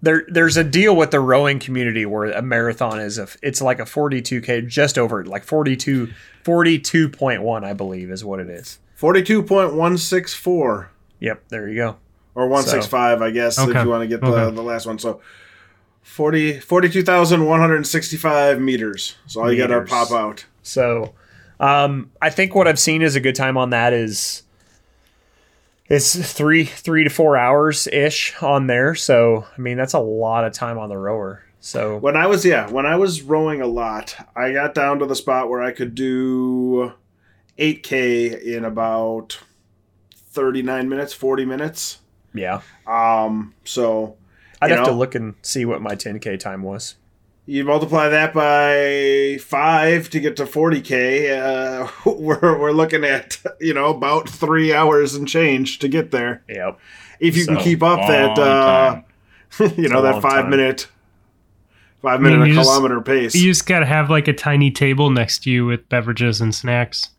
there 0.02 0.24
there's 0.28 0.57
a 0.57 0.65
deal 0.65 0.97
with 0.97 1.11
the 1.11 1.20
rowing 1.20 1.59
community 1.59 2.07
where 2.07 2.24
a 2.31 2.43
marathon 2.43 2.98
is 3.01 3.19
a 3.19 3.28
it's 3.43 3.61
like 3.61 3.78
a 3.78 3.85
42k 3.85 4.66
just 4.66 4.97
over 4.98 5.24
like 5.24 5.44
42 5.44 6.09
42.1 6.44 7.65
I 7.65 7.73
believe 7.73 8.11
is 8.11 8.24
what 8.24 8.40
it 8.40 8.48
is. 8.48 8.78
Forty-two 8.94 9.43
point 9.43 9.74
one 9.74 9.97
six 9.98 10.35
four 10.35 10.90
Yep, 11.20 11.48
there 11.51 11.69
you 11.69 11.77
go. 11.77 11.97
Or 12.41 12.49
one 12.49 12.62
six 12.62 12.87
five, 12.87 13.23
I 13.23 13.31
guess, 13.31 13.59
Okay. 13.59 13.79
if 13.79 13.85
you 13.85 13.91
want 13.91 14.03
to 14.03 14.09
get 14.09 14.21
the, 14.21 14.27
Okay. 14.27 14.55
the 14.55 14.62
last 14.62 14.87
one. 14.87 14.99
So 14.99 15.21
40 16.03 16.61
42,165 16.61 18.61
meters. 18.61 19.17
So 19.27 19.43
all 19.43 19.53
you 19.53 19.59
got 19.59 19.69
to 19.69 19.83
pop 19.83 20.11
out. 20.11 20.45
So, 20.62 21.15
um, 21.61 22.11
I 22.23 22.31
think 22.31 22.55
what 22.55 22.67
I've 22.67 22.79
seen 22.79 23.03
is 23.03 23.17
a 23.17 23.21
good 23.21 23.35
time 23.35 23.57
on 23.57 23.71
that 23.71 23.93
is 23.93 24.43
it's 25.89 26.15
three 26.33 26.65
three 26.65 27.05
to 27.05 27.11
four 27.11 27.37
hours 27.37 27.87
ish 27.89 28.35
on 28.43 28.67
there. 28.67 28.95
So, 28.95 29.47
I 29.57 29.61
mean, 29.61 29.77
that's 29.77 29.95
a 29.95 29.99
lot 30.01 30.45
of 30.45 30.53
time 30.53 30.79
on 30.79 30.89
the 30.89 30.99
rower. 30.99 31.45
So, 31.62 31.99
When 31.99 32.17
I 32.17 32.27
was 32.27 32.45
yeah, 32.45 32.71
when 32.71 32.87
I 32.87 32.97
was 32.97 33.23
rowing 33.23 33.61
a 33.61 33.67
lot, 33.67 34.17
I 34.35 34.53
got 34.53 34.75
down 34.75 34.99
to 35.01 35.07
the 35.07 35.17
spot 35.17 35.51
where 35.51 35.62
I 35.62 35.73
could 35.73 35.95
do 35.95 36.93
8k 37.59 38.43
in 38.43 38.65
about 38.65 39.39
39 40.33 40.89
minutes, 40.89 41.12
40 41.12 41.45
minutes. 41.45 41.99
Yeah, 42.35 42.61
Um, 42.86 43.55
so 43.65 44.16
I'd 44.62 44.70
You 44.70 44.77
have 44.77 44.86
to 44.86 44.93
look 44.93 45.15
and 45.15 45.35
see 45.43 45.65
what 45.65 45.81
my 45.82 45.94
10k 45.94 46.39
time 46.39 46.62
was. 46.62 46.97
you 47.47 47.65
multiply 47.65 48.09
that 48.09 48.32
by 48.35 49.39
five 49.43 50.09
to 50.11 50.20
get 50.20 50.36
to 50.36 50.44
40k. 50.44 51.31
Uh, 51.31 51.89
we're 52.11 52.59
we're 52.59 52.70
looking 52.73 53.05
at 53.05 53.39
you 53.61 53.74
know 53.74 53.86
about 53.86 54.28
three 54.28 54.73
hours 54.73 55.15
and 55.15 55.27
change 55.27 55.78
to 55.81 55.89
get 55.89 56.11
there. 56.11 56.43
Yep. 56.48 56.78
If 57.19 57.36
you 57.36 57.47
can 57.47 57.57
keep 57.57 57.82
up 57.82 58.01
that 58.09 58.39
uh, 58.39 59.01
you 59.77 59.89
know 59.89 60.02
that 60.02 60.23
five 60.23 60.43
time. 60.43 60.51
minute 60.51 60.86
five 62.02 62.20
mean, 62.20 62.32
minute 62.32 62.47
you 62.48 62.52
a 62.52 62.57
just- 62.57 62.69
kilometer 62.70 63.01
pace. 63.01 63.35
You 63.35 63.51
just 63.51 63.66
gotta 63.66 63.86
have 63.86 64.09
like 64.11 64.28
a 64.28 64.32
tiny 64.32 64.70
table 64.70 65.11
next 65.11 65.43
to 65.44 65.51
you 65.51 65.66
with 65.66 65.89
beverages 65.89 66.40
and 66.40 66.55
snacks. 66.55 67.11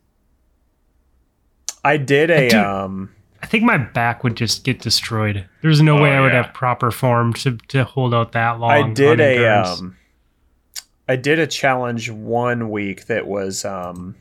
I 1.83 1.97
did 1.97 2.29
a 2.29 2.49
do- 2.49 2.57
um. 2.59 3.09
I 3.41 3.47
think 3.47 3.63
my 3.63 3.77
back 3.77 4.23
would 4.23 4.35
just 4.37 4.63
get 4.63 4.79
destroyed. 4.81 5.45
There's 5.61 5.81
no 5.81 5.97
Oh, 5.97 6.01
way 6.03 6.11
I 6.15 6.21
would 6.21 6.31
yeah. 6.33 6.43
have 6.43 6.53
proper 6.53 6.91
form 6.91 7.33
to, 7.35 7.57
to 7.69 7.83
hold 7.83 8.13
out 8.13 8.33
that 8.33 8.59
long. 8.59 8.71
I 8.71 8.93
did 8.93 9.19
a 9.19 9.45
um. 9.47 9.97
I 11.09 11.15
did 11.15 11.39
a 11.39 11.47
challenge 11.47 12.09
one 12.09 12.69
week 12.69 13.05
that 13.07 13.27
was 13.27 13.65
um. 13.65 14.15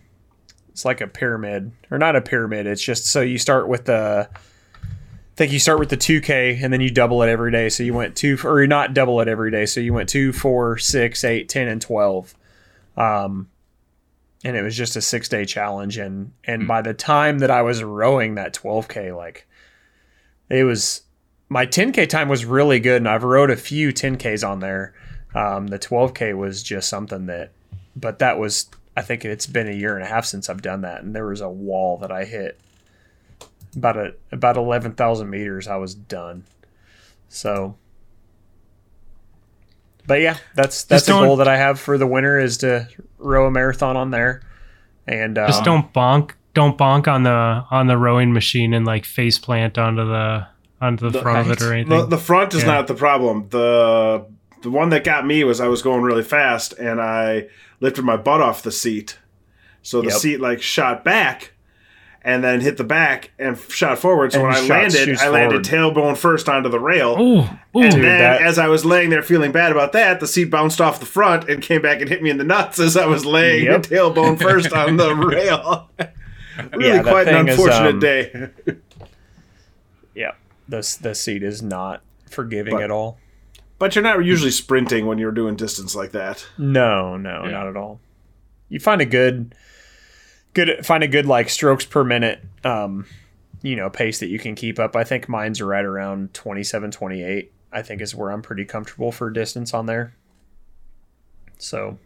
It's 0.71 0.85
like 0.85 1.01
a 1.01 1.07
pyramid, 1.07 1.73
or 1.91 1.99
not 1.99 2.17
a 2.17 2.21
pyramid. 2.23 2.67
It's 2.67 2.83
just 2.83 3.07
so 3.07 3.21
you 3.21 3.37
start 3.39 3.69
with 3.69 3.85
the. 3.85 4.29
I 4.33 5.37
think 5.37 5.53
you 5.53 5.59
start 5.59 5.79
with 5.79 5.89
the 5.91 5.97
2K 5.97 6.63
and 6.63 6.73
then 6.73 6.81
you 6.81 6.91
double 6.91 7.23
it 7.23 7.29
every 7.29 7.51
day. 7.51 7.69
So 7.71 7.83
you 7.83 7.95
went 7.95 8.15
two, 8.17 8.39
or 8.45 8.67
not 8.67 8.93
double 8.95 9.21
it 9.21 9.29
every 9.29 9.51
day. 9.51 9.65
So 9.67 9.81
you 9.81 9.93
went 9.95 10.09
two, 10.09 10.33
four, 10.35 10.77
six, 10.79 11.25
eight, 11.25 11.49
10, 11.49 11.67
and 11.69 11.81
12. 11.81 12.35
Um, 12.97 13.49
and 14.45 14.57
it 14.57 14.63
was 14.63 14.77
just 14.77 14.97
a 14.97 15.03
six 15.03 15.29
day 15.29 15.45
challenge. 15.45 15.99
And, 15.99 16.33
and 16.45 16.67
by 16.67 16.83
the 16.83 16.95
time 16.95 17.39
that 17.41 17.51
I 17.51 17.63
was 17.63 17.83
rowing 17.83 18.35
that 18.35 18.55
12K, 18.55 19.17
like 19.17 19.47
it 20.49 20.65
was, 20.65 21.03
my 21.49 21.67
10K 21.67 22.09
time 22.09 22.29
was 22.29 22.45
really 22.45 22.81
good. 22.81 22.99
And 22.99 23.09
I've 23.09 23.25
rowed 23.25 23.51
a 23.51 23.57
few 23.57 23.93
10Ks 23.93 24.49
on 24.49 24.61
there. 24.61 24.95
Um, 25.35 25.69
the 25.69 25.79
12K 25.79 26.37
was 26.37 26.63
just 26.63 26.89
something 26.89 27.27
that, 27.27 27.53
but 27.95 28.19
that 28.19 28.39
was, 28.39 28.69
I 28.97 29.03
think 29.03 29.25
it's 29.25 29.47
been 29.47 29.69
a 29.69 29.73
year 29.73 29.95
and 29.95 30.05
a 30.05 30.09
half 30.09 30.25
since 30.25 30.49
I've 30.49 30.63
done 30.63 30.81
that. 30.83 31.03
And 31.03 31.15
there 31.15 31.27
was 31.27 31.41
a 31.41 31.49
wall 31.49 31.99
that 31.99 32.11
I 32.11 32.25
hit 32.25 32.59
about 33.77 33.97
a 33.97 34.15
about 34.33 34.57
eleven 34.57 34.93
thousand 34.93 35.31
meters. 35.31 35.69
I 35.69 35.77
was 35.77 35.95
done. 35.95 36.45
So, 37.29 37.77
but 40.07 40.21
yeah, 40.21 40.37
that's 40.55 40.85
that's 40.85 41.05
a 41.05 41.07
don't- 41.13 41.25
goal 41.27 41.37
that 41.37 41.49
I 41.49 41.57
have 41.57 41.79
for 41.81 41.99
the 41.99 42.07
winter 42.07 42.39
is 42.39 42.59
to 42.59 42.89
row 43.19 43.47
a 43.47 43.51
marathon 43.51 43.97
on 43.97 44.11
there, 44.11 44.43
and 45.07 45.37
um, 45.39 45.47
Just 45.47 45.65
don't 45.65 45.93
bonk, 45.93 46.33
don't 46.55 46.77
bonk 46.79 47.07
on 47.09 47.23
the 47.23 47.65
on 47.71 47.87
the 47.87 47.97
rowing 47.97 48.33
machine 48.33 48.73
and 48.75 48.87
like 48.87 49.05
face 49.05 49.39
plant 49.39 49.79
onto 49.79 50.05
the 50.05 50.47
onto 50.81 51.11
the, 51.11 51.21
front 51.21 51.47
of 51.47 51.53
it 51.53 51.63
or 51.63 51.73
anything. 51.75 51.91
The, 51.99 52.07
the 52.07 52.19
front 52.19 52.55
is 52.55 52.63
Yeah. 52.63 52.69
not 52.69 52.87
the 52.87 52.95
problem. 52.95 53.49
The 53.51 54.27
the 54.63 54.71
one 54.71 54.89
that 54.91 55.05
got 55.05 55.27
me 55.27 55.45
was 55.45 55.61
I 55.61 55.69
was 55.69 55.83
going 55.83 56.03
really 56.03 56.23
fast 56.23 56.73
and 56.75 57.01
I 57.01 57.49
lifted 57.81 58.03
my 58.05 58.17
butt 58.17 58.41
off 58.41 58.63
the 58.63 58.73
seat. 58.73 59.19
So 59.83 60.01
the 60.03 60.09
Yep. 60.09 60.17
seat 60.19 60.41
like 60.41 60.61
shot 60.63 61.03
back 61.05 61.53
and 62.23 62.45
then 62.45 62.61
hit 62.61 62.77
the 62.77 62.85
back 62.85 63.31
and 63.39 63.59
shot 63.59 63.99
forward. 63.99 64.33
So 64.33 64.41
And 64.41 64.49
when 64.49 64.57
I 64.57 64.61
landed, 64.67 65.17
I 65.19 65.29
landed 65.29 65.63
tailbone 65.63 66.17
first 66.17 66.49
onto 66.49 66.69
the 66.69 66.79
rail. 66.81 67.17
oh, 67.19 67.59
oh, 67.75 67.83
and 67.83 67.93
Dude, 67.95 68.05
then 68.05 68.19
that- 68.19 68.43
as 68.43 68.59
I 68.59 68.69
was 68.69 68.85
laying 68.85 69.09
there 69.11 69.23
feeling 69.23 69.53
bad 69.53 69.73
about 69.73 69.93
that, 69.93 70.21
the 70.21 70.27
seat 70.27 70.45
bounced 70.47 70.81
off 70.81 71.01
the 71.01 71.07
front 71.07 71.49
and 71.49 71.63
came 71.63 71.81
back 71.83 72.01
and 72.01 72.09
hit 72.11 72.23
me 72.23 72.29
in 72.31 72.37
the 72.39 72.45
nuts 72.45 72.79
as 72.79 72.97
I 72.97 73.07
was 73.07 73.25
laying 73.25 73.65
Yep. 73.67 73.83
tailbone 73.85 74.39
first 74.41 74.73
on 74.73 74.97
the 74.99 75.15
rail. 75.17 75.89
really 76.73 76.89
Yeah, 76.89 77.03
quite 77.03 77.27
an 77.29 77.47
thing 77.47 77.49
is, 77.49 77.59
unfortunate 77.59 77.95
um, 77.95 78.01
day. 78.01 78.49
yeah, 80.15 80.33
the 80.69 80.99
the 81.03 81.15
seat 81.15 81.43
is 81.43 81.63
not 81.63 82.03
forgiving 82.31 82.75
But- 82.75 82.83
at 82.83 82.91
all. 82.91 83.19
But 83.79 83.95
you're 83.97 84.03
not 84.05 84.23
usually 84.23 84.51
sprinting 84.51 85.07
when 85.07 85.17
you're 85.17 85.33
doing 85.33 85.57
distance 85.57 85.97
like 85.97 86.13
that. 86.13 86.47
No, 86.59 87.17
no, 87.17 87.45
Yeah. 87.47 87.51
not 87.53 87.67
at 87.67 87.77
all. 87.79 87.99
You 88.69 88.79
find 88.79 89.01
a 89.01 89.07
good, 89.07 89.55
good 90.55 90.85
find 90.85 91.03
a 91.03 91.09
good 91.09 91.27
like 91.27 91.49
strokes 91.51 91.85
per 91.85 92.03
minute, 92.05 92.41
um, 92.65 93.07
you 93.63 93.77
know, 93.77 93.91
pace 93.91 94.21
that 94.21 94.29
you 94.29 94.39
can 94.39 94.55
keep 94.55 94.79
up. 94.79 94.97
I 94.97 95.05
think 95.05 95.29
mine's 95.29 95.61
right 95.63 95.85
around 95.85 96.33
27, 96.35 96.91
28. 96.91 97.53
I 97.73 97.83
think 97.83 98.01
is 98.01 98.15
where 98.15 98.31
I'm 98.31 98.43
pretty 98.43 98.65
comfortable 98.65 99.13
for 99.13 99.31
distance 99.31 99.73
on 99.75 99.87
there. 99.87 100.15
So 101.59 101.99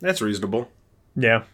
That's 0.00 0.22
reasonable. 0.22 0.70
yeah, 1.14 1.44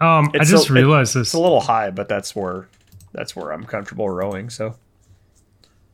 um, 0.00 0.30
I 0.38 0.44
just 0.44 0.68
a- 0.68 0.72
realized 0.72 1.14
this. 1.14 1.28
it's 1.28 1.34
a 1.34 1.40
little 1.40 1.60
high, 1.62 1.90
but 1.90 2.08
that's 2.08 2.36
where 2.36 2.68
that's 3.12 3.34
where 3.34 3.50
I'm 3.52 3.64
comfortable 3.64 4.08
rowing. 4.08 4.50
So 4.50 4.76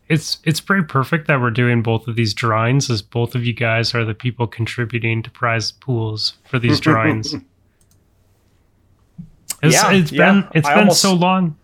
it's 0.09 0.39
it's 0.45 0.61
pretty 0.61 0.85
perfect 0.85 1.29
that 1.29 1.41
we're 1.41 1.51
doing 1.51 1.83
both 1.83 2.09
of 2.09 2.17
these 2.17 2.35
drawings 2.35 2.91
as 2.91 3.01
both 3.01 3.35
of 3.35 3.47
you 3.47 3.53
guys 3.55 3.95
are 3.95 4.05
the 4.05 4.13
people 4.15 4.47
contributing 4.47 5.23
to 5.23 5.31
prize 5.31 5.73
pools 5.73 6.35
for 6.45 6.59
these 6.59 6.81
drawings. 6.89 7.35
It's, 9.63 9.75
Yeah, 9.75 9.93
it's 9.93 10.13
yeah. 10.13 10.33
been 10.33 10.49
it's 10.55 10.67
I 10.69 10.73
been 10.75 10.79
almost- 10.81 11.01
so 11.03 11.15
long. 11.15 11.57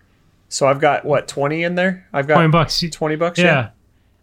so 0.48 0.66
I've 0.66 0.80
got 0.80 1.04
what 1.04 1.26
20 1.28 1.62
in 1.64 1.74
there. 1.74 2.06
I've 2.12 2.26
got 2.26 2.34
Twenty 2.34 2.48
bucks. 2.50 2.80
20 2.80 3.16
bucks. 3.16 3.38
Yeah. 3.38 3.70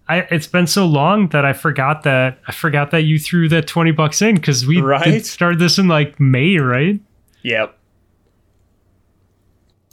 I, 0.08 0.20
it's 0.30 0.46
been 0.48 0.68
so 0.68 0.86
long 0.86 1.30
that 1.30 1.46
I 1.46 1.54
forgot 1.54 2.04
that 2.04 2.38
I 2.48 2.52
forgot 2.52 2.92
that 2.92 3.00
you 3.06 3.18
threw 3.18 3.50
that 3.50 3.66
twenty 3.66 3.90
bucks 3.92 4.22
in 4.22 4.36
because 4.36 4.64
we 4.68 4.80
Right? 4.80 5.04
did 5.04 5.26
start 5.26 5.58
this 5.58 5.80
in 5.80 5.88
like 5.88 6.20
May, 6.20 6.58
right? 6.58 7.00
Yep. 7.42 7.76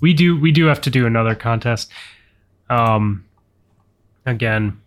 We 0.03 0.13
do 0.13 0.39
we 0.39 0.53
do 0.53 0.67
have 0.67 0.83
to 0.83 0.91
do 0.91 1.07
another 1.07 1.35
contest. 1.35 1.91
Um, 2.69 3.25
again, 4.27 4.79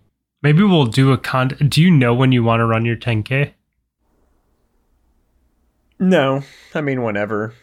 maybe 0.44 0.62
we'll 0.62 0.86
do 0.86 1.12
a 1.12 1.18
con. 1.18 1.48
Do 1.68 1.82
you 1.82 1.90
know 1.90 2.14
when 2.14 2.32
you 2.32 2.44
want 2.44 2.60
to 2.60 2.66
run 2.66 2.86
your 2.86 2.96
ten 2.96 3.24
k? 3.24 3.56
No, 6.00 6.44
I 6.76 6.82
mean 6.82 7.02
whenever. 7.04 7.54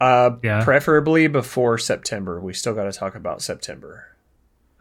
Uh, 0.00 0.32
Yeah. 0.42 0.62
preferably 0.62 1.26
before 1.26 1.78
September. 1.78 2.40
We 2.40 2.52
still 2.52 2.74
got 2.74 2.84
to 2.84 2.92
talk 2.92 3.14
about 3.14 3.40
September 3.40 4.16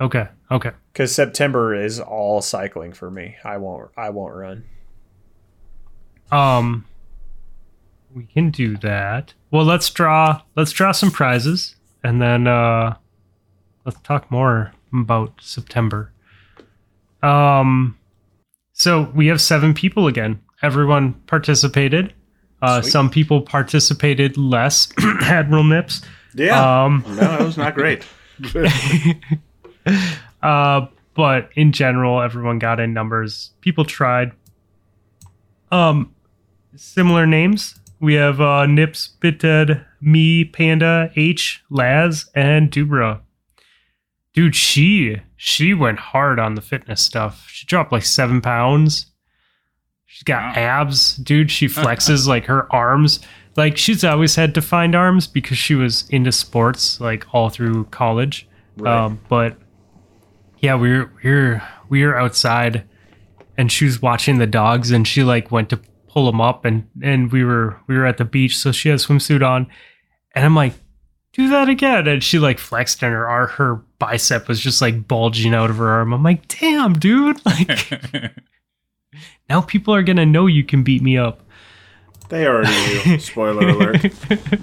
Okay, 0.02 0.28
okay. 0.52 0.72
because 0.92 1.16
September 1.16 1.74
is 1.74 2.00
all 2.02 2.42
cycling 2.42 2.92
for 2.92 3.10
me. 3.10 3.38
I 3.44 3.58
won't. 3.58 3.92
I 3.96 4.10
won't 4.10 4.36
run. 4.36 4.66
Um, 6.32 6.86
we 8.14 8.26
can 8.26 8.50
do 8.50 8.76
that. 8.78 9.34
Well, 9.52 9.64
let's 9.64 9.90
draw. 9.90 10.42
Let's 10.56 10.72
draw 10.72 10.92
some 10.92 11.12
prizes, 11.12 11.76
and 12.04 12.22
then 12.22 12.46
uh, 12.48 12.96
let's 13.86 14.00
talk 14.02 14.30
more 14.32 14.74
about 14.94 15.34
September. 15.40 16.12
Um, 17.24 17.98
so 18.74 19.12
we 19.16 19.28
have 19.28 19.40
seven 19.40 19.74
people 19.74 20.08
again. 20.08 20.42
Everyone 20.62 21.14
participated. 21.28 22.14
Uh, 22.62 22.82
some 22.82 23.10
people 23.10 23.42
participated 23.42 24.38
less. 24.38 24.88
Admiral 25.22 25.64
Nips. 25.64 26.02
Yeah. 26.34 26.84
Um, 26.84 27.04
no, 27.08 27.36
it 27.36 27.44
was 27.44 27.58
not 27.58 27.76
great. 27.76 28.04
uh, 30.42 30.88
but 31.14 31.50
in 31.56 31.72
general, 31.72 32.22
everyone 32.22 32.60
got 32.60 32.80
in 32.80 32.94
numbers. 32.94 33.52
People 33.62 33.86
tried. 33.86 34.32
Um, 35.72 36.14
similar 36.76 37.26
names. 37.26 37.80
We 38.00 38.16
have 38.16 38.42
uh, 38.42 38.66
Nips, 38.66 39.16
BitDead, 39.22 39.86
me, 40.02 40.46
Panda, 40.46 41.12
H, 41.16 41.64
Laz, 41.70 42.30
and 42.36 42.70
Dubra. 42.70 43.22
Dude, 44.34 44.56
she 44.56 45.22
she 45.38 45.74
went 45.74 46.00
hard 46.00 46.40
on 46.40 46.56
the 46.56 46.62
fitness 46.62 47.02
stuff. 47.02 47.48
She 47.50 47.66
dropped 47.66 47.92
like 47.94 48.04
seven 48.04 48.42
pounds. 48.42 49.08
She's 50.16 50.24
got 50.24 50.56
Wow. 50.56 50.62
abs, 50.82 51.18
dude. 51.18 51.52
She 51.52 51.68
flexes 51.68 52.26
like 52.26 52.46
her 52.46 52.74
arms. 52.74 53.20
Like 53.58 53.76
she's 53.76 54.02
always 54.06 54.38
had 54.38 54.54
defined 54.54 54.96
arms 54.96 55.28
because 55.28 55.58
she 55.58 55.76
was 55.76 56.10
into 56.10 56.32
sports 56.32 57.02
like 57.02 57.26
all 57.34 57.50
through 57.50 57.84
college. 57.92 58.48
Right. 58.78 58.96
Um, 58.96 59.20
but 59.28 59.58
yeah, 60.60 60.76
we 60.78 60.98
were 60.98 61.12
we 61.22 61.32
were 61.32 61.64
we 61.90 62.06
were 62.06 62.18
outside, 62.18 62.86
and 63.58 63.70
she 63.70 63.84
was 63.84 64.02
watching 64.02 64.38
the 64.38 64.48
dogs, 64.48 64.90
and 64.92 65.06
she 65.06 65.22
like 65.26 65.52
went 65.52 65.70
to 65.72 65.82
pull 66.08 66.28
them 66.28 66.40
up, 66.40 66.64
and 66.64 66.88
and 67.04 67.30
we 67.30 67.44
were 67.44 67.78
we 67.88 67.98
were 67.98 68.06
at 68.06 68.16
the 68.16 68.24
beach, 68.24 68.56
so 68.56 68.72
she 68.72 68.88
had 68.88 69.00
a 69.00 69.04
swimsuit 69.04 69.46
on, 69.46 69.68
and 70.34 70.46
I'm 70.46 70.56
like, 70.56 70.76
do 71.34 71.50
that 71.50 71.68
again, 71.68 72.08
and 72.08 72.24
she 72.24 72.40
like 72.40 72.58
flexed, 72.58 73.04
and 73.04 73.12
her 73.12 73.48
her 73.48 73.84
bicep 74.00 74.48
was 74.48 74.62
just 74.62 74.82
like 74.82 75.10
bulging 75.10 75.54
out 75.54 75.70
of 75.70 75.76
her 75.76 75.90
arm. 75.90 76.14
I'm 76.14 76.24
like, 76.24 76.48
damn, 76.48 76.94
dude, 76.94 77.42
like 77.46 77.90
now 79.50 79.62
people 79.62 79.94
are 79.94 80.04
gonna 80.04 80.26
know 80.26 80.48
you 80.48 80.64
can 80.64 80.84
beat 80.84 81.02
me 81.02 81.18
up. 81.18 81.42
They 82.30 82.46
already 82.48 82.72
knew. 83.10 83.20
Spoiler 83.20 83.68
alert. 83.70 84.06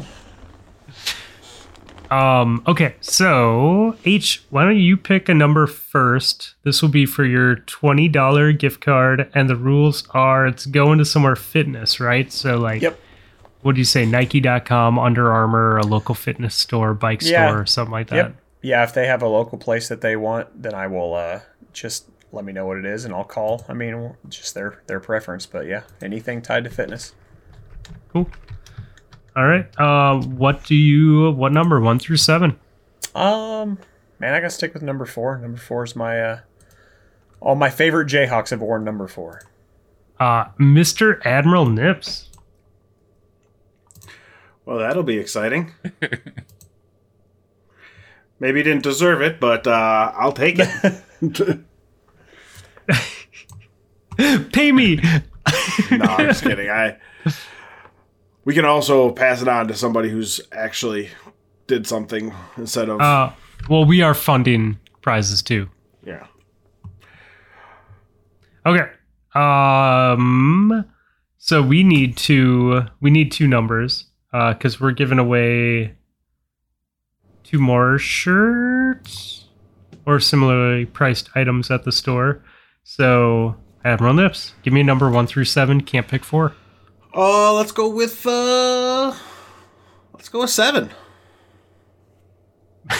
Um, 2.11 2.63
okay, 2.67 2.95
so 3.01 3.97
H, 4.05 4.45
why 4.51 4.65
don't 4.65 4.77
you 4.79 4.99
pick 4.99 5.31
a 5.31 5.35
number 5.35 5.67
first? 5.67 6.55
This 6.63 6.83
will 6.83 6.91
be 6.91 7.07
for 7.07 7.25
your 7.25 7.57
$20 7.57 8.59
gift 8.59 8.83
card, 8.83 9.31
and 9.35 9.49
the 9.49 9.57
rules 9.57 10.07
are 10.11 10.47
it's 10.47 10.67
going 10.67 10.99
to 10.99 11.07
somewhere 11.07 11.37
fitness, 11.37 12.01
right? 12.01 12.31
So, 12.31 12.59
like, 12.59 12.83
Yep. 12.83 12.99
what 13.63 13.77
do 13.77 13.81
you 13.81 13.87
say? 13.87 14.05
Nike.com, 14.05 14.99
Under 14.99 15.33
Armour, 15.33 15.79
a 15.79 15.87
local 15.87 16.15
fitness 16.15 16.55
store, 16.55 16.93
bike 16.93 17.23
Yeah. 17.23 17.47
store, 17.49 17.61
or 17.63 17.67
something 17.67 17.93
like 17.93 18.09
that. 18.09 18.17
Yep. 18.17 18.35
Yeah, 18.61 18.83
if 18.85 18.93
they 18.93 19.07
have 19.07 19.23
a 19.23 19.29
local 19.29 19.57
place 19.57 19.89
that 19.89 20.03
they 20.03 20.15
want, 20.15 20.63
then 20.63 20.75
I 20.75 20.89
will 20.89 21.15
uh, 21.15 21.41
just 21.73 22.05
let 22.33 22.45
me 22.45 22.53
know 22.53 22.67
what 22.67 22.79
it 22.79 22.85
is 22.85 23.05
and 23.05 23.15
I'll 23.15 23.25
call. 23.25 23.65
I 23.69 23.75
mean, 23.75 24.17
just 24.29 24.55
their 24.55 24.83
their 24.87 25.01
preference, 25.01 25.47
but 25.47 25.67
yeah, 25.67 25.83
anything 26.03 26.43
tied 26.43 26.65
to 26.65 26.71
fitness. 26.71 27.15
Cool. 28.13 28.29
All 29.37 29.47
right. 29.47 29.67
Uh, 29.79 30.21
what 30.21 30.65
do 30.65 30.75
you, 30.75 31.31
what 31.31 31.53
number? 31.53 31.81
One 31.81 31.99
through 31.99 32.19
seven? 32.19 32.59
Um, 33.15 33.79
man, 34.19 34.35
I 34.35 34.41
gotta 34.41 34.51
stick 34.51 34.75
with 34.75 34.83
number 34.83 35.07
four. 35.07 35.39
Number 35.39 35.59
four 35.59 35.85
is 35.85 35.97
my 35.97 36.21
uh, 36.21 36.41
all 37.41 37.55
my 37.55 37.71
favorite 37.71 38.09
Jayhawks 38.09 38.51
have 38.51 38.61
worn 38.61 38.85
number 38.85 39.09
four. 39.09 39.43
Uh, 40.21 40.45
Mr. 40.61 41.25
Admiral 41.25 41.67
Nips. 41.67 42.31
Well, 44.65 44.79
that'll 44.79 45.03
be 45.03 45.19
exciting. 45.19 45.73
Maybe 48.39 48.61
you 48.61 48.65
didn't 48.65 48.85
deserve 48.85 49.21
it, 49.23 49.41
but 49.41 49.67
uh, 49.67 50.13
I'll 50.15 50.33
take 50.33 50.57
it. 50.59 51.61
Pay 54.53 54.73
me. 54.73 54.97
no, 55.91 56.05
I'm 56.05 56.29
just 56.29 56.43
kidding. 56.43 56.69
I. 56.71 56.99
We 58.45 58.55
can 58.55 58.65
also 58.65 59.13
pass 59.13 59.41
it 59.41 59.49
on 59.49 59.69
to 59.69 59.75
somebody 59.75 60.09
who's 60.09 60.41
actually 60.51 61.11
did 61.69 61.87
something 61.87 62.35
instead 62.57 62.89
of 62.89 63.01
Uh, 63.01 63.31
well, 63.69 63.85
we 63.85 64.03
are 64.03 64.15
funding 64.15 64.79
prizes 65.01 65.43
too. 65.43 65.69
yeah. 66.05 66.27
Okay. 68.67 68.89
Um 69.35 70.85
so 71.39 71.63
we 71.63 71.83
need 71.83 72.17
to 72.19 72.83
we 73.01 73.11
need 73.11 73.33
two 73.33 73.49
numbers 73.49 74.05
uh 74.33 74.55
cuz 74.55 74.81
we're 74.81 74.93
giving 74.93 75.19
away 75.19 75.95
two 77.43 77.59
more 77.59 77.99
shirts 77.99 79.47
or 80.07 80.21
similarly 80.21 80.85
priced 80.85 81.31
items 81.35 81.71
at 81.71 81.85
the 81.85 81.93
store. 81.93 82.43
So, 82.85 83.57
Admiral 83.85 84.15
Nips, 84.15 84.55
give 84.63 84.73
me 84.73 84.81
a 84.81 84.85
number 84.85 85.11
1 85.11 85.27
through 85.27 85.45
7, 85.45 85.83
can't 85.83 86.09
pick 86.09 86.25
4. 86.25 86.55
Oh, 87.15 87.55
let's 87.57 87.73
go 87.73 87.89
with 87.89 88.27
uh, 88.27 89.15
let's 90.15 90.31
go 90.31 90.41
with 90.41 90.51
seven. 90.51 90.91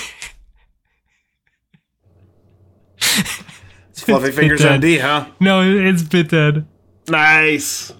it's 3.89 4.03
fluffy 4.03 4.33
fingers 4.33 4.61
dead. 4.61 4.83
MD, 4.83 5.01
huh? 5.01 5.29
No, 5.41 5.63
it's 5.63 6.03
bit 6.03 6.29
dead. 6.29 6.67
Nice. 7.09 7.95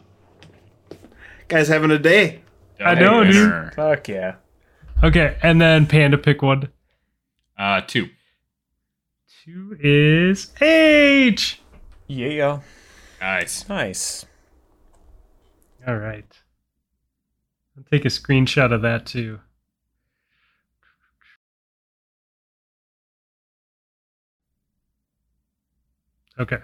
Guys 1.49 1.69
having 1.69 1.91
a 1.91 1.99
day. 1.99 2.43
I 2.79 2.95
know, 2.95 3.25
dude. 3.25 3.73
Fuck 3.75 4.09
yeah. 4.09 4.35
Okay, 5.03 5.39
and 5.43 5.61
then 5.63 5.87
Panda 5.87 6.19
pick 6.19 6.43
one. 6.43 6.69
Uh, 7.59 7.81
two. 7.81 8.11
2 9.45 9.79
is 9.81 10.53
H. 10.61 11.62
Yeah. 12.07 12.61
Nice. 13.21 13.69
Nice. 13.69 14.27
All 15.87 15.97
right. 15.97 16.27
I'll 17.77 17.85
take 17.91 18.05
a 18.05 18.09
screenshot 18.09 18.73
of 18.73 18.83
that 18.83 19.07
too. 19.07 19.41
Okay. 26.39 26.59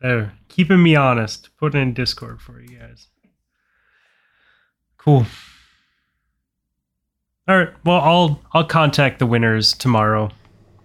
There. 0.00 0.32
Keeping 0.48 0.82
me 0.82 0.96
honest. 0.96 1.50
Putting 1.58 1.82
in 1.82 1.94
Discord 1.94 2.40
for 2.40 2.60
you 2.60 2.78
guys. 2.78 3.08
Cool. 4.96 5.26
All 7.48 7.58
right. 7.58 7.70
Well, 7.84 8.00
I'll 8.00 8.42
I'll 8.52 8.64
contact 8.64 9.18
the 9.18 9.26
winners 9.26 9.72
tomorrow. 9.72 10.30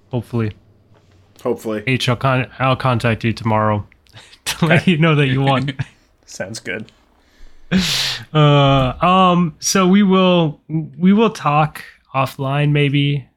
Hopefully. 0.10 0.54
Hopefully. 1.44 1.84
H, 1.88 2.10
I'll 2.10 2.16
con- 2.16 2.50
I'll 2.60 2.76
contact 2.76 3.24
you 3.24 3.34
tomorrow 3.34 3.86
to 4.46 4.66
let 4.66 4.88
you 4.88 4.98
know 4.98 5.16
that 5.16 5.28
you 5.28 5.42
won. 5.42 5.76
Sounds 6.26 6.60
good. 6.60 6.92
Uh, 8.34 8.94
um, 9.06 9.56
so 9.60 9.88
we 9.88 10.04
will 10.04 10.62
we 10.98 11.12
will 11.14 11.30
talk 11.30 11.84
offline 12.14 12.72
maybe 12.72 13.28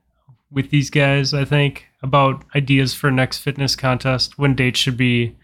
with 0.50 0.70
these 0.70 0.90
guys. 0.90 1.32
I 1.32 1.44
think 1.44 1.86
about 2.02 2.44
ideas 2.54 2.94
for 2.94 3.10
next 3.10 3.38
fitness 3.38 3.74
contest, 3.76 4.38
when 4.38 4.54
dates 4.54 4.78
should 4.80 4.96
be. 4.96 5.36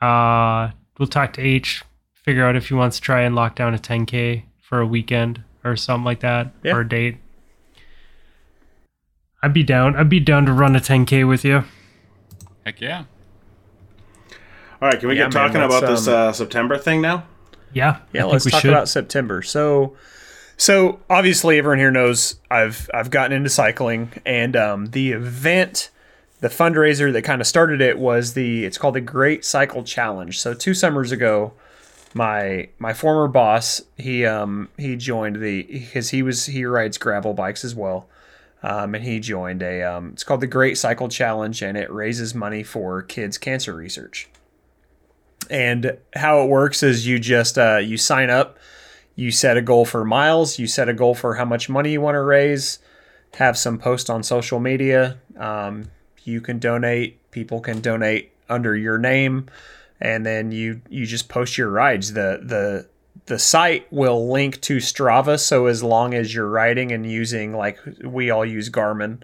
Uh, 0.00 0.70
we'll 0.98 1.08
talk 1.08 1.32
to 1.34 1.42
H, 1.42 1.82
figure 2.14 2.44
out 2.46 2.56
if 2.56 2.68
he 2.68 2.74
wants 2.74 2.96
to 2.96 3.02
try 3.02 3.22
and 3.22 3.34
lock 3.34 3.56
down 3.56 3.74
a 3.74 3.78
10k 3.78 4.44
for 4.60 4.80
a 4.80 4.86
weekend 4.86 5.42
or 5.64 5.76
something 5.76 6.04
like 6.04 6.20
that 6.20 6.52
Yeah. 6.62 6.74
or 6.74 6.80
a 6.80 6.88
date. 6.88 7.16
I'd 9.42 9.52
be 9.54 9.62
down. 9.62 9.96
I'd 9.96 10.08
be 10.08 10.20
down 10.20 10.46
to 10.46 10.52
run 10.52 10.74
a 10.76 10.80
10k 10.80 11.26
with 11.28 11.44
you. 11.44 11.64
Heck 12.64 12.80
yeah. 12.80 13.04
All 14.80 14.88
right, 14.88 14.98
can 14.98 15.08
we 15.08 15.16
Yeah, 15.16 15.24
get 15.24 15.34
man, 15.34 15.48
talking 15.48 15.60
let's, 15.60 15.76
about 15.76 15.90
this 15.90 16.08
um, 16.08 16.14
uh, 16.14 16.32
September 16.32 16.76
thing 16.78 17.00
now? 17.00 17.24
Yeah, 17.72 17.98
Yeah, 18.12 18.22
I 18.24 18.26
let's 18.26 18.44
we 18.44 18.50
talk 18.50 18.60
should. 18.62 18.70
about 18.70 18.88
September. 18.88 19.42
So, 19.42 19.96
so 20.56 21.00
obviously 21.10 21.58
everyone 21.58 21.78
here 21.78 21.90
knows 21.90 22.36
I've 22.50 22.88
I've 22.94 23.10
gotten 23.10 23.32
into 23.32 23.50
cycling, 23.50 24.12
and 24.24 24.54
um, 24.56 24.86
the 24.86 25.12
event, 25.12 25.90
the 26.40 26.48
fundraiser 26.48 27.12
that 27.12 27.22
kind 27.22 27.40
of 27.40 27.46
started 27.46 27.80
it 27.80 27.98
was 27.98 28.34
the 28.34 28.64
it's 28.64 28.78
called 28.78 28.94
the 28.94 29.00
Great 29.00 29.44
Cycle 29.44 29.82
Challenge. 29.82 30.38
So 30.38 30.54
two 30.54 30.74
summers 30.74 31.10
ago, 31.12 31.52
my 32.14 32.68
my 32.78 32.92
former 32.92 33.26
boss 33.26 33.80
he 33.96 34.24
um 34.24 34.68
he 34.76 34.94
joined 34.96 35.36
the 35.36 35.62
because 35.64 36.10
he 36.10 36.22
was 36.22 36.46
he 36.46 36.64
rides 36.64 36.96
gravel 36.98 37.34
bikes 37.34 37.64
as 37.64 37.74
well. 37.74 38.08
Um, 38.64 38.94
and 38.94 39.04
he 39.04 39.20
joined 39.20 39.62
a 39.62 39.82
um, 39.82 40.10
it's 40.14 40.24
called 40.24 40.40
the 40.40 40.46
Great 40.46 40.78
Cycle 40.78 41.10
Challenge, 41.10 41.60
and 41.60 41.76
it 41.76 41.92
raises 41.92 42.34
money 42.34 42.62
for 42.62 43.02
kids' 43.02 43.36
cancer 43.36 43.74
research. 43.74 44.26
And 45.50 45.98
how 46.14 46.42
it 46.42 46.48
works 46.48 46.82
is 46.82 47.06
you 47.06 47.18
just 47.18 47.58
uh, 47.58 47.76
you 47.76 47.98
sign 47.98 48.30
up, 48.30 48.58
you 49.16 49.30
set 49.30 49.58
a 49.58 49.62
goal 49.62 49.84
for 49.84 50.02
miles, 50.02 50.58
you 50.58 50.66
set 50.66 50.88
a 50.88 50.94
goal 50.94 51.14
for 51.14 51.34
how 51.34 51.44
much 51.44 51.68
money 51.68 51.92
you 51.92 52.00
want 52.00 52.14
to 52.14 52.22
raise, 52.22 52.78
have 53.34 53.58
some 53.58 53.76
post 53.76 54.08
on 54.08 54.22
social 54.22 54.58
media. 54.58 55.18
Um, 55.38 55.90
you 56.22 56.40
can 56.40 56.58
donate. 56.58 57.30
People 57.32 57.60
can 57.60 57.82
donate 57.82 58.32
under 58.48 58.74
your 58.74 58.96
name. 58.96 59.50
and 60.00 60.24
then 60.24 60.52
you 60.52 60.80
you 60.88 61.06
just 61.06 61.28
post 61.28 61.58
your 61.58 61.70
rides. 61.70 62.12
The 62.14 62.40
the 62.42 62.88
the 63.26 63.38
site 63.38 63.90
will 63.90 64.30
link 64.30 64.60
to 64.62 64.76
Strava, 64.78 65.38
so 65.40 65.66
as 65.66 65.82
long 65.82 66.14
as 66.14 66.34
you're 66.34 66.48
riding 66.48 66.92
and 66.92 67.10
using 67.10 67.54
like 67.54 67.78
we 68.02 68.30
all 68.30 68.44
use 68.44 68.68
Garmin, 68.70 69.22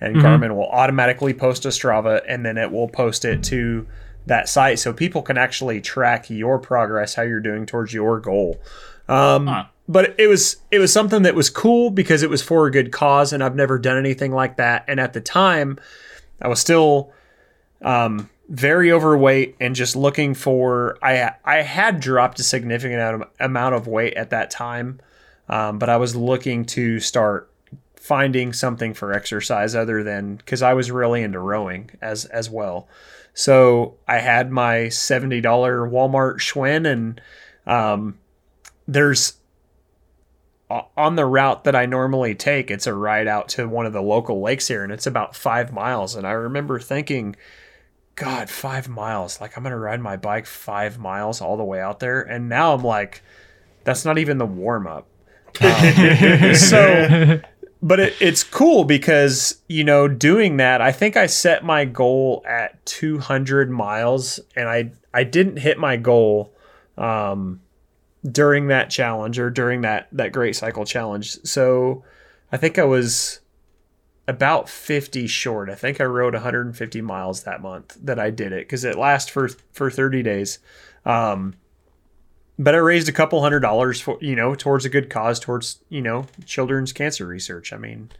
and 0.00 0.16
Garmin 0.16 0.54
will 0.56 0.68
automatically 0.68 1.32
post 1.32 1.62
to 1.62 1.68
Strava, 1.68 2.22
and 2.28 2.44
then 2.44 2.58
it 2.58 2.70
will 2.70 2.88
post 2.88 3.24
it 3.24 3.42
to 3.44 3.86
that 4.26 4.48
site, 4.48 4.78
so 4.78 4.92
people 4.92 5.22
can 5.22 5.38
actually 5.38 5.80
track 5.80 6.28
your 6.28 6.58
progress, 6.58 7.14
how 7.14 7.22
you're 7.22 7.40
doing 7.40 7.66
towards 7.66 7.94
your 7.94 8.18
goal. 8.20 8.60
Um, 9.08 9.46
Huh. 9.46 9.64
But 9.88 10.16
it 10.18 10.26
was 10.26 10.56
it 10.72 10.80
was 10.80 10.92
something 10.92 11.22
that 11.22 11.36
was 11.36 11.48
cool 11.48 11.90
because 11.90 12.24
it 12.24 12.30
was 12.30 12.42
for 12.42 12.66
a 12.66 12.72
good 12.72 12.90
cause, 12.90 13.32
and 13.32 13.44
I've 13.44 13.54
never 13.54 13.78
done 13.78 13.96
anything 13.96 14.32
like 14.32 14.56
that. 14.56 14.84
And 14.88 14.98
at 14.98 15.12
the 15.12 15.20
time, 15.20 15.78
I 16.42 16.48
was 16.48 16.58
still 16.58 17.12
um, 17.82 18.28
very 18.48 18.92
overweight 18.92 19.56
and 19.60 19.74
just 19.74 19.96
looking 19.96 20.34
for. 20.34 20.98
I 21.02 21.32
I 21.44 21.56
had 21.62 22.00
dropped 22.00 22.38
a 22.38 22.44
significant 22.44 23.24
amount 23.40 23.74
of 23.74 23.86
weight 23.86 24.14
at 24.14 24.30
that 24.30 24.50
time, 24.50 25.00
um, 25.48 25.78
but 25.78 25.88
I 25.88 25.96
was 25.96 26.14
looking 26.14 26.64
to 26.66 27.00
start 27.00 27.50
finding 27.96 28.52
something 28.52 28.94
for 28.94 29.12
exercise 29.12 29.74
other 29.74 30.04
than 30.04 30.36
because 30.36 30.62
I 30.62 30.74
was 30.74 30.90
really 30.90 31.22
into 31.22 31.40
rowing 31.40 31.90
as 32.00 32.24
as 32.26 32.48
well. 32.48 32.88
So 33.34 33.96
I 34.06 34.18
had 34.18 34.50
my 34.50 34.88
seventy 34.88 35.40
dollar 35.40 35.80
Walmart 35.80 36.38
Schwinn, 36.38 36.90
and 36.90 37.20
um, 37.66 38.18
there's 38.86 39.34
on 40.96 41.16
the 41.16 41.26
route 41.26 41.64
that 41.64 41.76
I 41.76 41.86
normally 41.86 42.34
take, 42.34 42.70
it's 42.70 42.86
a 42.86 42.94
ride 42.94 43.28
out 43.28 43.48
to 43.50 43.68
one 43.68 43.86
of 43.86 43.92
the 43.92 44.02
local 44.02 44.40
lakes 44.40 44.68
here, 44.68 44.82
and 44.82 44.92
it's 44.92 45.06
about 45.06 45.36
five 45.36 45.72
miles. 45.72 46.16
And 46.16 46.26
I 46.26 46.32
remember 46.32 46.80
thinking, 46.80 47.36
God, 48.16 48.50
five 48.50 48.88
miles! 48.88 49.40
Like 49.40 49.56
I'm 49.56 49.62
gonna 49.62 49.78
ride 49.78 50.00
my 50.00 50.16
bike 50.16 50.46
five 50.46 50.98
miles 50.98 51.40
all 51.40 51.56
the 51.56 51.64
way 51.64 51.80
out 51.80 52.00
there, 52.00 52.22
and 52.22 52.48
now 52.48 52.74
I'm 52.74 52.82
like, 52.82 53.22
that's 53.84 54.04
not 54.04 54.18
even 54.18 54.38
the 54.38 54.46
warm 54.46 54.86
up. 54.86 55.06
so 56.54 57.40
but 57.82 58.00
it, 58.00 58.14
it's 58.20 58.42
cool 58.42 58.84
because 58.84 59.62
you 59.68 59.84
know 59.84 60.08
doing 60.08 60.56
that 60.56 60.80
i 60.80 60.90
think 60.92 61.16
i 61.16 61.26
set 61.26 61.64
my 61.64 61.84
goal 61.84 62.44
at 62.46 62.84
200 62.86 63.70
miles 63.70 64.40
and 64.54 64.68
i 64.68 64.90
i 65.14 65.24
didn't 65.24 65.58
hit 65.58 65.78
my 65.78 65.96
goal 65.96 66.52
um 66.98 67.60
during 68.30 68.68
that 68.68 68.90
challenge 68.90 69.38
or 69.38 69.50
during 69.50 69.82
that 69.82 70.08
that 70.12 70.32
great 70.32 70.56
cycle 70.56 70.84
challenge 70.84 71.38
so 71.44 72.02
i 72.50 72.56
think 72.56 72.78
i 72.78 72.84
was 72.84 73.40
about 74.28 74.68
50 74.68 75.26
short 75.26 75.70
i 75.70 75.74
think 75.74 76.00
i 76.00 76.04
rode 76.04 76.34
150 76.34 77.00
miles 77.00 77.44
that 77.44 77.62
month 77.62 77.96
that 78.02 78.18
i 78.18 78.30
did 78.30 78.52
it 78.52 78.66
because 78.66 78.84
it 78.84 78.96
lasts 78.96 79.30
for 79.30 79.48
for 79.72 79.90
30 79.90 80.22
days 80.22 80.58
um 81.04 81.54
but 82.58 82.74
I 82.74 82.78
raised 82.78 83.08
a 83.08 83.12
couple 83.12 83.42
hundred 83.42 83.60
dollars 83.60 84.00
for 84.00 84.18
you 84.20 84.34
know 84.34 84.54
towards 84.54 84.84
a 84.84 84.88
good 84.88 85.10
cause 85.10 85.38
towards 85.38 85.80
you 85.88 86.00
know 86.00 86.26
children's 86.44 86.92
cancer 86.92 87.26
research. 87.26 87.72
I 87.72 87.76
mean, 87.76 88.10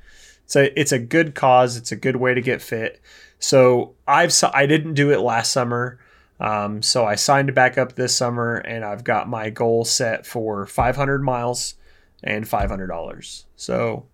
it's 0.45 0.57
a 0.57 0.79
it's 0.79 0.93
a 0.93 0.99
good 0.99 1.35
cause. 1.35 1.77
It's 1.77 1.93
a 1.93 1.97
good 1.97 2.17
way 2.17 2.35
to 2.35 2.41
get 2.41 2.63
fit. 2.63 3.01
So 3.39 3.95
I've 4.07 4.33
I 4.53 4.67
didn't 4.67 4.95
do 4.95 5.11
it 5.11 5.21
last 5.21 5.53
summer, 5.53 5.99
um, 6.41 6.83
so 6.83 7.05
I 7.05 7.15
signed 7.15 7.55
back 7.55 7.79
up 7.79 7.95
this 7.95 8.17
summer, 8.17 8.57
and 8.57 8.85
I've 8.85 9.05
got 9.05 9.29
my 9.29 9.51
goal 9.51 9.85
set 9.85 10.27
for 10.27 10.67
500 10.67 11.23
miles 11.23 11.75
and 12.23 12.47
500 12.47 12.87
dollars. 12.87 13.47
So 13.57 14.07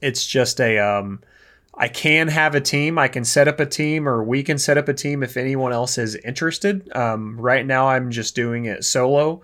it's 0.00 0.26
just 0.26 0.60
a 0.60 0.78
um, 0.78 1.20
I 1.74 1.88
can 1.88 2.28
have 2.28 2.54
a 2.54 2.60
team. 2.60 2.98
I 2.98 3.08
can 3.08 3.24
set 3.24 3.48
up 3.48 3.60
a 3.60 3.66
team, 3.66 4.08
or 4.08 4.22
we 4.22 4.42
can 4.42 4.58
set 4.58 4.78
up 4.78 4.88
a 4.88 4.94
team 4.94 5.22
if 5.22 5.36
anyone 5.36 5.72
else 5.72 5.98
is 5.98 6.14
interested. 6.16 6.94
Um, 6.94 7.40
right 7.40 7.64
now, 7.64 7.88
I'm 7.88 8.10
just 8.10 8.34
doing 8.34 8.66
it 8.66 8.84
solo. 8.84 9.42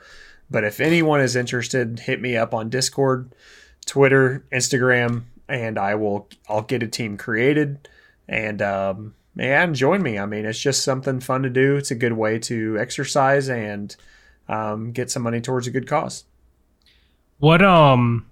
But 0.50 0.64
if 0.64 0.80
anyone 0.80 1.20
is 1.20 1.34
interested, 1.34 1.98
hit 2.00 2.20
me 2.20 2.36
up 2.36 2.54
on 2.54 2.68
Discord, 2.68 3.34
Twitter, 3.84 4.44
Instagram, 4.52 5.24
and 5.48 5.78
I 5.78 5.94
will. 5.94 6.28
I'll 6.48 6.62
get 6.62 6.82
a 6.82 6.88
team 6.88 7.16
created, 7.16 7.88
and 8.28 8.60
um, 8.62 9.14
and 9.38 9.74
join 9.74 10.02
me. 10.02 10.18
I 10.18 10.26
mean, 10.26 10.44
it's 10.44 10.60
just 10.60 10.84
something 10.84 11.20
fun 11.20 11.42
to 11.42 11.50
do. 11.50 11.76
It's 11.76 11.90
a 11.90 11.96
good 11.96 12.12
way 12.12 12.38
to 12.40 12.78
exercise 12.78 13.48
and 13.48 13.94
um, 14.48 14.92
get 14.92 15.10
some 15.10 15.22
money 15.22 15.40
towards 15.40 15.66
a 15.66 15.70
good 15.70 15.86
cause. 15.86 16.24
What 17.38 17.62
um 17.62 18.26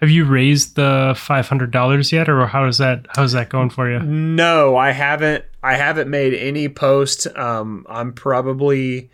have 0.00 0.10
you 0.10 0.24
raised 0.24 0.76
the 0.76 1.14
five 1.16 1.48
hundred 1.48 1.70
dollars 1.70 2.12
yet, 2.12 2.28
or 2.28 2.46
how 2.46 2.66
is 2.66 2.78
that 2.78 3.06
how's 3.14 3.32
that 3.32 3.48
going 3.48 3.70
for 3.70 3.90
you? 3.90 4.00
No, 4.00 4.76
I 4.76 4.90
haven't. 4.90 5.44
I 5.62 5.76
haven't 5.76 6.10
made 6.10 6.34
any 6.34 6.68
post. 6.68 7.26
Um, 7.36 7.86
I'm 7.88 8.12
probably 8.12 9.10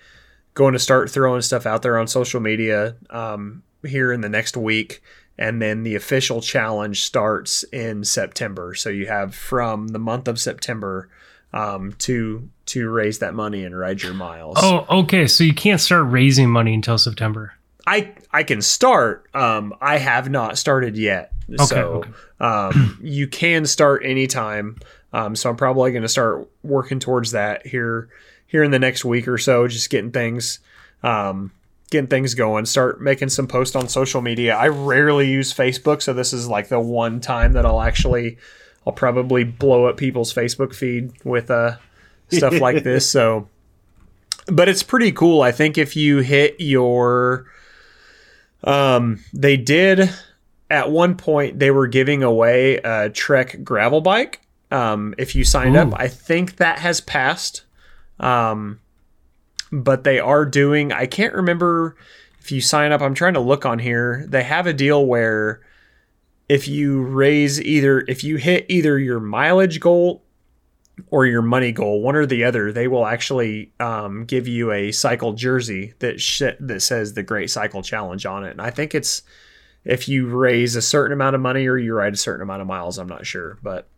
going 0.55 0.73
to 0.73 0.79
start 0.79 1.11
throwing 1.11 1.43
stuff 1.43 1.67
out 1.67 1.83
there 1.83 1.99
on 1.99 2.07
social 2.07 2.41
media 2.41 2.97
um, 3.11 3.63
here 3.87 4.13
in 4.13 4.21
the 4.21 4.29
next 4.29 4.57
week, 4.57 5.03
and 5.39 5.63
then 5.63 5.83
the 5.83 5.95
official 5.95 6.41
challenge 6.41 7.03
starts 7.03 7.63
in 7.65 8.05
September. 8.05 8.75
So 8.75 8.91
you 8.91 9.07
have 9.07 9.35
from 9.35 9.89
the 9.89 9.99
month 9.99 10.29
of 10.29 10.41
September 10.41 11.09
um, 11.53 11.93
to 11.99 12.49
to 12.67 12.89
raise 12.89 13.21
that 13.21 13.35
money 13.35 13.65
and 13.65 13.79
ride 13.79 14.03
your 14.03 14.15
miles. 14.15 14.59
Oh, 14.61 14.85
okay. 14.91 15.27
So 15.27 15.45
you 15.45 15.55
can't 15.55 15.81
start 15.81 16.07
raising 16.09 16.51
money 16.51 16.75
until 16.75 16.99
September. 16.99 17.55
I 17.87 18.15
I 18.33 18.43
can 18.43 18.63
start. 18.63 19.29
Um, 19.35 19.75
I 19.81 19.99
have 19.99 20.31
not 20.31 20.59
started 20.59 20.97
yet. 20.97 21.33
so 21.67 22.05
okay. 22.05 22.11
Um, 22.41 22.99
you 23.03 23.27
can 23.27 23.67
start 23.67 24.05
anytime. 24.05 24.79
Um, 25.13 25.37
so 25.37 25.51
I'm 25.51 25.57
probably 25.57 25.93
going 25.93 26.03
to 26.03 26.09
start 26.09 26.49
working 26.63 26.99
towards 26.99 27.33
that 27.33 27.67
here 27.67 28.09
here 28.47 28.63
in 28.63 28.71
the 28.71 28.79
next 28.79 29.05
week 29.05 29.29
or 29.29 29.39
so. 29.39 29.69
Just 29.69 29.91
getting 29.91 30.11
things 30.11 30.61
um, 31.03 31.53
getting 31.91 32.09
things 32.09 32.35
going. 32.35 32.65
Start 32.67 33.01
making 33.01 33.29
some 33.29 33.47
posts 33.47 33.77
on 33.77 33.89
social 33.89 34.23
media. 34.23 34.57
I 34.57 34.69
rarely 34.69 35.31
use 35.31 35.53
Facebook, 35.53 36.03
so 36.03 36.13
this 36.13 36.33
is 36.33 36.49
like 36.49 36.69
the 36.69 36.81
one 36.81 37.21
time 37.21 37.53
that 37.53 37.67
I'll 37.67 37.83
actually 37.83 38.39
I'll 38.87 38.93
probably 38.93 39.45
blow 39.45 39.87
up 39.87 39.97
people's 39.97 40.33
Facebook 40.33 40.75
feed 40.75 41.13
with 41.25 41.51
uh, 41.51 41.77
stuff 42.31 42.61
like 42.61 42.83
this. 42.85 43.09
So 43.09 43.49
but 44.47 44.69
it's 44.69 44.83
pretty 44.83 45.13
cool. 45.13 45.43
I 45.43 45.53
think 45.53 45.79
if 45.79 45.97
you 45.97 46.19
hit 46.19 46.57
your 46.59 47.47
um 48.65 49.23
they 49.33 49.57
did 49.57 50.11
at 50.71 50.91
one 50.91 51.17
point 51.17 51.59
they 51.59 51.71
were 51.71 51.87
giving 51.87 52.23
away 52.23 52.77
a 52.79 53.11
Trek 53.11 53.63
gravel 53.63 54.01
bike. 54.01 54.41
Um 54.71 55.15
if 55.19 55.35
you 55.35 55.45
signed 55.45 55.77
Ooh. 55.77 55.81
up, 55.81 55.95
I 55.97 56.09
think 56.09 56.57
that 56.57 56.79
has 56.79 57.01
passed. 57.01 57.65
Um 58.21 58.81
but 59.71 60.05
they 60.05 60.19
are 60.19 60.45
doing 60.45 60.93
I 60.93 61.07
can't 61.07 61.35
remember 61.35 61.97
if 62.41 62.51
you 62.53 62.61
sign 62.61 62.93
up. 62.93 63.01
I'm 63.01 63.15
trying 63.15 63.35
to 63.35 63.41
look 63.41 63.65
on 63.65 63.79
here. 63.79 64.25
They 64.29 64.43
have 64.43 64.67
a 64.67 64.73
deal 64.73 65.07
where 65.07 65.61
if 66.49 66.69
you 66.69 67.03
raise 67.03 67.61
either 67.63 68.05
if 68.09 68.23
you 68.25 68.37
hit 68.37 68.67
either 68.69 68.99
your 68.99 69.21
mileage 69.21 69.81
goal 69.81 70.23
or 71.09 71.27
your 71.27 71.43
money 71.43 71.73
goal, 71.73 72.03
one 72.03 72.17
or 72.17 72.27
the 72.27 72.45
other, 72.45 72.73
they 72.73 72.89
will 72.89 73.07
actually 73.07 73.73
um, 73.81 74.25
give 74.25 74.49
you 74.49 74.73
a 74.73 74.93
cycle 74.93 75.33
jersey 75.33 75.95
that 75.99 76.21
sh- 76.21 76.57
that 76.61 76.83
says 76.83 77.15
the 77.15 77.23
Great 77.23 77.51
Cycle 77.51 77.83
Challenge 77.83 78.25
on 78.27 78.45
it. 78.45 78.51
And 78.51 78.61
I 78.61 78.71
think 78.71 78.95
it's 78.95 79.23
if 79.85 80.09
you 80.09 80.27
raise 80.27 80.77
a 80.77 80.83
certain 80.83 81.13
amount 81.13 81.35
of 81.35 81.41
money 81.41 81.67
or 81.67 81.77
you 81.77 81.95
ride 81.95 82.15
a 82.15 82.19
certain 82.19 82.43
amount 82.43 82.63
of 82.63 82.69
miles. 82.69 82.99
I'm 82.99 83.09
not 83.09 83.27
sure, 83.27 83.59
but 83.63 83.89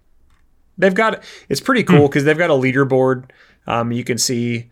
they've 0.79 0.95
got 0.95 1.23
it's 1.49 1.61
pretty 1.61 1.83
cool 1.83 2.09
because 2.09 2.25
they've 2.25 2.39
got 2.39 2.51
a 2.51 2.55
leaderboard. 2.55 3.31
Um, 3.67 3.93
you 3.93 4.05
can 4.05 4.19
see 4.19 4.71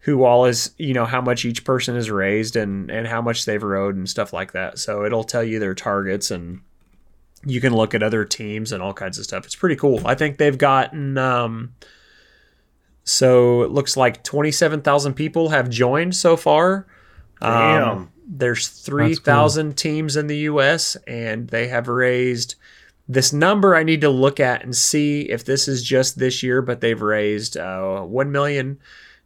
who 0.00 0.24
all 0.24 0.46
is 0.46 0.74
you 0.78 0.94
know 0.94 1.04
how 1.04 1.20
much 1.20 1.44
each 1.44 1.64
person 1.64 1.94
has 1.94 2.10
raised 2.10 2.56
and 2.56 2.90
and 2.90 3.06
how 3.06 3.20
much 3.20 3.44
they've 3.44 3.62
rode 3.62 3.96
and 3.96 4.08
stuff 4.08 4.32
like 4.32 4.52
that. 4.52 4.78
So 4.78 5.04
it'll 5.04 5.24
tell 5.24 5.44
you 5.44 5.58
their 5.58 5.74
targets 5.74 6.30
and 6.30 6.60
you 7.44 7.60
can 7.60 7.74
look 7.74 7.94
at 7.94 8.02
other 8.02 8.24
teams 8.24 8.72
and 8.72 8.82
all 8.82 8.92
kinds 8.92 9.18
of 9.18 9.24
stuff. 9.24 9.44
It's 9.46 9.54
pretty 9.56 9.76
cool. 9.76 10.00
I 10.06 10.14
think 10.14 10.36
they've 10.38 10.58
gotten 10.58 11.16
um 11.18 11.74
so 13.04 13.62
it 13.62 13.70
looks 13.70 13.96
like 13.96 14.22
27,000 14.22 15.14
people 15.14 15.48
have 15.48 15.68
joined 15.70 16.14
so 16.14 16.36
far. 16.36 16.86
Um, 17.40 17.50
Damn. 17.50 18.12
there's 18.28 18.68
3,000 18.68 19.76
teams 19.76 20.16
in 20.16 20.26
the 20.26 20.36
US 20.50 20.96
and 21.06 21.48
they 21.48 21.68
have 21.68 21.88
raised 21.88 22.54
this 23.08 23.32
number 23.32 23.74
I 23.74 23.82
need 23.82 24.02
to 24.02 24.10
look 24.10 24.38
at 24.38 24.62
and 24.62 24.76
see 24.76 25.22
if 25.22 25.44
this 25.44 25.66
is 25.66 25.82
just 25.82 26.18
this 26.18 26.42
year, 26.42 26.62
but 26.62 26.80
they've 26.80 27.00
raised 27.00 27.56
uh, 27.56 28.02
one 28.02 28.30
million 28.30 28.78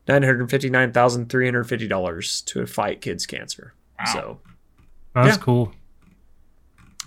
nine 0.09 0.23
hundred 0.23 0.49
fifty 0.51 0.71
nine 0.71 0.93
thousand 0.93 1.29
three 1.29 1.47
hundred 1.47 1.65
fifty 1.65 1.87
dollars 1.89 2.41
to 2.43 2.65
fight 2.67 3.01
kids 3.03 3.27
cancer. 3.27 3.75
Wow. 3.99 4.05
So 4.13 4.41
That's 5.15 5.37
Yeah. 5.37 5.43
cool. 5.43 5.73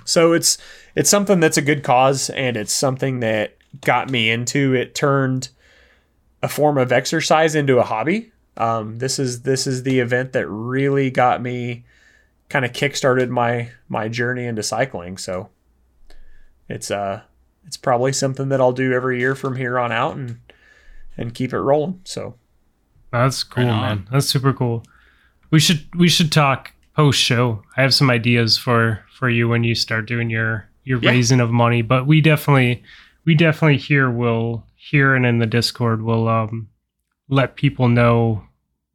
so 0.06 0.34
it's 0.34 0.58
it's 0.98 1.12
something 1.12 1.40
that's 1.40 1.58
a 1.58 1.62
good 1.62 1.84
cause 1.84 2.32
and 2.32 2.58
it's 2.58 2.74
something 2.74 3.20
that 3.20 3.56
got 3.82 4.10
me 4.10 4.32
into 4.32 4.74
it 4.74 4.96
turned 4.96 5.50
a 6.42 6.48
form 6.48 6.76
of 6.80 6.92
exercise 6.92 7.54
into 7.54 7.78
a 7.78 7.84
hobby 7.84 8.32
um, 8.58 8.98
this 8.98 9.20
is 9.20 9.44
this 9.44 9.68
is 9.68 9.84
the 9.84 10.00
event 10.00 10.34
that 10.34 10.48
really 10.48 11.12
got 11.12 11.40
me 11.40 11.86
kind 12.50 12.66
of 12.66 12.72
kickstarted 12.72 13.30
my 13.30 13.70
my 13.88 14.08
journey 14.08 14.46
into 14.46 14.64
cycling 14.64 15.18
so 15.18 15.50
it's 16.68 16.90
uh 16.90 17.22
it's 17.68 17.78
probably 17.78 18.12
something 18.12 18.50
that 18.50 18.60
I'll 18.60 18.72
do 18.72 18.94
every 18.94 19.20
year 19.20 19.36
from 19.36 19.56
here 19.56 19.78
on 19.78 19.92
out 19.92 20.16
and 20.16 20.40
and 21.16 21.36
keep 21.36 21.54
it 21.54 21.60
rolling 21.60 22.02
so 22.06 22.36
That's 23.12 23.44
cool, 23.44 23.66
Right 23.66 23.82
man. 23.82 24.08
That's 24.12 24.28
super 24.28 24.54
cool. 24.54 24.84
We 25.52 25.60
should 25.60 25.88
we 25.96 26.10
should 26.10 26.32
talk 26.32 26.72
post 26.96 27.20
show. 27.20 27.62
I 27.76 27.84
have 27.84 27.94
some 27.94 28.10
ideas 28.10 28.58
for 28.58 29.04
for 29.14 29.30
you 29.30 29.48
when 29.48 29.64
you 29.64 29.76
start 29.76 30.08
doing 30.08 30.30
your 30.30 30.70
your 30.88 31.00
Yeah. 31.00 31.12
raising 31.12 31.40
of 31.40 31.52
money, 31.52 31.82
but 31.82 32.08
we 32.08 32.22
definitely 32.22 32.84
we 33.26 33.36
definitely 33.36 33.78
here 33.78 34.10
will 34.10 34.66
here 34.76 35.14
and 35.16 35.26
in 35.26 35.40
the 35.40 35.46
Discord 35.46 36.02
will 36.02 36.28
um 36.28 36.70
let 37.30 37.56
people 37.56 37.90
know 37.90 38.44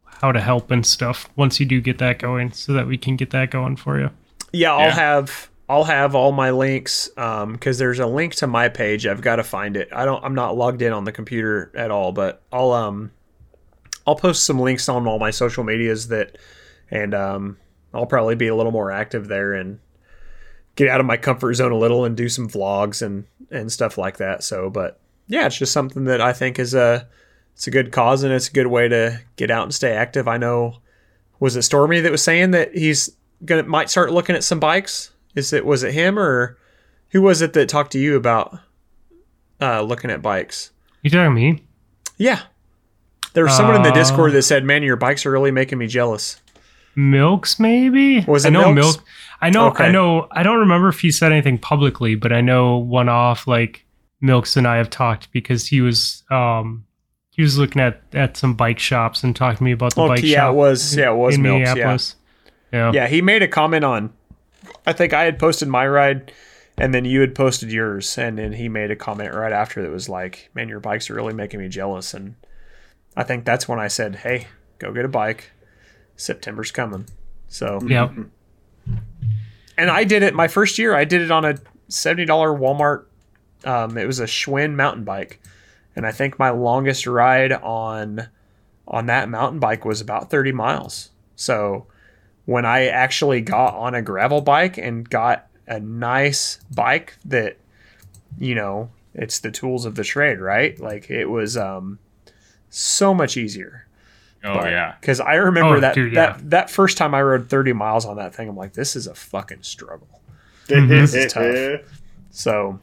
how 0.05 0.33
to 0.33 0.41
help 0.41 0.71
and 0.71 0.87
stuff 0.87 1.29
once 1.37 1.61
you 1.61 1.67
do 1.67 1.81
get 1.81 1.99
that 1.99 2.19
going 2.19 2.53
so 2.53 2.73
that 2.73 2.87
we 2.87 2.97
can 2.97 3.17
get 3.17 3.31
that 3.31 3.51
going 3.51 3.77
for 3.77 3.99
you. 4.01 4.11
Yeah, 4.53 4.73
I'll 4.73 4.87
Yeah. 4.87 4.95
have 4.95 5.51
I'll 5.69 5.85
have 5.85 6.15
all 6.15 6.33
my 6.33 6.51
links 6.51 7.11
um 7.17 7.53
because 7.53 7.79
there's 7.79 7.99
a 7.99 8.07
link 8.07 8.35
to 8.37 8.47
my 8.47 8.69
page. 8.69 9.07
I've 9.07 9.21
got 9.21 9.37
to 9.37 9.45
find 9.45 9.77
it. 9.77 9.89
I 9.93 10.05
don't 10.05 10.25
I'm 10.25 10.35
not 10.35 10.57
logged 10.57 10.81
in 10.83 10.93
on 10.93 11.05
the 11.05 11.13
computer 11.13 11.71
at 11.75 11.91
all, 11.91 12.13
but 12.13 12.43
I'll 12.53 12.73
um 12.73 13.11
I'll 14.07 14.17
post 14.17 14.45
some 14.45 14.59
links 14.59 14.89
on 14.89 15.07
all 15.07 15.19
my 15.19 15.31
social 15.31 15.63
medias 15.65 16.09
that 16.09 16.39
and 16.91 17.15
um 17.15 17.57
I'll 17.95 18.07
probably 18.07 18.35
be 18.35 18.49
a 18.49 18.55
little 18.57 18.73
more 18.73 18.91
active 18.91 19.29
there 19.29 19.53
and 19.53 19.79
get 20.77 20.89
out 20.89 21.01
of 21.01 21.07
my 21.07 21.17
comfort 21.17 21.55
zone 21.55 21.73
a 21.73 21.77
little 21.79 22.05
and 22.05 22.17
do 22.17 22.29
some 22.29 22.49
vlogs 22.49 23.03
and 23.03 23.25
and 23.51 23.71
stuff 23.71 23.99
like 23.99 24.17
that. 24.17 24.43
So, 24.43 24.71
but 24.71 24.99
yeah, 25.29 25.47
it's 25.47 25.59
just 25.59 25.73
something 25.73 26.05
that 26.05 26.21
I 26.21 26.33
think 26.33 26.59
is 26.59 26.75
a 26.75 27.07
it's 27.55 27.67
a 27.67 27.71
good 27.71 27.93
cause 27.93 28.23
and 28.23 28.33
it's 28.33 28.49
a 28.49 28.53
good 28.53 28.67
way 28.69 28.89
to 28.89 29.21
get 29.37 29.51
out 29.51 29.65
and 29.65 29.75
stay 29.75 29.93
active. 29.93 30.27
I 30.29 30.39
know 30.39 30.79
was 31.41 31.57
it 31.57 31.63
Stormy 31.63 32.01
that 32.01 32.13
was 32.13 32.23
saying 32.23 32.53
that 32.53 32.75
he's 32.77 33.11
gonna 33.45 33.65
might 33.65 33.91
start 33.91 34.13
looking 34.13 34.37
at 34.37 34.45
some 34.45 34.61
bikes? 34.61 35.11
Is 35.35 35.53
it 35.53 35.67
was 35.67 35.83
it 35.83 35.93
him 35.95 36.19
or 36.19 36.57
who 37.11 37.21
was 37.23 37.43
it 37.43 37.53
that 37.53 37.69
talked 37.69 37.93
to 37.93 37.99
you 37.99 38.17
about 38.17 38.59
uh, 39.61 39.83
looking 39.83 40.11
at 40.11 40.23
bikes? 40.23 40.71
You 41.03 41.11
talking 41.11 41.35
me? 41.35 41.63
Yeah, 42.17 42.41
there 43.35 43.45
was 43.45 43.57
someone 43.57 43.77
in 43.77 43.83
the 43.83 43.91
Uh, 43.91 43.95
Discord 43.95 44.33
that 44.33 44.43
said, 44.43 44.65
"Man, 44.65 44.83
your 44.83 44.97
bikes 44.97 45.27
are 45.27 45.31
really 45.31 45.51
making 45.51 45.79
me 45.79 45.87
jealous." 45.89 46.41
Milks 46.95 47.59
maybe? 47.59 48.21
Was 48.21 48.45
I 48.45 48.49
it 48.49 48.53
know 48.53 48.73
Milks? 48.73 48.97
milk 48.99 49.09
I 49.43 49.51
know 49.51 49.67
Okay. 49.69 49.85
I 49.85 49.91
know 49.91 50.29
I 50.31 50.43
don't 50.43 50.61
remember 50.61 50.89
if 50.89 51.01
he 51.01 51.11
said 51.11 51.33
anything 51.33 51.59
publicly, 51.59 52.15
but 52.15 52.33
I 52.33 52.41
know 52.41 52.79
one 52.79 53.09
off 53.09 53.47
like 53.47 53.85
Milks 54.21 54.57
and 54.57 54.67
I 54.67 54.77
have 54.77 54.89
talked 54.89 55.31
because 55.33 55.67
he 55.67 55.81
was 55.81 56.23
um 56.31 56.87
he 57.31 57.43
was 57.43 57.59
looking 57.59 57.83
at 57.83 58.01
at 58.15 58.37
some 58.37 58.55
bike 58.55 58.79
shops 58.79 59.25
and 59.25 59.35
talking 59.35 59.59
to 59.59 59.65
me 59.65 59.73
about 59.73 59.95
the 59.95 60.03
Oh, 60.03 60.09
bike 60.09 60.23
yeah, 60.23 60.37
shop 60.47 60.53
it 60.53 60.57
was 60.57 60.97
yeah, 60.97 61.11
it 61.11 61.17
was 61.17 61.35
in 61.35 61.43
Milks. 61.43 61.61
Yeah. 61.69 61.75
Minneapolis. 61.75 62.17
Yeah. 62.73 62.93
yeah, 62.95 63.07
he 63.09 63.21
made 63.21 63.43
a 63.43 63.49
comment 63.49 63.85
on. 63.85 64.13
I 64.87 64.93
think 64.95 65.13
I 65.13 65.25
had 65.25 65.39
posted 65.39 65.69
my 65.69 65.87
ride, 65.87 66.33
and 66.79 66.95
then 66.95 67.05
you 67.05 67.21
had 67.21 67.35
posted 67.35 67.71
yours, 67.73 68.17
and 68.17 68.39
then 68.39 68.53
he 68.53 68.69
made 68.69 68.91
a 68.91 68.97
comment 68.97 69.35
right 69.35 69.53
after 69.53 69.83
that 69.83 69.91
was 69.91 70.09
like, 70.09 70.49
"Man, 70.55 70.69
your 70.69 70.81
bikes 70.81 71.11
are 71.11 71.15
really 71.15 71.35
making 71.35 71.61
me 71.61 71.69
jealous." 71.69 72.15
And 72.15 72.37
I 73.17 73.25
think 73.25 73.45
that's 73.45 73.67
when 73.69 73.79
I 73.81 73.89
said, 73.89 74.17
"Hey, 74.17 74.47
go 74.79 74.93
get 74.93 75.05
a 75.05 75.09
bike. 75.09 75.51
September's 76.17 76.71
coming." 76.71 77.07
So 77.49 77.81
Yeah. 77.87 78.09
And 79.77 79.91
I 79.91 80.05
did 80.05 80.23
it 80.23 80.35
my 80.35 80.49
first 80.49 80.79
year. 80.79 80.95
I 80.95 81.05
did 81.05 81.23
it 81.23 81.31
on 81.31 81.45
a 81.45 81.59
seventy 81.89 82.25
dollar 82.25 82.51
Walmart. 82.51 83.05
Um, 83.65 83.97
it 83.97 84.07
was 84.07 84.21
a 84.21 84.25
Schwinn 84.25 84.75
mountain 84.75 85.05
bike, 85.05 85.41
and 85.95 86.07
I 86.07 86.13
think 86.13 86.39
my 86.39 86.51
longest 86.51 87.07
ride 87.07 87.53
on 87.53 88.29
on 88.87 89.07
that 89.07 89.29
mountain 89.29 89.61
bike 89.61 89.85
was 89.85 90.01
about 90.01 90.31
thirty 90.31 90.53
miles. 90.53 91.11
So 91.37 91.87
when 92.45 92.65
I 92.65 92.87
actually 92.87 93.41
got 93.41 93.75
on 93.75 93.95
a 93.95 94.03
gravel 94.03 94.41
bike 94.41 94.79
and 94.79 95.09
got 95.09 95.47
a 95.67 95.79
nice 95.79 96.59
bike 96.75 97.17
that, 97.25 97.57
you 98.39 98.55
know, 98.55 98.91
it's 99.15 99.39
the 99.39 99.51
tools 99.51 99.85
of 99.87 99.95
the 99.95 100.05
trade, 100.05 100.41
right? 100.41 100.79
Like 100.81 101.11
it 101.11 101.27
was 101.27 101.57
um, 101.57 101.99
so 102.69 103.15
much 103.15 103.37
easier. 103.37 103.87
Oh 104.45 104.65
yeah. 104.65 104.95
Because 105.01 105.21
I 105.21 105.35
remember 105.35 105.77
Oh, 105.77 105.81
that 105.81 105.95
dude, 105.95 106.13
yeah. 106.15 106.33
that 106.33 106.51
that 106.51 106.71
first 106.71 106.97
time 106.99 107.15
I 107.15 107.23
rode 107.23 107.49
30 107.49 107.73
miles 107.75 108.05
on 108.05 108.17
that 108.17 108.35
thing, 108.35 108.49
I'm 108.49 108.57
like, 108.57 108.73
this 108.73 108.97
is 108.97 109.07
a 109.07 109.15
fucking 109.15 109.63
struggle. 109.63 110.09
Mm-hmm. 110.69 110.89
This 110.89 111.13
is 111.15 111.33
tough. 111.33 111.81
So, 112.31 112.79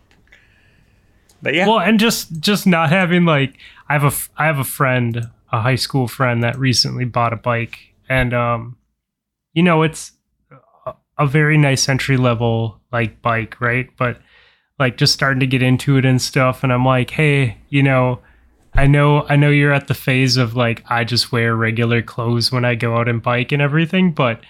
but 1.42 1.54
yeah, 1.56 1.68
Well, 1.68 1.80
and 1.80 2.00
just 2.00 2.40
just 2.40 2.68
not 2.68 2.90
having 2.90 3.26
like 3.26 3.56
I 3.88 3.94
have 3.94 4.04
a 4.04 4.42
I 4.42 4.46
have 4.46 4.60
a 4.60 4.64
friend, 4.66 5.30
a 5.52 5.62
high 5.62 5.76
school 5.76 6.08
friend 6.08 6.44
that 6.44 6.60
recently 6.60 7.06
bought 7.06 7.34
a 7.34 7.38
bike, 7.38 7.80
and 8.10 8.34
um, 8.34 8.78
you 9.54 9.64
know, 9.64 9.82
it's 9.82 10.12
a, 10.86 10.94
a 11.18 11.26
very 11.26 11.58
nice 11.58 11.88
entry 11.90 12.18
level 12.18 12.80
like 12.92 13.22
bike, 13.22 13.60
right? 13.62 13.90
But 13.98 14.20
like 14.78 14.98
just 14.98 15.14
starting 15.14 15.40
to 15.40 15.48
get 15.48 15.64
into 15.64 15.98
it 15.98 16.06
and 16.06 16.22
stuff, 16.22 16.64
and 16.64 16.72
I'm 16.72 16.86
like, 16.86 17.12
hey, 17.12 17.58
you 17.70 17.82
know. 17.82 18.20
I 18.74 18.88
know 18.88 19.26
I 19.28 19.36
know 19.36 19.50
you're 19.50 19.74
at 19.74 19.88
the 19.88 19.94
phase 19.94 20.38
of 20.38 20.56
like 20.56 20.84
I 20.90 21.04
just 21.04 21.32
wear 21.32 21.56
regular 21.56 22.02
clothes 22.02 22.52
when 22.52 22.66
I 22.66 22.76
go 22.76 22.96
out 22.98 23.08
and 23.10 23.22
bike 23.22 23.52
and 23.52 23.62
everything, 23.62 24.12
but 24.12 24.42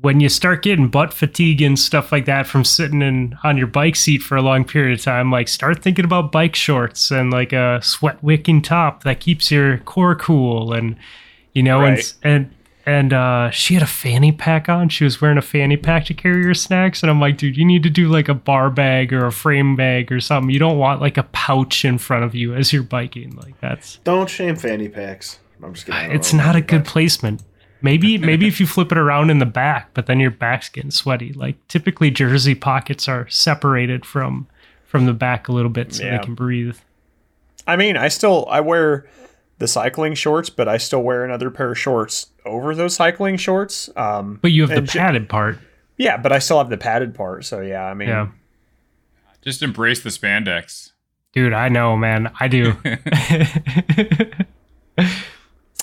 when 0.00 0.18
you 0.20 0.28
start 0.28 0.62
getting 0.62 0.88
butt 0.88 1.12
fatigue 1.12 1.60
and 1.60 1.78
stuff 1.78 2.10
like 2.10 2.24
that 2.24 2.46
from 2.46 2.64
sitting 2.64 3.02
in 3.02 3.36
on 3.44 3.58
your 3.58 3.66
bike 3.66 3.96
seat 3.96 4.22
for 4.22 4.36
a 4.36 4.42
long 4.42 4.64
period 4.64 4.98
of 4.98 5.04
time, 5.04 5.30
like 5.30 5.46
start 5.48 5.82
thinking 5.82 6.04
about 6.04 6.32
bike 6.32 6.56
shorts 6.56 7.10
and 7.10 7.30
like 7.30 7.52
a 7.52 7.80
sweat 7.82 8.22
wicking 8.22 8.62
top 8.62 9.02
that 9.02 9.20
keeps 9.20 9.50
your 9.50 9.78
core 9.78 10.14
cool 10.16 10.72
and 10.72 10.96
you 11.52 11.62
know 11.62 11.80
Right. 11.80 12.14
and 12.22 12.34
and 12.46 12.54
and 12.90 13.12
uh, 13.12 13.50
she 13.50 13.74
had 13.74 13.82
a 13.82 13.86
fanny 13.86 14.32
pack 14.32 14.68
on. 14.68 14.88
She 14.88 15.04
was 15.04 15.20
wearing 15.20 15.38
a 15.38 15.42
fanny 15.42 15.76
pack 15.76 16.06
to 16.06 16.14
carry 16.14 16.44
her 16.44 16.54
snacks, 16.54 17.02
and 17.02 17.10
I'm 17.10 17.20
like, 17.20 17.36
dude, 17.38 17.56
you 17.56 17.64
need 17.64 17.82
to 17.84 17.90
do 17.90 18.08
like 18.08 18.28
a 18.28 18.34
bar 18.34 18.68
bag 18.70 19.12
or 19.12 19.26
a 19.26 19.32
frame 19.32 19.76
bag 19.76 20.10
or 20.10 20.20
something. 20.20 20.50
You 20.50 20.58
don't 20.58 20.78
want 20.78 21.00
like 21.00 21.16
a 21.16 21.22
pouch 21.24 21.84
in 21.84 21.98
front 21.98 22.24
of 22.24 22.34
you 22.34 22.54
as 22.54 22.72
you're 22.72 22.82
biking. 22.82 23.36
Like 23.36 23.58
that's 23.60 23.96
Don't 24.04 24.28
shame 24.28 24.56
fanny 24.56 24.88
packs. 24.88 25.38
I'm 25.62 25.74
just 25.74 25.86
kidding. 25.86 26.10
It's 26.10 26.32
not 26.32 26.56
a 26.56 26.60
good 26.60 26.80
packs. 26.84 26.92
placement. 26.92 27.42
Maybe 27.82 28.18
maybe 28.18 28.46
if 28.46 28.60
you 28.60 28.66
flip 28.66 28.92
it 28.92 28.98
around 28.98 29.30
in 29.30 29.38
the 29.38 29.46
back, 29.46 29.94
but 29.94 30.04
then 30.06 30.20
your 30.20 30.30
back's 30.30 30.68
getting 30.68 30.90
sweaty. 30.90 31.32
Like 31.32 31.56
typically 31.68 32.10
jersey 32.10 32.54
pockets 32.54 33.08
are 33.08 33.26
separated 33.28 34.04
from 34.04 34.48
from 34.84 35.06
the 35.06 35.14
back 35.14 35.48
a 35.48 35.52
little 35.52 35.70
bit 35.70 35.94
so 35.94 36.04
Yeah. 36.04 36.18
they 36.18 36.24
can 36.24 36.34
breathe. 36.34 36.76
I 37.66 37.76
mean, 37.76 37.96
I 37.96 38.08
still 38.08 38.46
I 38.50 38.60
wear 38.60 39.06
the 39.60 39.68
cycling 39.68 40.14
shorts, 40.14 40.50
but 40.50 40.66
I 40.68 40.76
still 40.78 41.02
wear 41.02 41.24
another 41.24 41.50
pair 41.50 41.70
of 41.70 41.78
shorts 41.78 42.26
over 42.44 42.74
those 42.74 42.96
cycling 42.96 43.36
shorts. 43.36 43.88
Um, 43.94 44.40
But 44.42 44.50
you 44.52 44.62
have 44.62 44.70
the 44.70 44.76
And 44.78 44.88
ju- 44.88 44.98
padded 44.98 45.28
part. 45.28 45.58
yeah, 45.98 46.16
but 46.16 46.32
I 46.32 46.38
still 46.40 46.58
have 46.58 46.70
the 46.70 46.76
padded 46.78 47.14
part. 47.14 47.44
So 47.44 47.60
yeah, 47.60 47.84
I 47.84 47.94
mean, 47.94 48.08
Yeah. 48.08 48.28
Just 49.42 49.62
embrace 49.62 50.02
the 50.02 50.10
spandex. 50.10 50.92
Dude, 51.32 51.52
I 51.52 51.68
know, 51.68 51.96
man. 51.96 52.32
I 52.40 52.48
do. 52.48 52.74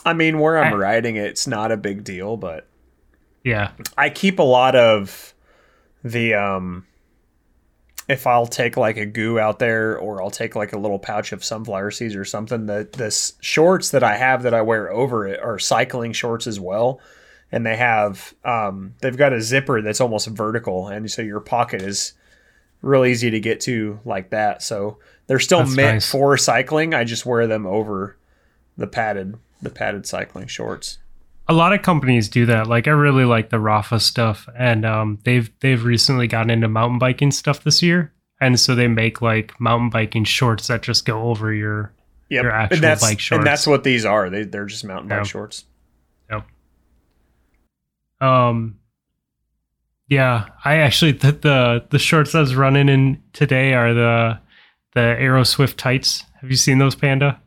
I 0.06 0.14
mean, 0.14 0.40
where 0.40 0.58
I'm 0.58 0.74
I- 0.74 0.78
riding 0.78 1.16
it, 1.18 1.26
it's 1.26 1.48
not 1.48 1.72
a 1.72 1.78
big 1.78 2.04
deal, 2.04 2.36
but 2.38 2.68
yeah. 3.44 3.72
I 3.98 4.10
keep 4.10 4.40
a 4.40 4.44
lot 4.44 4.76
of 4.76 5.34
the 6.04 6.34
um 6.34 6.86
if 8.08 8.26
I'll 8.26 8.48
take 8.48 8.78
like 8.78 8.98
a 8.98 9.06
goo 9.06 9.38
out 9.40 9.60
there 9.60 9.98
or 9.98 10.22
I'll 10.22 10.32
take 10.32 10.56
like 10.56 10.74
a 10.74 10.80
little 10.80 11.00
pouch 11.00 11.32
of 11.32 11.44
sunflower 11.44 11.92
seeds 11.92 12.16
or 12.16 12.26
something, 12.26 12.66
the 12.66 12.88
the 12.92 13.34
shorts 13.42 13.92
that 13.92 14.04
I 14.04 14.16
have 14.16 14.44
that 14.44 14.54
I 14.54 14.62
wear 14.62 14.92
over 14.92 15.28
it 15.28 15.40
are 15.42 15.60
cycling 15.60 16.14
shorts 16.14 16.48
as 16.48 16.60
well. 16.60 17.02
And 17.52 17.66
they 17.66 17.76
have 17.76 18.34
um 18.46 18.94
they've 19.02 19.18
got 19.18 19.34
a 19.34 19.42
zipper 19.42 19.82
that's 19.82 20.02
almost 20.02 20.28
vertical 20.28 20.88
and 20.88 21.10
so 21.12 21.22
your 21.22 21.40
pocket 21.40 21.82
is 21.82 22.14
real 22.82 23.06
easy 23.06 23.32
to 23.32 23.40
get 23.40 23.60
to 23.62 24.00
like 24.06 24.30
that. 24.30 24.62
So 24.64 25.00
they're 25.28 25.40
still 25.40 25.60
That's 25.60 25.76
meant 25.76 25.96
nice. 25.96 26.12
for 26.12 26.38
cycling. 26.38 26.94
I 26.94 27.04
just 27.04 27.26
wear 27.26 27.48
them 27.48 27.66
over 27.66 28.18
the 28.78 28.88
padded 28.88 29.36
the 29.62 29.70
padded 29.70 30.06
cycling 30.06 30.48
shorts. 30.48 31.00
A 31.50 31.54
lot 31.54 31.72
of 31.74 31.82
companies 31.82 32.28
do 32.28 32.46
that. 32.48 32.68
Like 32.68 32.88
I 32.88 32.92
really 32.92 33.26
like 33.26 33.50
the 33.50 33.58
Rapha 33.58 34.02
stuff, 34.02 34.48
and 34.58 34.86
um, 34.86 35.20
they've 35.24 35.50
they've 35.62 35.84
recently 35.84 36.28
gotten 36.28 36.50
into 36.50 36.68
mountain 36.68 37.00
biking 37.00 37.32
stuff 37.32 37.64
this 37.64 37.82
year, 37.82 38.12
and 38.42 38.60
so 38.60 38.76
they 38.76 38.88
make 38.88 39.22
like 39.22 39.60
mountain 39.60 39.90
biking 39.90 40.26
shorts 40.26 40.68
that 40.68 40.82
just 40.82 41.06
go 41.06 41.24
over 41.30 41.54
your. 41.54 41.94
Yep. 42.30 42.44
Your 42.44 42.52
actual 42.52 42.76
and 42.76 42.84
that's, 42.84 43.02
bike 43.02 43.20
shorts. 43.22 43.38
And 43.40 43.48
that's 43.48 43.66
what 43.66 43.86
these 43.86 44.04
are. 44.04 44.30
They, 44.30 44.44
they're 44.44 44.66
just 44.66 44.84
mountain 44.84 45.10
Yeah. 45.10 45.20
bike 45.20 45.28
shorts. 45.28 45.64
Um, 48.20 48.80
yeah, 50.10 50.48
I 50.66 50.78
actually 50.78 51.12
the 51.14 51.32
the, 51.34 51.86
the 51.90 52.00
shorts 52.00 52.34
I 52.34 52.42
was 52.42 52.56
running 52.56 52.90
in 52.90 53.22
today 53.34 53.74
are 53.74 53.94
the 53.94 54.40
the 54.94 55.02
Aero 55.02 55.44
Swift 55.44 55.78
tights. 55.78 56.24
Have 56.42 56.50
you 56.50 56.56
seen 56.58 56.80
those, 56.80 56.96
Panda? 56.96 57.40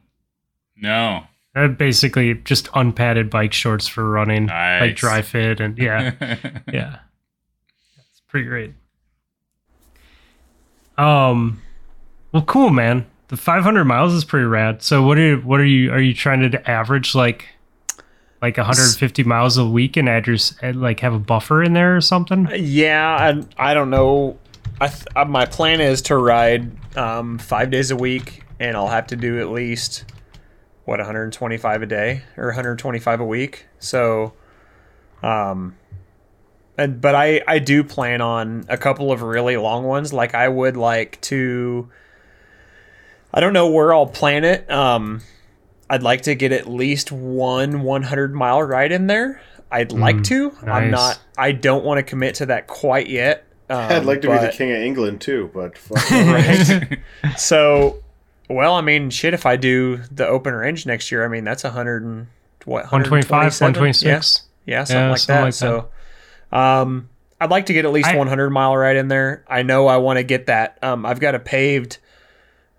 No. 0.77 1.25
They're 1.55 1.69
basically 1.69 2.35
just 2.35 2.69
unpadded 2.75 3.29
bike 3.29 3.53
shorts 3.53 3.89
for 3.89 4.09
running, 4.09 4.47
like 4.47 4.97
dry 4.97 5.23
fit, 5.23 5.61
and 5.61 5.77
yeah. 5.79 6.13
yeah. 6.73 6.99
It's 8.11 8.21
pretty 8.29 8.47
great. 8.47 8.75
Um 10.97 11.63
well 12.33 12.45
cool 12.45 12.71
man. 12.71 13.07
The 13.29 13.37
500 13.37 13.85
miles 13.85 14.13
is 14.13 14.25
pretty 14.25 14.47
rad. 14.47 14.83
So 14.83 15.03
what 15.03 15.19
are 15.19 15.37
what 15.39 15.61
are 15.61 15.65
you 15.65 15.93
are 15.93 16.01
you 16.01 16.15
trying 16.15 16.49
to 16.51 16.71
average 16.71 17.15
like 17.15 17.49
like 18.43 18.57
150 18.57 19.25
miles 19.25 19.59
a 19.59 19.67
week 19.67 19.97
and 19.97 20.09
add 20.09 20.27
your 20.27 20.37
and, 20.63 20.81
like 20.81 21.01
have 21.01 21.15
a 21.15 21.19
buffer 21.19 21.63
in 21.63 21.73
there 21.73 21.97
or 21.97 22.01
something? 22.01 22.49
Yeah, 22.55 23.09
I, 23.59 23.71
I 23.71 23.75
don't 23.75 23.91
know. 23.91 24.39
I 24.81 24.89
th- 24.89 25.07
uh, 25.15 25.25
my 25.27 25.45
plan 25.45 25.81
is 25.81 26.01
to 26.03 26.17
ride 26.17 26.71
um, 26.97 27.39
five 27.39 27.71
days 27.71 27.91
a 27.91 27.97
week, 27.97 28.45
and 28.59 28.77
I'll 28.77 28.89
have 28.89 29.07
to 29.09 29.17
do 29.17 29.41
at 29.41 29.51
least 29.51 30.05
what 30.91 30.99
125 30.99 31.83
a 31.83 31.87
day 31.87 32.23
or 32.37 32.47
125 32.47 33.21
a 33.21 33.25
week. 33.25 33.67
So, 33.79 34.33
um, 35.23 35.77
and 36.77 37.01
but 37.01 37.15
I 37.15 37.43
I 37.47 37.61
do 37.61 37.85
plan 37.85 38.21
on 38.21 38.65
a 38.69 38.77
couple 38.77 39.13
of 39.13 39.23
really 39.23 39.57
long 39.57 39.85
ones. 39.85 40.13
Like 40.13 40.35
I 40.35 40.49
would 40.49 40.77
like 40.77 41.21
to. 41.23 41.89
I 43.33 43.39
don't 43.39 43.53
know 43.53 43.71
where 43.71 43.95
I'll 43.95 44.09
plan 44.09 44.43
it. 44.43 44.69
Um, 44.69 45.21
I'd 45.89 46.03
like 46.03 46.23
to 46.23 46.35
get 46.35 46.51
at 46.51 46.69
least 46.69 47.13
one 47.13 47.85
100 47.85 48.35
mile 48.35 48.61
ride 48.61 48.91
in 48.91 49.07
there. 49.07 49.41
I'd 49.71 49.93
like 49.93 50.25
to. 50.25 50.53
I'm 50.67 50.91
not. 50.91 51.21
I 51.39 51.53
don't 51.53 51.85
want 51.85 51.99
to 51.99 52.03
commit 52.03 52.35
to 52.37 52.47
that 52.47 52.67
quite 52.67 53.09
yet. 53.09 53.47
Um, 53.69 53.79
I'd 53.93 54.05
like 54.05 54.23
to 54.23 54.29
be 54.29 54.39
the 54.39 54.53
king 54.53 54.73
of 54.73 54.79
England 54.79 55.21
too, 55.21 55.53
but 55.55 55.79
fuck 55.79 56.11
Right. 56.11 56.99
So, 57.39 58.03
well, 58.55 58.75
I 58.75 58.81
mean, 58.81 59.11
shit. 59.11 59.35
If 59.35 59.47
I 59.47 59.57
do 59.57 59.99
the 60.11 60.27
open 60.27 60.55
range 60.55 60.87
next 60.87 61.11
year, 61.11 61.25
I 61.25 61.29
mean 61.29 61.45
that's 61.45 61.65
a 61.65 61.71
hundred 61.71 62.03
and 62.03 62.27
what 62.65 62.85
125, 62.85 63.31
126. 63.31 64.43
Yeah, 64.67 64.75
yeah 64.75 64.85
something 64.85 65.03
Yeah, 65.03 65.11
like 65.11 65.19
something 65.19 65.37
that. 65.37 65.43
like 65.45 65.55
so, 65.55 65.89
um, 66.53 67.09
I'd 67.41 67.51
like 67.51 67.67
to 67.67 67.73
get 67.73 67.85
at 67.85 67.93
least 67.93 68.09
I- 68.09 68.17
100 68.17 68.51
mile 68.51 68.77
ride 68.77 68.97
in 68.97 69.09
there. 69.09 69.45
I 69.49 69.63
know 69.63 69.87
I 69.87 69.97
want 69.97 70.19
to 70.19 70.23
get 70.23 70.47
that. 70.47 70.79
Um, 70.83 71.07
I've 71.07 71.21
got 71.21 71.35
a 71.35 71.39
paved 71.39 71.99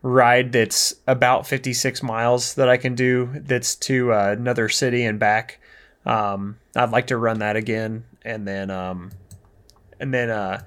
ride 0.03 0.51
that's 0.51 0.93
about 1.07 1.47
56 1.47 2.03
miles 2.03 2.55
that 2.55 2.67
I 2.69 2.77
can 2.77 2.95
do. 2.95 3.29
That's 3.35 3.75
to 3.77 4.13
uh, 4.13 4.35
another 4.37 4.69
city 4.69 5.03
and 5.03 5.19
back. 5.19 5.59
Um, 6.05 6.57
I'd 6.75 6.91
like 6.91 7.07
to 7.07 7.17
run 7.17 7.39
that 7.39 7.55
again, 7.55 8.03
and 8.23 8.47
then 8.47 8.69
um, 8.71 9.11
and 9.99 10.13
then 10.13 10.29
uh, 10.29 10.61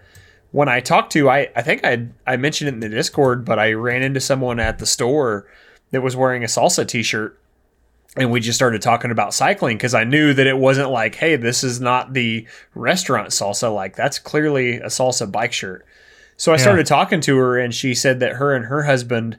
when 0.55 0.69
I 0.69 0.79
talked 0.79 1.11
to, 1.15 1.29
I 1.29 1.49
I 1.57 1.63
think 1.63 1.85
I 1.85 2.07
I 2.29 2.37
mentioned 2.37 2.69
it 2.69 2.75
in 2.75 2.81
the 2.81 2.89
Discord, 2.89 3.45
but 3.45 3.59
I 3.59 3.73
ran 3.73 4.03
into 4.03 4.21
someone 4.21 4.61
at 4.61 4.79
the 4.79 4.87
store 4.87 5.49
that 5.91 6.01
was 6.01 6.15
wearing 6.15 6.45
a 6.45 6.47
salsa 6.47 6.87
T-shirt, 6.87 7.37
and 8.17 8.31
we 8.31 8.39
just 8.39 8.57
started 8.57 8.81
talking 8.81 9.11
about 9.11 9.35
cycling 9.35 9.77
because 9.77 9.95
I 9.95 10.05
knew 10.05 10.33
that 10.33 10.47
it 10.47 10.57
wasn't 10.57 10.91
like, 10.91 11.17
hey, 11.17 11.35
this 11.35 11.65
is 11.65 11.81
not 11.81 12.13
the 12.13 12.47
restaurant 12.77 13.31
salsa. 13.31 13.75
Like 13.75 13.97
that's 13.97 14.21
clearly 14.21 14.77
a 14.77 14.87
salsa 14.87 15.31
bike 15.31 15.53
shirt. 15.53 15.85
So 16.37 16.53
I 16.53 16.55
Yeah. 16.55 16.63
started 16.63 16.87
talking 16.87 17.21
to 17.23 17.37
her, 17.37 17.59
and 17.59 17.75
she 17.75 17.93
said 17.93 18.21
that 18.21 18.35
her 18.35 18.55
and 18.55 18.67
her 18.67 18.85
husband 18.85 19.37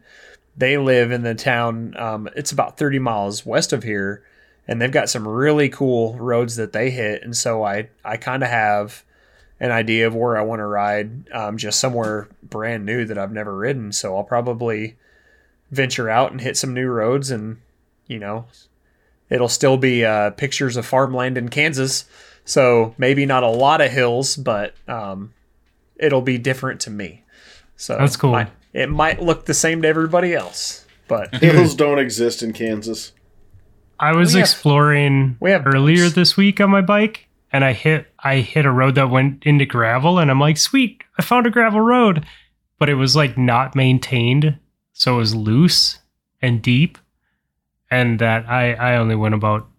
they 0.57 0.77
live 0.77 1.11
in 1.11 1.23
the 1.23 1.33
town. 1.33 1.95
Um, 1.97 2.27
it's 2.35 2.51
about 2.51 2.77
thirty 2.77 2.99
miles 2.99 3.45
west 3.45 3.71
of 3.71 3.83
here, 3.83 4.21
and 4.67 4.81
they've 4.81 4.91
got 4.91 5.09
some 5.09 5.25
really 5.25 5.69
cool 5.69 6.17
roads 6.17 6.57
that 6.57 6.73
they 6.73 6.91
hit. 6.91 7.23
And 7.23 7.37
so 7.37 7.63
I 7.63 7.87
I 8.03 8.17
kind 8.17 8.43
of 8.43 8.49
have 8.49 9.04
an 9.59 9.71
idea 9.71 10.05
of 10.07 10.15
where 10.15 10.37
I 10.37 10.41
want 10.41 10.59
to 10.59 10.65
ride, 10.65 11.29
um, 11.31 11.57
just 11.57 11.79
somewhere 11.79 12.27
brand 12.43 12.85
new 12.85 13.05
that 13.05 13.17
I've 13.17 13.31
never 13.31 13.55
ridden. 13.55 13.91
So 13.91 14.15
I'll 14.17 14.23
probably 14.23 14.95
venture 15.71 16.09
out 16.09 16.31
and 16.31 16.41
hit 16.41 16.57
some 16.57 16.73
new 16.73 16.87
roads, 16.87 17.31
and 17.31 17.57
you 18.07 18.19
know, 18.19 18.45
it'll 19.29 19.49
still 19.49 19.77
be 19.77 20.03
uh, 20.05 20.31
pictures 20.31 20.77
of 20.77 20.85
farmland 20.85 21.37
in 21.37 21.49
Kansas. 21.49 22.05
So 22.43 22.93
maybe 22.97 23.25
not 23.25 23.43
a 23.43 23.47
lot 23.49 23.81
of 23.81 23.91
hills, 23.91 24.35
but 24.35 24.75
um, 24.87 25.33
it'll 25.95 26.21
be 26.21 26.37
different 26.37 26.79
to 26.81 26.91
me. 26.91 27.23
So 27.77 27.97
That's 27.97 28.17
cool. 28.17 28.31
might- 28.31 28.51
it 28.73 28.89
might 28.89 29.21
look 29.21 29.45
the 29.45 29.53
same 29.53 29.81
to 29.83 29.87
everybody 29.87 30.33
else, 30.33 30.85
but 31.07 31.33
Hills 31.41 31.75
don't 31.75 31.97
exist 31.97 32.43
in 32.43 32.51
Kansas. 32.51 33.13
I 33.97 34.11
was 34.11 34.33
We 34.33 34.41
have- 34.41 34.49
exploring 34.49 35.37
we 35.39 35.51
have 35.51 35.65
earlier 35.65 36.01
bumps. 36.03 36.15
this 36.15 36.35
week 36.37 36.59
on 36.59 36.69
my 36.71 36.81
bike, 36.81 37.24
and 37.55 37.63
I 37.63 37.71
hit 37.71 38.07
I 38.19 38.37
hit 38.41 38.65
a 38.65 38.71
road 38.71 38.95
that 38.95 39.09
went 39.09 39.45
into 39.45 39.65
gravel, 39.65 40.19
and 40.19 40.29
I'm 40.29 40.41
like, 40.41 40.57
sweet, 40.57 41.01
I 41.17 41.21
found 41.21 41.47
a 41.47 41.49
gravel 41.49 41.79
road, 41.79 42.25
but 42.79 42.89
it 42.89 42.95
was 42.95 43.15
like 43.15 43.37
not 43.37 43.75
maintained, 43.77 44.57
so 44.91 45.15
it 45.15 45.19
was 45.19 45.33
loose 45.33 45.99
and 46.41 46.61
deep, 46.61 46.97
and 47.89 48.19
that 48.19 48.45
I 48.49 48.73
I 48.73 48.97
only 48.97 49.15
went 49.15 49.35
about 49.35 49.69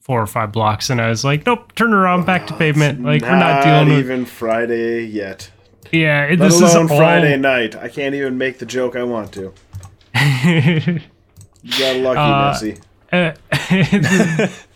four 0.00 0.22
or 0.22 0.26
five 0.26 0.50
blocks, 0.50 0.88
and 0.88 0.98
I 0.98 1.10
was 1.10 1.24
like, 1.26 1.44
nope, 1.44 1.74
turn 1.74 1.92
around, 1.92 2.24
back 2.24 2.46
to 2.46 2.54
pavement. 2.54 3.02
Like 3.02 3.20
we're 3.20 3.38
not 3.38 3.62
dealing 3.62 3.88
with 3.90 3.98
even 3.98 4.24
Friday 4.24 5.04
yet. 5.04 5.50
yeah. 5.92 6.24
it- 6.24 6.38
Let 6.40 6.46
This 6.48 6.54
is 6.62 6.72
alone 6.74 6.90
all, 6.90 6.96
Friday 6.96 7.36
night. 7.36 7.76
I 7.76 7.88
can't 7.88 8.14
even 8.14 8.38
make 8.38 8.58
the 8.60 8.66
joke 8.66 8.96
I 8.96 9.02
want 9.02 9.30
to. 9.34 9.52
You 11.60 11.76
got 11.76 11.96
lucky, 11.96 12.20
Uh, 12.20 12.52
Nessie. 12.52 12.78
Uh, 13.12 14.46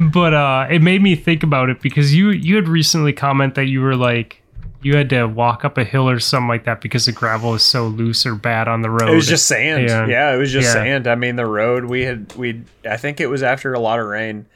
but 0.00 0.32
uh 0.34 0.66
it 0.70 0.80
made 0.80 1.02
me 1.02 1.14
think 1.14 1.42
about 1.42 1.68
it 1.68 1.80
because 1.80 2.14
you 2.14 2.30
you 2.30 2.56
had 2.56 2.68
recently 2.68 3.12
comment 3.12 3.54
that 3.54 3.66
you 3.66 3.80
were 3.80 3.96
like 3.96 4.42
you 4.82 4.96
had 4.96 5.10
to 5.10 5.26
walk 5.26 5.62
up 5.64 5.76
a 5.76 5.84
hill 5.84 6.08
or 6.08 6.18
something 6.18 6.48
like 6.48 6.64
that 6.64 6.80
because 6.80 7.04
the 7.04 7.12
gravel 7.12 7.54
is 7.54 7.62
so 7.62 7.86
loose 7.86 8.24
or 8.24 8.34
bad 8.34 8.66
on 8.66 8.80
the 8.80 8.88
road. 8.88 9.10
It 9.10 9.14
was 9.14 9.26
just 9.26 9.46
sand. 9.46 9.86
Yeah. 9.86 10.06
Yeah, 10.06 10.34
it 10.34 10.38
was 10.38 10.50
just 10.50 10.68
Yeah. 10.68 10.72
sand. 10.72 11.06
I 11.06 11.16
mean, 11.16 11.36
the 11.36 11.44
road 11.44 11.84
we 11.84 12.02
had 12.04 12.34
we 12.34 12.62
I 12.88 12.96
think 12.96 13.20
it 13.20 13.26
was 13.28 13.42
after 13.42 13.74
a 13.74 13.78
lot 13.78 13.98
of 13.98 14.06
rain, 14.06 14.46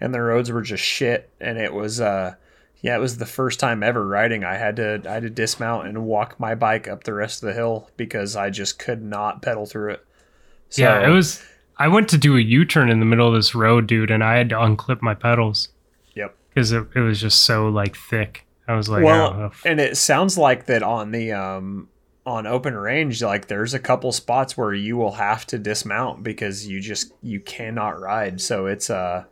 and 0.00 0.14
the 0.14 0.22
roads 0.22 0.50
were 0.50 0.62
just 0.62 0.82
shit. 0.82 1.28
And 1.42 1.58
it 1.58 1.74
was 1.74 2.00
uh, 2.00 2.36
yeah, 2.80 2.96
it 2.96 3.00
was 3.00 3.18
the 3.18 3.26
first 3.26 3.60
time 3.60 3.82
ever 3.82 4.06
riding. 4.06 4.44
I 4.44 4.54
had 4.56 4.76
to 4.76 5.02
I 5.06 5.12
had 5.12 5.24
to 5.24 5.30
dismount 5.30 5.88
and 5.88 6.06
walk 6.06 6.40
my 6.40 6.54
bike 6.54 6.88
up 6.88 7.04
the 7.04 7.12
rest 7.12 7.42
of 7.42 7.48
the 7.48 7.52
hill 7.52 7.90
because 7.98 8.34
I 8.34 8.48
just 8.48 8.78
could 8.78 9.02
not 9.02 9.42
pedal 9.42 9.66
through 9.66 9.90
it. 9.92 10.06
So, 10.70 10.82
yeah, 10.82 11.06
it 11.06 11.10
was. 11.12 11.42
I 11.78 11.88
went 11.88 12.08
to 12.10 12.18
do 12.18 12.36
a 12.36 12.40
U 12.40 12.64
turn 12.64 12.90
in 12.90 13.00
the 13.00 13.06
middle 13.06 13.28
of 13.28 13.34
this 13.34 13.54
road, 13.54 13.86
dude, 13.86 14.10
and 14.10 14.24
I 14.24 14.36
had 14.36 14.48
to 14.50 14.54
unclip 14.56 15.02
my 15.02 15.14
pedals 15.14 15.68
Yep. 16.14 16.34
because 16.48 16.72
it, 16.72 16.86
it 16.94 17.00
was 17.00 17.20
just 17.20 17.44
so 17.44 17.68
like 17.68 17.96
thick. 17.96 18.46
I 18.68 18.74
was 18.74 18.88
like, 18.88 19.04
well, 19.04 19.32
oh, 19.32 19.50
and 19.64 19.78
it 19.80 19.96
sounds 19.96 20.36
like 20.36 20.66
that 20.66 20.82
on 20.82 21.12
the 21.12 21.32
um 21.32 21.88
on 22.24 22.46
open 22.46 22.74
range, 22.74 23.22
like 23.22 23.46
there's 23.46 23.72
a 23.74 23.78
couple 23.78 24.10
spots 24.10 24.56
where 24.56 24.74
you 24.74 24.96
will 24.96 25.12
have 25.12 25.46
to 25.46 25.58
dismount 25.58 26.24
because 26.24 26.66
you 26.66 26.80
just 26.80 27.12
you 27.22 27.38
cannot 27.38 28.00
ride. 28.00 28.40
So 28.40 28.66
it's 28.66 28.90
uh, 28.90 29.24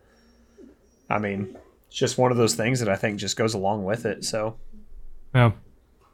I 1.11 1.19
mean, 1.19 1.57
it's 1.89 1.97
just 1.97 2.17
one 2.19 2.31
of 2.31 2.37
those 2.37 2.55
things 2.55 2.79
that 2.79 2.89
I 2.89 2.95
think 2.95 3.19
just 3.19 3.37
goes 3.37 3.55
along 3.55 3.85
with 3.85 4.07
it. 4.07 4.25
So 4.25 4.57
yeah. 5.35 5.53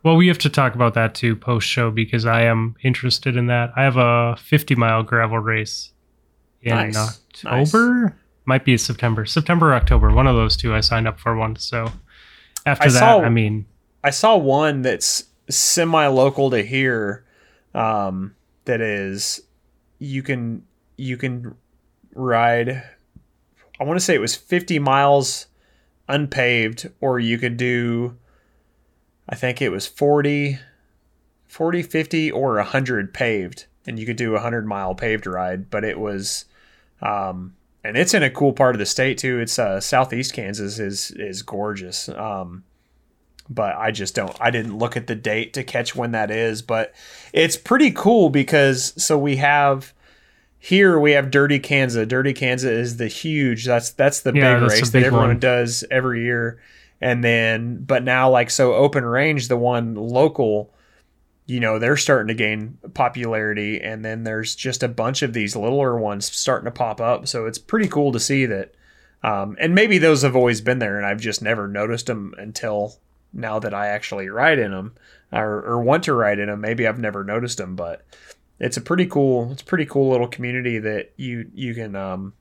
Well, 0.02 0.16
we 0.16 0.28
have 0.28 0.38
to 0.38 0.48
talk 0.48 0.74
about 0.74 0.94
that 0.94 1.14
too 1.14 1.36
post 1.36 1.68
show 1.68 1.90
because 1.90 2.24
I 2.24 2.42
am 2.42 2.76
interested 2.82 3.36
in 3.36 3.48
that. 3.48 3.70
I 3.76 3.82
have 3.82 3.98
a 3.98 4.36
50 4.40 4.74
mile 4.76 5.02
gravel 5.02 5.38
race 5.38 5.92
in 6.62 6.74
Nice. 6.74 6.96
October. 6.96 8.16
Might 8.44 8.64
be 8.64 8.76
September, 8.76 9.26
September, 9.26 9.70
or 9.70 9.74
October. 9.74 10.10
One 10.12 10.26
of 10.26 10.34
those 10.36 10.56
two. 10.56 10.74
I 10.74 10.80
signed 10.80 11.06
up 11.06 11.20
for 11.20 11.36
one. 11.36 11.56
So 11.56 11.92
after 12.66 12.84
I 12.88 12.90
that, 12.92 12.98
saw- 12.98 13.20
I 13.22 13.28
mean, 13.28 13.66
I 14.02 14.10
saw 14.10 14.36
one 14.36 14.82
that's 14.82 15.24
semi 15.48 16.06
local 16.06 16.50
to 16.50 16.62
here. 16.62 17.24
Um, 17.74 18.34
that 18.64 18.80
is, 18.80 19.40
you 19.98 20.22
can 20.22 20.64
you 20.96 21.16
can 21.16 21.54
ride. 22.14 22.82
I 23.78 23.84
want 23.84 23.98
to 23.98 24.04
say 24.04 24.14
it 24.14 24.20
was 24.20 24.34
50 24.36 24.78
miles 24.78 25.46
unpaved, 26.08 26.90
or 27.00 27.18
you 27.18 27.38
could 27.38 27.56
do. 27.56 28.16
I 29.28 29.36
think 29.36 29.62
it 29.62 29.68
was 29.70 29.86
40, 29.86 30.58
40, 31.46 31.82
50, 31.82 32.30
or 32.32 32.56
100 32.56 33.14
paved, 33.14 33.66
and 33.86 33.98
you 33.98 34.04
could 34.06 34.16
do 34.16 34.30
a 34.30 34.34
100 34.34 34.66
mile 34.66 34.94
paved 34.94 35.26
ride. 35.26 35.70
But 35.70 35.84
it 35.84 36.00
was, 36.00 36.46
um, 37.02 37.54
and 37.82 37.96
it's 37.96 38.14
in 38.14 38.22
a 38.22 38.30
cool 38.30 38.52
part 38.52 38.74
of 38.74 38.78
the 38.78 38.86
state 38.86 39.18
too. 39.18 39.38
It's 39.38 39.58
uh, 39.58 39.80
southeast 39.80 40.32
Kansas 40.34 40.78
is 40.78 41.10
is 41.12 41.42
gorgeous. 41.42 42.08
Um, 42.10 42.64
but 43.48 43.74
I 43.76 43.90
just 43.90 44.14
don't. 44.14 44.36
I 44.40 44.50
didn't 44.50 44.78
look 44.78 44.96
at 44.96 45.06
the 45.08 45.14
date 45.16 45.54
to 45.54 45.64
catch 45.64 45.96
when 45.96 46.12
that 46.12 46.30
is. 46.30 46.62
But 46.62 46.94
it's 47.32 47.56
pretty 47.56 47.90
cool 47.90 48.30
because 48.30 48.92
so 49.02 49.18
we 49.18 49.36
have 49.36 49.92
here 50.58 51.00
we 51.00 51.12
have 51.12 51.30
Dirty 51.30 51.58
Kanza. 51.58 52.06
Dirty 52.06 52.34
Kanza 52.34 52.70
is 52.70 52.98
the 52.98 53.08
huge. 53.08 53.64
That's 53.64 53.90
that's 53.90 54.20
the 54.20 54.32
Yeah, 54.34 54.54
big 54.54 54.62
that's 54.68 54.80
race 54.80 54.90
big 54.90 55.02
that 55.02 55.06
everyone 55.06 55.28
one. 55.28 55.38
does 55.40 55.84
every 55.90 56.22
year. 56.22 56.60
And 57.00 57.24
then, 57.24 57.82
but 57.82 58.04
now 58.04 58.28
like 58.30 58.50
so, 58.50 58.74
Open 58.74 59.06
Range, 59.06 59.48
the 59.48 59.56
one 59.56 59.94
local, 59.94 60.70
you 61.50 61.58
know, 61.58 61.80
they're 61.80 61.96
starting 61.96 62.28
to 62.28 62.34
gain 62.34 62.78
popularity. 62.94 63.80
And 63.80 64.04
then 64.04 64.22
there's 64.22 64.54
just 64.54 64.84
a 64.84 64.88
bunch 64.88 65.22
of 65.22 65.32
these 65.32 65.56
littler 65.56 65.96
ones 65.98 66.26
starting 66.26 66.66
to 66.66 66.70
pop 66.70 67.00
up. 67.00 67.26
So 67.26 67.46
it's 67.46 67.58
pretty 67.58 67.88
cool 67.88 68.12
to 68.12 68.20
see 68.20 68.46
that. 68.46 68.74
Um, 69.24 69.56
and 69.58 69.74
maybe 69.74 69.98
those 69.98 70.22
have 70.22 70.36
always 70.36 70.60
been 70.60 70.78
there, 70.78 70.96
and 70.96 71.04
I've 71.04 71.20
just 71.20 71.42
never 71.42 71.66
noticed 71.66 72.06
them 72.06 72.34
until 72.38 72.94
now 73.32 73.58
that 73.58 73.74
I 73.74 73.88
actually 73.88 74.28
ride 74.28 74.60
in 74.60 74.70
them 74.70 74.94
or, 75.32 75.62
or 75.62 75.82
want 75.82 76.04
to 76.04 76.14
ride 76.14 76.38
in 76.38 76.46
them. 76.46 76.60
Maybe 76.60 76.86
I've 76.86 77.00
never 77.00 77.24
noticed 77.24 77.58
them, 77.58 77.74
but 77.74 78.06
it's 78.60 78.76
a 78.76 78.80
pretty 78.80 79.06
cool, 79.06 79.50
it's 79.50 79.62
a 79.62 79.64
pretty 79.66 79.86
cool 79.86 80.08
little 80.08 80.28
community 80.28 80.78
that 80.78 81.12
you 81.16 81.50
you 81.52 81.74
can 81.74 81.96
um, 81.96 82.32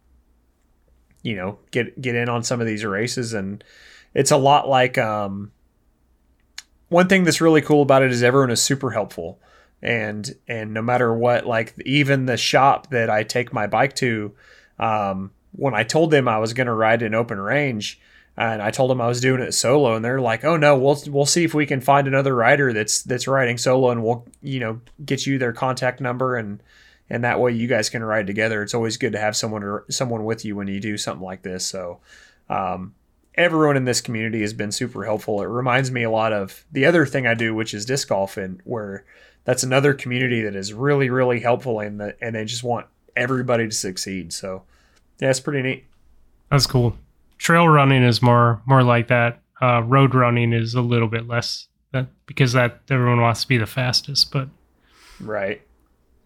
you 1.22 1.36
know 1.36 1.60
get 1.72 2.00
get 2.00 2.16
in 2.16 2.30
on 2.30 2.44
some 2.44 2.62
of 2.62 2.68
these 2.68 2.86
races, 2.86 3.34
and 3.34 3.62
it's 4.14 4.32
a 4.32 4.38
lot 4.38 4.70
like 4.70 4.98
um, 4.98 5.52
one 6.90 7.08
thing 7.08 7.24
that's 7.24 7.42
really 7.42 7.62
cool 7.62 7.82
about 7.82 8.04
it 8.04 8.12
is 8.12 8.24
everyone 8.24 8.52
is 8.52 8.62
super 8.62 8.92
helpful, 8.92 9.40
and 9.82 10.36
and 10.48 10.74
no 10.74 10.82
matter 10.82 11.14
what, 11.14 11.46
like 11.46 11.74
even 11.86 12.26
the 12.26 12.38
shop 12.38 12.90
that 12.90 13.10
I 13.10 13.24
take 13.24 13.54
my 13.54 13.68
bike 13.68 13.96
to, 13.96 14.34
um, 14.78 15.32
when 15.54 15.74
I 15.74 15.84
told 15.84 16.12
them 16.12 16.28
I 16.28 16.40
was 16.40 16.54
going 16.54 16.68
to 16.68 16.74
ride 16.74 17.02
in 17.02 17.14
open 17.14 17.40
range 17.40 18.00
and 18.40 18.62
I 18.62 18.72
told 18.72 18.90
them 18.90 19.02
I 19.02 19.08
was 19.08 19.20
doing 19.20 19.42
it 19.42 19.52
solo, 19.52 19.96
and 19.96 20.04
they're 20.04 20.22
like, 20.22 20.46
"Oh 20.46 20.56
no, 20.56 20.78
we'll 20.78 20.98
we'll 21.08 21.26
see 21.26 21.44
if 21.44 21.54
we 21.54 21.66
can 21.66 21.82
find 21.82 22.08
another 22.08 22.34
rider 22.34 22.72
that's 22.72 23.04
that's 23.04 23.28
riding 23.28 23.58
solo, 23.58 23.92
and 23.92 24.02
we'll 24.02 24.26
you 24.42 24.62
know 24.62 24.80
get 25.06 25.28
you 25.28 25.38
their 25.38 25.52
contact 25.52 26.00
number 26.00 26.38
and 26.38 26.64
and 27.10 27.26
that 27.26 27.40
way 27.42 27.52
you 27.52 27.68
guys 27.68 27.90
can 27.90 28.02
ride 28.04 28.28
together. 28.28 28.64
It's 28.64 28.74
always 28.74 28.96
good 28.96 29.12
to 29.12 29.20
have 29.20 29.36
someone 29.36 29.64
or 29.64 29.84
someone 29.90 30.24
with 30.24 30.46
you 30.46 30.56
when 30.56 30.68
you 30.68 30.80
do 30.80 30.98
something 30.98 31.26
like 31.26 31.42
this. 31.42 31.66
So, 31.66 32.00
um, 32.50 32.94
everyone 33.36 33.78
in 33.78 33.86
this 33.86 34.02
community 34.02 34.42
has 34.42 34.54
been 34.54 34.72
super 34.72 35.06
helpful. 35.06 35.42
It 35.42 35.46
reminds 35.48 35.92
me 35.92 36.04
a 36.04 36.10
lot 36.12 36.34
of 36.34 36.66
the 36.72 36.86
other 36.86 37.06
thing 37.06 37.28
I 37.28 37.34
do, 37.34 37.54
which 37.56 37.74
is 37.74 37.86
disc 37.86 38.10
golf, 38.10 38.38
and 38.38 38.62
where 38.64 39.06
that's 39.46 39.64
another 39.64 39.94
community 39.94 40.42
that 40.42 40.56
is 40.56 40.74
really, 40.74 41.10
really 41.10 41.40
helpful 41.40 41.80
and 41.80 42.00
the, 42.00 42.16
and 42.22 42.36
they 42.36 42.46
just 42.46 42.64
want 42.64 42.88
everybody 43.16 43.66
to 43.66 43.72
succeed. 43.76 44.34
So, 44.34 44.64
yeah, 45.20 45.30
it's 45.30 45.40
pretty 45.40 45.62
neat. 45.62 45.86
That's 46.52 46.68
cool. 46.68 46.98
Trail 47.38 47.68
running 47.68 48.04
is 48.04 48.22
more 48.22 48.62
more 48.66 48.84
like 48.84 49.08
that. 49.08 49.40
Uh, 49.62 49.82
road 49.82 50.14
running 50.16 50.54
is 50.54 50.74
a 50.76 50.82
little 50.82 51.08
bit 51.08 51.28
less 51.28 51.68
that 51.92 52.08
because 52.26 52.54
that 52.54 52.82
everyone 52.90 53.22
wants 53.22 53.42
to 53.42 53.48
be 53.48 53.58
the 53.58 53.66
fastest. 53.66 54.32
But 54.32 54.50
Right. 55.20 55.62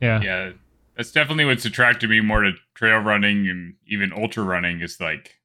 yeah, 0.01 0.21
yeah, 0.21 0.51
that's 0.95 1.11
definitely 1.11 1.45
what's 1.45 1.65
attracted 1.65 2.09
me 2.09 2.19
more 2.21 2.41
to 2.41 2.53
trail 2.75 2.99
running 2.99 3.47
and 3.49 3.73
even 3.87 4.11
ultra 4.13 4.43
running 4.43 4.81
is 4.81 4.99
like 4.99 5.35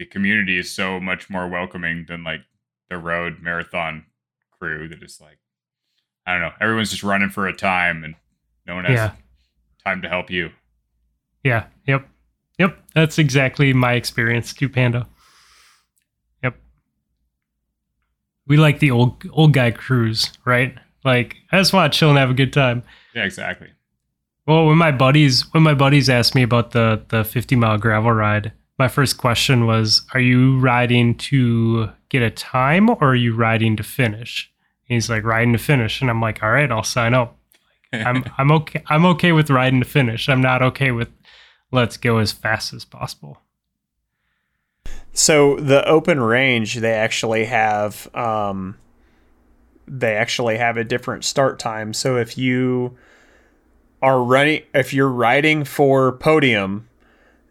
the 0.00 0.06
community 0.06 0.58
is 0.58 0.72
so 0.72 0.98
much 0.98 1.28
more 1.28 1.46
welcoming 1.46 2.06
than 2.08 2.24
like 2.24 2.40
the 2.88 2.96
road 2.96 3.36
marathon 3.42 4.06
crew 4.58 4.88
that 4.88 5.02
is 5.02 5.20
like 5.20 5.38
I 6.26 6.32
don't 6.32 6.40
know, 6.40 6.52
everyone's 6.60 6.90
just 6.90 7.02
running 7.02 7.28
for 7.30 7.46
a 7.46 7.54
time 7.54 8.02
and 8.02 8.14
no 8.66 8.74
one 8.76 8.84
has 8.86 8.94
Yeah. 8.94 9.12
time 9.84 10.00
to 10.02 10.08
help 10.08 10.30
you. 10.30 10.50
yeah, 11.44 11.66
yep, 11.86 12.08
yep. 12.58 12.78
That's 12.94 13.18
exactly 13.18 13.72
my 13.74 13.92
experience 13.92 14.52
too, 14.54 14.68
Panda. 14.70 15.06
Yep. 16.42 16.56
We 18.46 18.56
like 18.56 18.78
the 18.78 18.90
old 18.90 19.22
old 19.32 19.52
guy 19.52 19.70
cruise, 19.70 20.32
right? 20.44 20.74
Like 21.04 21.36
I 21.52 21.58
just 21.58 21.72
want 21.74 21.92
to 21.92 21.98
chill 21.98 22.08
and 22.10 22.18
have 22.18 22.30
a 22.30 22.34
good 22.34 22.52
time. 22.52 22.82
Yeah, 23.14 23.24
exactly. 23.24 23.68
Well, 24.46 24.66
when 24.66 24.78
my 24.78 24.92
buddies 24.92 25.42
when 25.52 25.62
my 25.62 25.74
buddies 25.74 26.08
asked 26.08 26.34
me 26.34 26.42
about 26.42 26.70
the 26.72 27.04
the 27.08 27.22
50 27.24 27.54
mile 27.56 27.78
gravel 27.78 28.12
ride, 28.12 28.52
my 28.80 28.88
first 28.88 29.18
question 29.18 29.66
was, 29.66 30.02
"Are 30.14 30.20
you 30.20 30.58
riding 30.58 31.14
to 31.16 31.90
get 32.08 32.22
a 32.22 32.30
time 32.30 32.88
or 32.88 33.10
are 33.10 33.14
you 33.14 33.34
riding 33.34 33.76
to 33.76 33.82
finish?" 33.82 34.50
And 34.88 34.94
he's 34.94 35.10
like, 35.10 35.22
"Riding 35.22 35.52
to 35.52 35.58
finish," 35.58 36.00
and 36.00 36.08
I'm 36.08 36.22
like, 36.22 36.42
"All 36.42 36.50
right, 36.50 36.72
I'll 36.72 36.82
sign 36.82 37.12
up." 37.12 37.36
I'm 37.92 38.24
I'm 38.38 38.50
okay 38.50 38.82
I'm 38.86 39.04
okay 39.04 39.32
with 39.32 39.50
riding 39.50 39.80
to 39.80 39.86
finish. 39.86 40.30
I'm 40.30 40.40
not 40.40 40.62
okay 40.62 40.92
with 40.92 41.10
let's 41.70 41.98
go 41.98 42.18
as 42.18 42.32
fast 42.32 42.72
as 42.72 42.86
possible. 42.86 43.38
So 45.12 45.56
the 45.56 45.86
open 45.86 46.18
range, 46.20 46.76
they 46.76 46.94
actually 46.94 47.44
have 47.44 48.08
um, 48.14 48.78
they 49.86 50.16
actually 50.16 50.56
have 50.56 50.78
a 50.78 50.84
different 50.84 51.24
start 51.24 51.58
time. 51.58 51.92
So 51.92 52.16
if 52.16 52.38
you 52.38 52.96
are 54.00 54.22
running, 54.22 54.62
if 54.72 54.94
you're 54.94 55.10
riding 55.10 55.64
for 55.64 56.12
podium, 56.12 56.88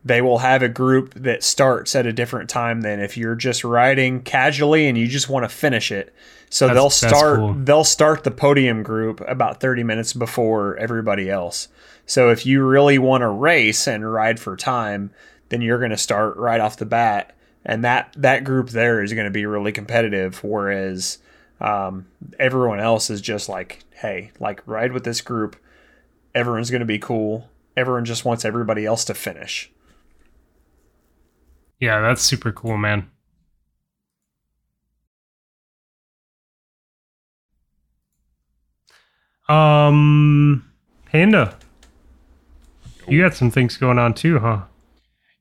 they 0.03 0.21
will 0.21 0.39
have 0.39 0.61
a 0.63 0.69
group 0.69 1.13
that 1.15 1.43
starts 1.43 1.95
at 1.95 2.05
a 2.05 2.13
different 2.13 2.49
time 2.49 2.81
than 2.81 2.99
if 2.99 3.17
you're 3.17 3.35
just 3.35 3.63
riding 3.63 4.21
casually 4.21 4.87
and 4.87 4.97
you 4.97 5.07
just 5.07 5.29
want 5.29 5.43
to 5.43 5.49
finish 5.49 5.91
it. 5.91 6.13
So 6.49 6.67
That's- 6.67 6.81
they'll 6.81 6.89
start 6.89 7.37
cool. 7.37 7.53
they'll 7.53 7.83
start 7.83 8.23
the 8.23 8.31
podium 8.31 8.81
group 8.81 9.21
about 9.27 9.59
30 9.59 9.83
minutes 9.83 10.13
before 10.13 10.77
everybody 10.77 11.29
else. 11.29 11.67
So 12.05 12.29
if 12.29 12.45
you 12.45 12.63
really 12.63 12.97
want 12.97 13.21
to 13.21 13.27
race 13.27 13.87
and 13.87 14.11
ride 14.11 14.39
for 14.39 14.55
time, 14.55 15.11
then 15.49 15.61
you're 15.61 15.77
going 15.77 15.91
to 15.91 15.97
start 15.97 16.37
right 16.37 16.59
off 16.59 16.77
the 16.77 16.85
bat 16.85 17.35
and 17.65 17.83
that 17.83 18.13
that 18.17 18.43
group 18.43 18.69
there 18.69 19.03
is 19.03 19.13
going 19.13 19.25
to 19.25 19.31
be 19.31 19.45
really 19.45 19.71
competitive 19.71 20.43
whereas 20.43 21.19
um, 21.61 22.05
everyone 22.39 22.79
else 22.79 23.09
is 23.09 23.21
just 23.21 23.49
like 23.49 23.83
hey 23.95 24.31
like 24.39 24.61
ride 24.65 24.91
with 24.93 25.03
this 25.03 25.21
group 25.21 25.55
everyone's 26.33 26.71
going 26.71 26.79
to 26.79 26.85
be 26.85 26.99
cool 26.99 27.49
everyone 27.75 28.05
just 28.05 28.25
wants 28.25 28.45
everybody 28.45 28.85
else 28.85 29.03
to 29.05 29.13
finish 29.13 29.69
Yeah, 31.79 32.01
that's 32.01 32.21
super 32.21 32.51
cool, 32.51 32.77
man. 32.77 33.09
Um, 39.47 40.71
Panda, 41.05 41.57
you 43.07 43.21
got 43.21 43.33
some 43.33 43.49
things 43.49 43.77
going 43.77 43.97
on 43.97 44.13
too, 44.13 44.39
huh? 44.39 44.61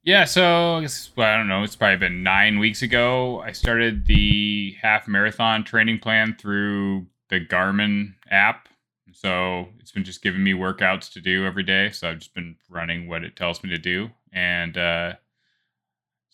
Yeah, 0.02 0.24
so 0.24 0.76
I 0.76 0.80
guess 0.80 1.10
well, 1.16 1.28
I 1.28 1.36
don't 1.36 1.48
know. 1.48 1.62
It's 1.62 1.76
probably 1.76 1.98
been 1.98 2.22
nine 2.22 2.58
weeks 2.58 2.80
ago. 2.80 3.40
I 3.40 3.52
started 3.52 4.06
the 4.06 4.74
half 4.80 5.06
marathon 5.06 5.64
training 5.64 5.98
plan 5.98 6.36
through 6.40 7.06
the 7.28 7.44
Garmin 7.44 8.14
app. 8.30 8.68
So 9.12 9.68
it's 9.80 9.92
been 9.92 10.04
just 10.04 10.22
giving 10.22 10.42
me 10.42 10.54
workouts 10.54 11.12
to 11.12 11.20
do 11.20 11.44
every 11.44 11.64
day. 11.64 11.90
So 11.90 12.08
I've 12.08 12.20
just 12.20 12.34
been 12.34 12.56
running 12.70 13.08
what 13.08 13.24
it 13.24 13.36
tells 13.36 13.62
me 13.62 13.68
to 13.70 13.78
do, 13.78 14.08
and 14.32 14.78
uh, 14.78 15.14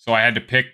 so 0.05 0.13
I 0.13 0.21
had 0.21 0.35
to 0.35 0.41
pick 0.43 0.67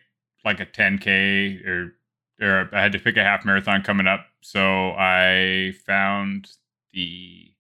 like 0.45 0.59
a 0.59 0.67
10k 0.67 1.65
or 1.65 1.95
or 2.41 2.69
I 2.73 2.83
had 2.83 2.91
to 2.93 2.99
pick 2.99 3.17
a 3.17 3.23
half 3.23 3.45
marathon 3.45 3.83
coming 3.83 4.07
up. 4.09 4.27
So 4.41 4.91
I 4.93 5.73
found 5.87 6.49
the 6.93 7.53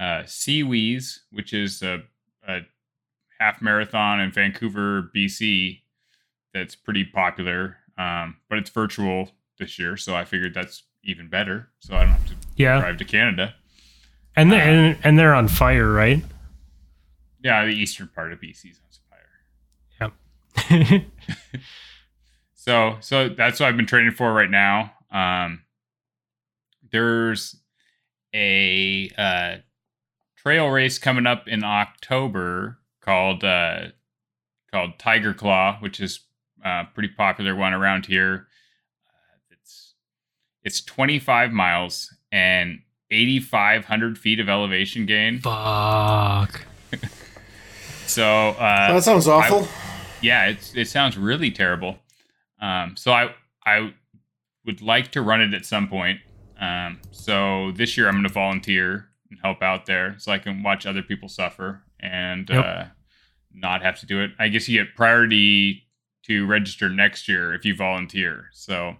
uh, 0.00 0.22
SeaWheeze, 0.24 1.18
which 1.30 1.52
is 1.52 1.82
a, 1.82 2.02
a 2.48 2.60
half 3.38 3.62
marathon 3.62 4.18
in 4.20 4.32
Vancouver, 4.32 5.10
BC. 5.14 5.82
That's 6.52 6.74
pretty 6.74 7.04
popular, 7.04 7.76
um, 7.98 8.36
but 8.48 8.58
it's 8.58 8.70
virtual 8.70 9.30
this 9.58 9.78
year, 9.78 9.96
so 9.96 10.16
I 10.16 10.24
figured 10.24 10.52
that's 10.54 10.82
even 11.04 11.28
better. 11.28 11.68
So 11.80 11.94
I 11.94 12.00
don't 12.00 12.08
have 12.14 12.26
to 12.28 12.34
Yeah, 12.56 12.80
drive 12.80 12.96
to 12.96 13.04
Canada. 13.04 13.54
and 14.34 14.50
they, 14.50 14.60
and, 14.60 14.96
and 15.04 15.18
they're 15.18 15.34
on 15.34 15.46
fire, 15.48 15.92
right? 15.92 16.24
Yeah, 17.42 17.64
the 17.66 17.72
eastern 17.72 18.08
part 18.08 18.32
of 18.32 18.40
BC 18.40 18.70
is 18.70 18.80
on. 18.80 18.84
So 22.64 22.96
so 23.00 23.28
that's 23.28 23.60
what 23.60 23.68
I've 23.68 23.76
been 23.76 23.84
training 23.84 24.12
for 24.12 24.32
right 24.32 24.48
now. 24.48 24.92
Um, 25.10 25.64
there's 26.90 27.56
a 28.34 29.10
uh, 29.18 29.56
trail 30.38 30.68
race 30.68 30.98
coming 30.98 31.26
up 31.26 31.46
in 31.46 31.62
October 31.62 32.78
called 33.02 33.44
uh, 33.44 33.88
called 34.72 34.98
Tiger 34.98 35.34
Claw, 35.34 35.76
which 35.80 36.00
is 36.00 36.20
a 36.64 36.84
pretty 36.94 37.10
popular 37.10 37.54
one 37.54 37.74
around 37.74 38.06
here. 38.06 38.46
Uh, 39.06 39.36
it's 39.50 39.92
it's 40.62 40.80
25 40.80 41.52
miles 41.52 42.14
and 42.32 42.78
8,500 43.10 44.16
feet 44.16 44.40
of 44.40 44.48
elevation 44.48 45.04
gain. 45.04 45.38
Fuck. 45.40 46.64
So 48.06 48.50
uh, 48.50 48.92
that 48.92 49.02
sounds 49.02 49.26
awful. 49.26 49.66
Yeah, 50.24 50.46
it's 50.46 50.74
it 50.74 50.88
sounds 50.88 51.16
really 51.18 51.50
terrible. 51.50 51.98
Um, 52.60 52.96
so 52.96 53.12
I 53.12 53.34
I 53.64 53.92
would 54.64 54.80
like 54.82 55.10
to 55.12 55.22
run 55.22 55.40
it 55.40 55.52
at 55.54 55.64
some 55.66 55.88
point. 55.88 56.20
Um, 56.58 57.00
so 57.10 57.72
this 57.72 57.96
year 57.96 58.06
I'm 58.08 58.14
going 58.14 58.24
to 58.26 58.32
volunteer 58.32 59.08
and 59.30 59.38
help 59.42 59.62
out 59.62 59.86
there, 59.86 60.14
so 60.18 60.32
I 60.32 60.38
can 60.38 60.62
watch 60.62 60.86
other 60.86 61.02
people 61.02 61.28
suffer 61.28 61.82
and 62.00 62.48
Yep. 62.48 62.64
uh, 62.64 62.84
not 63.52 63.82
have 63.82 63.98
to 64.00 64.06
do 64.06 64.20
it. 64.22 64.30
I 64.38 64.48
guess 64.48 64.68
you 64.68 64.82
get 64.82 64.94
priority 64.94 65.82
to 66.26 66.46
register 66.46 66.88
next 66.88 67.28
year 67.28 67.52
if 67.54 67.64
you 67.64 67.76
volunteer. 67.76 68.46
So 68.52 68.96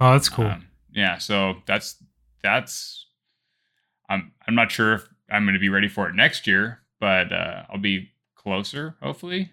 Oh, 0.00 0.12
that's 0.12 0.28
cool. 0.28 0.46
um, 0.46 0.66
yeah, 0.92 1.18
so 1.18 1.62
that's 1.66 2.02
that's 2.42 3.06
I'm 4.08 4.32
I'm 4.48 4.54
not 4.54 4.72
sure 4.72 4.94
if 4.94 5.08
I'm 5.30 5.44
going 5.44 5.54
to 5.54 5.60
be 5.60 5.68
ready 5.68 5.88
for 5.88 6.08
it 6.08 6.14
next 6.14 6.46
year, 6.46 6.80
but 7.00 7.32
uh, 7.32 7.62
I'll 7.70 7.78
be 7.78 8.10
closer, 8.34 8.96
hopefully. 9.00 9.52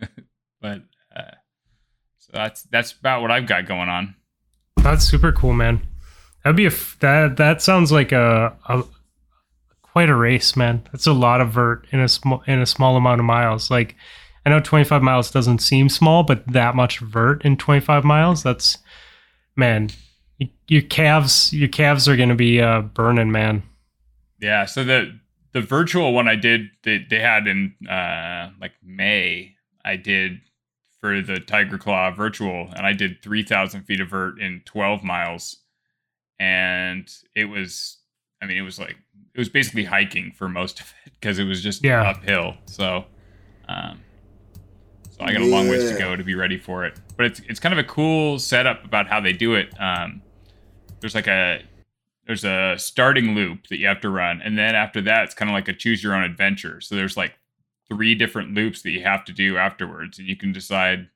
but 0.66 0.82
uh, 1.20 1.34
so 2.18 2.30
that's 2.34 2.62
that's 2.64 2.92
about 2.92 3.22
what 3.22 3.30
I've 3.30 3.46
got 3.46 3.66
going 3.66 3.88
on. 3.88 4.14
That's 4.82 5.04
super 5.04 5.32
cool, 5.32 5.52
man. 5.52 5.86
That'd 6.42 6.56
be 6.56 6.64
a 6.64 6.68
f- 6.68 6.96
that 7.00 7.36
that 7.36 7.62
sounds 7.62 7.92
like 7.92 8.12
a, 8.12 8.56
a 8.68 8.82
quite 9.82 10.08
a 10.08 10.14
race, 10.14 10.56
man. 10.56 10.82
That's 10.92 11.06
a 11.06 11.12
lot 11.12 11.40
of 11.40 11.50
vert 11.50 11.86
in 11.92 12.00
a 12.00 12.08
small 12.08 12.42
in 12.46 12.60
a 12.60 12.66
small 12.66 12.96
amount 12.96 13.20
of 13.20 13.24
miles. 13.26 13.70
Like 13.70 13.94
I 14.44 14.50
know 14.50 14.60
25 14.60 15.02
miles 15.02 15.30
doesn't 15.30 15.58
seem 15.58 15.88
small, 15.88 16.22
but 16.22 16.46
that 16.52 16.74
much 16.76 16.98
vert 17.00 17.44
in 17.44 17.56
25 17.56 18.04
miles, 18.04 18.42
that's 18.42 18.78
man. 19.56 19.90
y- 20.40 20.50
Your 20.68 20.82
calves, 20.82 21.52
your 21.52 21.68
calves 21.68 22.08
are 22.08 22.16
gonna 22.16 22.34
be 22.36 22.60
uh, 22.60 22.82
burning, 22.82 23.30
man. 23.32 23.62
Yeah, 24.40 24.64
so 24.66 24.84
the 24.84 25.18
the 25.52 25.60
virtual 25.62 26.12
one 26.12 26.28
I 26.28 26.36
did 26.36 26.68
they 26.82 27.04
they 27.08 27.20
had 27.20 27.46
in 27.46 27.74
uh 27.88 28.50
like 28.60 28.72
May 28.84 29.54
I 29.84 29.96
did 29.96 30.40
for 31.00 31.20
the 31.20 31.38
Tiger 31.40 31.78
Claw 31.78 32.10
virtual 32.10 32.68
and 32.74 32.86
I 32.86 32.92
did 32.92 33.22
3000 33.22 33.82
feet 33.82 34.00
of 34.00 34.08
vert 34.08 34.40
in 34.40 34.62
12 34.64 35.02
miles. 35.04 35.58
And 36.38 37.10
it 37.34 37.46
was 37.46 37.98
I 38.42 38.46
mean 38.46 38.56
it 38.56 38.62
was 38.62 38.78
like 38.78 38.96
it 39.34 39.38
was 39.38 39.48
basically 39.48 39.84
hiking 39.84 40.32
for 40.32 40.48
most 40.48 40.80
of 40.80 40.92
it 41.04 41.12
because 41.20 41.38
it 41.38 41.44
was 41.44 41.62
just 41.62 41.84
Yeah. 41.84 42.02
uphill. 42.02 42.54
So 42.66 43.04
um 43.68 44.00
so 45.10 45.24
I 45.24 45.32
got 45.32 45.40
a 45.40 45.46
long 45.46 45.68
ways 45.68 45.88
to 45.88 45.94
go 45.94 46.14
to 46.14 46.22
be 46.24 46.34
ready 46.34 46.58
for 46.58 46.84
it. 46.84 46.98
But 47.16 47.26
it's 47.26 47.40
it's 47.48 47.60
kind 47.60 47.72
of 47.72 47.78
a 47.78 47.84
cool 47.88 48.38
setup 48.38 48.84
about 48.84 49.06
how 49.06 49.20
they 49.20 49.32
do 49.32 49.54
it. 49.54 49.72
Um 49.80 50.22
there's 51.00 51.14
like 51.14 51.26
a 51.26 51.62
there's 52.26 52.44
a 52.44 52.74
starting 52.76 53.34
loop 53.34 53.68
that 53.68 53.78
you 53.78 53.86
have 53.86 54.00
to 54.00 54.10
run, 54.10 54.42
and 54.42 54.58
then 54.58 54.74
after 54.74 55.00
that, 55.02 55.24
it's 55.24 55.34
kind 55.34 55.48
of 55.48 55.54
like 55.54 55.68
a 55.68 55.72
choose 55.72 56.02
your 56.02 56.12
own 56.12 56.24
adventure. 56.24 56.80
So 56.80 56.96
there's 56.96 57.16
like 57.16 57.38
three 57.88 58.14
different 58.14 58.54
loops 58.54 58.82
that 58.82 58.90
you 58.90 59.02
have 59.02 59.24
to 59.26 59.32
do 59.32 59.56
afterwards, 59.56 60.18
and 60.18 60.28
you 60.28 60.36
can 60.36 60.52
decide 60.52 61.08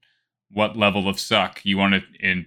what 0.51 0.77
level 0.77 1.09
of 1.09 1.19
suck 1.19 1.61
you 1.65 1.77
want 1.77 1.95
to 1.95 2.03
in, 2.21 2.47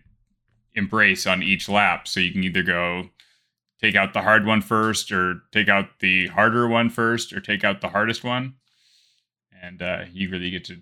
embrace 0.75 1.25
on 1.25 1.43
each 1.43 1.69
lap. 1.69 2.07
So 2.07 2.19
you 2.19 2.31
can 2.31 2.43
either 2.43 2.63
go 2.63 3.09
take 3.81 3.95
out 3.95 4.13
the 4.13 4.21
hard 4.21 4.45
one 4.45 4.61
first, 4.61 5.11
or 5.11 5.41
take 5.51 5.69
out 5.69 5.99
the 5.99 6.27
harder 6.27 6.67
one 6.67 6.89
first, 6.89 7.33
or 7.33 7.39
take 7.39 7.63
out 7.63 7.81
the 7.81 7.89
hardest 7.89 8.23
one, 8.23 8.55
and 9.61 9.81
uh, 9.81 10.03
you 10.11 10.29
really 10.29 10.51
get 10.51 10.65
to 10.65 10.77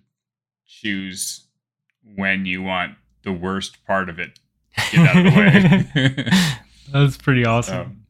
choose 0.68 1.48
when 2.16 2.46
you 2.46 2.62
want 2.62 2.96
the 3.24 3.32
worst 3.32 3.86
part 3.86 4.10
of 4.10 4.20
it 4.20 4.40
get 4.92 5.08
out 5.08 5.18
of 5.18 5.34
the 5.34 5.40
way. 5.40 6.30
That's 6.92 7.18
pretty 7.18 7.46
awesome. 7.46 8.06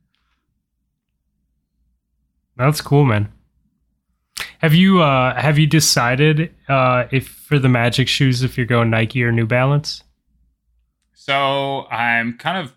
so, 2.58 2.64
That's 2.64 2.82
cool, 2.82 3.06
man. 3.06 3.32
Have 4.62 4.74
you 4.76 5.02
uh 5.02 5.40
have 5.40 5.58
you 5.58 5.68
decided 5.68 6.54
uh 6.68 7.06
if 7.12 7.28
for 7.28 7.58
the 7.60 7.70
magic 7.70 8.08
shoes 8.08 8.44
if 8.44 8.58
you're 8.58 8.66
going 8.68 8.90
Nike 8.90 9.24
or 9.24 9.32
New 9.32 9.46
Balance? 9.48 10.04
so 11.14 11.86
I'm 11.90 12.38
kind 12.38 12.58
of 12.58 12.74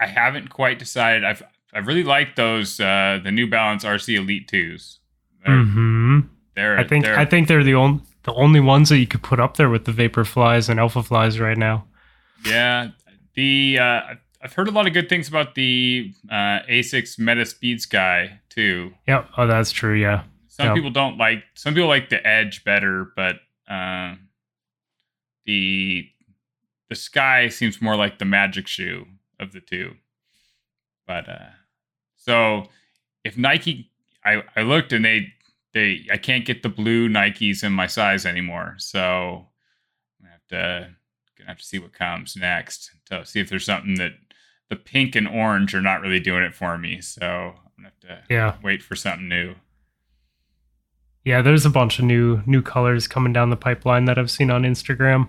I 0.00 0.06
haven't 0.06 0.50
quite 0.50 0.78
decided. 0.78 1.24
I've 1.24 1.42
I 1.74 1.78
really 1.78 2.04
like 2.04 2.36
those 2.36 2.80
uh 2.80 3.20
the 3.22 3.30
New 3.30 3.48
Balance 3.48 3.84
RC 3.84 4.16
Elite 4.16 4.48
twos. 4.48 4.98
They're, 5.44 5.62
hmm 5.64 6.20
they're 6.54 6.78
I 6.78 6.84
think 6.84 7.04
they're, 7.04 7.18
I 7.18 7.24
think 7.24 7.48
they're 7.48 7.64
the 7.64 7.74
only 7.74 8.02
the 8.24 8.34
only 8.34 8.60
ones 8.60 8.88
that 8.90 8.98
you 8.98 9.06
could 9.06 9.22
put 9.22 9.40
up 9.40 9.56
there 9.56 9.70
with 9.70 9.84
the 9.84 9.92
Vapor 9.92 10.24
Flies 10.24 10.68
and 10.68 10.78
Alpha 10.80 11.02
Flies 11.02 11.38
right 11.40 11.56
now. 11.58 11.86
yeah 12.44 12.88
the 13.34 13.78
uh, 13.80 13.84
I've- 13.84 14.20
I've 14.42 14.54
heard 14.54 14.68
a 14.68 14.70
lot 14.70 14.86
of 14.86 14.94
good 14.94 15.10
things 15.10 15.28
about 15.28 15.54
the 15.54 16.14
uh, 16.30 16.60
Asics 16.66 17.18
Meta 17.18 17.44
Speed 17.44 17.82
Sky 17.82 18.40
too. 18.48 18.90
Yep. 19.06 19.28
Oh, 19.36 19.46
that's 19.46 19.70
true. 19.70 19.92
Yeah. 19.94 20.22
Some 20.50 20.74
people 20.74 20.90
don't 20.90 21.16
like 21.16 21.44
some 21.54 21.74
people 21.74 21.88
like 21.88 22.08
the 22.08 22.26
Edge 22.26 22.64
better, 22.64 23.12
but 23.16 23.36
uh, 23.68 24.16
the 25.46 26.08
the 26.88 26.94
Sky 26.96 27.48
seems 27.48 27.80
more 27.80 27.96
like 27.96 28.18
the 28.18 28.24
magic 28.24 28.66
shoe 28.66 29.06
of 29.38 29.52
the 29.52 29.60
two. 29.60 29.94
But 31.06 31.28
uh, 31.28 31.50
so 32.16 32.64
if 33.24 33.36
Nike, 33.38 33.90
I 34.24 34.42
I 34.56 34.62
looked 34.62 34.92
and 34.92 35.04
they 35.04 35.32
they 35.72 36.06
I 36.10 36.16
can't 36.16 36.44
get 36.44 36.62
the 36.62 36.68
blue 36.68 37.08
Nikes 37.08 37.62
in 37.62 37.72
my 37.72 37.86
size 37.86 38.26
anymore, 38.26 38.74
so 38.78 39.46
I'm 40.20 40.24
gonna 40.26 40.32
have 40.32 40.46
to 40.48 40.90
gonna 41.38 41.48
have 41.50 41.58
to 41.58 41.64
see 41.64 41.78
what 41.78 41.92
comes 41.92 42.36
next 42.36 42.90
to 43.06 43.24
see 43.24 43.40
if 43.40 43.48
there's 43.48 43.64
something 43.64 43.94
that 43.96 44.12
the 44.68 44.76
pink 44.76 45.14
and 45.16 45.28
orange 45.28 45.74
are 45.74 45.80
not 45.80 46.00
really 46.00 46.20
doing 46.20 46.42
it 46.42 46.54
for 46.54 46.76
me. 46.76 47.00
So 47.00 47.54
I'm 47.54 47.84
gonna 47.84 47.88
have 47.88 48.00
to 48.28 48.34
Yeah. 48.34 48.56
wait 48.62 48.82
for 48.82 48.96
something 48.96 49.28
new. 49.28 49.54
Yeah. 51.24 51.42
There's 51.42 51.66
a 51.66 51.70
bunch 51.70 51.98
of 51.98 52.04
new 52.04 52.42
new 52.46 52.62
colors 52.62 53.06
coming 53.08 53.32
down 53.32 53.50
the 53.50 53.56
pipeline 53.56 54.04
that 54.06 54.18
I've 54.18 54.30
seen 54.30 54.50
on 54.50 54.62
Instagram. 54.62 55.28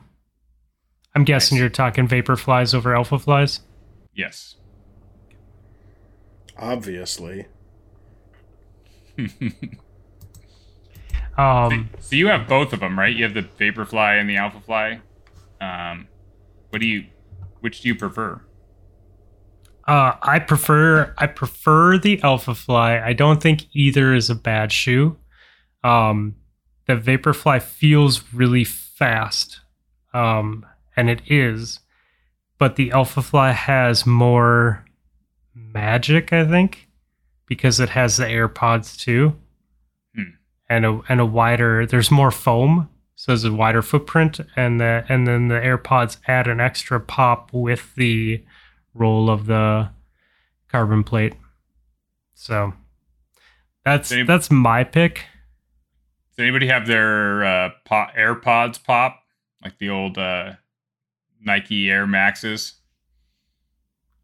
I'm 1.15 1.23
guessing 1.25 1.55
Nice. 1.57 1.59
you're 1.61 1.69
talking 1.69 2.07
Vapor 2.07 2.37
Flies 2.37 2.73
over 2.73 2.95
Alpha 2.95 3.19
Flies. 3.19 3.59
Yes. 4.15 4.55
Obviously. 6.57 7.47
Um. 11.37 11.89
so 11.99 12.15
you 12.17 12.27
have 12.27 12.47
both 12.47 12.73
of 12.73 12.81
them, 12.81 12.99
right? 12.99 13.15
You 13.15 13.23
have 13.23 13.33
the 13.33 13.41
Vaporfly 13.41 14.19
and 14.19 14.29
the 14.29 14.35
Alphafly. 14.35 14.99
Um, 15.61 16.07
what 16.69 16.79
do 16.81 16.85
you? 16.87 17.05
Which 17.61 17.81
do 17.81 17.87
you 17.87 17.95
prefer? 17.95 18.41
Uh, 19.87 20.13
I 20.21 20.39
prefer 20.39 21.13
I 21.17 21.27
prefer 21.27 21.97
the 21.97 22.21
Alpha 22.21 22.53
Fly. 22.53 22.99
I 22.99 23.13
don't 23.13 23.41
think 23.41 23.65
either 23.73 24.13
is 24.13 24.29
a 24.29 24.35
bad 24.35 24.71
shoe. 24.73 25.17
Um, 25.83 26.35
the 26.87 26.93
Vaporfly 26.95 27.61
feels 27.61 28.33
really 28.33 28.63
fast, 28.63 29.61
um, 30.13 30.65
and 30.95 31.09
it 31.09 31.21
is, 31.27 31.79
but 32.57 32.75
the 32.75 32.91
Alpha 32.91 33.21
Fly 33.21 33.51
has 33.51 34.05
more 34.05 34.85
magic, 35.55 36.31
I 36.33 36.45
think, 36.45 36.87
because 37.47 37.79
it 37.79 37.89
has 37.89 38.17
the 38.17 38.25
AirPods 38.25 38.97
too, 38.97 39.35
Hmm. 40.15 40.23
and 40.69 40.85
a 40.85 41.01
and 41.09 41.19
a 41.19 41.25
wider. 41.25 41.85
There's 41.85 42.11
more 42.11 42.31
foam, 42.31 42.89
so 43.15 43.31
there's 43.31 43.43
a 43.43 43.51
wider 43.53 43.81
footprint, 43.81 44.39
and 44.55 44.79
the 44.79 45.05
and 45.09 45.25
then 45.27 45.47
the 45.47 45.55
AirPods 45.59 46.17
add 46.27 46.47
an 46.47 46.59
extra 46.59 46.99
pop 46.99 47.51
with 47.53 47.95
the 47.95 48.43
roll 48.93 49.29
of 49.29 49.45
the 49.45 49.89
carbon 50.67 51.03
plate. 51.03 51.33
So 52.35 52.73
that's 53.85 54.11
Any- 54.11 54.23
that's 54.23 54.51
my 54.51 54.83
pick. 54.83 55.25
Does 56.31 56.43
anybody 56.43 56.67
have 56.67 56.87
their 56.87 57.43
uh, 57.43 57.69
po- 57.85 58.07
AirPods 58.17 58.81
pop 58.83 59.23
like 59.63 59.77
the 59.77 59.89
old 59.89 60.17
uh, 60.17 60.53
Nike 61.41 61.89
Air 61.89 62.07
Maxes? 62.07 62.75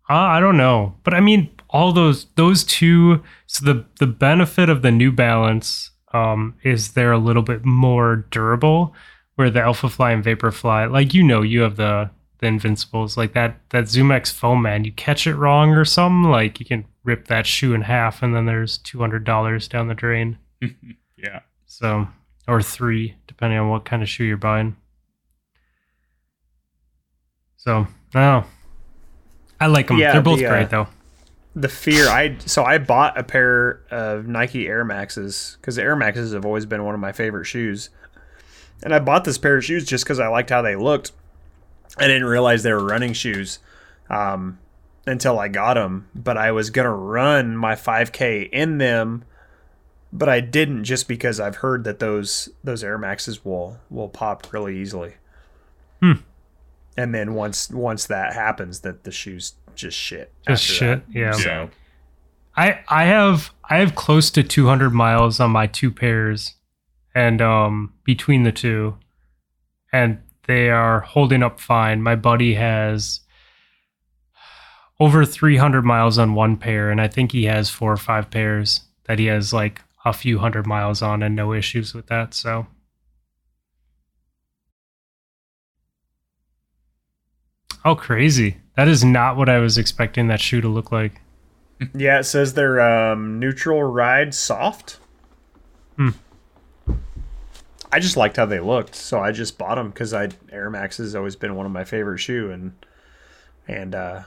Uh, 0.10 0.14
I 0.14 0.40
don't 0.40 0.58
know, 0.58 0.96
but 1.04 1.14
I 1.14 1.20
mean 1.20 1.50
all 1.70 1.92
those 1.92 2.26
those 2.36 2.64
two. 2.64 3.24
So 3.46 3.66
the 3.66 3.86
the 4.00 4.08
benefit 4.08 4.70
of 4.70 4.82
the 4.82 4.92
New 4.92 5.12
Balance 5.12 5.92
um, 6.14 6.56
is 6.64 6.94
they're 6.94 7.12
a 7.12 7.18
little 7.18 7.44
bit 7.44 7.66
more 7.66 8.28
durable, 8.32 8.96
where 9.36 9.50
the 9.50 9.62
Alpha 9.62 9.90
Fly 9.90 10.12
and 10.12 10.24
Vapor 10.24 10.52
Fly, 10.52 10.86
like 10.86 11.14
you 11.14 11.24
know, 11.24 11.42
you 11.42 11.62
have 11.62 11.76
the 11.76 12.10
the 12.40 12.48
Invincibles, 12.48 13.18
like 13.18 13.34
that 13.34 13.60
that 13.72 13.86
ZoomX 13.86 14.32
foam 14.32 14.62
man. 14.62 14.86
You 14.86 14.94
catch 14.94 15.28
it 15.28 15.36
wrong 15.36 15.72
or 15.72 15.84
something, 15.84 16.30
like 16.30 16.60
you 16.60 16.66
can 16.66 16.86
rip 17.04 17.28
that 17.28 17.46
shoe 17.46 17.74
in 17.74 17.82
half, 17.82 18.24
and 18.24 18.34
then 18.34 18.46
there's 18.46 18.78
two 18.78 19.00
hundred 19.00 19.26
dollars 19.26 19.68
down 19.68 19.88
the 19.88 19.94
drain. 19.94 20.38
yeah. 21.18 21.42
So, 21.68 22.07
or 22.48 22.61
three, 22.61 23.15
depending 23.27 23.60
on 23.60 23.69
what 23.69 23.85
kind 23.85 24.02
of 24.02 24.10
shoe 24.10 24.23
you're 24.23 24.38
buying. 24.38 24.76
So, 27.57 27.88
no. 28.15 28.45
I 29.60 29.68
like 29.68 29.88
them. 29.88 29.98
Yeah, 29.98 30.14
They're 30.14 30.22
both 30.22 30.39
the, 30.39 30.45
uh, 30.45 30.49
great, 30.49 30.69
though. 30.69 30.88
the 31.56 31.68
fear 31.69 32.07
I 32.07 32.38
so 32.45 32.64
I 32.64 32.77
bought 32.77 33.18
a 33.18 33.23
pair 33.23 33.81
of 33.89 34.27
Nike 34.27 34.68
Air 34.68 34.85
Maxes 34.85 35.57
because 35.60 35.76
the 35.76 35.81
Air 35.81 35.95
Maxes 35.95 36.34
have 36.34 36.45
always 36.45 36.65
been 36.65 36.85
one 36.85 36.94
of 36.94 37.02
my 37.02 37.11
favorite 37.11 37.45
shoes, 37.45 37.89
and 38.84 38.94
I 38.94 38.99
bought 38.99 39.26
this 39.26 39.38
pair 39.38 39.57
of 39.57 39.65
shoes 39.65 39.85
just 39.85 40.03
because 40.03 40.19
I 40.19 40.27
liked 40.27 40.52
how 40.52 40.61
they 40.61 40.76
looked. 40.76 41.11
I 41.98 42.06
didn't 42.07 42.26
realize 42.26 42.61
they 42.64 42.72
were 42.73 42.85
running 42.85 43.14
shoes 43.14 43.57
um, 44.10 44.60
until 45.07 45.39
I 45.39 45.48
got 45.48 45.73
them, 45.73 46.07
but 46.14 46.38
I 46.38 46.52
was 46.52 46.69
gonna 46.69 46.94
run 46.95 47.57
my 47.57 47.73
5K 47.73 48.49
in 48.52 48.77
them, 48.77 49.26
but 50.12 50.30
I 50.30 50.40
didn't 50.40 50.84
just 50.84 51.08
because 51.08 51.40
I've 51.40 51.58
heard 51.58 51.84
that 51.84 52.00
those 52.00 52.50
those 52.64 52.84
Air 52.84 52.98
Maxes 52.98 53.44
will 53.44 53.80
will 53.90 54.10
pop 54.10 54.52
really 54.54 54.78
easily. 54.78 55.16
Hmm. 56.02 56.14
And 56.96 57.14
then 57.14 57.34
once 57.34 57.70
once 57.70 58.08
that 58.08 58.34
happens, 58.34 58.82
that 58.82 59.04
the 59.04 59.12
shoes 59.12 59.54
just 59.76 59.98
shit. 59.98 60.34
Just 60.48 60.64
shit, 60.64 61.06
that. 61.08 61.16
yeah. 61.16 61.32
So 61.34 61.70
I 62.56 62.80
I 62.88 63.06
have 63.06 63.52
I 63.70 63.78
have 63.78 63.96
close 63.96 64.32
to 64.32 64.44
200 64.44 64.92
miles 64.92 65.40
on 65.40 65.52
my 65.52 65.68
two 65.68 65.92
pairs, 65.92 66.56
and 67.14 67.42
um 67.42 67.94
between 68.04 68.44
the 68.44 68.52
two, 68.52 68.98
and 69.92 70.20
they 70.48 70.70
are 70.70 71.02
holding 71.02 71.44
up 71.44 71.60
fine. 71.60 72.02
My 72.02 72.16
buddy 72.16 72.54
has 72.56 73.20
over 75.00 75.26
300 75.26 75.84
miles 75.84 76.18
on 76.18 76.34
one 76.34 76.58
pair, 76.58 76.90
and 76.90 77.00
I 77.00 77.08
think 77.08 77.32
he 77.32 77.46
has 77.46 77.70
four 77.70 77.92
or 77.92 77.98
five 77.98 78.32
pairs 78.32 78.82
that 79.04 79.20
he 79.20 79.26
has 79.26 79.54
like 79.54 79.82
a 80.10 80.14
few 80.14 80.40
hundred 80.40 80.66
miles 80.66 81.02
on, 81.02 81.24
and 81.24 81.36
no 81.36 81.54
issues 81.54 81.94
with 81.94 82.08
that. 82.08 82.34
So 82.34 82.68
Oh, 87.88 87.96
crazy. 87.96 88.58
That 88.76 88.90
is 88.90 89.06
not 89.06 89.38
what 89.38 89.48
I 89.48 89.60
was 89.60 89.78
expecting 89.78 90.28
that 90.28 90.42
shoe 90.42 90.60
to 90.60 90.68
look 90.68 90.92
like. 90.92 91.22
Yeah, 91.96 92.20
it 92.20 92.26
says 92.26 92.54
they're 92.54 92.82
um, 92.82 93.40
neutral 93.40 93.82
ride 93.82 94.36
soft. 94.36 95.00
Hmm. 95.96 96.10
I 97.90 98.00
just 98.00 98.18
liked 98.18 98.36
how 98.36 98.46
they 98.46 98.60
looked, 98.60 98.94
so 98.94 99.22
I 99.22 99.32
just 99.32 99.58
bought 99.58 99.76
them 99.76 99.90
because 99.90 100.14
I 100.14 100.30
Air 100.52 100.70
Max 100.70 100.98
has 100.98 101.16
always 101.16 101.38
been 101.38 101.56
one 101.56 101.66
of 101.66 101.72
my 101.72 101.86
favorite 101.86 102.18
shoe, 102.18 102.52
and 102.52 102.74
and 103.70 103.96
uh, 103.96 104.24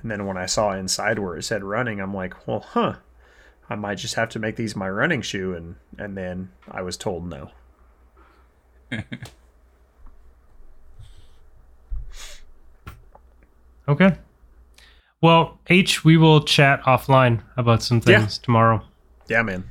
and 0.00 0.08
then 0.08 0.24
when 0.26 0.36
I 0.36 0.46
saw 0.46 0.72
inside 0.72 1.18
where 1.18 1.36
it 1.36 1.42
said 1.42 1.64
running, 1.64 2.00
I'm 2.00 2.14
like, 2.14 2.46
well, 2.46 2.60
huh, 2.60 2.96
I 3.70 3.74
might 3.76 3.96
just 3.96 4.14
have 4.14 4.28
to 4.30 4.38
make 4.38 4.56
these 4.56 4.76
my 4.76 4.88
running 4.88 5.22
shoe, 5.22 5.54
and 5.54 5.76
and 5.98 6.16
then 6.16 6.50
I 6.70 6.82
was 6.82 6.96
told 6.96 7.28
no. 7.28 7.50
Okay. 13.88 14.16
Well, 15.20 15.58
H, 15.68 16.04
we 16.04 16.16
will 16.16 16.42
chat 16.42 16.82
offline 16.82 17.42
about 17.56 17.82
some 17.82 18.00
Yeah. 18.06 18.20
things 18.20 18.38
tomorrow. 18.38 18.82
Yeah, 19.28 19.42
man. 19.42 19.64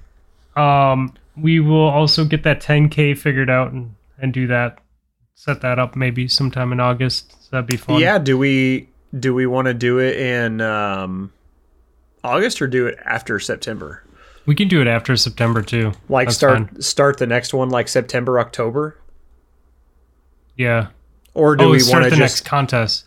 Um, 0.56 1.14
we 1.36 1.60
will 1.60 1.88
also 1.88 2.26
get 2.26 2.44
that 2.44 2.61
10k 2.61 3.18
figured 3.18 3.49
out 3.49 3.72
and 3.72 3.95
and 4.20 4.34
do 4.34 4.48
that. 4.48 4.78
Set 5.36 5.61
that 5.61 5.80
up 5.80 5.95
maybe 5.95 6.28
sometime 6.28 6.72
in 6.72 6.80
August. 6.80 7.32
So 7.44 7.48
that'd 7.52 7.65
be 7.68 7.76
fun. 7.78 7.99
Yeah, 7.99 8.20
do 8.20 8.38
we 8.38 8.90
do 9.20 9.34
we 9.34 9.45
want 9.48 9.65
to 9.68 9.74
do 9.74 9.99
it 9.99 10.15
in 10.18 10.61
um 10.61 11.34
August 12.23 12.61
or 12.61 12.67
do 12.67 12.87
it 12.87 12.97
after 13.05 13.39
September? 13.39 14.03
We 14.45 14.55
can 14.55 14.67
do 14.67 14.81
it 14.81 14.87
after 14.87 15.15
September 15.15 15.61
too. 15.61 15.93
Like 16.09 16.27
That's 16.27 16.37
start 16.37 16.57
fine. 16.69 16.81
start 16.81 17.17
the 17.17 17.27
next 17.27 17.53
one 17.53 17.69
like 17.69 17.87
September, 17.87 18.39
October? 18.39 18.97
Yeah. 20.57 20.87
Or 21.33 21.55
do 21.55 21.65
we 21.65 21.69
want 21.69 21.69
to 21.69 21.69
oh, 21.69 21.71
we 21.71 21.79
start 21.79 22.01
want 22.01 22.09
the 22.11 22.15
to 22.17 22.19
next 22.21 22.33
just 22.33 22.45
contest. 22.45 23.05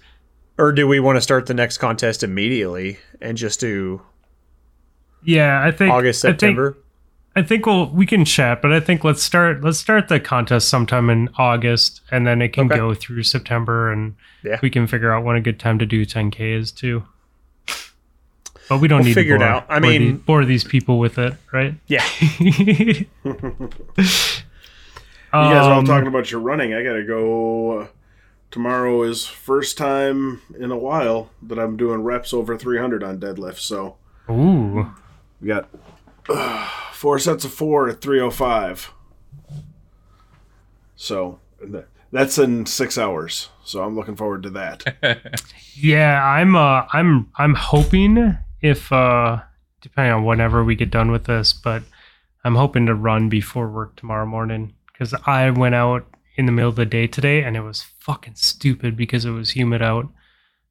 or 0.59 0.73
do 0.73 0.89
we 0.89 0.99
want 1.01 1.17
to 1.17 1.21
start 1.21 1.47
the 1.47 1.55
next 1.55 1.79
contest 1.79 2.23
immediately 2.23 2.99
and 3.21 3.37
just 3.37 3.61
do 3.61 4.03
Yeah, 5.23 5.63
I 5.63 5.71
think 5.71 5.93
August, 5.93 6.25
I 6.25 6.29
think- 6.29 6.41
September? 6.41 6.77
I 7.39 7.43
think 7.43 7.67
we'll 7.67 7.91
we 7.91 8.07
can 8.07 8.25
chat, 8.25 8.63
but 8.63 8.73
I 8.73 8.81
think 8.81 9.05
let's 9.05 9.23
start 9.23 9.63
let's 9.63 9.77
start 9.77 10.09
the 10.09 10.19
contest 10.19 10.71
sometime 10.71 11.11
in 11.11 11.29
August, 11.37 12.01
and 12.11 12.27
then 12.27 12.41
it 12.41 12.55
can 12.55 12.65
Okay. 12.65 12.77
go 12.77 12.95
through 12.95 13.25
September, 13.25 13.93
and 13.93 14.15
Yeah. 14.43 14.59
we 14.63 14.71
can 14.71 14.87
figure 14.87 15.13
out 15.13 15.23
when 15.23 15.37
a 15.37 15.43
good 15.43 15.61
time 15.61 15.79
to 15.81 15.85
do 15.85 16.07
10k 16.07 16.55
is 16.59 16.73
too. 16.73 17.03
But 18.69 18.81
we 18.81 18.89
don't 18.89 18.99
We'll 19.01 19.07
need 19.07 19.15
figure 19.15 19.35
to 19.39 19.45
bore, 19.45 19.49
out. 19.49 19.67
I 19.69 19.79
bore 19.81 19.91
mean- 19.91 20.01
these, 20.17 20.21
bore 20.23 20.45
these 20.45 20.65
people 20.65 20.99
with 20.99 21.19
it, 21.19 21.35
right? 21.53 21.75
Yeah. 21.87 22.05
You 25.33 25.43
guys 25.43 25.67
are 25.67 25.73
all 25.73 25.79
Um, 25.81 25.85
talking 25.85 26.07
about 26.07 26.31
your 26.31 26.41
running. 26.41 26.73
I 26.73 26.83
gotta 26.83 27.05
go. 27.05 27.81
Uh, 27.81 27.87
tomorrow 28.51 29.03
is 29.03 29.27
first 29.27 29.77
time 29.77 30.41
in 30.59 30.71
a 30.71 30.79
while 30.79 31.29
that 31.43 31.59
I'm 31.59 31.77
doing 31.77 32.03
reps 32.03 32.33
over 32.33 32.57
300 32.57 33.03
on 33.03 33.19
deadlift. 33.21 33.59
So 33.59 33.97
Ooh, 34.31 34.91
we 35.43 35.49
got 35.49 35.69
uh, 36.31 36.67
four 36.93 37.19
sets 37.19 37.45
of 37.45 37.53
four 37.53 37.89
at 37.89 38.01
305. 38.01 38.93
So 40.95 41.39
that's 42.13 42.39
in 42.39 42.65
six 42.65 42.97
hours. 42.97 43.51
So 43.63 43.83
I'm 43.83 43.95
looking 43.95 44.17
forward 44.17 44.43
to 44.45 44.51
that. 44.51 44.97
yeah. 45.75 46.25
I'm 46.25 46.57
uh, 46.57 46.87
I'm 46.95 47.31
I'm 47.37 47.55
hoping 47.55 48.39
if 48.61 48.93
uh, 48.93 49.41
depending 49.81 50.13
on 50.13 50.25
whenever 50.25 50.65
we 50.65 50.75
get 50.75 50.91
done 50.91 51.11
with 51.11 51.25
this, 51.25 51.53
but 51.53 51.83
I'm 52.45 52.55
hoping 52.55 52.87
to 52.87 52.95
run 52.95 53.29
before 53.29 53.69
work 53.71 53.97
tomorrow 53.97 54.27
morning 54.27 54.75
because 54.93 55.15
I 55.27 55.51
went 55.51 55.75
out 55.75 56.07
in 56.37 56.47
the 56.47 56.53
middle 56.53 56.71
of 56.71 56.77
the 56.77 56.87
day 56.87 57.07
today 57.07 57.43
and 57.43 57.57
it 57.57 57.63
was 57.63 57.83
fucking 57.99 58.35
stupid 58.37 58.97
because 58.97 59.25
it 59.25 59.31
was 59.31 59.51
humid 59.51 59.83
out. 59.83 60.09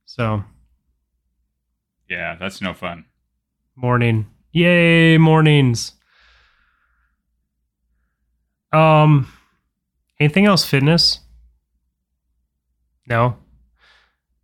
So 0.06 0.44
Yeah, 2.10 2.36
that's 2.40 2.62
no 2.62 2.74
fun. 2.74 3.06
morning, 3.76 4.28
yay 4.52 5.18
mornings. 5.18 5.94
Um, 8.72 9.28
anything 10.20 10.46
else 10.46 10.66
fitness? 10.66 11.20
No. 13.08 13.38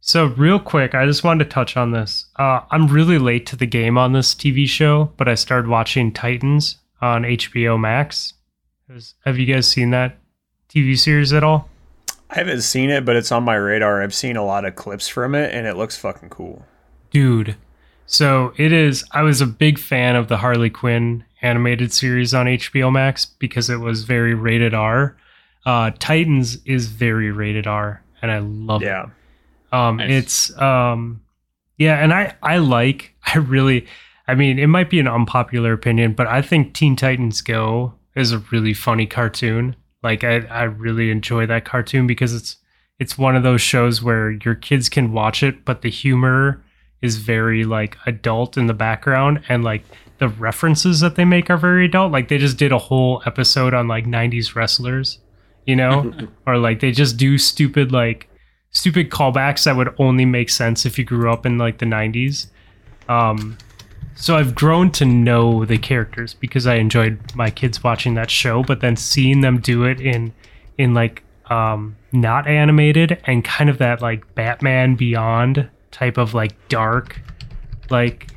So 0.03 0.25
real 0.25 0.59
quick, 0.59 0.95
I 0.95 1.05
just 1.05 1.23
wanted 1.23 1.43
to 1.45 1.49
touch 1.51 1.77
on 1.77 1.91
this. 1.91 2.25
Uh, 2.35 2.61
I'm 2.71 2.87
really 2.87 3.19
late 3.19 3.45
to 3.47 3.55
the 3.55 3.67
game 3.67 3.97
on 3.97 4.13
this 4.13 4.33
TV 4.33 4.67
show, 4.67 5.11
but 5.15 5.27
I 5.29 5.35
started 5.35 5.69
watching 5.69 6.11
Titans 6.11 6.77
on 7.01 7.23
HBO 7.23 7.79
Max. 7.79 8.33
Has- 8.91 9.13
Have 9.25 9.37
you 9.37 9.45
guys 9.45 9.67
seen 9.67 9.91
that 9.91 10.17
TV 10.69 10.97
series 10.97 11.31
at 11.33 11.43
all? 11.43 11.69
I 12.31 12.35
haven't 12.35 12.61
seen 12.61 12.89
it, 12.89 13.05
but 13.05 13.15
it's 13.15 13.31
on 13.31 13.43
my 13.43 13.55
radar. 13.55 14.01
I've 14.01 14.13
seen 14.13 14.37
a 14.37 14.45
lot 14.45 14.65
of 14.65 14.75
clips 14.75 15.07
from 15.07 15.35
it 15.35 15.53
and 15.53 15.67
it 15.67 15.75
looks 15.77 15.97
fucking 15.97 16.29
cool. 16.29 16.65
Dude. 17.11 17.55
So 18.07 18.53
it 18.57 18.71
is. 18.73 19.03
I 19.11 19.21
was 19.21 19.39
a 19.39 19.45
big 19.45 19.77
fan 19.77 20.15
of 20.15 20.29
the 20.29 20.37
Harley 20.37 20.69
Quinn 20.69 21.25
animated 21.41 21.93
series 21.93 22.33
on 22.33 22.47
HBO 22.47 22.91
Max 22.91 23.25
because 23.25 23.69
it 23.69 23.77
was 23.79 24.03
very 24.03 24.33
rated 24.33 24.73
R. 24.73 25.15
Uh, 25.65 25.91
Titans 25.99 26.57
is 26.65 26.87
very 26.87 27.31
rated 27.31 27.67
R, 27.67 28.01
and 28.21 28.31
I 28.31 28.39
love 28.39 28.81
Yeah. 28.81 29.03
it. 29.03 29.09
Um, 29.72 29.98
Nice. 29.98 30.10
It's 30.11 30.57
um, 30.61 31.22
yeah, 31.77 32.03
and 32.03 32.14
I 32.14 32.35
I 32.41 32.57
like 32.57 33.15
I 33.34 33.38
really. 33.38 33.88
I 34.27 34.35
mean, 34.35 34.60
it 34.60 34.68
might 34.68 34.89
be 34.89 34.99
an 34.99 35.07
unpopular 35.07 35.73
opinion, 35.73 36.14
but 36.14 36.27
I 36.27 36.41
think 36.41 36.73
Teen 36.73 36.95
Titans 36.95 37.41
Go 37.41 37.95
is 38.15 38.31
a 38.31 38.39
really 38.52 38.73
funny 38.73 39.06
cartoon. 39.06 39.76
Like 40.03 40.23
I 40.23 40.41
I 40.41 40.64
really 40.64 41.11
enjoy 41.11 41.45
that 41.48 41.65
cartoon 41.65 42.07
because 42.07 42.34
it's 42.34 42.57
it's 42.99 43.18
one 43.18 43.35
of 43.35 43.43
those 43.43 43.61
shows 43.61 44.02
where 44.02 44.31
your 44.31 44.56
kids 44.56 44.88
can 44.88 45.11
watch 45.11 45.41
it, 45.43 45.65
but 45.65 45.81
the 45.81 45.89
humor 45.89 46.64
is 47.02 47.18
very 47.18 47.64
like 47.64 47.98
adult 48.06 48.57
in 48.57 48.68
the 48.68 48.73
background 48.73 49.41
and 49.49 49.64
like 49.64 49.84
the 50.19 50.30
references 50.30 50.99
that 50.99 51.15
they 51.15 51.26
make 51.26 51.49
are 51.49 51.57
very 51.57 51.85
adult. 51.85 52.11
Like 52.11 52.27
they 52.27 52.38
just 52.38 52.57
did 52.57 52.72
a 52.72 52.77
whole 52.77 53.23
episode 53.26 53.73
on 53.73 53.88
like 53.88 54.06
90s 54.06 54.53
wrestlers, 54.53 55.18
you 55.65 55.76
know? 55.76 56.14
or 56.45 56.57
like 56.57 56.80
they 56.80 56.91
just 56.91 57.18
do 57.18 57.39
stupid 57.39 57.91
like 57.91 58.30
stupid 58.72 59.10
callbacks 59.10 59.65
that 59.65 59.76
would 59.76 59.93
only 59.98 60.26
make 60.26 60.49
sense 60.49 60.85
if 60.85 60.98
you 60.98 61.03
grew 61.03 61.31
up 61.31 61.45
in 61.45 61.57
like 61.57 61.77
the 61.77 61.85
90s. 61.85 62.48
Um 63.07 63.57
so 64.15 64.35
I've 64.35 64.53
grown 64.56 64.91
to 64.91 65.06
know 65.06 65.65
the 65.65 65.77
characters 65.77 66.34
because 66.34 66.68
I 66.68 66.76
enjoyed 66.76 67.19
my 67.35 67.49
kids 67.49 67.84
watching 67.84 68.14
that 68.15 68.30
show, 68.30 68.61
but 68.64 68.81
then 68.81 68.95
seeing 68.95 69.41
them 69.41 69.60
do 69.60 69.84
it 69.84 69.99
in 69.99 70.34
in 70.77 70.93
like 70.93 71.23
um 71.49 71.95
not 72.11 72.48
animated 72.48 73.22
and 73.26 73.43
kind 73.43 73.69
of 73.69 73.77
that 73.80 74.02
like 74.02 74.35
Batman 74.35 74.95
Beyond 74.95 75.69
type 75.91 76.18
of 76.18 76.34
like 76.34 76.53
dark 76.69 77.22
like 77.89 78.27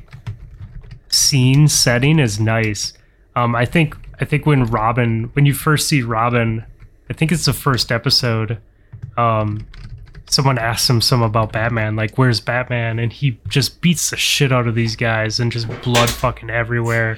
scene 1.09 1.67
setting 1.67 2.19
is 2.19 2.39
nice. 2.39 2.93
Um 3.35 3.55
I 3.55 3.65
think 3.65 3.95
I 4.19 4.25
think 4.25 4.45
when 4.45 4.65
Robin 4.65 5.29
when 5.33 5.45
you 5.45 5.53
first 5.53 5.87
see 5.87 6.01
Robin, 6.01 6.65
I 7.09 7.13
think 7.13 7.31
it's 7.31 7.45
the 7.45 7.53
first 7.53 7.91
episode, 7.91 8.59
um 9.17 9.65
someone 10.27 10.57
asks 10.57 10.89
him 10.89 11.01
some 11.01 11.21
about 11.21 11.51
Batman, 11.51 11.95
like 11.95 12.17
where's 12.17 12.39
Batman? 12.39 12.99
And 12.99 13.11
he 13.11 13.39
just 13.47 13.81
beats 13.81 14.09
the 14.09 14.17
shit 14.17 14.51
out 14.51 14.67
of 14.67 14.75
these 14.75 14.95
guys 14.95 15.39
and 15.39 15.51
just 15.51 15.67
blood 15.81 16.09
fucking 16.09 16.49
everywhere. 16.49 17.17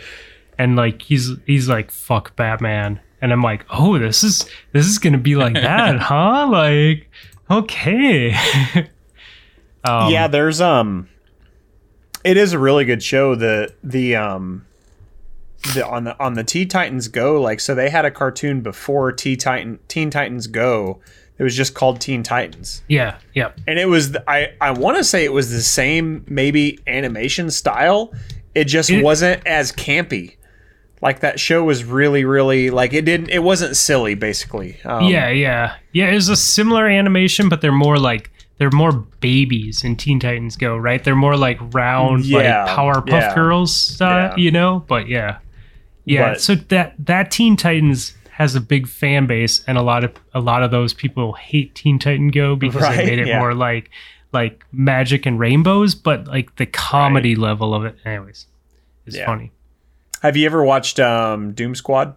And 0.58 0.76
like 0.76 1.02
he's 1.02 1.32
he's 1.46 1.70
like 1.70 1.92
fuck 1.92 2.36
Batman. 2.36 3.00
And 3.22 3.32
I'm 3.34 3.42
like, 3.42 3.66
oh, 3.70 3.98
this 3.98 4.24
is 4.24 4.48
this 4.74 4.86
is 4.86 5.00
gonna 5.00 5.18
be 5.18 5.36
like 5.36 5.54
that, 5.54 6.00
huh? 6.00 6.48
Like, 6.50 7.10
okay. 7.50 8.34
um, 9.84 10.12
yeah, 10.12 10.28
there's 10.28 10.62
um 10.62 11.10
it 12.24 12.38
is 12.38 12.54
a 12.54 12.60
really 12.60 12.86
good 12.86 13.02
show. 13.02 13.36
The 13.36 13.74
the 13.84 14.16
um 14.16 14.66
the 15.74 15.88
on 15.88 16.04
the 16.04 16.20
on 16.20 16.34
the 16.34 16.44
T 16.44 16.66
Titans 16.66 17.08
Go, 17.08 17.42
like 17.42 17.60
so 17.60 17.74
they 17.74 17.90
had 17.90 18.06
a 18.06 18.12
cartoon 18.12 18.62
before 18.62 19.12
T 19.12 19.36
Titan 19.36 19.80
Teen 19.88 20.10
Titans 20.10 20.48
Go. 20.48 21.00
It 21.40 21.44
was 21.44 21.56
just 21.56 21.74
called 21.76 22.02
Teen 22.02 22.24
Titans. 22.24 22.82
yeah, 22.88 23.18
yeah. 23.36 23.52
And 23.68 23.78
it 23.78 23.88
was 23.88 24.16
I 24.28 24.54
I 24.60 24.72
want 24.72 24.98
to 24.98 25.04
say 25.04 25.24
it 25.24 25.34
was 25.34 25.52
the 25.52 25.62
same 25.62 26.26
maybe 26.28 26.80
animation 26.88 27.52
style. 27.52 28.12
It 28.56 28.66
just 28.66 28.90
It- 28.90 29.04
wasn't 29.04 29.46
as 29.46 29.72
campy. 29.72 30.34
Like 31.00 31.20
that 31.20 31.40
show 31.40 31.64
was 31.64 31.84
really 31.84 32.26
really 32.26 32.72
like 32.72 32.92
it 32.94 33.06
didn't 33.06 33.30
it 33.30 33.44
wasn't 33.44 33.78
silly 33.78 34.16
basically. 34.16 34.78
Um, 34.84 35.04
yeah, 35.04 35.30
yeah, 35.30 35.76
yeah. 35.94 36.10
It 36.10 36.16
was 36.16 36.28
a 36.30 36.36
similar 36.36 36.88
animation, 36.88 37.50
but 37.50 37.62
they're 37.62 37.72
more 37.72 38.00
like 38.00 38.32
they're 38.58 38.72
more 38.72 38.94
babies 39.20 39.84
in 39.84 39.96
Teen 39.96 40.20
Titans 40.20 40.56
Go, 40.58 40.76
right? 40.76 41.04
They're 41.04 41.16
more 41.16 41.38
like 41.38 41.60
round, 41.76 42.26
Yeah, 42.26 42.64
like 42.66 42.76
Powerpuff 42.76 43.12
yeah. 43.12 43.36
Girls 43.36 43.76
style, 43.76 44.30
Yeah. 44.36 44.44
you 44.44 44.50
know. 44.50 44.84
But 44.88 45.08
yeah, 45.08 45.38
yeah. 46.06 46.32
But- 46.32 46.42
so 46.42 46.56
that 46.56 46.96
that 46.98 47.30
Teen 47.30 47.56
Titans 47.58 48.16
has 48.38 48.54
a 48.54 48.62
big 48.62 48.88
fan 48.88 49.26
base, 49.26 49.64
and 49.66 49.80
a 49.80 49.82
lot 49.82 50.04
of 50.04 50.12
a 50.36 50.40
lot 50.40 50.62
of 50.62 50.70
those 50.70 50.94
people 50.94 51.34
hate 51.34 51.74
Teen 51.74 51.98
Titan 51.98 52.30
Go 52.30 52.56
because 52.56 52.84
Right, 52.84 52.98
they 52.98 53.06
made 53.08 53.20
it 53.20 53.28
yeah. 53.28 53.40
more 53.40 53.56
like 53.56 53.90
like 54.32 54.64
magic 54.72 55.26
and 55.26 55.40
rainbows, 55.40 55.96
but 55.96 56.28
like 56.28 56.56
the 56.58 56.68
comedy 56.68 57.36
level 57.36 57.74
of 57.74 57.84
it, 57.86 57.96
anyways, 58.06 58.46
is 59.08 59.16
Yeah. 59.18 59.26
funny. 59.26 59.52
Have 60.22 60.38
you 60.38 60.46
ever 60.46 60.64
watched 60.64 61.00
um, 61.00 61.54
Doom 61.54 61.74
Squad 61.74 62.16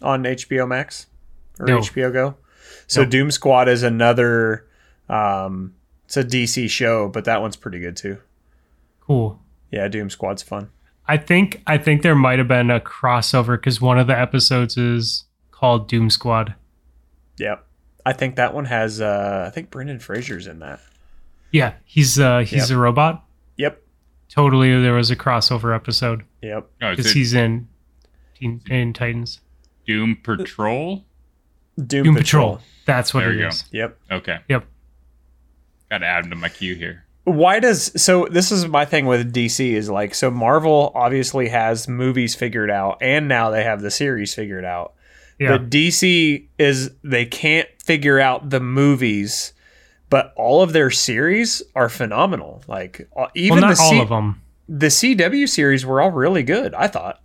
on 0.00 0.22
HBO 0.24 0.66
Max 0.66 1.06
or 1.60 1.66
No. 1.66 1.78
HBO 1.80 2.10
Go? 2.12 2.36
So 2.86 3.02
No. 3.02 3.08
Doom 3.10 3.30
Squad 3.30 3.68
is 3.68 3.82
another. 3.82 4.64
Um, 5.10 5.74
it's 6.06 6.16
a 6.16 6.24
DC 6.24 6.70
show, 6.70 7.08
but 7.08 7.26
that 7.26 7.42
one's 7.42 7.56
pretty 7.56 7.78
good 7.80 7.96
too. 7.96 8.16
Cool. 9.00 9.38
Yeah, 9.70 9.88
Doom 9.88 10.08
Squad's 10.08 10.42
fun. 10.42 10.70
I 11.06 11.16
think 11.18 11.62
I 11.66 11.76
think 11.76 12.00
there 12.02 12.14
might 12.14 12.38
have 12.38 12.48
been 12.48 12.70
a 12.70 12.80
crossover 12.80 13.56
because 13.58 13.80
one 13.82 13.98
of 13.98 14.06
the 14.06 14.18
episodes 14.18 14.76
is 14.78 15.24
called 15.58 15.88
Doom 15.88 16.10
Squad. 16.10 16.54
Yep. 17.38 17.64
I 18.06 18.12
think 18.12 18.36
that 18.36 18.54
one 18.54 18.64
has. 18.66 19.00
Uh, 19.00 19.44
I 19.46 19.50
think 19.50 19.70
Brendan 19.70 19.98
Fraser's 19.98 20.46
in 20.46 20.60
that. 20.60 20.80
Yeah, 21.50 21.74
he's 21.84 22.18
uh 22.18 22.40
he's 22.40 22.70
Yep. 22.70 22.76
a 22.76 22.80
robot. 22.80 23.24
Yep. 23.56 23.82
Totally, 24.28 24.80
there 24.82 24.92
was 24.92 25.10
a 25.10 25.16
crossover 25.16 25.74
episode 25.74 26.22
Yep. 26.42 26.66
Oh, 26.82 26.90
is 26.90 26.96
because 26.96 27.10
it 27.12 27.14
he's 27.18 27.34
in 27.34 27.68
Teen, 28.38 28.60
in 28.68 28.92
Titans. 28.92 29.40
Doom 29.86 30.18
Patrol? 30.22 31.04
Doom, 31.78 32.04
Doom 32.04 32.14
Patrol. 32.16 32.56
Patrol. 32.56 32.60
That's 32.86 33.14
what 33.14 33.20
There 33.20 33.30
it 33.32 33.36
you 33.36 33.40
go. 33.42 33.48
is. 33.48 33.64
Yep. 33.72 33.98
Okay. 34.12 34.38
Yep. 34.48 34.64
Got 35.90 35.98
to 35.98 36.06
add 36.06 36.24
him 36.24 36.30
to 36.30 36.36
my 36.36 36.48
queue 36.50 36.74
here. 36.74 37.04
why 37.24 37.60
does 37.60 38.00
so 38.00 38.26
this 38.30 38.50
is 38.52 38.66
my 38.66 38.84
thing 38.86 39.04
with 39.06 39.32
dc 39.34 39.60
is 39.60 39.90
like 39.90 40.14
so 40.14 40.30
marvel 40.30 40.90
obviously 40.94 41.48
has 41.48 41.86
movies 41.86 42.34
figured 42.34 42.70
out 42.70 42.96
and 43.02 43.28
now 43.28 43.50
they 43.50 43.62
have 43.64 43.82
the 43.82 43.90
series 43.90 44.34
figured 44.34 44.64
out 44.64 44.94
Yeah. 45.38 45.56
but 45.58 45.70
dc 45.70 46.46
is 46.58 46.90
they 47.04 47.24
can't 47.24 47.68
figure 47.82 48.18
out 48.18 48.50
the 48.50 48.60
movies 48.60 49.52
but 50.10 50.32
all 50.36 50.62
of 50.62 50.72
their 50.72 50.90
series 50.90 51.62
are 51.74 51.88
phenomenal 51.88 52.62
like 52.66 53.08
uh, 53.16 53.26
even 53.34 53.60
well, 53.60 53.68
not 53.68 53.76
the 53.76 53.82
all 53.82 53.90
se- 53.90 54.00
of 54.00 54.08
them. 54.08 54.40
the 54.68 54.86
CW 54.88 55.48
series 55.48 55.84
were 55.86 56.00
all 56.00 56.10
really 56.10 56.42
good. 56.42 56.74
I 56.74 56.88
thought. 56.88 57.20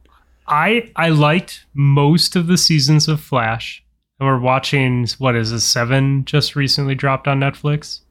I 0.47 0.91
I 0.95 1.09
liked 1.09 1.65
most 1.73 2.35
of 2.35 2.47
the 2.47 2.57
seasons 2.57 3.07
of 3.07 3.21
Flash, 3.21 3.81
and 4.19 4.27
we're 4.27 4.39
watching 4.39 5.07
what 5.17 5.35
is 5.35 5.51
a 5.53 5.61
seven 5.61 6.25
just 6.25 6.55
recently 6.57 6.93
dropped 6.95 7.27
on 7.27 7.39
Netflix. 7.39 8.01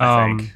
I 0.00 0.22
Um, 0.24 0.38
think. 0.38 0.52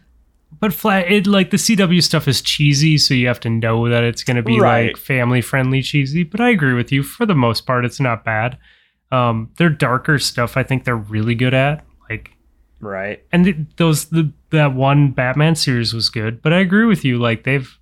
But 0.63 0.73
flat, 0.73 1.11
it 1.11 1.27
like 1.27 1.51
the 1.51 1.57
CW 1.57 2.01
stuff 2.01 2.29
is 2.29 2.41
cheesy, 2.41 2.97
so 2.97 3.15
you 3.15 3.27
have 3.27 3.41
to 3.41 3.51
know 3.51 3.89
that 3.89 4.05
it's 4.05 4.23
going 4.23 4.37
to 4.37 4.45
be 4.45 4.61
Right. 4.61 4.87
like 4.93 4.97
family 4.97 5.41
friendly 5.41 5.83
cheesy. 5.83 6.23
But 6.23 6.41
I 6.41 6.51
agree 6.51 6.73
with 6.73 6.93
you 6.93 7.03
for 7.03 7.27
the 7.27 7.35
most 7.35 7.67
part, 7.67 7.85
it's 7.85 7.99
not 7.99 8.25
bad. 8.25 8.57
Um, 9.11 9.51
their 9.59 9.69
darker 9.71 10.21
stuff, 10.21 10.57
I 10.57 10.63
think 10.63 10.85
they're 10.85 10.95
really 10.97 11.35
good 11.35 11.53
at. 11.53 11.85
Like, 12.09 12.31
Right. 12.81 13.25
and 13.33 13.45
th- 13.45 13.57
those 13.77 14.05
the 14.11 14.31
that 14.51 14.73
one 14.73 15.11
Batman 15.11 15.57
series 15.57 15.93
was 15.93 16.09
good. 16.09 16.41
But 16.41 16.53
I 16.53 16.61
agree 16.61 16.85
with 16.87 17.05
you. 17.05 17.19
Like 17.19 17.43
they've 17.43 17.77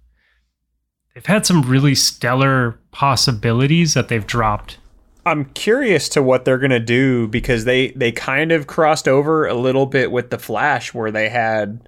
they've 1.15 1.27
had 1.27 1.45
some 1.45 1.61
really 1.61 1.95
stellar 1.95 2.79
possibilities 2.93 3.93
that 3.93 4.09
they've 4.09 4.27
dropped. 4.27 4.79
I'm 5.27 5.45
curious 5.53 6.09
to 6.11 6.23
what 6.23 6.47
they're 6.47 6.57
gonna 6.57 6.81
do 6.81 7.29
because 7.29 7.67
they 7.67 7.89
they 7.91 8.11
kind 8.11 8.53
of 8.53 8.67
crossed 8.67 9.07
over 9.07 9.47
a 9.47 9.53
little 9.55 9.85
bit 9.85 10.11
with 10.11 10.31
the 10.31 10.39
Flash, 10.39 10.95
where 10.95 11.11
they 11.11 11.29
had 11.29 11.87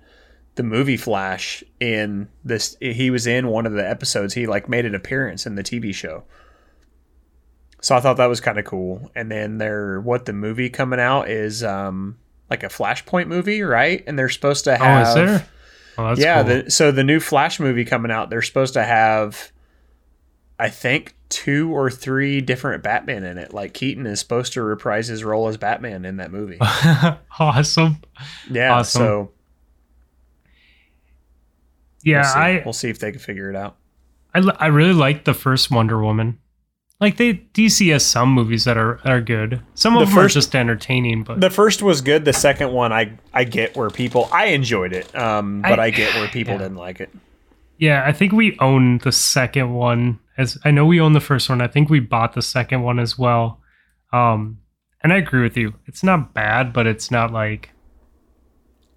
the 0.54 0.62
movie 0.62 0.96
Flash 0.96 1.62
in 1.80 2.28
this. 2.44 2.76
He 2.80 3.10
was 3.10 3.26
in 3.26 3.48
one 3.48 3.66
of 3.66 3.72
the 3.72 3.88
episodes. 3.88 4.34
He 4.34 4.46
like 4.46 4.68
made 4.68 4.84
an 4.86 4.94
appearance 4.94 5.46
in 5.46 5.54
the 5.54 5.62
TV 5.62 5.94
show. 5.94 6.24
So 7.80 7.96
I 7.96 8.00
thought 8.00 8.16
that 8.18 8.26
was 8.26 8.40
kind 8.40 8.58
of 8.58 8.64
cool. 8.64 9.10
And 9.14 9.30
then 9.30 9.58
their 9.58 10.00
what 10.00 10.24
the 10.26 10.32
movie 10.32 10.70
coming 10.70 11.00
out 11.00 11.28
is 11.28 11.64
um 11.64 12.18
like 12.50 12.62
a 12.62 12.68
Flashpoint 12.68 13.28
movie, 13.28 13.62
right? 13.62 14.04
And 14.06 14.18
they're 14.18 14.28
supposed 14.28 14.64
to 14.64 14.74
Oh, 14.74 14.76
have 14.84 15.08
is 15.08 15.14
there? 15.14 15.48
Oh, 15.98 16.14
yeah, 16.16 16.42
cool. 16.42 16.62
the, 16.62 16.70
so 16.70 16.90
the 16.92 17.04
new 17.04 17.20
Flash 17.20 17.60
movie 17.60 17.84
coming 17.84 18.10
out, 18.10 18.30
they're 18.30 18.40
supposed 18.40 18.74
to 18.74 18.82
have, 18.82 19.52
I 20.58 20.70
think, 20.70 21.14
two 21.28 21.70
or 21.74 21.90
three 21.90 22.40
different 22.40 22.82
Batman 22.82 23.24
in 23.24 23.36
it. 23.36 23.52
Like 23.52 23.74
Keaton 23.74 24.06
is 24.06 24.18
supposed 24.20 24.52
to 24.54 24.62
reprise 24.62 25.08
his 25.08 25.22
role 25.24 25.48
as 25.48 25.56
Batman 25.58 26.04
in 26.06 26.16
that 26.18 26.30
movie. 26.32 26.58
awesome. 27.38 27.98
Yeah, 28.50 28.72
Awesome. 28.74 29.00
so 29.00 29.30
Yeah, 32.04 32.20
we'll 32.22 32.32
see. 32.32 32.38
I 32.38 32.62
we'll 32.64 32.72
see 32.72 32.88
if 32.90 32.98
they 32.98 33.10
can 33.10 33.20
figure 33.20 33.50
it 33.50 33.56
out. 33.56 33.76
I, 34.34 34.40
I 34.58 34.66
really 34.66 34.92
like 34.94 35.24
the 35.24 35.34
first 35.34 35.70
Wonder 35.70 36.02
Woman. 36.02 36.38
Like 37.00 37.16
they 37.16 37.34
DC 37.34 37.90
has 37.92 38.06
some 38.06 38.28
movies 38.30 38.64
that 38.64 38.76
are 38.78 39.00
are 39.04 39.20
good. 39.20 39.60
Some 39.74 39.96
of 39.96 40.00
The 40.00 40.06
them 40.06 40.14
first- 40.14 40.36
are 40.36 40.38
just 40.40 40.54
entertaining, 40.54 41.24
but 41.24 41.40
The 41.40 41.50
first 41.50 41.82
was 41.82 42.00
good. 42.00 42.24
The 42.24 42.32
second 42.32 42.72
one, 42.72 42.92
I 42.92 43.18
I 43.34 43.44
get 43.44 43.76
where 43.76 43.90
people 43.90 44.28
I 44.32 44.46
enjoyed 44.46 44.92
it, 44.92 45.14
um, 45.16 45.62
but 45.62 45.80
I, 45.80 45.86
I- 45.86 45.90
get 45.90 46.14
where 46.14 46.28
people 46.28 46.54
yeah. 46.54 46.58
didn't 46.60 46.76
like 46.76 47.00
it. 47.00 47.10
yeah, 47.78 48.04
I 48.06 48.12
think 48.12 48.32
we 48.32 48.56
own 48.60 48.98
the 48.98 49.10
second 49.12 49.74
one. 49.74 50.20
As 50.38 50.56
I 50.64 50.70
know 50.70 50.86
we 50.86 51.00
own 51.00 51.12
the 51.12 51.20
first 51.20 51.48
one. 51.50 51.60
I 51.60 51.66
think 51.66 51.90
we 51.90 51.98
bought 52.00 52.34
the 52.34 52.42
second 52.42 52.82
one 52.82 52.98
as 53.00 53.18
well. 53.18 53.60
Um, 54.12 54.58
and 55.02 55.12
I 55.12 55.16
agree 55.16 55.42
with 55.42 55.56
you. 55.56 55.74
It's 55.86 56.04
not 56.04 56.32
bad, 56.32 56.72
but 56.72 56.86
it's 56.86 57.10
not 57.10 57.32
like 57.32 57.70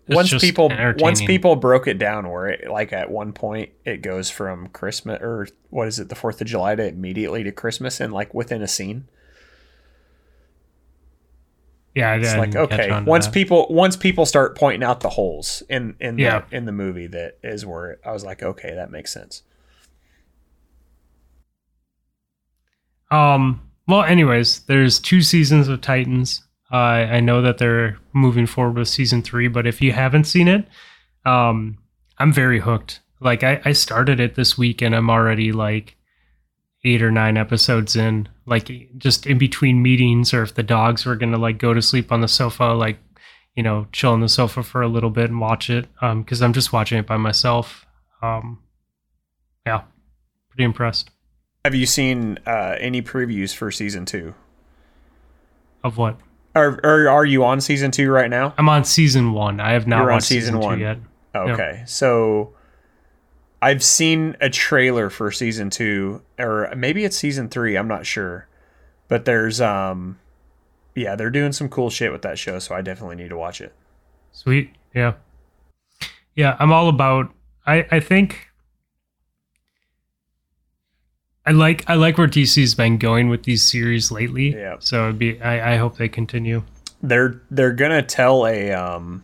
it's 0.08 0.16
once 0.16 0.34
people 0.40 0.72
once 1.00 1.22
people 1.24 1.56
broke 1.56 1.88
it 1.88 1.98
down 1.98 2.30
where 2.30 2.48
it 2.48 2.70
like 2.70 2.94
at 2.94 3.10
one 3.10 3.34
point 3.34 3.72
it 3.86 4.02
goes 4.02 4.30
from 4.30 4.68
christmas 4.68 5.20
or 5.22 5.48
what 5.70 5.88
is 5.88 6.00
it 6.00 6.10
the 6.10 6.16
fourth 6.16 6.40
of 6.42 6.48
july 6.48 6.76
to 6.76 6.88
immediately 6.88 7.44
to 7.44 7.52
christmas 7.52 8.00
and 8.00 8.14
like 8.14 8.34
within 8.34 8.62
a 8.62 8.68
scene 8.68 9.08
yeah, 11.96 12.12
I 12.12 12.16
it's 12.18 12.36
like 12.36 12.56
okay 12.56 12.90
on 12.90 13.06
once 13.06 13.26
that. 13.28 13.34
people 13.34 13.68
once 13.70 13.96
people 13.96 14.26
start 14.26 14.58
pointing 14.58 14.84
out 14.84 15.00
the 15.00 15.10
holes 15.10 15.64
in 15.70 15.96
in 16.02 16.18
Yeah. 16.20 16.44
the 16.50 16.58
in 16.58 16.66
the 16.66 16.72
movie 16.74 17.08
that 17.08 17.38
is 17.42 17.66
where 17.66 17.98
i 18.06 18.12
was 18.12 18.24
like 18.26 18.44
okay 18.44 18.76
that 18.76 18.92
makes 18.92 19.14
sense 19.14 19.44
Um. 23.12 23.62
Well, 23.88 24.02
anyways, 24.04 24.62
there's 24.62 25.00
two 25.00 25.22
seasons 25.22 25.68
of 25.68 25.80
Titans. 25.80 26.42
Uh, 26.76 27.08
I 27.10 27.22
know 27.22 27.42
that 27.42 27.58
they're 27.58 27.98
moving 28.12 28.48
forward 28.48 28.78
with 28.78 28.90
season 28.90 29.22
three, 29.22 29.48
but 29.48 29.66
if 29.66 29.82
you 29.82 29.94
haven't 29.94 30.26
seen 30.26 30.50
it, 30.50 30.68
um, 31.26 31.78
I'm 32.18 32.34
very 32.34 32.60
hooked. 32.60 33.00
Like 33.22 33.44
I, 33.46 33.62
I 33.64 33.72
started 33.72 34.20
it 34.20 34.36
this 34.36 34.58
week, 34.58 34.82
and 34.82 34.94
I'm 34.94 35.10
already 35.10 35.54
like 35.54 35.96
eight 36.84 37.02
or 37.02 37.12
nine 37.12 37.38
episodes 37.38 37.96
in. 37.96 38.28
Like 38.46 38.90
just 38.98 39.26
in 39.26 39.38
between 39.38 39.82
meetings, 39.82 40.34
or 40.34 40.44
if 40.44 40.56
the 40.56 40.64
dogs 40.64 41.06
were 41.06 41.16
gonna 41.16 41.38
like 41.38 41.60
go 41.60 41.74
to 41.74 41.82
sleep 41.82 42.12
on 42.12 42.20
the 42.20 42.28
sofa, 42.28 42.66
like 42.66 42.98
you 43.56 43.64
know, 43.64 43.88
chill 43.94 44.12
on 44.12 44.20
the 44.20 44.28
sofa 44.28 44.62
for 44.62 44.82
a 44.82 44.90
little 44.90 45.10
bit 45.10 45.30
and 45.30 45.40
watch 45.40 45.70
it. 45.70 45.88
Um, 46.02 46.24
because 46.24 46.42
I'm 46.42 46.52
just 46.52 46.74
watching 46.74 46.98
it 46.98 47.08
by 47.08 47.16
myself. 47.16 47.86
Um, 48.22 48.60
yeah, 49.66 49.84
pretty 50.50 50.66
impressed. 50.66 51.10
have 51.64 51.74
you 51.74 51.86
seen 51.86 52.38
uh 52.46 52.76
any 52.82 53.02
previews 53.02 53.56
for 53.56 53.72
season 53.72 54.06
two 54.06 54.36
Of 55.82 55.98
what? 55.98 56.20
Or, 56.56 56.80
or 56.84 57.10
are 57.10 57.26
you 57.26 57.44
on 57.44 57.60
season 57.62 57.92
two 57.92 58.10
right 58.10 58.30
now 58.30 58.54
I'm 58.58 58.70
on 58.70 58.84
season 58.86 59.34
one. 59.34 59.60
I 59.60 59.74
have 59.74 59.88
not 59.88 59.98
You're 59.98 60.12
on 60.12 60.16
watched 60.16 60.28
season, 60.28 60.56
season 60.56 60.60
one. 60.60 60.78
two 60.78 60.84
yet. 60.84 60.98
Okay, 61.36 61.84
so 61.86 62.54
I've 63.62 63.84
seen 63.84 64.38
a 64.40 64.50
trailer 64.50 65.10
for 65.10 65.32
season 65.32 65.70
two, 65.70 66.22
or 66.40 66.72
maybe 66.78 67.04
it's 67.04 67.18
season 67.18 67.50
three. 67.50 67.76
I'm 67.78 67.88
not 67.88 68.06
sure, 68.06 68.48
but 69.08 69.26
there's 69.26 69.60
um, 69.60 70.18
yeah, 70.96 71.16
they're 71.16 71.30
doing 71.30 71.52
some 71.52 71.68
cool 71.68 71.90
shit 71.90 72.12
with 72.12 72.22
that 72.22 72.40
show, 72.40 72.60
so 72.60 72.74
I 72.74 72.82
definitely 72.82 73.18
need 73.18 73.30
to 73.30 73.38
watch 73.38 73.60
it. 73.60 73.74
Sweet. 74.32 74.72
Yeah. 74.94 75.14
Yeah, 76.36 76.56
I'm 76.60 76.72
all 76.72 76.88
about 76.90 77.34
I 77.66 77.86
I 77.92 78.00
think 78.00 78.50
I 81.46 81.52
like 81.52 81.88
I 81.88 81.96
like 81.96 82.18
where 82.18 82.28
DC's 82.28 82.74
been 82.74 82.98
going 82.98 83.30
with 83.30 83.44
these 83.44 83.64
series 83.64 84.12
lately. 84.12 84.56
Yeah. 84.56 84.78
So 84.80 85.06
it'd 85.06 85.20
be 85.20 85.42
I, 85.42 85.74
I 85.74 85.78
hope 85.78 85.98
they 85.98 86.10
continue. 86.10 86.64
They're 87.04 87.42
they're 87.52 87.74
gonna 87.74 88.02
tell 88.02 88.48
a 88.48 88.72
um, 88.72 89.24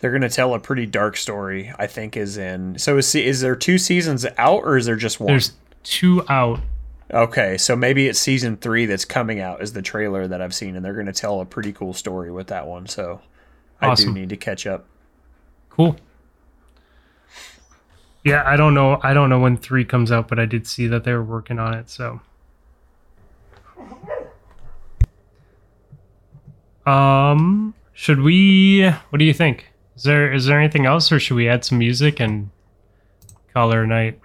they're 0.00 0.10
gonna 0.10 0.28
tell 0.28 0.54
a 0.54 0.58
pretty 0.58 0.86
dark 0.86 1.16
story. 1.16 1.72
I 1.78 1.86
think 1.86 2.16
is 2.16 2.36
in. 2.36 2.78
So 2.78 2.98
is 2.98 3.14
is 3.14 3.40
there 3.40 3.54
two 3.54 3.78
seasons 3.78 4.26
out, 4.36 4.64
or 4.64 4.76
is 4.76 4.86
there 4.86 4.96
just 4.96 5.20
one? 5.20 5.28
There's 5.28 5.52
two 5.84 6.24
out. 6.28 6.60
Okay, 7.12 7.56
so 7.56 7.76
maybe 7.76 8.08
it's 8.08 8.18
season 8.18 8.56
three 8.56 8.84
that's 8.86 9.04
coming 9.04 9.38
out 9.38 9.62
is 9.62 9.72
the 9.72 9.82
trailer 9.82 10.26
that 10.26 10.42
I've 10.42 10.54
seen, 10.54 10.74
and 10.74 10.84
they're 10.84 10.94
going 10.94 11.06
to 11.06 11.12
tell 11.12 11.40
a 11.40 11.44
pretty 11.44 11.72
cool 11.72 11.94
story 11.94 12.32
with 12.32 12.48
that 12.48 12.66
one. 12.66 12.88
So 12.88 13.20
I 13.80 13.94
do 13.94 14.12
need 14.12 14.30
to 14.30 14.36
catch 14.36 14.66
up. 14.66 14.86
Cool. 15.70 15.96
Yeah, 18.26 18.42
I 18.44 18.56
don't 18.56 18.74
know. 18.74 18.98
I 19.04 19.14
don't 19.14 19.30
know 19.30 19.38
when 19.38 19.56
three 19.56 19.84
comes 19.84 20.10
out, 20.10 20.26
but 20.26 20.40
I 20.40 20.46
did 20.46 20.66
see 20.66 20.88
that 20.88 21.04
they 21.04 21.12
were 21.12 21.22
working 21.22 21.60
on 21.60 21.74
it. 21.74 21.88
So, 21.88 22.20
um, 26.84 27.72
should 27.92 28.20
we? 28.20 28.90
What 29.10 29.20
do 29.20 29.24
you 29.24 29.32
think? 29.32 29.70
Is 29.94 30.02
there 30.02 30.32
is 30.32 30.46
there 30.46 30.58
anything 30.58 30.86
else, 30.86 31.12
or 31.12 31.20
should 31.20 31.36
we 31.36 31.48
add 31.48 31.64
some 31.64 31.78
music 31.78 32.18
and 32.18 32.50
call 33.54 33.70
her 33.70 33.84
a 33.84 33.86
night? 33.86 34.18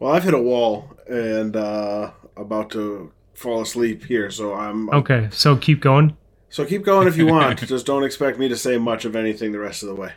Well, 0.00 0.12
I've 0.12 0.24
hit 0.24 0.34
a 0.34 0.42
wall 0.42 0.90
and 1.08 1.54
uh, 1.54 2.10
about 2.36 2.70
to 2.70 3.12
fall 3.34 3.62
asleep 3.62 4.04
here, 4.06 4.28
so 4.28 4.54
I'm 4.54 4.90
Okay, 4.90 5.28
so 5.30 5.56
keep 5.56 5.80
going. 5.80 6.16
So 6.48 6.64
keep 6.64 6.82
going 6.82 7.06
if 7.06 7.16
you 7.16 7.26
want. 7.26 7.60
Just 7.68 7.86
don't 7.86 8.02
expect 8.02 8.40
me 8.40 8.48
to 8.48 8.56
say 8.56 8.76
much 8.76 9.04
of 9.04 9.14
anything 9.14 9.52
the 9.52 9.60
rest 9.60 9.84
of 9.84 9.88
the 9.88 9.94
way. 9.94 10.14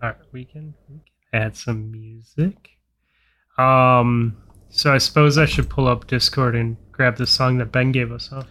All 0.00 0.10
right, 0.10 0.18
we 0.30 0.44
can, 0.44 0.74
we 0.88 1.00
can 1.00 1.09
add 1.32 1.56
some 1.56 1.90
music. 1.90 2.70
Um, 3.58 4.36
so 4.70 4.92
I 4.92 4.98
suppose 4.98 5.36
I 5.38 5.46
should 5.46 5.68
pull 5.68 5.88
up 5.88 6.06
Discord 6.06 6.54
and 6.54 6.76
grab 6.92 7.16
the 7.16 7.26
song 7.26 7.58
that 7.58 7.72
Ben 7.72 7.92
gave 7.92 8.12
us, 8.12 8.28
huh? 8.28 8.44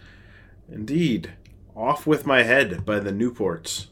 Indeed. 0.70 1.32
Off 1.74 2.06
with 2.06 2.26
My 2.26 2.42
Head 2.42 2.84
by 2.84 3.00
the 3.00 3.10
Newports. 3.10 3.86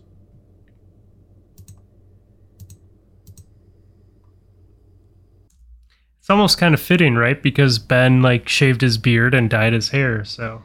It's 6.19 6.31
almost 6.31 6.59
kind 6.59 6.75
of 6.75 6.81
fitting, 6.81 7.15
right? 7.15 7.43
Because 7.43 7.79
Ben 7.79 8.21
like 8.21 8.49
shaved 8.49 8.83
his 8.83 8.99
beard 8.99 9.35
and 9.35 9.49
dyed 9.49 9.73
his 9.73 9.89
hair, 9.89 10.25
so 10.25 10.63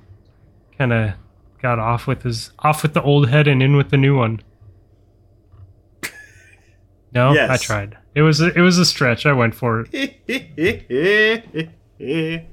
kind 0.77 0.91
of 0.91 1.13
got 1.61 1.79
off 1.79 2.05
with 2.05 2.23
his 2.23 2.51
off 2.59 2.83
with 2.83 2.93
the 2.93 3.01
old 3.01 3.29
head 3.29 3.47
and 3.47 3.63
in 3.63 3.77
with 3.77 3.89
the 3.89 3.97
new 3.97 4.17
one. 4.17 4.41
No, 7.13 7.29
I 7.29 7.57
tried. 7.57 7.95
It 8.15 8.21
was 8.21 8.41
a, 8.41 8.53
it 8.53 8.61
was 8.61 8.77
a 8.77 8.85
stretch. 8.85 9.25
I 9.25 9.33
went 9.33 9.55
for 9.55 9.85
it. 9.91 10.13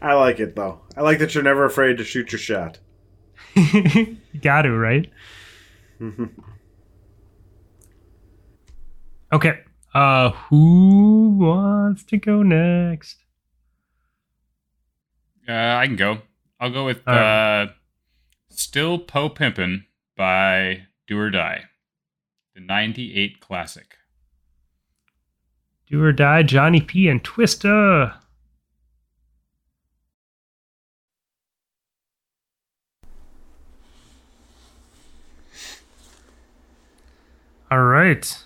I 0.00 0.14
like 0.14 0.38
it 0.40 0.54
though. 0.54 0.80
I 0.96 1.00
like 1.02 1.18
that 1.18 1.34
you're 1.34 1.42
never 1.44 1.64
afraid 1.64 1.96
to 1.98 2.04
shoot 2.04 2.30
your 2.32 2.38
shot. 2.38 2.78
got 4.42 4.62
to 4.62 4.72
right. 4.76 5.10
okay. 9.32 9.60
Uh, 9.94 10.30
who 10.30 11.30
wants 11.40 12.04
to 12.04 12.16
go 12.18 12.42
next? 12.42 13.24
Uh, 15.48 15.52
I 15.52 15.86
can 15.86 15.96
go. 15.96 16.18
I'll 16.60 16.70
go 16.70 16.84
with 16.84 17.00
All 17.06 17.14
right. 17.14 17.62
uh, 17.62 17.66
"Still 18.50 18.98
Po 18.98 19.30
Pimpin' 19.30 19.84
by 20.16 20.82
Do 21.06 21.18
or 21.18 21.30
Die, 21.30 21.64
the 22.58 22.64
'98 22.64 23.40
classic. 23.40 23.98
Do 25.86 26.02
or 26.02 26.12
Die, 26.12 26.42
Johnny 26.42 26.80
P, 26.80 27.08
and 27.08 27.22
Twista. 27.22 28.16
All 37.70 37.84
right. 37.84 38.42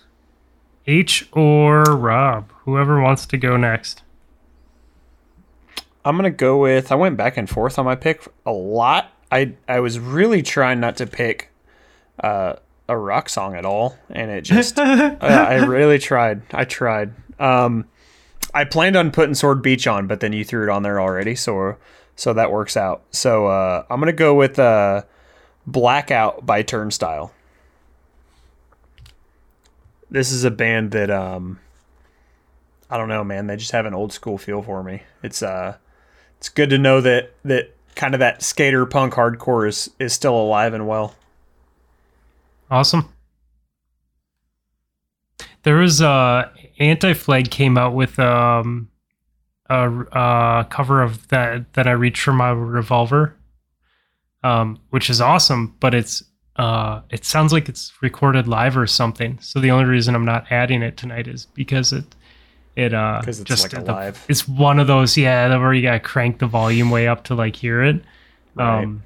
H 0.85 1.27
or 1.31 1.83
Rob, 1.83 2.51
whoever 2.65 3.01
wants 3.01 3.25
to 3.25 3.37
go 3.37 3.57
next. 3.57 4.03
I'm 6.05 6.17
gonna 6.17 6.29
go 6.29 6.59
with. 6.59 6.91
I 6.91 6.95
went 6.95 7.17
back 7.17 7.37
and 7.37 7.49
forth 7.49 7.79
on 7.79 7.85
my 7.85 7.95
pick 7.95 8.27
a 8.45 8.51
lot. 8.51 9.11
I 9.31 9.53
I 9.67 9.79
was 9.79 9.97
really 9.97 10.43
trying 10.43 10.81
not 10.81 10.97
to 10.97 11.07
pick 11.07 11.49
uh, 12.19 12.57
a 12.87 12.97
rock 12.97 13.29
song 13.29 13.55
at 13.55 13.65
all, 13.65 13.97
and 14.09 14.29
it 14.31 14.41
just. 14.45 14.79
uh, 14.79 15.17
I 15.21 15.55
really 15.65 15.99
tried. 15.99 16.41
I 16.51 16.65
tried. 16.65 17.13
Um, 17.39 17.85
I 18.53 18.65
planned 18.65 18.95
on 18.95 19.11
putting 19.11 19.35
Sword 19.35 19.61
Beach 19.61 19.87
on, 19.87 20.07
but 20.07 20.19
then 20.19 20.33
you 20.33 20.43
threw 20.43 20.63
it 20.63 20.69
on 20.69 20.83
there 20.83 21.01
already, 21.01 21.35
so 21.35 21.77
so 22.15 22.33
that 22.33 22.51
works 22.51 22.77
out. 22.77 23.03
So 23.11 23.47
uh, 23.47 23.85
I'm 23.89 23.99
gonna 23.99 24.13
go 24.13 24.35
with 24.35 24.59
uh, 24.59 25.03
Blackout 25.65 26.45
by 26.45 26.61
Turnstile. 26.61 27.33
This 30.11 30.31
is 30.31 30.43
a 30.43 30.51
band 30.51 30.91
that 30.91 31.09
um, 31.09 31.59
I 32.89 32.97
don't 32.97 33.09
know, 33.09 33.23
man. 33.23 33.47
They 33.47 33.57
just 33.57 33.71
have 33.71 33.87
an 33.87 33.95
old 33.95 34.13
school 34.13 34.37
feel 34.37 34.61
for 34.61 34.83
me. 34.83 35.01
It's 35.23 35.41
uh, 35.41 35.77
it's 36.37 36.49
good 36.49 36.69
to 36.69 36.77
know 36.77 37.01
that 37.01 37.31
that 37.43 37.73
kind 37.95 38.13
of 38.13 38.19
that 38.19 38.43
skater 38.43 38.85
punk 38.85 39.13
hardcore 39.13 39.67
is 39.67 39.89
is 39.97 40.13
still 40.13 40.35
alive 40.35 40.73
and 40.75 40.87
well. 40.87 41.15
Awesome. 42.73 43.07
There 45.61 45.75
was 45.75 46.01
uh 46.01 46.49
Anti 46.79 47.13
Flag 47.13 47.51
came 47.51 47.77
out 47.77 47.93
with 47.93 48.17
um 48.17 48.89
a, 49.69 49.89
a 49.89 50.67
cover 50.71 51.03
of 51.03 51.27
that 51.27 51.71
that 51.73 51.85
I 51.85 51.91
reached 51.91 52.23
for 52.23 52.33
my 52.33 52.49
revolver, 52.49 53.35
um, 54.43 54.79
which 54.89 55.11
is 55.11 55.21
awesome. 55.21 55.75
But 55.79 55.93
it's 55.93 56.23
uh 56.55 57.01
it 57.11 57.25
sounds 57.25 57.53
like 57.53 57.69
it's 57.69 57.93
recorded 58.01 58.47
live 58.47 58.75
or 58.75 58.87
something. 58.87 59.37
So 59.39 59.59
the 59.59 59.69
only 59.69 59.85
reason 59.85 60.15
I'm 60.15 60.25
not 60.25 60.51
adding 60.51 60.81
it 60.81 60.97
tonight 60.97 61.27
is 61.27 61.45
because 61.53 61.93
it 61.93 62.05
it 62.75 62.91
uh 62.95 63.21
it's 63.27 63.41
just 63.41 63.71
like 63.71 63.85
the- 63.85 63.91
live. 63.91 64.25
It's 64.27 64.47
one 64.47 64.79
of 64.79 64.87
those 64.87 65.15
yeah 65.15 65.55
where 65.57 65.75
you 65.75 65.83
gotta 65.83 65.99
crank 65.99 66.39
the 66.39 66.47
volume 66.47 66.89
way 66.89 67.07
up 67.07 67.25
to 67.25 67.35
like 67.35 67.55
hear 67.55 67.83
it. 67.83 68.01
Right. 68.55 68.81
Um, 68.81 69.03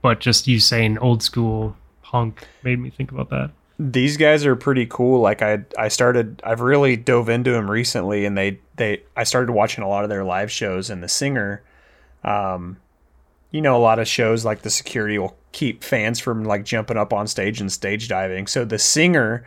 but 0.00 0.18
just 0.20 0.48
you 0.48 0.60
saying 0.60 0.96
old 0.96 1.22
school 1.22 1.76
punk 2.10 2.46
made 2.62 2.78
me 2.78 2.90
think 2.90 3.10
about 3.10 3.30
that. 3.30 3.50
these 3.78 4.16
guys 4.16 4.46
are 4.46 4.56
pretty 4.56 4.86
cool. 4.86 5.20
Like 5.20 5.42
I 5.42 5.64
I 5.76 5.88
started 5.88 6.40
I've 6.44 6.60
really 6.60 6.96
dove 6.96 7.28
into 7.28 7.50
them 7.50 7.70
recently 7.70 8.24
and 8.24 8.36
they 8.38 8.58
they 8.76 9.02
I 9.16 9.24
started 9.24 9.52
watching 9.52 9.84
a 9.84 9.88
lot 9.88 10.04
of 10.04 10.10
their 10.10 10.24
live 10.24 10.50
shows 10.50 10.88
and 10.90 11.02
the 11.02 11.08
singer 11.08 11.62
um 12.24 12.78
you 13.50 13.60
know 13.60 13.76
a 13.76 13.82
lot 13.88 13.98
of 13.98 14.08
shows 14.08 14.44
like 14.44 14.62
the 14.62 14.70
security 14.70 15.18
will 15.18 15.36
keep 15.52 15.84
fans 15.84 16.18
from 16.20 16.44
like 16.44 16.64
jumping 16.64 16.96
up 16.96 17.12
on 17.12 17.26
stage 17.26 17.60
and 17.60 17.70
stage 17.72 18.08
diving. 18.08 18.46
So 18.46 18.64
the 18.64 18.78
singer 18.78 19.46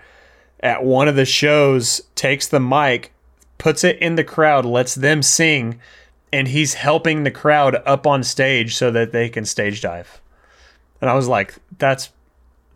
at 0.62 0.84
one 0.84 1.08
of 1.08 1.16
the 1.16 1.26
shows 1.26 2.02
takes 2.16 2.48
the 2.48 2.60
mic, 2.60 3.14
puts 3.58 3.84
it 3.84 3.98
in 4.00 4.16
the 4.16 4.24
crowd, 4.24 4.66
lets 4.66 4.96
them 4.96 5.24
sing 5.24 5.80
and 6.32 6.48
he's 6.48 6.76
helping 6.76 7.24
the 7.24 7.32
crowd 7.32 7.76
up 7.86 8.06
on 8.06 8.22
stage 8.24 8.76
so 8.76 8.92
that 8.92 9.12
they 9.12 9.30
can 9.30 9.46
stage 9.46 9.82
dive. 9.82 10.22
And 11.02 11.10
I 11.10 11.16
was 11.16 11.28
like 11.28 11.56
that's 11.80 12.12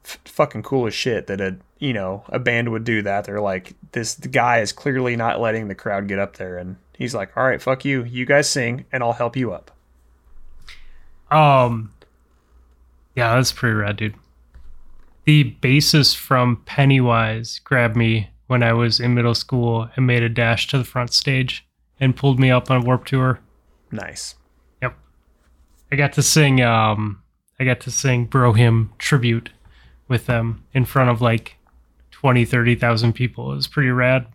f- 0.06 0.20
fucking 0.26 0.64
cool 0.64 0.88
as 0.88 0.94
shit 0.94 1.28
that 1.28 1.42
a 1.42 1.58
you 1.80 1.94
know 1.94 2.24
a 2.30 2.40
band 2.40 2.70
would 2.70 2.84
do 2.84 3.02
that. 3.02 3.26
They're 3.26 3.42
like 3.42 3.74
this 3.92 4.16
guy 4.16 4.60
is 4.60 4.72
clearly 4.72 5.16
not 5.16 5.40
letting 5.40 5.68
the 5.68 5.76
crowd 5.76 6.08
get 6.08 6.20
up 6.20 6.38
there, 6.38 6.58
and 6.58 6.78
he's 6.98 7.16
like, 7.16 7.36
"All 7.36 7.46
right, 7.46 7.62
fuck 7.62 7.86
you, 7.86 8.04
you 8.04 8.26
guys 8.26 8.50
sing, 8.50 8.86
and 8.92 9.04
I'll 9.04 9.14
help 9.14 9.36
you 9.36 9.54
up." 9.54 9.72
Um, 11.32 11.92
yeah, 13.16 13.36
that's 13.36 13.52
pretty 13.52 13.76
rad, 13.76 13.98
dude. 13.98 14.16
The 15.26 15.56
bassist 15.62 16.18
from 16.18 16.62
Pennywise 16.66 17.60
grabbed 17.60 17.96
me 17.96 18.30
when 18.48 18.62
I 18.62 18.74
was 18.74 19.00
in 19.00 19.14
middle 19.14 19.36
school 19.36 19.90
and 19.96 20.06
made 20.06 20.22
a 20.22 20.30
dash 20.30 20.68
to 20.68 20.78
the 20.78 20.84
front 20.84 21.14
stage 21.14 21.66
and 22.00 22.16
pulled 22.16 22.40
me 22.40 22.52
up 22.52 22.70
on 22.70 22.82
a 22.82 22.86
Warped 22.86 23.08
Tour. 23.08 23.40
Nice. 23.92 24.36
Yep. 24.82 24.96
I 25.92 25.96
got 25.96 26.14
to 26.14 26.22
sing 26.22 26.62
um 26.62 27.22
I 27.60 27.66
got 27.66 27.80
to 27.82 27.92
sing 27.92 28.26
Bro 28.26 28.54
Hymn 28.54 28.92
tribute 28.98 29.52
with 30.14 30.28
them 30.28 30.64
in 30.74 30.86
front 30.86 31.10
of 31.10 31.22
like 31.22 31.58
20, 32.12 32.46
30,000 32.46 33.12
people. 33.14 33.52
It 33.52 33.56
was 33.56 33.68
pretty 33.68 33.90
rad. 33.90 34.28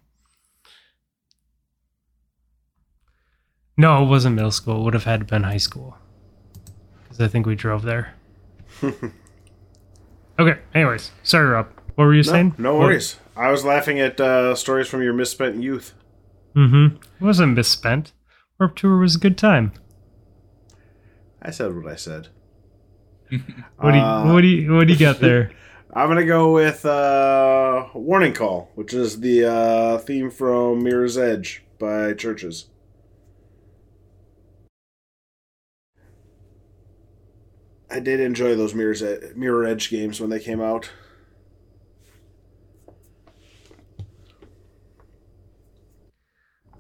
No, 3.76 4.02
it 4.02 4.09
wasn't 4.09 4.34
middle 4.36 4.50
school. 4.50 4.80
It 4.80 4.84
would 4.84 4.94
have 4.94 5.05
had 5.05 5.20
to 5.20 5.26
been 5.26 5.44
high 5.44 5.56
school. 5.59 5.96
Because 7.05 7.20
I 7.20 7.28
think 7.28 7.46
we 7.46 7.55
drove 7.55 7.82
there. 7.82 8.14
okay, 8.82 10.59
anyways. 10.74 11.12
Sorry, 11.22 11.48
Rob. 11.48 11.68
What 11.94 12.05
were 12.05 12.14
you 12.14 12.22
No, 12.24 12.32
saying? 12.32 12.55
no 12.59 12.76
worries. 12.78 13.16
I 13.36 13.50
was 13.50 13.64
laughing 13.64 14.00
at 14.00 14.20
uh, 14.20 14.55
stories 14.56 14.88
from 14.88 15.02
your 15.02 15.12
misspent 15.12 15.62
youth. 15.62 15.94
Mm-hmm. 16.56 16.96
It 16.96 17.24
wasn't 17.24 17.55
misspent. 17.55 18.12
Warped 18.59 18.78
Tour 18.80 18.98
was 18.98 19.14
a 19.14 19.18
good 19.18 19.38
time. 19.38 19.72
I 21.40 21.52
said 21.52 21.74
what 21.74 21.86
I 21.90 21.96
said. 21.96 22.28
What 23.78 23.92
do 23.92 23.98
you, 23.98 24.02
Uh, 24.02 24.32
what 24.32 24.40
do 24.40 24.46
you, 24.48 24.72
what 24.74 24.86
do 24.88 24.92
you 24.92 24.98
got 24.98 25.20
there? 25.20 25.52
I'm 25.93 26.09
gonna 26.09 26.24
go 26.24 26.52
with 26.52 26.85
uh, 26.85 27.86
"Warning 27.94 28.35
Call," 28.35 28.70
which 28.74 28.93
is 28.93 29.20
the 29.20 29.44
uh, 29.44 29.98
theme 29.98 30.31
from 30.31 30.82
Mirror's 30.82 31.16
Edge 31.16 31.65
by 31.78 32.12
CHVRCHES. 32.12 32.66
I 37.90 38.01
did 38.01 38.20
enjoy 38.20 38.55
those 38.55 38.74
Mirror's 38.74 39.02
Ed- 39.02 39.36
Mirror 39.36 39.65
Edge 39.65 39.89
games 39.90 40.20
when 40.20 40.31
they 40.31 40.40
came 40.40 40.60
out. 40.60 40.90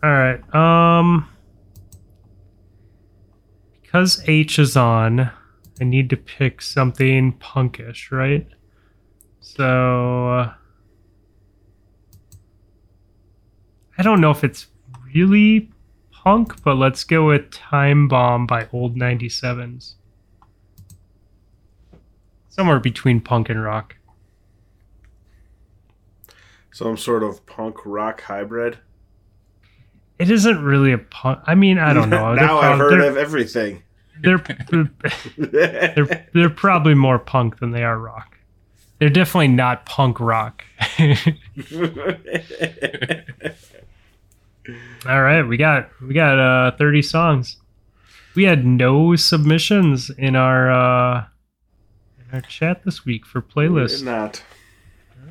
All 0.02 0.10
right. 0.10 0.54
Um 0.54 1.28
because 3.82 4.22
H 4.28 4.58
is 4.58 4.76
on, 4.76 5.30
I 5.80 5.84
need 5.84 6.10
to 6.10 6.16
pick 6.16 6.60
something 6.60 7.32
punkish, 7.38 8.12
right? 8.12 8.46
So 9.40 10.28
uh, 10.28 10.54
I 13.96 14.02
don't 14.02 14.20
know 14.20 14.30
if 14.30 14.44
it's 14.44 14.66
really 15.14 15.70
punk, 16.10 16.62
but 16.62 16.76
let's 16.76 17.04
go 17.04 17.26
with 17.28 17.50
Time 17.50 18.08
Bomb 18.08 18.46
by 18.46 18.68
Old 18.72 18.96
97s. 18.96 19.94
Somewhere 22.48 22.80
between 22.80 23.20
punk 23.20 23.48
and 23.48 23.62
rock. 23.62 23.96
Some 26.72 26.96
sort 26.96 27.22
of 27.22 27.44
punk 27.46 27.76
rock 27.84 28.20
hybrid. 28.22 28.78
It 30.18 30.30
isn't 30.30 30.62
really 30.62 30.92
a 30.92 30.98
punk. 30.98 31.40
I 31.46 31.54
mean, 31.54 31.78
I 31.78 31.92
don't 31.92 32.10
know. 32.10 32.34
They're 32.36 32.46
now 32.46 32.58
I've 32.58 32.78
heard 32.78 33.00
they're- 33.00 33.10
of 33.10 33.16
everything. 33.16 33.82
they're 34.20 34.38
they're 35.38 36.26
they're 36.34 36.50
probably 36.50 36.94
more 36.94 37.20
punk 37.20 37.60
than 37.60 37.70
they 37.70 37.84
are 37.84 37.98
rock. 37.98 38.37
They're 38.98 39.08
definitely 39.10 39.48
not 39.48 39.86
punk 39.86 40.18
rock. 40.20 40.64
All 45.08 45.22
right, 45.22 45.42
we 45.42 45.56
got 45.56 45.88
we 46.02 46.14
got 46.14 46.38
uh 46.38 46.76
30 46.76 47.02
songs. 47.02 47.56
We 48.34 48.44
had 48.44 48.66
no 48.66 49.16
submissions 49.16 50.10
in 50.10 50.36
our 50.36 50.70
uh 50.70 51.24
in 52.18 52.34
our 52.34 52.40
chat 52.42 52.84
this 52.84 53.04
week 53.04 53.24
for 53.24 53.40
playlist. 53.40 54.04
Not. 54.04 54.42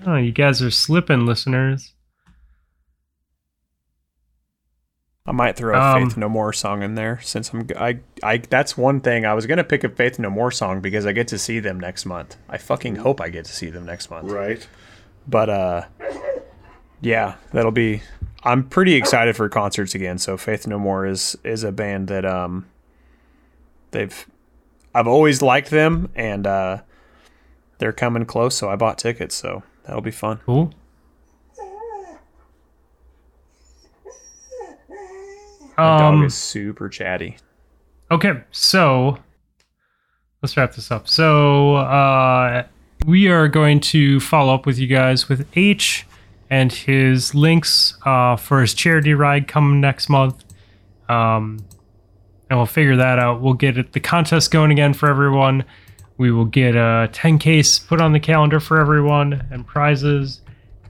Oh, 0.05 0.15
you 0.15 0.31
guys 0.31 0.61
are 0.61 0.71
slipping, 0.71 1.25
listeners. 1.25 1.93
I 5.27 5.33
might 5.33 5.57
throw 5.57 5.75
a 5.75 5.79
Um, 5.79 6.07
Faith 6.07 6.17
No 6.17 6.29
More 6.29 6.53
song 6.53 6.81
in 6.83 6.95
there 6.95 7.19
since 7.21 7.51
I'm 7.53 7.67
I 7.77 7.99
I 8.23 8.37
that's 8.37 8.77
one 8.77 9.01
thing 9.01 9.25
I 9.25 9.33
was 9.33 9.45
gonna 9.45 9.63
pick 9.63 9.83
a 9.83 9.89
Faith 9.89 10.19
No 10.19 10.29
More 10.29 10.51
song 10.51 10.79
because 10.79 11.05
I 11.05 11.11
get 11.11 11.27
to 11.29 11.37
see 11.37 11.59
them 11.59 11.79
next 11.79 12.05
month. 12.05 12.37
I 12.49 12.57
fucking 12.57 12.97
hope 12.97 13.19
I 13.19 13.29
get 13.29 13.45
to 13.45 13.51
see 13.51 13.69
them 13.69 13.85
next 13.85 14.09
month. 14.09 14.31
Right. 14.31 14.65
But 15.27 15.49
uh, 15.49 15.81
yeah, 17.01 17.35
that'll 17.51 17.71
be. 17.71 18.01
I'm 18.43 18.63
pretty 18.63 18.93
excited 18.93 19.35
for 19.35 19.49
concerts 19.49 19.93
again. 19.95 20.17
So 20.17 20.37
Faith 20.37 20.65
No 20.65 20.79
More 20.79 21.05
is 21.05 21.37
is 21.43 21.63
a 21.63 21.71
band 21.73 22.07
that 22.07 22.25
um, 22.25 22.65
they've. 23.91 24.25
I've 24.95 25.07
always 25.07 25.41
liked 25.41 25.69
them, 25.69 26.09
and 26.15 26.47
uh, 26.47 26.81
they're 27.79 27.91
coming 27.91 28.25
close. 28.25 28.55
So 28.55 28.69
I 28.69 28.77
bought 28.77 28.97
tickets. 28.97 29.35
So 29.35 29.63
that'll 29.83 30.01
be 30.01 30.11
fun. 30.11 30.39
Cool. 30.45 30.73
My 35.77 35.95
Um, 35.95 36.15
dog 36.19 36.25
is 36.25 36.33
super 36.35 36.89
chatty. 36.89 37.37
Okay, 38.09 38.41
so 38.51 39.17
let's 40.41 40.55
wrap 40.57 40.73
this 40.73 40.91
up. 40.91 41.07
So 41.07 41.75
uh, 41.75 42.63
we 43.05 43.27
are 43.27 43.47
going 43.47 43.79
to 43.81 44.19
follow 44.19 44.53
up 44.53 44.65
with 44.65 44.79
you 44.79 44.87
guys 44.87 45.27
with 45.29 45.45
H 45.55 46.05
and 46.49 46.71
his 46.71 47.35
links 47.35 47.97
uh, 48.05 48.37
for 48.37 48.61
his 48.61 48.73
charity 48.73 49.13
ride 49.13 49.47
coming 49.47 49.81
next 49.81 50.09
month. 50.09 50.43
Um, 51.09 51.59
and 52.49 52.57
we'll 52.57 52.65
figure 52.65 52.95
that 52.95 53.19
out. 53.19 53.41
We'll 53.41 53.53
get 53.53 53.77
it, 53.77 53.91
the 53.91 53.99
contest 53.99 54.51
going 54.51 54.71
again 54.71 54.93
for 54.93 55.09
everyone. 55.09 55.65
We 56.17 56.31
will 56.31 56.45
get 56.45 56.75
a 56.75 57.09
10 57.11 57.37
case 57.39 57.77
put 57.77 57.99
on 58.01 58.13
the 58.13 58.19
calendar 58.19 58.59
for 58.61 58.79
everyone 58.79 59.45
and 59.51 59.67
prizes. 59.67 60.41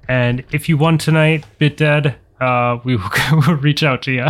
And 0.08 0.44
if 0.52 0.70
you 0.70 0.78
won 0.78 0.98
tonight, 1.00 1.46
BitDead, 1.60 2.16
uh, 2.40 2.80
we 2.84 2.96
will 2.96 3.10
we'll 3.32 3.58
reach 3.58 3.82
out 3.84 4.04
to 4.04 4.12
you. 4.12 4.28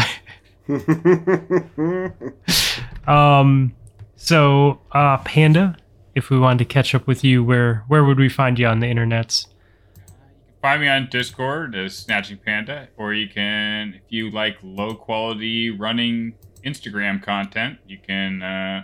um, 3.08 3.74
so 4.16 4.80
uh, 4.92 5.18
Panda, 5.20 5.78
if 6.16 6.30
we 6.30 6.38
wanted 6.38 6.60
to 6.60 6.66
catch 6.66 6.94
up 6.94 7.08
with 7.08 7.24
you, 7.24 7.44
where 7.44 7.84
where 7.88 8.04
would 8.04 8.18
we 8.18 8.30
find 8.30 8.60
you 8.60 8.68
on 8.68 8.80
the 8.80 8.88
internets? 8.88 9.48
Uh 9.48 10.00
you 10.00 10.04
can 10.48 10.62
find 10.62 10.82
me 10.82 10.88
on 10.88 11.08
Discord 11.10 11.76
as 11.76 11.96
Snatching 11.96 12.38
Panda, 12.38 12.90
or 12.98 13.14
you 13.14 13.30
can, 13.30 13.94
if 13.94 14.02
you 14.10 14.30
like 14.32 14.58
low 14.62 14.96
quality 14.96 15.70
running 15.70 16.34
Instagram 16.66 17.24
content, 17.24 17.80
you 17.88 17.98
can 18.06 18.42
uh, 18.42 18.84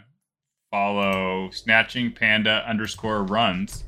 follow 0.72 1.50
Snatching 1.52 2.14
Panda 2.14 2.64
underscore 2.68 3.24
runs 3.24 3.84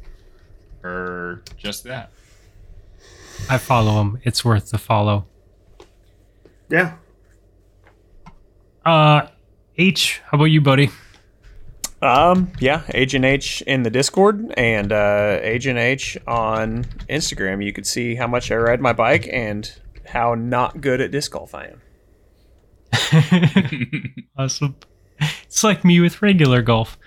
or 0.83 1.43
just 1.57 1.83
that. 1.83 2.11
I 3.49 3.57
follow 3.57 4.01
him. 4.01 4.19
It's 4.23 4.43
worth 4.43 4.71
the 4.71 4.77
follow. 4.77 5.25
Yeah. 6.69 6.95
Uh, 8.85 9.27
H, 9.77 10.21
how 10.25 10.37
about 10.37 10.45
you, 10.45 10.61
buddy? 10.61 10.89
Um, 12.01 12.51
yeah, 12.59 12.83
Agent 12.93 13.25
H 13.25 13.61
in 13.63 13.83
the 13.83 13.89
Discord 13.89 14.53
and 14.57 14.91
uh, 14.91 15.39
Agent 15.41 15.79
H 15.79 16.17
on 16.27 16.83
Instagram. 17.09 17.65
You 17.65 17.73
could 17.73 17.87
see 17.87 18.15
how 18.15 18.27
much 18.27 18.51
I 18.51 18.55
ride 18.55 18.79
my 18.79 18.93
bike 18.93 19.27
and 19.31 19.71
how 20.05 20.35
not 20.35 20.81
good 20.81 21.01
at 21.01 21.11
disc 21.11 21.31
golf 21.31 21.55
I 21.55 21.71
am. 21.71 21.81
awesome. 24.37 24.75
It's 25.43 25.63
like 25.63 25.83
me 25.83 25.99
with 25.99 26.21
regular 26.21 26.61
golf. 26.61 26.97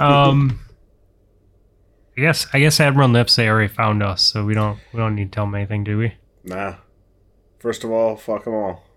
Um, 0.00 0.60
I 2.16 2.20
guess 2.20 2.46
I 2.52 2.58
guess 2.58 2.80
Admiral 2.80 3.08
they 3.12 3.48
already 3.48 3.72
found 3.72 4.02
us, 4.02 4.22
so 4.22 4.44
we 4.44 4.54
don't 4.54 4.78
we 4.92 4.98
don't 4.98 5.14
need 5.14 5.30
to 5.30 5.36
tell 5.36 5.44
them 5.44 5.54
anything, 5.54 5.84
do 5.84 5.96
we? 5.96 6.14
Nah. 6.44 6.74
First 7.58 7.84
of 7.84 7.90
all, 7.90 8.16
fuck 8.16 8.44
them 8.44 8.54
all. 8.54 8.89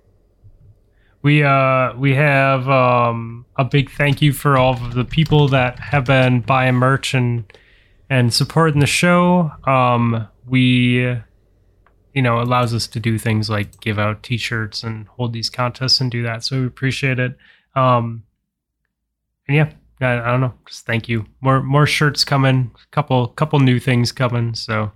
We 1.23 1.41
uh 1.41 1.93
we 1.95 2.15
have 2.15 2.67
um 2.67 3.45
a 3.55 3.63
big 3.63 3.89
thank 3.89 4.21
you 4.21 4.33
for 4.33 4.57
all 4.57 4.73
of 4.73 4.93
the 4.93 5.05
people 5.05 5.47
that 5.47 5.79
have 5.79 6.03
been 6.05 6.41
buying 6.41 6.75
merch 6.75 7.13
and 7.13 7.45
and 8.09 8.33
supporting 8.33 8.81
the 8.81 8.85
show. 8.85 9.51
Um 9.63 10.27
we 10.45 10.99
you 12.13 12.21
know 12.21 12.41
allows 12.41 12.73
us 12.73 12.87
to 12.87 12.99
do 12.99 13.17
things 13.17 13.49
like 13.49 13.79
give 13.79 13.97
out 13.97 14.21
t-shirts 14.21 14.83
and 14.83 15.07
hold 15.07 15.31
these 15.31 15.49
contests 15.49 16.01
and 16.01 16.11
do 16.11 16.23
that. 16.23 16.43
So 16.43 16.59
we 16.59 16.67
appreciate 16.67 17.19
it. 17.19 17.37
Um 17.73 18.23
and 19.47 19.55
yeah, 19.55 19.71
I, 20.01 20.27
I 20.27 20.31
don't 20.31 20.41
know. 20.41 20.53
Just 20.67 20.85
thank 20.85 21.07
you. 21.07 21.25
More 21.39 21.63
more 21.63 21.87
shirts 21.87 22.25
coming. 22.25 22.71
Couple 22.91 23.29
couple 23.29 23.59
new 23.61 23.79
things 23.79 24.11
coming. 24.11 24.55
So 24.55 24.91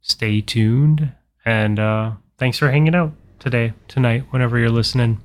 stay 0.00 0.40
tuned 0.40 1.12
and 1.44 1.78
uh 1.78 2.12
thanks 2.38 2.58
for 2.58 2.72
hanging 2.72 2.96
out 2.96 3.12
today, 3.38 3.72
tonight, 3.86 4.24
whenever 4.30 4.58
you're 4.58 4.70
listening. 4.70 5.20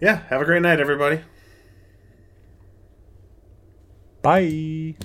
Yeah. 0.00 0.22
Have 0.28 0.40
a 0.40 0.44
great 0.44 0.62
night, 0.62 0.80
everybody. 0.80 1.20
Bye. 4.22 4.96